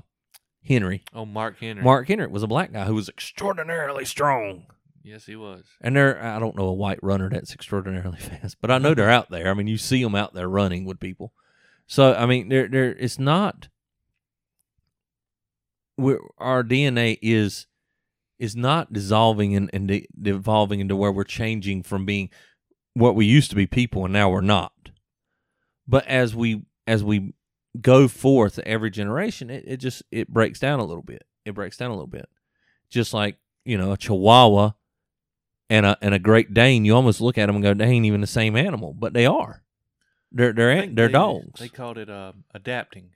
Henry? 0.63 1.03
Oh, 1.13 1.25
Mark 1.25 1.59
Henry. 1.59 1.83
Mark 1.83 2.07
Henry 2.07 2.27
was 2.27 2.41
a 2.43 2.47
black 2.47 2.71
guy 2.71 2.85
who 2.85 2.95
was 2.95 3.09
extraordinarily 3.09 4.05
strong. 4.05 4.65
Yes, 5.03 5.25
he 5.25 5.35
was. 5.35 5.63
And 5.81 5.95
there, 5.95 6.21
I 6.21 6.39
don't 6.39 6.55
know 6.55 6.67
a 6.67 6.73
white 6.73 6.99
runner 7.01 7.29
that's 7.29 7.53
extraordinarily 7.53 8.17
fast, 8.19 8.57
but 8.61 8.71
I 8.71 8.77
know 8.77 8.93
they're 8.93 9.09
out 9.09 9.29
there. 9.29 9.49
I 9.49 9.53
mean, 9.53 9.67
you 9.67 9.77
see 9.77 10.03
them 10.03 10.15
out 10.15 10.33
there 10.33 10.49
running 10.49 10.85
with 10.85 10.99
people. 10.99 11.33
So, 11.87 12.13
I 12.13 12.25
mean, 12.25 12.49
there, 12.49 12.67
there, 12.67 12.89
it's 12.91 13.17
not. 13.17 13.69
We're, 15.97 16.19
our 16.37 16.63
DNA 16.63 17.17
is 17.21 17.67
is 18.39 18.55
not 18.55 18.93
dissolving 18.93 19.55
and, 19.55 19.67
and 19.73 19.87
de- 19.87 20.07
devolving 20.21 20.79
into 20.79 20.95
where 20.95 21.11
we're 21.11 21.23
changing 21.23 21.81
from 21.81 22.05
being 22.05 22.29
what 22.93 23.15
we 23.15 23.25
used 23.25 23.49
to 23.49 23.55
be 23.55 23.65
people 23.65 24.03
and 24.03 24.13
now 24.13 24.29
we're 24.29 24.41
not. 24.41 24.73
But 25.87 26.05
as 26.05 26.35
we 26.35 26.63
as 26.85 27.03
we 27.03 27.33
go 27.81 28.07
forth 28.07 28.59
every 28.59 28.91
generation, 28.91 29.49
it, 29.49 29.63
it 29.65 29.77
just 29.77 30.03
it 30.11 30.27
breaks 30.27 30.59
down 30.59 30.79
a 30.79 30.85
little 30.85 31.01
bit. 31.01 31.23
It 31.45 31.55
breaks 31.55 31.77
down 31.77 31.89
a 31.89 31.93
little 31.95 32.05
bit. 32.05 32.29
just 32.91 33.11
like 33.13 33.37
you 33.65 33.77
know 33.77 33.91
a 33.91 33.97
Chihuahua 33.97 34.71
and 35.69 35.85
a 35.85 35.97
and 36.01 36.13
a 36.13 36.19
Great 36.19 36.53
Dane. 36.53 36.85
You 36.85 36.95
almost 36.95 37.21
look 37.21 37.37
at 37.37 37.47
them 37.47 37.55
and 37.57 37.63
go, 37.63 37.73
they 37.73 37.85
ain't 37.85 38.05
even 38.05 38.21
the 38.21 38.27
same 38.27 38.55
animal, 38.55 38.93
but 38.93 39.13
they 39.13 39.25
are. 39.25 39.63
They're 40.31 40.53
they're 40.53 40.71
I 40.71 40.73
an- 40.75 40.81
think 40.81 40.95
they're 40.95 41.07
they- 41.07 41.13
dogs. 41.13 41.59
They 41.59 41.69
called 41.69 41.97
it 41.97 42.09
uh, 42.09 42.33
adapting. 42.53 43.11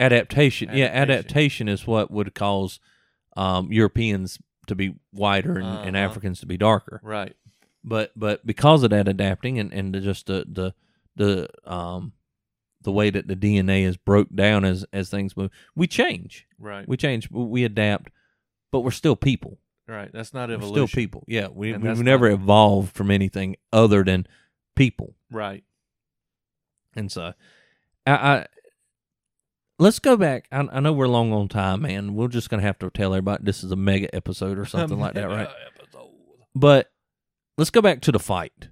adaptation. 0.00 0.70
Yeah, 0.72 0.86
Adaptation. 0.86 1.10
adaptation 1.10 1.68
is 1.68 1.86
what 1.86 2.10
would 2.10 2.34
cause 2.34 2.80
um, 3.36 3.70
Europeans 3.72 4.38
to 4.66 4.74
be 4.74 4.94
whiter 5.12 5.56
and, 5.58 5.66
and 5.88 5.96
Uh-huh. 5.96 6.04
Africans 6.06 6.40
to 6.40 6.46
be 6.46 6.56
darker. 6.56 7.00
Right. 7.02 7.36
But 7.84 8.12
but 8.16 8.44
because 8.46 8.82
of 8.82 8.90
that 8.90 9.06
adapting 9.08 9.58
and 9.58 9.72
and 9.72 9.94
the, 9.94 10.00
just 10.00 10.26
the 10.26 10.44
the 10.50 10.74
the 11.14 11.48
um 11.70 12.12
the 12.82 12.92
way 12.92 13.10
that 13.10 13.26
the 13.28 13.36
DNA 13.36 13.82
is 13.84 13.96
broke 13.96 14.28
down 14.34 14.64
as 14.64 14.84
as 14.92 15.08
things 15.08 15.36
move, 15.36 15.50
we 15.74 15.86
change. 15.86 16.46
Right. 16.58 16.86
We 16.88 16.96
change. 16.96 17.30
We 17.30 17.64
adapt, 17.64 18.10
but 18.72 18.80
we're 18.80 18.90
still 18.90 19.16
people. 19.16 19.58
Right. 19.88 20.10
That's 20.12 20.32
not 20.34 20.48
We're 20.48 20.56
evolution. 20.56 20.86
still 20.88 21.00
people. 21.02 21.24
Yeah, 21.28 21.48
we 21.48 21.72
And 21.72 21.82
we've 21.82 21.98
never 22.00 22.28
not- 22.30 22.40
evolved 22.40 22.94
from 22.94 23.10
anything 23.10 23.56
other 23.72 24.02
than 24.04 24.26
people. 24.74 25.14
Right. 25.30 25.64
And 26.94 27.10
so, 27.12 27.34
I, 28.06 28.12
I 28.12 28.46
let's 29.78 29.98
go 29.98 30.16
back. 30.16 30.48
I, 30.50 30.66
I 30.72 30.80
know 30.80 30.92
we're 30.92 31.08
long 31.08 31.32
on 31.32 31.48
time, 31.48 31.82
man. 31.82 32.14
We're 32.14 32.28
just 32.28 32.48
gonna 32.50 32.62
have 32.62 32.78
to 32.80 32.90
tell 32.90 33.12
everybody 33.14 33.44
this 33.44 33.62
is 33.62 33.70
a 33.70 33.76
mega 33.76 34.14
episode 34.14 34.58
or 34.58 34.64
something 34.66 34.98
like 34.98 35.14
that, 35.14 35.28
right? 35.28 35.48
But 36.54 36.90
let's 37.58 37.70
go 37.70 37.82
back 37.82 38.00
to 38.02 38.12
the 38.12 38.18
fight. 38.18 38.68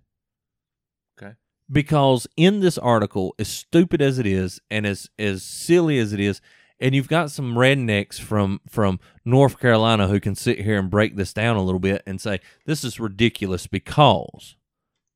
Okay. 1.19 1.35
Because 1.71 2.27
in 2.37 2.61
this 2.61 2.79
article, 2.79 3.35
as 3.39 3.49
stupid 3.49 4.01
as 4.01 4.19
it 4.19 4.27
is, 4.27 4.61
and 4.71 4.87
as 4.87 5.11
as 5.19 5.43
silly 5.43 5.99
as 5.99 6.13
it 6.15 6.21
is, 6.21 6.41
and 6.85 6.95
you've 6.95 7.09
got 7.09 7.31
some 7.31 7.55
rednecks 7.55 8.21
from 8.21 8.61
from 8.69 9.01
North 9.25 9.59
Carolina 9.59 10.07
who 10.07 10.21
can 10.21 10.35
sit 10.35 10.61
here 10.61 10.79
and 10.79 10.91
break 10.91 11.17
this 11.17 11.33
down 11.33 11.57
a 11.57 11.63
little 11.63 11.81
bit 11.81 12.03
and 12.07 12.21
say 12.21 12.41
this 12.67 12.85
is 12.85 13.01
ridiculous 13.01 13.67
because 13.67 14.55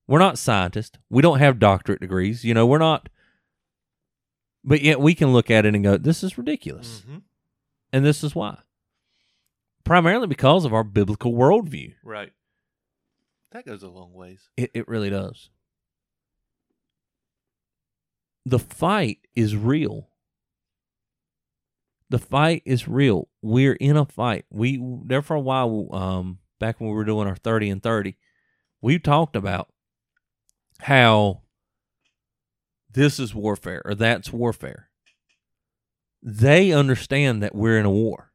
we're 0.07 0.19
not 0.19 0.39
scientists, 0.39 0.99
we 1.11 1.21
don't 1.21 1.39
have 1.41 1.59
doctorate 1.59 2.01
degrees, 2.01 2.43
you 2.43 2.55
know, 2.55 2.67
we're 2.67 2.79
not. 2.79 3.11
But 4.65 4.81
yet 4.81 4.99
we 5.01 5.15
can 5.15 5.33
look 5.35 5.51
at 5.51 5.67
it 5.67 5.75
and 5.75 5.85
go, 5.85 5.99
this 5.99 6.23
is 6.25 6.39
ridiculous, 6.39 7.03
Mhm. 7.07 7.23
and 7.93 8.05
this 8.05 8.25
is 8.25 8.35
why. 8.35 8.59
Primarily 9.85 10.27
because 10.27 10.65
of 10.65 10.73
our 10.73 10.85
biblical 10.85 11.33
worldview. 11.35 11.95
Right. 12.03 12.33
That 13.53 13.67
goes 13.67 13.83
a 13.83 13.89
long 13.89 14.15
ways. 14.15 14.49
It 14.57 14.71
it 14.73 14.89
really 14.89 15.11
does. 15.11 15.51
The 18.47 18.59
fight 18.59 19.19
is 19.35 19.55
real. 19.57 20.09
The 22.11 22.19
fight 22.19 22.63
is 22.65 22.89
real. 22.89 23.29
We're 23.43 23.75
in 23.75 23.97
a 23.97 24.07
fight. 24.07 24.47
We 24.51 24.83
there 25.05 25.23
for 25.23 25.35
a 25.35 25.41
while. 25.41 25.89
Um, 25.93 26.39
back 26.59 26.81
when 26.81 26.89
we 26.89 26.95
were 26.95 27.05
doing 27.05 27.29
our 27.29 27.37
thirty 27.37 27.69
and 27.69 27.83
thirty, 27.83 28.17
we 28.81 28.99
talked 28.99 29.37
about 29.37 29.69
how 30.81 31.43
this 32.91 33.19
is 33.19 33.35
warfare 33.35 33.83
or 33.85 33.95
that's 33.95 34.33
warfare. 34.33 34.89
They 36.23 36.73
understand 36.73 37.43
that 37.43 37.55
we're 37.55 37.79
in 37.79 37.85
a 37.87 37.91
war. 37.91 38.33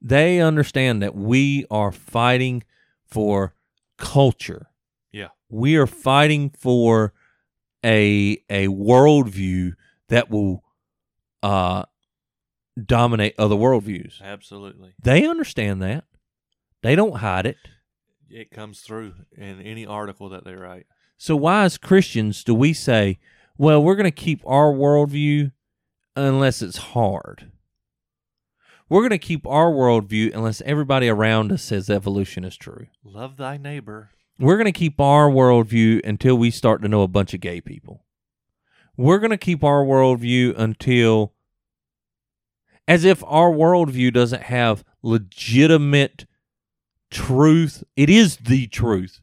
They 0.00 0.40
understand 0.40 1.02
that 1.02 1.14
we 1.14 1.66
are 1.70 1.92
fighting 1.92 2.62
for 3.04 3.54
culture. 3.98 4.68
Yeah. 5.12 5.28
We 5.50 5.76
are 5.76 5.86
fighting 5.86 6.50
for 6.50 7.12
a 7.84 8.42
a 8.48 8.68
worldview 8.68 9.72
that 10.08 10.30
will 10.30 10.62
uh 11.42 11.84
dominate 12.86 13.34
other 13.38 13.54
worldviews. 13.54 14.20
Absolutely. 14.22 14.94
They 15.02 15.26
understand 15.26 15.82
that. 15.82 16.04
They 16.82 16.96
don't 16.96 17.16
hide 17.16 17.46
it. 17.46 17.56
It 18.28 18.50
comes 18.50 18.80
through 18.80 19.14
in 19.36 19.60
any 19.60 19.84
article 19.86 20.28
that 20.30 20.44
they 20.44 20.54
write. 20.54 20.86
So 21.16 21.36
why 21.36 21.64
as 21.64 21.76
Christians 21.76 22.44
do 22.44 22.54
we 22.54 22.72
say, 22.72 23.18
well, 23.58 23.82
we're 23.82 23.96
going 23.96 24.04
to 24.04 24.10
keep 24.10 24.40
our 24.46 24.72
worldview 24.72 25.52
unless 26.16 26.62
it's 26.62 26.78
hard? 26.78 27.50
We're 28.88 29.02
going 29.02 29.10
to 29.10 29.18
keep 29.18 29.46
our 29.46 29.70
worldview 29.70 30.34
unless 30.34 30.62
everybody 30.62 31.08
around 31.08 31.52
us 31.52 31.62
says 31.62 31.90
evolution 31.90 32.44
is 32.44 32.56
true. 32.56 32.86
Love 33.04 33.36
thy 33.36 33.56
neighbor. 33.56 34.10
We're 34.38 34.56
going 34.56 34.64
to 34.64 34.72
keep 34.72 35.00
our 35.00 35.28
worldview 35.28 36.00
until 36.04 36.36
we 36.36 36.50
start 36.50 36.82
to 36.82 36.88
know 36.88 37.02
a 37.02 37.08
bunch 37.08 37.34
of 37.34 37.40
gay 37.40 37.60
people. 37.60 38.04
We're 38.96 39.18
going 39.18 39.30
to 39.30 39.36
keep 39.36 39.62
our 39.62 39.84
worldview 39.84 40.58
until, 40.58 41.34
as 42.90 43.04
if 43.04 43.22
our 43.24 43.52
worldview 43.52 44.12
doesn't 44.12 44.42
have 44.42 44.82
legitimate 45.00 46.26
truth. 47.08 47.84
It 47.94 48.10
is 48.10 48.38
the 48.38 48.66
truth. 48.66 49.20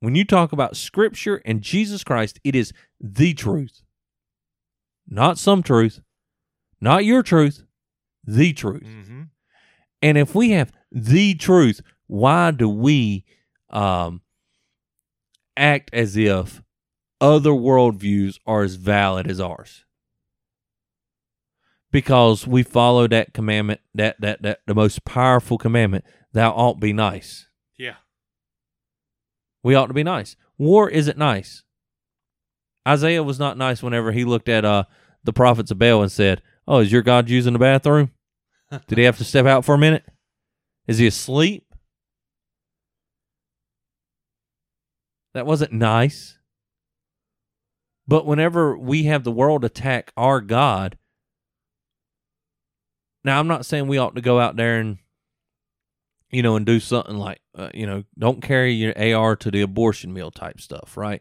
When 0.00 0.16
you 0.16 0.24
talk 0.24 0.50
about 0.50 0.76
Scripture 0.76 1.40
and 1.44 1.62
Jesus 1.62 2.02
Christ, 2.02 2.40
it 2.42 2.56
is 2.56 2.72
the 3.00 3.34
truth. 3.34 3.82
Not 5.06 5.38
some 5.38 5.62
truth, 5.62 6.00
not 6.80 7.04
your 7.04 7.22
truth, 7.22 7.62
the 8.24 8.52
truth. 8.52 8.82
Mm-hmm. 8.82 9.22
And 10.02 10.18
if 10.18 10.34
we 10.34 10.50
have 10.50 10.72
the 10.90 11.36
truth, 11.36 11.80
why 12.08 12.50
do 12.50 12.68
we 12.68 13.24
um, 13.70 14.22
act 15.56 15.90
as 15.92 16.16
if 16.16 16.62
other 17.20 17.50
worldviews 17.50 18.40
are 18.44 18.64
as 18.64 18.74
valid 18.74 19.30
as 19.30 19.38
ours? 19.38 19.85
Because 21.92 22.46
we 22.46 22.62
follow 22.62 23.06
that 23.08 23.32
commandment, 23.32 23.80
that 23.94 24.20
that 24.20 24.42
that 24.42 24.60
the 24.66 24.74
most 24.74 25.04
powerful 25.04 25.56
commandment, 25.56 26.04
thou 26.32 26.50
ought 26.50 26.80
be 26.80 26.92
nice. 26.92 27.46
Yeah. 27.78 27.96
We 29.62 29.74
ought 29.74 29.86
to 29.86 29.94
be 29.94 30.02
nice. 30.02 30.36
War 30.58 30.90
isn't 30.90 31.18
nice. 31.18 31.62
Isaiah 32.86 33.22
was 33.22 33.38
not 33.38 33.56
nice 33.56 33.82
whenever 33.82 34.12
he 34.12 34.24
looked 34.24 34.48
at 34.48 34.64
uh 34.64 34.84
the 35.24 35.32
prophets 35.32 35.70
of 35.70 35.78
Baal 35.78 36.02
and 36.02 36.12
said, 36.12 36.42
"Oh, 36.68 36.78
is 36.78 36.92
your 36.92 37.02
God 37.02 37.28
using 37.28 37.52
the 37.52 37.58
bathroom? 37.58 38.10
Did 38.88 38.98
he 38.98 39.04
have 39.04 39.18
to 39.18 39.24
step 39.24 39.46
out 39.46 39.64
for 39.64 39.74
a 39.74 39.78
minute? 39.78 40.04
Is 40.86 40.98
he 40.98 41.06
asleep?" 41.06 41.64
That 45.34 45.46
wasn't 45.46 45.72
nice. 45.72 46.38
But 48.08 48.24
whenever 48.24 48.78
we 48.78 49.04
have 49.04 49.24
the 49.24 49.32
world 49.32 49.64
attack 49.64 50.12
our 50.16 50.40
God, 50.40 50.96
now 53.26 53.40
I'm 53.40 53.48
not 53.48 53.66
saying 53.66 53.88
we 53.88 53.98
ought 53.98 54.14
to 54.14 54.22
go 54.22 54.38
out 54.40 54.56
there 54.56 54.78
and 54.78 54.98
you 56.30 56.42
know 56.42 56.56
and 56.56 56.64
do 56.64 56.80
something 56.80 57.16
like 57.16 57.40
uh, 57.54 57.70
you 57.74 57.86
know 57.86 58.04
don't 58.18 58.40
carry 58.40 58.72
your 58.72 58.94
AR 58.96 59.36
to 59.36 59.50
the 59.50 59.60
abortion 59.60 60.14
mill 60.14 60.30
type 60.30 60.60
stuff, 60.60 60.96
right? 60.96 61.20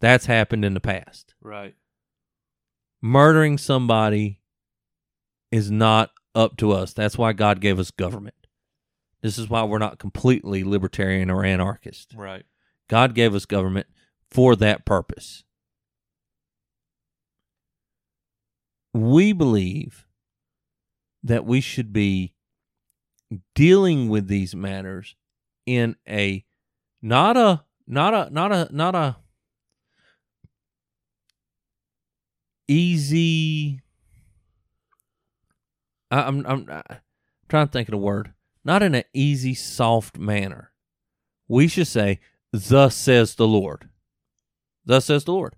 That's 0.00 0.26
happened 0.26 0.64
in 0.64 0.74
the 0.74 0.80
past. 0.80 1.34
Right. 1.40 1.74
Murdering 3.00 3.56
somebody 3.56 4.40
is 5.50 5.70
not 5.70 6.10
up 6.34 6.56
to 6.58 6.72
us. 6.72 6.92
That's 6.92 7.16
why 7.16 7.32
God 7.32 7.60
gave 7.60 7.78
us 7.78 7.90
government. 7.90 8.34
This 9.22 9.38
is 9.38 9.48
why 9.48 9.62
we're 9.62 9.78
not 9.78 9.98
completely 9.98 10.64
libertarian 10.64 11.30
or 11.30 11.44
anarchist. 11.44 12.12
Right. 12.16 12.44
God 12.88 13.14
gave 13.14 13.34
us 13.34 13.46
government 13.46 13.86
for 14.30 14.56
that 14.56 14.84
purpose. 14.84 15.44
We 18.92 19.32
believe 19.32 20.03
that 21.24 21.44
we 21.44 21.60
should 21.60 21.92
be 21.92 22.34
dealing 23.54 24.08
with 24.08 24.28
these 24.28 24.54
matters 24.54 25.16
in 25.66 25.96
a 26.08 26.44
not 27.02 27.36
a 27.36 27.64
not 27.86 28.14
a 28.14 28.32
not 28.32 28.52
a 28.52 28.68
not 28.70 28.94
a 28.94 29.16
easy 32.68 33.80
I, 36.10 36.22
I'm 36.22 36.46
I'm 36.46 36.66
I'm 36.70 37.00
trying 37.48 37.66
to 37.66 37.72
think 37.72 37.88
of 37.88 37.92
the 37.92 37.98
word. 37.98 38.32
Not 38.64 38.82
in 38.82 38.94
an 38.94 39.04
easy, 39.12 39.54
soft 39.54 40.16
manner. 40.16 40.72
We 41.48 41.68
should 41.68 41.88
say, 41.88 42.20
"Thus 42.52 42.94
says 42.94 43.34
the 43.34 43.48
Lord." 43.48 43.90
Thus 44.86 45.06
says 45.06 45.24
the 45.24 45.32
Lord. 45.32 45.56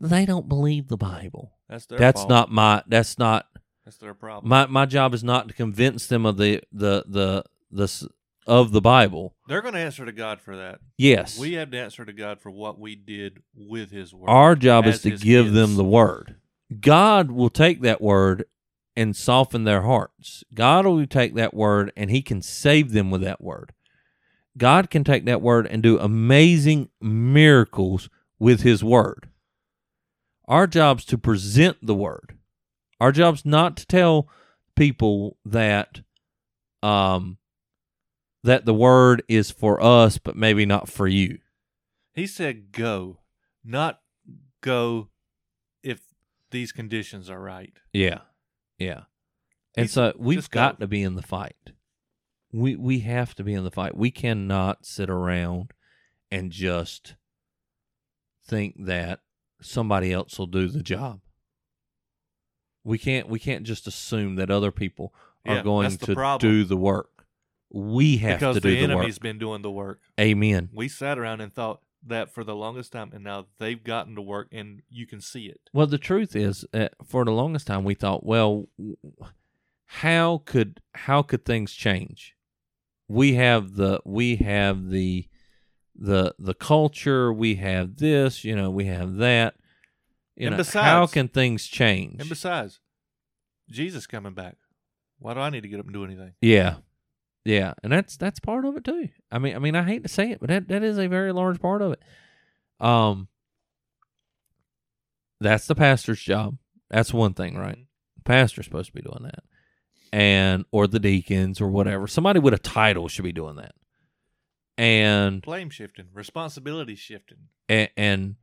They 0.00 0.26
don't 0.26 0.48
believe 0.48 0.88
the 0.88 0.96
Bible. 0.96 1.52
That's 1.68 1.86
their 1.86 1.98
that's 1.98 2.22
fault. 2.22 2.30
not 2.30 2.50
my. 2.50 2.82
That's 2.86 3.18
not 3.18 3.46
That's 3.90 3.98
their 3.98 4.14
problem. 4.14 4.48
my. 4.48 4.66
My 4.66 4.86
job 4.86 5.14
is 5.14 5.24
not 5.24 5.48
to 5.48 5.54
convince 5.54 6.06
them 6.06 6.24
of 6.24 6.36
the 6.36 6.62
the 6.70 7.02
the 7.08 7.42
the 7.72 8.08
of 8.46 8.70
the 8.70 8.80
Bible. 8.80 9.34
They're 9.48 9.62
going 9.62 9.74
to 9.74 9.80
answer 9.80 10.06
to 10.06 10.12
God 10.12 10.40
for 10.40 10.56
that. 10.56 10.78
Yes, 10.96 11.36
We 11.36 11.54
have 11.54 11.72
to 11.72 11.78
answer 11.80 12.04
to 12.04 12.12
God 12.12 12.38
for 12.38 12.52
what 12.52 12.78
we 12.78 12.94
did 12.94 13.42
with 13.52 13.90
His 13.90 14.14
word. 14.14 14.30
Our 14.30 14.54
job 14.54 14.86
is 14.86 15.02
to 15.02 15.10
give 15.10 15.46
kids. 15.46 15.54
them 15.56 15.74
the 15.74 15.82
word. 15.82 16.36
God 16.80 17.32
will 17.32 17.50
take 17.50 17.80
that 17.80 18.00
word 18.00 18.44
and 18.94 19.16
soften 19.16 19.64
their 19.64 19.82
hearts. 19.82 20.44
God 20.54 20.86
will 20.86 21.04
take 21.04 21.34
that 21.34 21.52
word 21.52 21.90
and 21.96 22.12
he 22.12 22.22
can 22.22 22.42
save 22.42 22.92
them 22.92 23.10
with 23.10 23.22
that 23.22 23.40
word. 23.40 23.72
God 24.56 24.88
can 24.88 25.02
take 25.02 25.24
that 25.24 25.42
word 25.42 25.66
and 25.66 25.82
do 25.82 25.98
amazing 25.98 26.90
miracles 27.00 28.08
with 28.38 28.60
his 28.60 28.84
word. 28.84 29.30
Our 30.46 30.68
job's 30.68 31.04
to 31.06 31.18
present 31.18 31.78
the 31.82 31.94
word. 31.96 32.36
Our 33.00 33.12
job's 33.12 33.44
not 33.44 33.76
to 33.78 33.86
tell 33.86 34.28
people 34.76 35.36
that 35.44 36.00
um 36.82 37.38
that 38.42 38.64
the 38.64 38.74
word 38.74 39.22
is 39.28 39.50
for 39.50 39.82
us 39.82 40.18
but 40.18 40.36
maybe 40.36 40.64
not 40.66 40.88
for 40.88 41.06
you. 41.06 41.38
He 42.14 42.26
said 42.26 42.72
go, 42.72 43.18
not 43.64 44.00
go 44.60 45.08
if 45.82 46.00
these 46.50 46.72
conditions 46.72 47.28
are 47.30 47.40
right. 47.40 47.72
Yeah. 47.92 48.20
Yeah. 48.78 49.02
And 49.76 49.84
He's- 49.84 49.92
so 49.92 50.12
we've 50.18 50.38
just 50.38 50.50
go. 50.50 50.60
got 50.60 50.80
to 50.80 50.86
be 50.86 51.02
in 51.02 51.14
the 51.16 51.22
fight. 51.22 51.72
We 52.52 52.74
we 52.76 53.00
have 53.00 53.34
to 53.36 53.44
be 53.44 53.54
in 53.54 53.62
the 53.64 53.70
fight. 53.70 53.96
We 53.96 54.10
cannot 54.10 54.84
sit 54.84 55.08
around 55.08 55.72
and 56.32 56.50
just 56.50 57.14
think 58.44 58.74
that 58.86 59.20
somebody 59.62 60.12
else 60.12 60.38
will 60.38 60.46
do 60.48 60.66
the 60.68 60.82
job. 60.82 61.20
We 62.84 62.98
can't 62.98 63.28
we 63.28 63.38
can't 63.38 63.64
just 63.64 63.86
assume 63.86 64.36
that 64.36 64.50
other 64.50 64.70
people 64.72 65.14
are 65.46 65.56
Yeah, 65.56 65.62
going 65.62 65.96
to 65.96 66.14
problem. 66.14 66.50
do 66.50 66.64
the 66.64 66.76
work. 66.76 67.26
We 67.72 68.16
have 68.18 68.40
because 68.40 68.56
to 68.56 68.60
the 68.60 68.68
do 68.70 68.74
the, 68.76 68.82
enemy's 68.82 69.16
work. 69.16 69.22
been 69.22 69.38
doing 69.38 69.62
the 69.62 69.70
work. 69.70 70.00
Amen. 70.18 70.70
We 70.72 70.88
sat 70.88 71.18
around 71.18 71.40
and 71.40 71.52
thought 71.52 71.82
that 72.06 72.30
for 72.32 72.42
the 72.42 72.54
longest 72.56 72.92
time, 72.92 73.10
and 73.14 73.22
now 73.22 73.46
they've 73.58 73.82
gotten 73.84 74.14
to 74.16 74.22
work, 74.22 74.48
and 74.52 74.82
you 74.88 75.06
can 75.06 75.20
see 75.20 75.44
it. 75.46 75.60
Well, 75.72 75.86
the 75.86 75.98
truth 75.98 76.34
is, 76.34 76.64
uh, 76.72 76.88
for 77.06 77.24
the 77.24 77.30
longest 77.30 77.66
time, 77.66 77.84
we 77.84 77.94
thought, 77.94 78.24
well, 78.24 78.66
how 79.86 80.42
could 80.44 80.80
how 80.94 81.22
could 81.22 81.44
things 81.44 81.72
change? 81.72 82.36
We 83.08 83.34
have 83.34 83.74
the 83.74 84.00
we 84.04 84.36
have 84.36 84.88
the 84.90 85.26
the 85.94 86.34
the 86.38 86.54
culture. 86.54 87.32
We 87.32 87.56
have 87.56 87.96
this. 87.96 88.44
You 88.44 88.56
know, 88.56 88.70
we 88.70 88.86
have 88.86 89.16
that. 89.16 89.54
You 90.40 90.46
And 90.48 90.56
know, 90.56 90.80
how 90.80 91.06
can 91.06 91.28
things 91.28 91.66
change? 91.66 92.20
And 92.20 92.28
besides, 92.28 92.80
Jesus 93.68 94.06
coming 94.06 94.32
back. 94.32 94.56
Why 95.18 95.34
do 95.34 95.40
I 95.40 95.50
need 95.50 95.62
to 95.62 95.68
get 95.68 95.78
up 95.80 95.84
and 95.86 95.92
do 95.94 96.04
anything? 96.04 96.32
yeah, 96.40 96.76
yeah, 97.44 97.74
and 97.82 97.92
that's 97.92 98.16
that's 98.16 98.40
part 98.40 98.64
of 98.64 98.76
it 98.76 98.84
too. 98.84 99.10
I 99.30 99.38
mean, 99.38 99.54
I 99.54 99.58
mean, 99.58 99.76
I 99.76 99.82
hate 99.82 100.02
to 100.02 100.08
say 100.08 100.30
it, 100.30 100.40
but 100.40 100.48
that 100.48 100.68
that 100.68 100.82
is 100.82 100.98
a 100.98 101.06
very 101.08 101.32
large 101.32 101.60
part 101.60 101.82
of 101.82 101.92
it. 101.92 102.02
Um, 102.84 103.28
that's 105.40 105.66
the 105.66 105.74
pastor's 105.74 106.20
job. 106.22 106.56
That's 106.90 107.12
one 107.12 107.34
thing, 107.34 107.56
right? 107.56 107.86
The 108.16 108.22
pastor's 108.24 108.64
supposed 108.66 108.88
to 108.88 108.92
be 108.94 109.02
doing 109.02 109.24
that, 109.24 109.42
and 110.12 110.64
or 110.70 110.86
the 110.86 110.98
deacons 110.98 111.60
or 111.60 111.68
whatever. 111.68 112.06
Somebody 112.06 112.40
with 112.40 112.54
a 112.54 112.58
title 112.58 113.08
should 113.08 113.24
be 113.24 113.32
doing 113.32 113.56
that, 113.56 113.74
and 114.78 115.42
Blame 115.42 115.70
shifting, 115.70 116.06
responsibility 116.14 116.94
shifting. 116.94 117.48
and 117.68 117.88
and, 117.96 118.36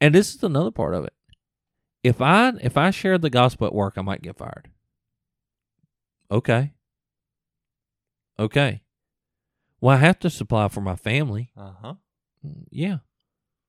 and 0.00 0.14
this 0.14 0.34
is 0.34 0.42
another 0.42 0.70
part 0.70 0.94
of 0.94 1.04
it. 1.04 1.12
If 2.02 2.20
I 2.20 2.52
if 2.60 2.76
I 2.76 2.90
shared 2.90 3.22
the 3.22 3.30
gospel 3.30 3.66
at 3.66 3.74
work, 3.74 3.94
I 3.96 4.02
might 4.02 4.22
get 4.22 4.38
fired. 4.38 4.70
Okay. 6.30 6.72
Okay. 8.38 8.82
Well, 9.80 9.96
I 9.96 10.00
have 10.00 10.18
to 10.20 10.30
supply 10.30 10.68
for 10.68 10.80
my 10.80 10.96
family. 10.96 11.50
Uh 11.56 11.72
huh. 11.82 11.94
Yeah. 12.70 12.98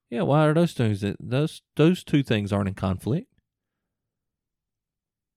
Yeah, 0.10 0.22
why 0.22 0.48
are 0.48 0.54
those 0.54 0.74
things 0.74 1.02
that 1.02 1.18
those 1.20 1.62
those 1.76 2.04
two 2.04 2.24
things 2.24 2.54
aren't 2.54 2.70
in 2.70 2.76
conflict? 2.76 3.28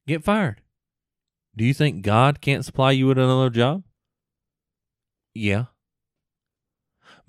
Get 0.07 0.25
fired. 0.25 0.61
Do 1.57 1.65
you 1.65 1.75
think 1.75 2.03
God 2.03 2.41
can't 2.41 2.65
supply 2.65 2.93
you 2.93 3.07
with 3.07 3.19
another 3.19 3.51
job? 3.51 3.83
Yeah. 5.35 5.67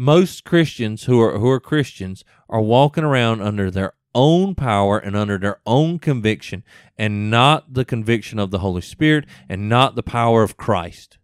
Most 0.02 0.46
Christians 0.46 1.04
who 1.04 1.22
are 1.22 1.38
who 1.38 1.48
are 1.48 1.60
Christians 1.60 2.26
are 2.50 2.60
walking 2.60 3.04
around 3.04 3.40
under 3.44 3.70
their 3.70 3.94
own 4.16 4.56
power 4.56 4.98
and 4.98 5.16
under 5.16 5.38
their 5.38 5.60
own 5.64 6.00
conviction 6.00 6.64
and 6.98 7.30
not 7.30 7.76
the 7.76 7.86
conviction 7.86 8.40
of 8.40 8.50
the 8.50 8.58
Holy 8.58 8.82
Spirit 8.82 9.28
and 9.48 9.70
not 9.70 9.94
the 9.94 10.02
power 10.02 10.42
of 10.42 10.58
Christ. 10.58 11.20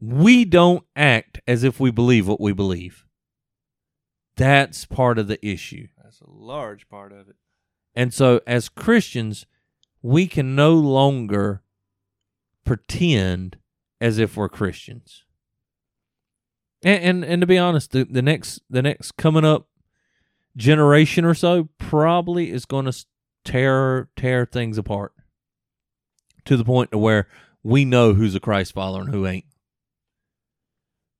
We 0.00 0.44
don't 0.44 0.84
act 0.96 1.40
as 1.46 1.62
if 1.62 1.78
we 1.78 1.92
believe 1.92 2.26
what 2.26 2.40
we 2.40 2.52
believe. 2.52 3.06
That's 4.34 4.84
part 4.84 5.16
of 5.16 5.28
the 5.28 5.38
issue. 5.46 5.86
That's 6.02 6.20
a 6.20 6.28
large 6.28 6.88
part 6.88 7.12
of 7.12 7.28
it. 7.28 7.36
And 7.94 8.12
so, 8.12 8.40
as 8.48 8.68
Christians, 8.68 9.46
we 10.02 10.26
can 10.26 10.56
no 10.56 10.74
longer 10.74 11.62
pretend 12.64 13.58
as 14.00 14.18
if 14.18 14.36
we're 14.36 14.48
Christians. 14.48 15.24
And 16.82 17.02
and, 17.02 17.24
and 17.24 17.40
to 17.42 17.46
be 17.46 17.58
honest, 17.58 17.92
the, 17.92 18.04
the 18.04 18.22
next 18.22 18.60
the 18.70 18.82
next 18.82 19.12
coming 19.16 19.44
up 19.44 19.68
generation 20.56 21.24
or 21.24 21.34
so 21.34 21.68
probably 21.78 22.50
is 22.50 22.64
going 22.64 22.86
to 22.86 23.04
tear 23.44 24.08
tear 24.16 24.46
things 24.46 24.78
apart 24.78 25.12
to 26.44 26.56
the 26.56 26.64
point 26.64 26.90
to 26.90 26.98
where 26.98 27.28
we 27.62 27.84
know 27.84 28.14
who's 28.14 28.34
a 28.34 28.40
Christ 28.40 28.72
follower 28.72 29.02
and 29.02 29.10
who 29.10 29.26
ain't. 29.26 29.44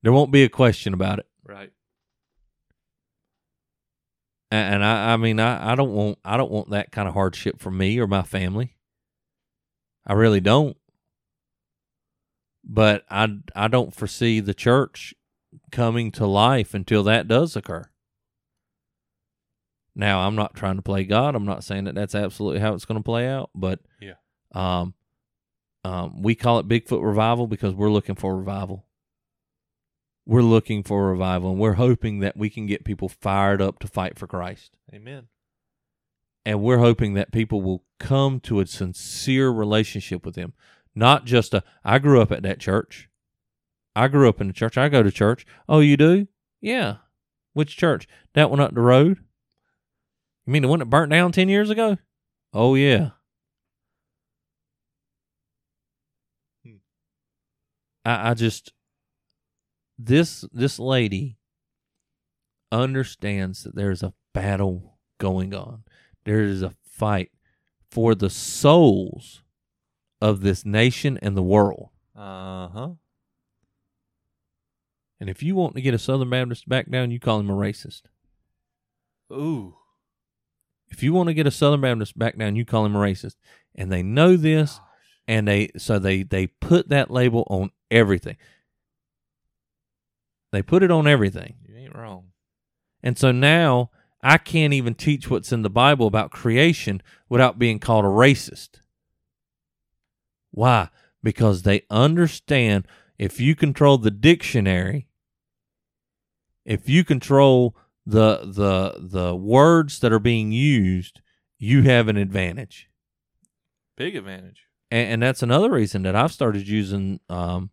There 0.03 0.13
won't 0.13 0.33
be 0.33 0.43
a 0.43 0.49
question 0.49 0.95
about 0.95 1.19
it. 1.19 1.27
Right. 1.45 1.71
A- 4.51 4.55
and 4.55 4.85
I, 4.85 5.13
I 5.13 5.17
mean, 5.19 5.39
I, 5.39 5.73
I 5.73 5.75
don't 5.75 5.93
want, 5.93 6.19
I 6.25 6.39
don't 6.39 6.51
want 6.51 6.71
that 6.71 6.91
kind 6.91 7.07
of 7.07 7.15
hardship 7.15 7.61
for 7.61 7.71
me 7.71 7.99
or 7.99 8.07
my 8.07 8.23
family. 8.23 8.77
I 10.07 10.15
really 10.15 10.41
don't. 10.41 10.77
But 12.65 13.05
I, 13.11 13.29
I 13.57 13.69
don't 13.69 13.95
foresee 13.95 14.41
the 14.41 14.55
church 14.55 15.15
coming 15.73 16.13
to 16.13 16.27
life 16.27 16.75
until 16.75 17.03
that 17.05 17.27
does 17.27 17.57
occur. 17.57 17.85
Now, 19.95 20.21
I'm 20.21 20.37
not 20.37 20.55
trying 20.55 20.77
to 20.77 20.83
play 20.83 21.05
God. 21.05 21.35
I'm 21.35 21.45
not 21.45 21.65
saying 21.65 21.85
that 21.85 21.95
that's 21.95 22.15
absolutely 22.15 22.61
how 22.61 22.75
it's 22.75 22.85
going 22.85 23.01
to 23.01 23.05
play 23.05 23.27
out, 23.29 23.51
but 23.55 23.81
Yeah. 24.01 24.15
um, 24.53 24.95
um, 25.85 26.23
we 26.23 26.35
call 26.35 26.59
it 26.59 26.69
Bigfoot 26.69 27.03
revival 27.03 27.47
because 27.47 27.75
we're 27.75 27.91
looking 27.91 28.15
for 28.15 28.37
revival. 28.37 28.87
We're 30.27 30.43
looking 30.43 30.83
for 30.85 31.09
revival, 31.09 31.51
and 31.51 31.59
we're 31.59 31.73
hoping 31.75 32.21
that 32.21 32.37
we 32.37 32.51
can 32.51 32.67
get 32.67 32.85
people 32.85 33.09
fired 33.09 33.61
up 33.61 33.79
to 33.81 33.89
fight 33.89 34.19
for 34.19 34.27
Christ. 34.27 34.77
Amen. 34.95 35.27
And 36.47 36.63
we're 36.63 36.79
hoping 36.79 37.15
that 37.15 37.33
people 37.33 37.61
will 37.63 37.85
come 37.99 38.39
to 38.41 38.61
a 38.61 38.67
sincere 38.67 39.51
relationship 39.51 40.25
with 40.25 40.37
Him, 40.37 40.53
not 40.95 41.25
just 41.25 41.55
a. 41.55 41.63
I 41.85 41.99
grew 41.99 42.21
up 42.21 42.33
at 42.33 42.43
that 42.43 42.61
church. 42.61 43.09
I 43.95 44.09
grew 44.09 44.29
up 44.29 44.41
in 44.41 44.47
the 44.47 44.53
church. 44.53 44.79
I 44.79 44.89
go 44.89 45.03
to 45.03 45.11
church. 45.11 45.47
Oh, 45.69 45.81
you 45.81 45.97
do? 45.97 46.29
Yeah. 46.61 46.97
Which 47.53 47.77
church? 47.77 48.07
That 48.35 48.51
one 48.51 48.61
up 48.61 48.75
the 48.75 48.81
road. 48.81 49.19
You 50.47 50.53
mean 50.53 50.63
the 50.63 50.69
one 50.69 50.79
that 50.79 50.87
burnt 50.87 51.11
down 51.11 51.33
ten 51.33 51.49
years 51.49 51.71
ago? 51.71 51.99
Oh 52.53 52.75
yeah. 52.75 53.11
Hmm. 56.65 56.77
I, 58.05 58.31
I 58.31 58.35
just 58.35 58.73
this 59.99 60.45
this 60.53 60.79
lady 60.79 61.37
understands 62.73 63.65
that 63.65 63.75
there's 63.75 64.03
a 64.03 64.15
battle 64.33 64.99
going 65.19 65.55
on. 65.55 65.85
There 66.25 66.41
is 66.43 66.63
a 66.63 66.75
fight 66.85 67.31
for 67.91 68.15
the 68.15 68.31
souls 68.31 69.43
of 70.21 70.41
this 70.41 70.65
nation 70.65 71.19
and 71.23 71.37
the 71.37 71.43
world. 71.43 71.91
Uh 72.17 72.69
huh. 72.69 72.89
And 75.19 75.29
if 75.29 75.43
you 75.43 75.55
want 75.55 75.75
to 75.75 75.83
get 75.83 75.95
a 75.95 75.99
Southern 75.99 76.31
Baptist 76.31 76.69
back 76.69 76.91
down, 76.91 77.11
you 77.11 77.21
call 77.21 77.41
him 77.41 77.51
a 77.51 77.55
racist. 77.55 78.03
Ooh. 79.33 79.77
If 80.89 81.03
you 81.03 81.13
want 81.13 81.29
to 81.29 81.35
get 81.35 81.47
a 81.47 81.51
Southern 81.51 81.83
Baptist 81.83 82.19
back 82.19 82.37
down, 82.39 82.57
you 82.57 82.65
call 82.65 82.85
him 82.85 82.97
a 82.97 82.99
racist. 82.99 83.37
And 83.75 83.93
they 83.93 84.03
know 84.03 84.37
this, 84.37 84.79
Gosh. 84.79 84.87
and 85.29 85.47
they 85.49 85.71
so 85.77 85.99
they 85.99 86.23
they 86.23 86.47
put 86.49 86.89
that 86.89 87.11
label 87.11 87.47
on 87.49 87.71
everything. 87.91 88.37
They 90.53 90.63
put 90.63 90.83
it 90.83 90.91
on 90.91 91.07
everything. 91.07 91.55
You 91.69 91.77
ain't 91.77 91.95
wrong. 91.95 92.25
And 93.03 93.17
so 93.17 93.31
now 93.31 93.91
I 94.23 94.37
can't 94.39 94.73
even 94.73 94.95
teach 94.95 95.31
what's 95.31 95.53
in 95.53 95.63
the 95.63 95.71
Bible 95.71 96.07
about 96.07 96.33
creation 96.33 97.03
without 97.29 97.59
being 97.59 97.79
called 97.79 98.05
a 98.05 98.09
racist. 98.09 98.80
Why? 100.51 100.89
Because 101.23 101.63
they 101.63 101.83
understand 101.91 102.87
if 103.19 103.41
you 103.41 103.55
control 103.55 103.99
the 103.99 104.11
dictionary, 104.11 105.07
if 106.65 106.89
you 106.89 107.05
control 107.05 107.77
the 108.07 108.39
the 108.39 108.95
the 108.99 109.37
words 109.37 110.01
that 110.01 110.13
are 110.13 110.19
being 110.19 110.53
used, 110.53 111.21
you 111.59 111.83
have 111.83 112.09
an 112.09 112.17
advantage. 112.17 112.89
Big 113.97 114.17
advantage. 114.17 114.65
And, 114.91 115.13
and 115.13 115.23
that's 115.23 115.43
another 115.43 115.71
reason 115.71 116.03
that 116.03 116.17
I've 116.17 116.33
started 116.33 116.67
using 116.67 117.21
um, 117.29 117.71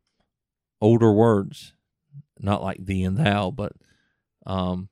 older 0.82 1.12
words, 1.12 1.74
not 2.40 2.62
like 2.62 2.86
thee 2.86 3.04
and 3.04 3.18
thou, 3.18 3.52
but 3.52 3.72
um, 4.46 4.90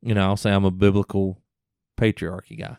you 0.00 0.14
know, 0.14 0.22
I'll 0.22 0.36
say 0.36 0.52
I'm 0.52 0.64
a 0.64 0.70
biblical 0.70 1.42
patriarchy 1.98 2.58
guy 2.58 2.76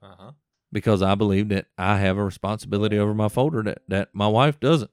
Uh 0.00 0.14
huh. 0.18 0.32
Because 0.72 1.02
I 1.02 1.14
believe 1.14 1.48
that 1.48 1.66
I 1.76 1.98
have 1.98 2.16
a 2.16 2.24
responsibility 2.24 2.98
over 2.98 3.14
my 3.14 3.28
folder 3.28 3.62
that, 3.62 3.82
that 3.88 4.08
my 4.12 4.28
wife 4.28 4.60
doesn't. 4.60 4.90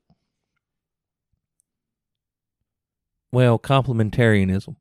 Well, 3.31 3.59
complementarianism. 3.59 4.75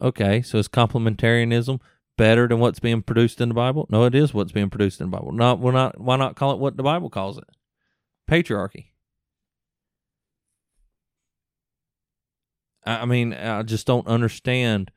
Okay, 0.00 0.42
so 0.42 0.58
is 0.58 0.68
complementarianism 0.68 1.80
better 2.16 2.48
than 2.48 2.58
what's 2.58 2.80
being 2.80 3.02
produced 3.02 3.40
in 3.40 3.48
the 3.48 3.54
Bible? 3.54 3.86
No, 3.90 4.04
it 4.04 4.14
is 4.14 4.32
what's 4.32 4.52
being 4.52 4.70
produced 4.70 5.00
in 5.00 5.10
the 5.10 5.16
Bible. 5.16 5.32
Not, 5.32 5.58
we're 5.60 5.72
not. 5.72 6.00
Why 6.00 6.16
not 6.16 6.36
call 6.36 6.52
it 6.52 6.58
what 6.58 6.76
the 6.76 6.82
Bible 6.82 7.10
calls 7.10 7.38
it? 7.38 7.44
Patriarchy. 8.30 8.86
I 12.84 13.04
mean, 13.04 13.32
I 13.32 13.62
just 13.62 13.86
don't 13.86 14.06
understand 14.08 14.90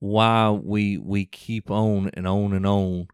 why 0.00 0.50
we 0.50 0.98
we 0.98 1.26
keep 1.26 1.70
on 1.70 2.10
and 2.14 2.26
on 2.26 2.52
and 2.52 2.66
on, 2.66 3.08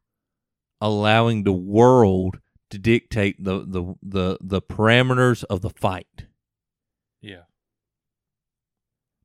allowing 0.80 1.44
the 1.44 1.52
world 1.52 2.40
to 2.70 2.78
dictate 2.78 3.42
the 3.42 3.60
the 3.60 3.94
the, 4.02 4.38
the 4.40 4.62
parameters 4.62 5.44
of 5.44 5.60
the 5.62 5.70
fight. 5.70 6.26
Yeah. 7.20 7.42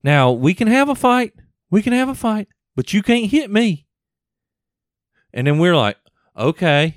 Now 0.03 0.31
we 0.31 0.53
can 0.53 0.67
have 0.67 0.89
a 0.89 0.95
fight. 0.95 1.33
We 1.69 1.81
can 1.81 1.93
have 1.93 2.09
a 2.09 2.15
fight, 2.15 2.47
but 2.75 2.93
you 2.93 3.01
can't 3.01 3.31
hit 3.31 3.49
me. 3.49 3.87
And 5.33 5.47
then 5.47 5.59
we're 5.59 5.75
like, 5.75 5.97
okay, 6.37 6.95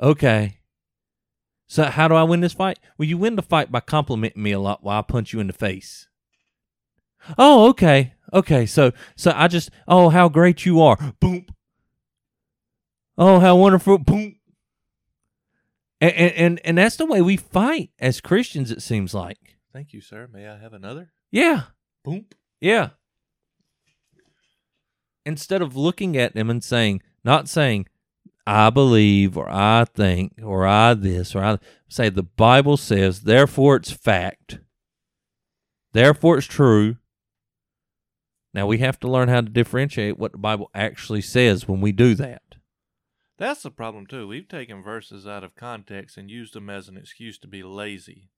okay. 0.00 0.58
So 1.68 1.84
how 1.84 2.08
do 2.08 2.14
I 2.14 2.24
win 2.24 2.40
this 2.40 2.52
fight? 2.52 2.78
Well, 2.98 3.08
you 3.08 3.16
win 3.16 3.36
the 3.36 3.42
fight 3.42 3.72
by 3.72 3.80
complimenting 3.80 4.42
me 4.42 4.52
a 4.52 4.58
lot 4.58 4.82
while 4.82 4.98
I 4.98 5.02
punch 5.02 5.32
you 5.32 5.40
in 5.40 5.46
the 5.46 5.54
face. 5.54 6.08
Oh, 7.38 7.68
okay, 7.68 8.14
okay. 8.32 8.66
So, 8.66 8.92
so 9.16 9.32
I 9.34 9.48
just, 9.48 9.70
oh, 9.88 10.10
how 10.10 10.28
great 10.28 10.66
you 10.66 10.82
are. 10.82 10.98
Boom. 11.20 11.41
Oh, 13.18 13.40
how 13.40 13.56
wonderful. 13.56 13.98
Boom. 13.98 14.36
And, 16.00 16.12
and 16.14 16.60
and 16.64 16.78
that's 16.78 16.96
the 16.96 17.06
way 17.06 17.22
we 17.22 17.36
fight 17.36 17.90
as 17.98 18.20
Christians. 18.20 18.70
It 18.70 18.82
seems 18.82 19.14
like. 19.14 19.58
Thank 19.72 19.92
you, 19.92 20.00
sir. 20.00 20.28
May 20.32 20.48
I 20.48 20.58
have 20.58 20.72
another? 20.72 21.12
Yeah. 21.30 21.62
Boom. 22.04 22.26
Yeah. 22.60 22.90
Instead 25.24 25.62
of 25.62 25.76
looking 25.76 26.16
at 26.16 26.34
them 26.34 26.50
and 26.50 26.64
saying, 26.64 27.02
not 27.24 27.48
saying, 27.48 27.86
I 28.46 28.70
believe 28.70 29.36
or 29.36 29.48
I 29.48 29.84
think 29.84 30.34
or 30.42 30.66
I 30.66 30.94
this 30.94 31.34
or 31.34 31.44
I 31.44 31.58
say 31.88 32.08
the 32.08 32.24
Bible 32.24 32.76
says, 32.76 33.20
therefore 33.20 33.76
it's 33.76 33.92
fact. 33.92 34.58
Therefore 35.92 36.38
it's 36.38 36.46
true. 36.46 36.96
Now 38.52 38.66
we 38.66 38.78
have 38.78 38.98
to 39.00 39.08
learn 39.08 39.28
how 39.28 39.42
to 39.42 39.48
differentiate 39.48 40.18
what 40.18 40.32
the 40.32 40.38
Bible 40.38 40.70
actually 40.74 41.22
says 41.22 41.68
when 41.68 41.80
we 41.80 41.92
do 41.92 42.14
that. 42.16 42.42
That's 43.42 43.64
the 43.64 43.72
problem 43.72 44.06
too. 44.06 44.28
We've 44.28 44.46
taken 44.46 44.84
verses 44.84 45.26
out 45.26 45.42
of 45.42 45.56
context 45.56 46.16
and 46.16 46.30
used 46.30 46.54
them 46.54 46.70
as 46.70 46.88
an 46.88 46.96
excuse 46.96 47.40
to 47.40 47.48
be 47.48 47.64
lazy. 47.64 48.30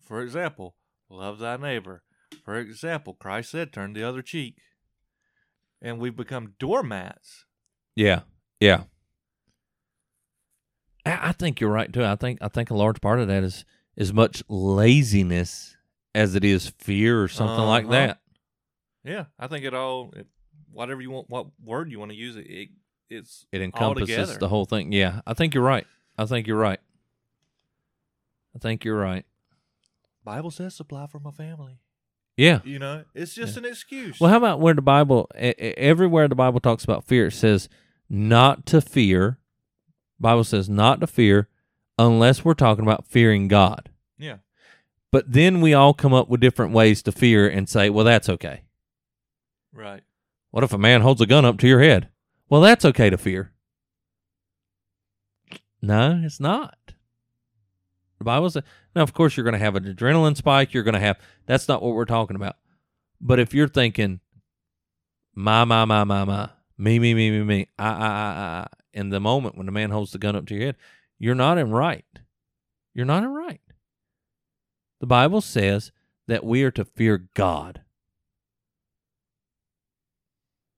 For 0.00 0.22
example, 0.22 0.76
love 1.10 1.40
thy 1.40 1.56
neighbor. 1.56 2.04
For 2.44 2.54
example, 2.54 3.14
Christ 3.14 3.50
said, 3.50 3.72
turn 3.72 3.94
the 3.94 4.04
other 4.04 4.22
cheek. 4.22 4.58
And 5.82 5.98
we've 5.98 6.14
become 6.14 6.54
doormats. 6.60 7.44
Yeah. 7.96 8.20
Yeah. 8.60 8.84
I 11.04 11.30
I 11.30 11.32
think 11.32 11.60
you're 11.60 11.68
right 11.68 11.92
too. 11.92 12.04
I 12.04 12.14
think 12.14 12.38
I 12.40 12.46
think 12.46 12.70
a 12.70 12.76
large 12.76 13.00
part 13.00 13.18
of 13.18 13.26
that 13.26 13.42
is 13.42 13.64
as 13.96 14.12
much 14.12 14.44
laziness 14.48 15.76
as 16.14 16.36
it 16.36 16.44
is 16.44 16.68
fear 16.78 17.20
or 17.20 17.26
something 17.26 17.66
like 17.66 17.82
Uh-huh. 17.86 17.92
that. 17.94 18.20
Yeah, 19.02 19.24
I 19.40 19.48
think 19.48 19.64
it 19.64 19.74
all, 19.74 20.12
it, 20.14 20.28
whatever 20.70 21.00
you 21.00 21.10
want, 21.10 21.28
what 21.28 21.46
word 21.60 21.90
you 21.90 21.98
want 21.98 22.12
to 22.12 22.16
use, 22.16 22.36
it, 22.36 22.46
it 22.48 22.68
it's 23.10 23.46
It 23.52 23.60
encompasses 23.62 24.38
the 24.38 24.48
whole 24.48 24.64
thing. 24.64 24.92
Yeah, 24.92 25.20
I 25.26 25.34
think 25.34 25.54
you're 25.54 25.64
right. 25.64 25.86
I 26.16 26.24
think 26.26 26.46
you're 26.46 26.58
right. 26.58 26.80
I 28.54 28.58
think 28.58 28.84
you're 28.84 28.98
right. 28.98 29.24
Bible 30.24 30.50
says 30.50 30.74
supply 30.74 31.06
for 31.06 31.20
my 31.20 31.30
family. 31.30 31.78
Yeah. 32.36 32.60
You 32.64 32.78
know, 32.78 33.04
it's 33.14 33.34
just 33.34 33.56
an 33.56 33.64
excuse. 33.64 34.20
Well, 34.20 34.30
how 34.30 34.36
about 34.36 34.60
where 34.60 34.74
the 34.74 34.82
Bible, 34.82 35.28
everywhere 35.34 36.28
the 36.28 36.34
Bible 36.34 36.60
talks 36.60 36.84
about 36.84 37.04
fear, 37.04 37.26
it 37.26 37.32
says 37.32 37.68
not 38.08 38.64
to 38.66 38.80
fear. 38.80 39.38
Bible 40.20 40.44
says 40.44 40.68
not 40.68 41.00
to 41.00 41.06
fear 41.06 41.48
unless 41.98 42.44
we're 42.44 42.54
talking 42.54 42.84
about 42.84 43.06
fearing 43.06 43.48
God. 43.48 43.90
yeah, 44.18 44.36
But 45.10 45.32
then 45.32 45.60
we 45.60 45.74
all 45.74 45.94
come 45.94 46.14
up 46.14 46.28
with 46.28 46.40
different 46.40 46.72
ways 46.72 47.02
to 47.02 47.12
fear 47.12 47.48
and 47.48 47.68
say, 47.68 47.90
well, 47.90 48.04
that's 48.04 48.28
okay. 48.28 48.62
right. 49.72 50.02
What 50.50 50.64
if 50.64 50.72
a 50.72 50.78
man 50.78 51.02
holds 51.02 51.20
a 51.20 51.26
gun 51.26 51.44
up 51.44 51.58
to 51.58 51.68
your 51.68 51.80
head? 51.80 52.08
Well, 52.48 52.60
that's 52.60 52.84
okay 52.84 53.10
to 53.10 53.18
fear. 53.18 53.52
No, 55.80 56.22
it's 56.24 56.40
not. 56.40 56.76
The 58.18 58.24
Bible 58.24 58.50
says, 58.50 58.64
now, 58.96 59.02
of 59.02 59.12
course, 59.12 59.36
you're 59.36 59.44
going 59.44 59.52
to 59.52 59.58
have 59.58 59.76
an 59.76 59.84
adrenaline 59.84 60.36
spike. 60.36 60.74
You're 60.74 60.82
going 60.82 60.94
to 60.94 61.00
have, 61.00 61.18
that's 61.46 61.68
not 61.68 61.82
what 61.82 61.94
we're 61.94 62.04
talking 62.04 62.36
about. 62.36 62.56
But 63.20 63.38
if 63.38 63.54
you're 63.54 63.68
thinking, 63.68 64.20
my, 65.34 65.64
my, 65.64 65.84
my, 65.84 66.04
my, 66.04 66.24
my, 66.24 66.50
me, 66.76 66.98
me, 66.98 67.14
me, 67.14 67.30
me, 67.30 67.44
me, 67.44 67.68
I, 67.78 67.88
I, 67.88 68.06
I, 68.06 68.60
I, 68.62 68.66
in 68.92 69.10
the 69.10 69.20
moment 69.20 69.56
when 69.56 69.66
the 69.66 69.72
man 69.72 69.90
holds 69.90 70.12
the 70.12 70.18
gun 70.18 70.34
up 70.34 70.46
to 70.46 70.54
your 70.54 70.66
head, 70.66 70.76
you're 71.18 71.34
not 71.34 71.58
in 71.58 71.70
right. 71.70 72.04
You're 72.94 73.06
not 73.06 73.22
in 73.22 73.30
right. 73.30 73.60
The 75.00 75.06
Bible 75.06 75.40
says 75.40 75.92
that 76.26 76.44
we 76.44 76.64
are 76.64 76.72
to 76.72 76.84
fear 76.84 77.28
God. 77.34 77.82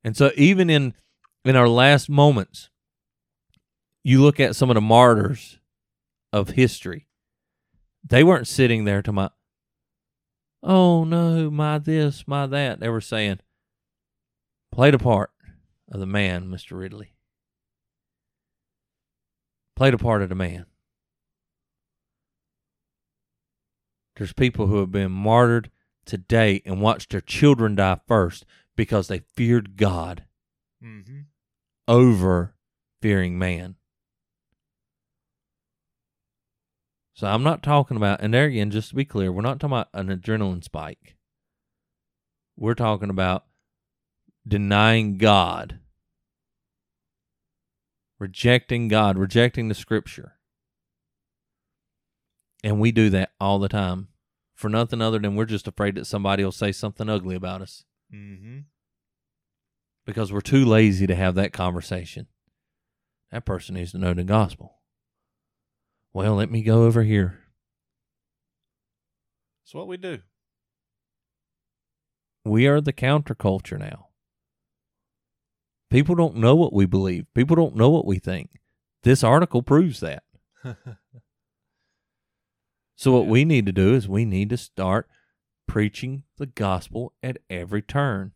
And 0.05 0.17
so 0.17 0.31
even 0.37 0.69
in 0.69 0.95
in 1.45 1.57
our 1.57 1.69
last 1.69 2.09
moments, 2.09 2.71
you 4.03 4.23
look 4.23 4.41
at 4.41 4.57
some 4.57 4.71
of 4.71 4.75
the 4.75 4.81
martyrs 4.81 5.59
of 6.33 6.51
history. 6.51 7.07
They 8.05 8.25
weren't 8.25 8.49
sitting 8.49 8.85
there 8.85 9.03
to 9.03 9.13
my 9.13 9.31
oh 10.63 11.05
no, 11.05 11.51
my 11.51 11.79
this, 11.79 12.25
my 12.27 12.47
that. 12.47 12.81
They 12.81 12.89
were 12.89 13.01
saying, 13.01 13.41
play 14.73 14.91
the 14.91 14.99
part 14.99 15.31
of 15.91 16.01
the 16.01 16.07
man, 16.07 16.49
Mr. 16.49 16.79
Ridley. 16.79 17.15
Play 19.77 19.91
the 19.91 19.99
part 19.99 20.23
of 20.23 20.29
the 20.29 20.35
man. 20.35 20.67
There's 24.17 24.35
people 24.35 24.67
who 24.67 24.81
have 24.81 24.91
been 24.91 25.13
martyred 25.13 25.71
today 26.05 26.61
and 26.67 26.83
watched 26.83 27.11
their 27.11 27.23
children 27.23 27.77
die 27.77 27.99
first 28.07 28.45
because 28.77 29.09
they 29.09 29.21
feared 29.35 29.79
God 29.79 30.25
Mm-hmm. 30.83 31.21
Over 31.89 32.55
fearing 33.01 33.39
man. 33.39 33.77
So 37.15 37.27
I'm 37.27 37.43
not 37.43 37.63
talking 37.63 37.97
about, 37.97 38.23
and 38.23 38.33
there 38.33 38.47
again, 38.47 38.71
just 38.71 38.91
to 38.91 38.95
be 38.95 39.05
clear, 39.05 39.31
we're 39.31 39.43
not 39.43 39.61
talking 39.61 39.77
about 39.77 39.89
an 39.93 40.09
adrenaline 40.09 40.65
spike. 40.65 41.17
We're 42.57 42.75
talking 42.75 43.11
about 43.11 43.45
denying 44.47 45.19
God, 45.19 45.81
rejecting 48.19 48.89
God, 48.89 49.19
rejecting 49.19 49.69
the 49.69 49.75
scripture. 49.75 50.37
And 52.65 52.81
we 52.81 52.91
do 52.93 53.11
that 53.11 53.33
all 53.41 53.59
the 53.59 53.69
time 53.69 54.09
for 54.55 54.69
nothing 54.69 55.01
other 55.01 55.19
than 55.19 55.37
we're 55.37 55.47
just 55.47 55.69
afraid 55.69 55.95
that 55.95 56.07
somebody 56.07 56.45
will 56.45 56.53
say 56.53 56.73
something 56.73 57.09
ugly 57.09 57.35
about 57.35 57.63
us 57.63 57.85
Mm-hmm. 58.13 58.59
Because 60.07 60.33
we're 60.33 60.41
too 60.41 60.65
lazy 60.65 61.07
to 61.07 61.15
have 61.15 61.35
that 61.37 61.53
conversation. 61.53 62.27
That 63.31 63.45
person 63.45 63.75
needs 63.77 63.93
to 63.93 63.99
know 63.99 64.15
the 64.15 64.25
gospel. 64.25 64.77
Well, 66.13 66.35
let 66.35 66.51
me 66.51 66.63
go 66.63 66.85
over 66.85 67.03
here. 67.05 67.39
It's 69.65 69.75
what 69.75 69.87
we 69.87 69.97
do. 69.97 70.19
We 72.45 72.67
are 72.67 72.81
the 72.81 72.93
counterculture 72.93 73.79
now. 73.79 74.09
People 75.91 76.15
don't 76.15 76.37
know 76.37 76.57
what 76.57 76.73
we 76.73 76.87
believe. 76.87 77.27
People 77.35 77.55
don't 77.57 77.77
know 77.77 77.91
what 77.91 78.07
we 78.07 78.19
think. 78.19 78.51
This 79.03 79.23
article 79.23 79.63
proves 79.63 80.01
that. 80.01 80.25
So 82.97 83.13
what 83.13 83.25
Yeah. 83.25 83.31
we 83.31 83.45
need 83.47 83.65
to 83.65 83.73
do 83.73 83.95
is 83.95 84.07
we 84.07 84.27
need 84.27 84.51
to 84.51 84.59
start 84.59 85.09
preaching 85.67 86.25
the 86.37 86.45
gospel 86.45 87.15
at 87.23 87.39
every 87.49 87.81
turn. 87.81 88.33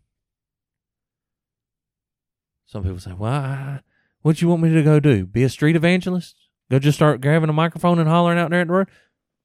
Some 2.66 2.82
people 2.82 2.98
say, 2.98 3.12
"Well, 3.12 3.32
I, 3.32 3.80
what 4.22 4.40
you 4.40 4.48
want 4.48 4.62
me 4.62 4.72
to 4.72 4.82
go 4.82 5.00
do? 5.00 5.26
Be 5.26 5.42
a 5.42 5.48
street 5.48 5.76
evangelist? 5.76 6.36
Go 6.70 6.78
just 6.78 6.98
start 6.98 7.20
grabbing 7.20 7.50
a 7.50 7.54
microphone 7.54 7.98
and 7.98 8.08
hollering 8.08 8.38
out 8.38 8.50
there 8.50 8.60
at 8.60 8.66
the 8.68 8.72
road?" 8.72 8.88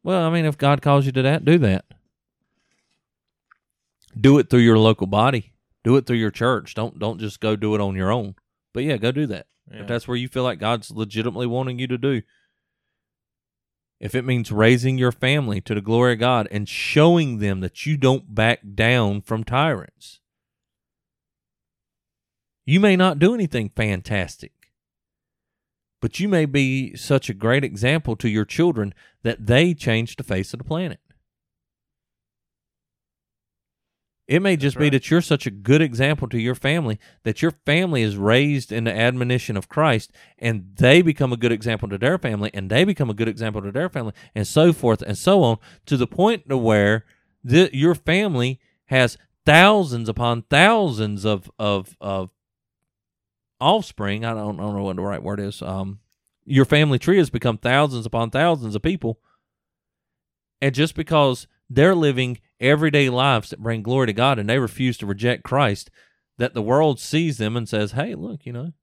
Well, 0.04 0.26
I 0.26 0.30
mean, 0.30 0.46
if 0.46 0.58
God 0.58 0.82
calls 0.82 1.06
you 1.06 1.12
to 1.12 1.22
that, 1.24 1.44
do 1.44 1.58
that. 1.60 1.86
Do 4.20 4.40
it 4.40 4.50
through 4.50 4.60
your 4.60 4.80
local 4.80 5.08
body. 5.08 5.54
Do 5.84 5.96
it 5.98 6.06
through 6.06 6.18
your 6.18 6.32
church. 6.32 6.74
Don't 6.74 7.00
don't 7.00 7.20
just 7.20 7.40
go 7.40 7.56
do 7.56 7.76
it 7.76 7.82
on 7.82 7.96
your 7.96 8.12
own. 8.12 8.36
But 8.74 8.84
yeah, 8.84 8.98
go 8.98 9.12
do 9.12 9.28
that. 9.28 9.48
Yeah. 9.72 9.82
If 9.82 9.88
that's 9.88 10.08
where 10.08 10.18
you 10.18 10.28
feel 10.28 10.44
like 10.44 10.60
God's 10.60 10.92
legitimately 10.92 11.48
wanting 11.48 11.80
you 11.80 11.88
to 11.88 11.98
do. 11.98 12.22
If 14.00 14.16
it 14.16 14.26
means 14.26 14.52
raising 14.52 14.98
your 14.98 15.12
family 15.12 15.60
to 15.62 15.76
the 15.76 15.82
glory 15.82 16.14
of 16.14 16.20
God 16.20 16.48
and 16.52 16.70
showing 16.70 17.40
them 17.40 17.60
that 17.60 17.86
you 17.86 17.98
don't 17.98 18.34
back 18.34 18.62
down 18.76 19.22
from 19.22 19.44
tyrants. 19.44 20.22
You 22.70 22.80
may 22.80 22.96
not 22.96 23.18
do 23.18 23.34
anything 23.34 23.72
fantastic, 23.76 24.52
but 26.02 26.20
you 26.20 26.30
may 26.30 26.46
be 26.46 26.96
such 26.96 27.28
a 27.28 27.34
great 27.34 27.64
example 27.64 28.16
to 28.18 28.30
your 28.30 28.46
children 28.46 28.94
that 29.24 29.48
they 29.48 29.74
change 29.74 30.16
the 30.16 30.24
face 30.24 30.54
of 30.54 30.60
the 30.60 30.64
planet. 30.64 31.00
It 34.28 34.44
may 34.44 34.56
just 34.56 34.78
be 34.78 34.92
that 34.92 35.10
you're 35.10 35.22
such 35.22 35.48
a 35.48 35.52
good 35.52 35.82
example 35.82 36.30
to 36.30 36.40
your 36.40 36.54
family 36.54 37.00
that 37.24 37.42
your 37.42 37.50
family 37.66 38.04
is 38.04 38.18
raised 38.18 38.72
in 38.72 38.84
the 38.84 38.96
admonition 38.96 39.58
of 39.58 39.68
Christ 39.68 40.12
and 40.38 40.68
they 40.76 41.02
become 41.02 41.34
a 41.34 41.38
good 41.38 41.52
example 41.52 41.90
to 41.90 41.98
their 41.98 42.20
family 42.20 42.52
and 42.54 42.70
they 42.70 42.84
become 42.84 43.10
a 43.10 43.16
good 43.16 43.28
example 43.28 43.64
to 43.64 43.72
their 43.72 43.90
family 43.90 44.14
and 44.36 44.46
so 44.46 44.74
forth 44.74 45.02
and 45.02 45.18
so 45.18 45.42
on 45.42 45.58
to 45.88 45.98
the 45.98 46.06
point 46.06 46.48
to 46.48 46.56
where 46.56 47.04
the, 47.44 47.72
your 47.74 47.96
family 47.96 48.60
has 48.86 49.18
thousands 49.44 50.08
upon 50.08 50.44
thousands 50.44 51.26
of, 51.26 51.50
of, 51.58 51.98
of 52.00 52.30
offspring. 53.60 54.26
I 54.26 54.34
don't, 54.34 54.60
I 54.60 54.64
don't 54.64 54.76
know 54.76 54.84
what 54.84 54.96
the 54.96 55.02
right 55.02 55.22
word 55.22 55.40
is. 55.40 55.62
Um, 55.62 56.00
your 56.46 56.66
family 56.66 57.00
tree 57.00 57.18
has 57.18 57.30
become 57.30 57.58
thousands 57.58 58.06
upon 58.06 58.30
thousands 58.30 58.76
of 58.76 58.82
people. 58.82 59.20
And 60.62 60.76
just 60.76 60.96
because 60.96 61.48
they're 61.70 61.96
living 61.96 62.40
everyday 62.60 63.10
lives 63.10 63.50
that 63.50 63.62
bring 63.62 63.84
glory 63.84 64.08
to 64.08 64.14
God 64.14 64.40
and 64.40 64.50
they 64.50 64.60
refuse 64.60 64.98
to 64.98 65.06
reject 65.06 65.44
Christ, 65.44 65.90
that 66.38 66.54
the 66.54 66.62
world 66.62 67.00
sees 67.00 67.38
them 67.38 67.56
and 67.56 67.68
says, 67.68 67.92
hey, 67.92 68.16
look, 68.16 68.46
you 68.46 68.54
know, 68.54 68.74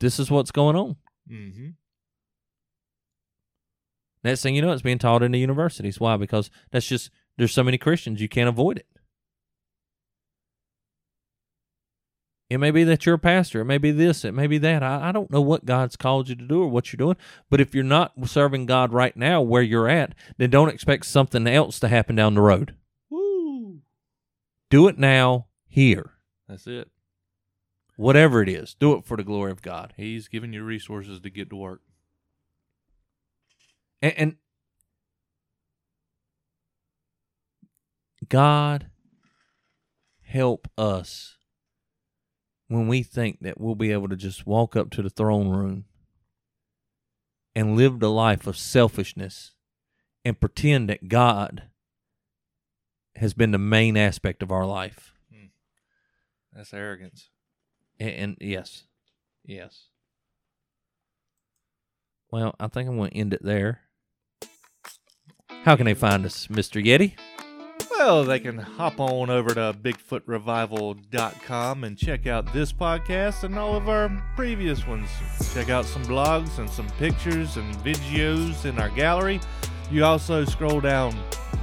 this 0.00 0.18
is 0.18 0.30
what's 0.30 0.50
going 0.50 0.76
on. 0.76 0.96
Mm-hmm. 1.30 1.68
Next 4.22 4.42
thing 4.42 4.54
you 4.54 4.62
know, 4.62 4.72
it's 4.72 4.82
being 4.82 4.98
taught 4.98 5.22
in 5.22 5.32
the 5.32 5.38
universities. 5.38 6.00
Why? 6.00 6.16
Because 6.16 6.50
that's 6.70 6.86
just, 6.86 7.10
there's 7.36 7.52
so 7.52 7.62
many 7.62 7.78
Christians, 7.78 8.20
you 8.20 8.28
can't 8.28 8.48
avoid 8.48 8.78
it. 8.78 8.86
It 12.50 12.58
may 12.58 12.70
be 12.70 12.84
that 12.84 13.06
you're 13.06 13.14
a 13.14 13.18
pastor. 13.18 13.62
It 13.62 13.64
may 13.64 13.78
be 13.78 13.90
this. 13.90 14.24
It 14.24 14.32
may 14.32 14.46
be 14.46 14.58
that. 14.58 14.82
I, 14.82 15.08
I 15.08 15.12
don't 15.12 15.30
know 15.30 15.40
what 15.40 15.64
God's 15.64 15.96
called 15.96 16.28
you 16.28 16.34
to 16.34 16.46
do 16.46 16.62
or 16.62 16.68
what 16.68 16.92
you're 16.92 16.98
doing. 16.98 17.16
But 17.48 17.60
if 17.60 17.74
you're 17.74 17.84
not 17.84 18.12
serving 18.26 18.66
God 18.66 18.92
right 18.92 19.16
now 19.16 19.40
where 19.40 19.62
you're 19.62 19.88
at, 19.88 20.14
then 20.36 20.50
don't 20.50 20.68
expect 20.68 21.06
something 21.06 21.46
else 21.46 21.80
to 21.80 21.88
happen 21.88 22.16
down 22.16 22.34
the 22.34 22.42
road. 22.42 22.74
Woo! 23.08 23.80
Do 24.68 24.88
it 24.88 24.98
now, 24.98 25.46
here. 25.66 26.12
That's 26.46 26.66
it. 26.66 26.90
Whatever 27.96 28.42
it 28.42 28.48
is, 28.48 28.74
do 28.74 28.92
it 28.94 29.04
for 29.04 29.16
the 29.16 29.24
glory 29.24 29.50
of 29.50 29.62
God. 29.62 29.94
He's 29.96 30.28
giving 30.28 30.52
you 30.52 30.64
resources 30.64 31.20
to 31.20 31.30
get 31.30 31.48
to 31.50 31.56
work. 31.56 31.80
And, 34.02 34.14
and 34.16 34.36
God 38.28 38.90
help 40.22 40.68
us 40.76 41.36
when 42.74 42.88
we 42.88 43.02
think 43.02 43.38
that 43.40 43.60
we'll 43.60 43.74
be 43.74 43.92
able 43.92 44.08
to 44.08 44.16
just 44.16 44.46
walk 44.46 44.74
up 44.74 44.90
to 44.90 45.02
the 45.02 45.10
throne 45.10 45.48
room 45.48 45.84
and 47.54 47.76
live 47.76 48.00
the 48.00 48.10
life 48.10 48.46
of 48.46 48.56
selfishness 48.56 49.52
and 50.24 50.40
pretend 50.40 50.88
that 50.88 51.08
God 51.08 51.64
has 53.16 53.32
been 53.32 53.52
the 53.52 53.58
main 53.58 53.96
aspect 53.96 54.42
of 54.42 54.50
our 54.50 54.66
life. 54.66 55.14
Hmm. 55.32 55.46
That's 56.52 56.74
arrogance. 56.74 57.28
And, 58.00 58.10
and 58.10 58.36
yes, 58.40 58.84
yes. 59.44 59.86
Well, 62.30 62.56
I 62.58 62.66
think 62.66 62.88
I'm 62.88 62.96
going 62.96 63.10
to 63.10 63.16
end 63.16 63.32
it 63.32 63.44
there. 63.44 63.82
How 65.62 65.76
can 65.76 65.86
they 65.86 65.94
find 65.94 66.26
us, 66.26 66.48
Mr. 66.48 66.84
Yeti? 66.84 67.14
Well, 68.06 68.22
they 68.22 68.38
can 68.38 68.58
hop 68.58 69.00
on 69.00 69.30
over 69.30 69.54
to 69.54 69.74
BigfootRevival.com 69.82 71.84
and 71.84 71.96
check 71.96 72.26
out 72.26 72.52
this 72.52 72.70
podcast 72.70 73.44
and 73.44 73.58
all 73.58 73.76
of 73.76 73.88
our 73.88 74.10
previous 74.36 74.86
ones. 74.86 75.08
Check 75.54 75.70
out 75.70 75.86
some 75.86 76.04
blogs 76.04 76.58
and 76.58 76.68
some 76.68 76.86
pictures 76.98 77.56
and 77.56 77.74
videos 77.76 78.66
in 78.66 78.78
our 78.78 78.90
gallery. 78.90 79.40
You 79.90 80.04
also 80.04 80.44
scroll 80.44 80.82
down, 80.82 81.18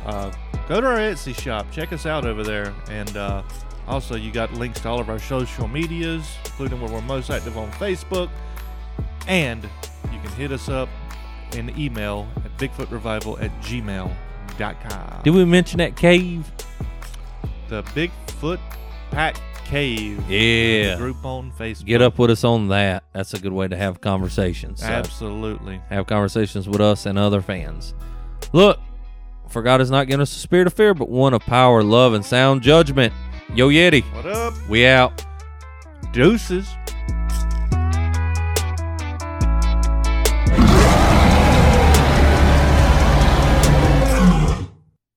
uh, 0.08 0.32
go 0.68 0.82
to 0.82 0.88
our 0.88 0.98
Etsy 0.98 1.40
shop, 1.40 1.68
check 1.72 1.94
us 1.94 2.08
out 2.08 2.26
over 2.26 2.42
there, 2.42 2.74
and 2.90 3.16
uh, 3.16 3.44
also 3.88 4.16
you 4.16 4.32
got 4.32 4.52
links 4.56 4.80
to 4.80 4.90
all 4.90 5.00
of 5.00 5.12
our 5.12 5.20
social 5.20 5.68
medias, 5.68 6.28
including 6.46 6.82
where 6.82 6.92
we're 6.92 7.02
most 7.02 7.30
active 7.30 7.56
on 7.56 7.72
Facebook, 7.74 8.32
and 9.28 9.62
you 10.12 10.20
can 10.24 10.32
hit 10.32 10.52
us 10.52 10.70
up 10.70 10.90
in 11.54 11.70
email 11.80 12.28
at 12.38 12.58
BigfootRevival 12.58 13.44
at 13.44 13.52
gmail.com. 13.62 14.31
Did 15.24 15.32
we 15.34 15.46
mention 15.46 15.78
that 15.80 15.96
cave? 15.96 16.52
the 17.70 17.84
Bigfoot 17.84 18.60
Pack 19.12 19.38
Cave 19.64 20.22
Yeah. 20.30 20.98
group 20.98 21.24
on 21.24 21.54
Facebook. 21.58 21.86
Get 21.86 22.02
up 22.02 22.20
with 22.20 22.30
us 22.30 22.44
on 22.44 22.68
that. 22.68 23.04
That's 23.14 23.34
a 23.34 23.40
good 23.40 23.54
way 23.54 23.70
to 23.70 23.78
have 23.78 24.02
conversations. 24.02 24.82
So 24.82 24.88
Absolutely. 24.88 25.80
have 25.90 26.06
conversations 26.06 26.68
with 26.68 26.82
us 26.82 27.06
and 27.06 27.18
other 27.18 27.42
fans. 27.42 27.94
Look, 28.52 28.78
for 29.48 29.62
God 29.62 29.80
has 29.80 29.90
not 29.90 30.08
given 30.08 30.20
us 30.20 30.36
a 30.36 30.40
spirit 30.40 30.68
of 30.68 30.74
fear, 30.74 30.94
but 30.94 31.08
one 31.08 31.34
of 31.34 31.42
power, 31.44 31.82
love, 31.82 32.14
and 32.14 32.26
sound 32.26 32.62
judgment. 32.62 33.14
Yo, 33.56 33.70
Yeti, 33.70 34.04
What 34.14 34.26
up? 34.26 34.54
we 34.68 34.86
out. 34.86 35.24
Deuces. 36.12 36.68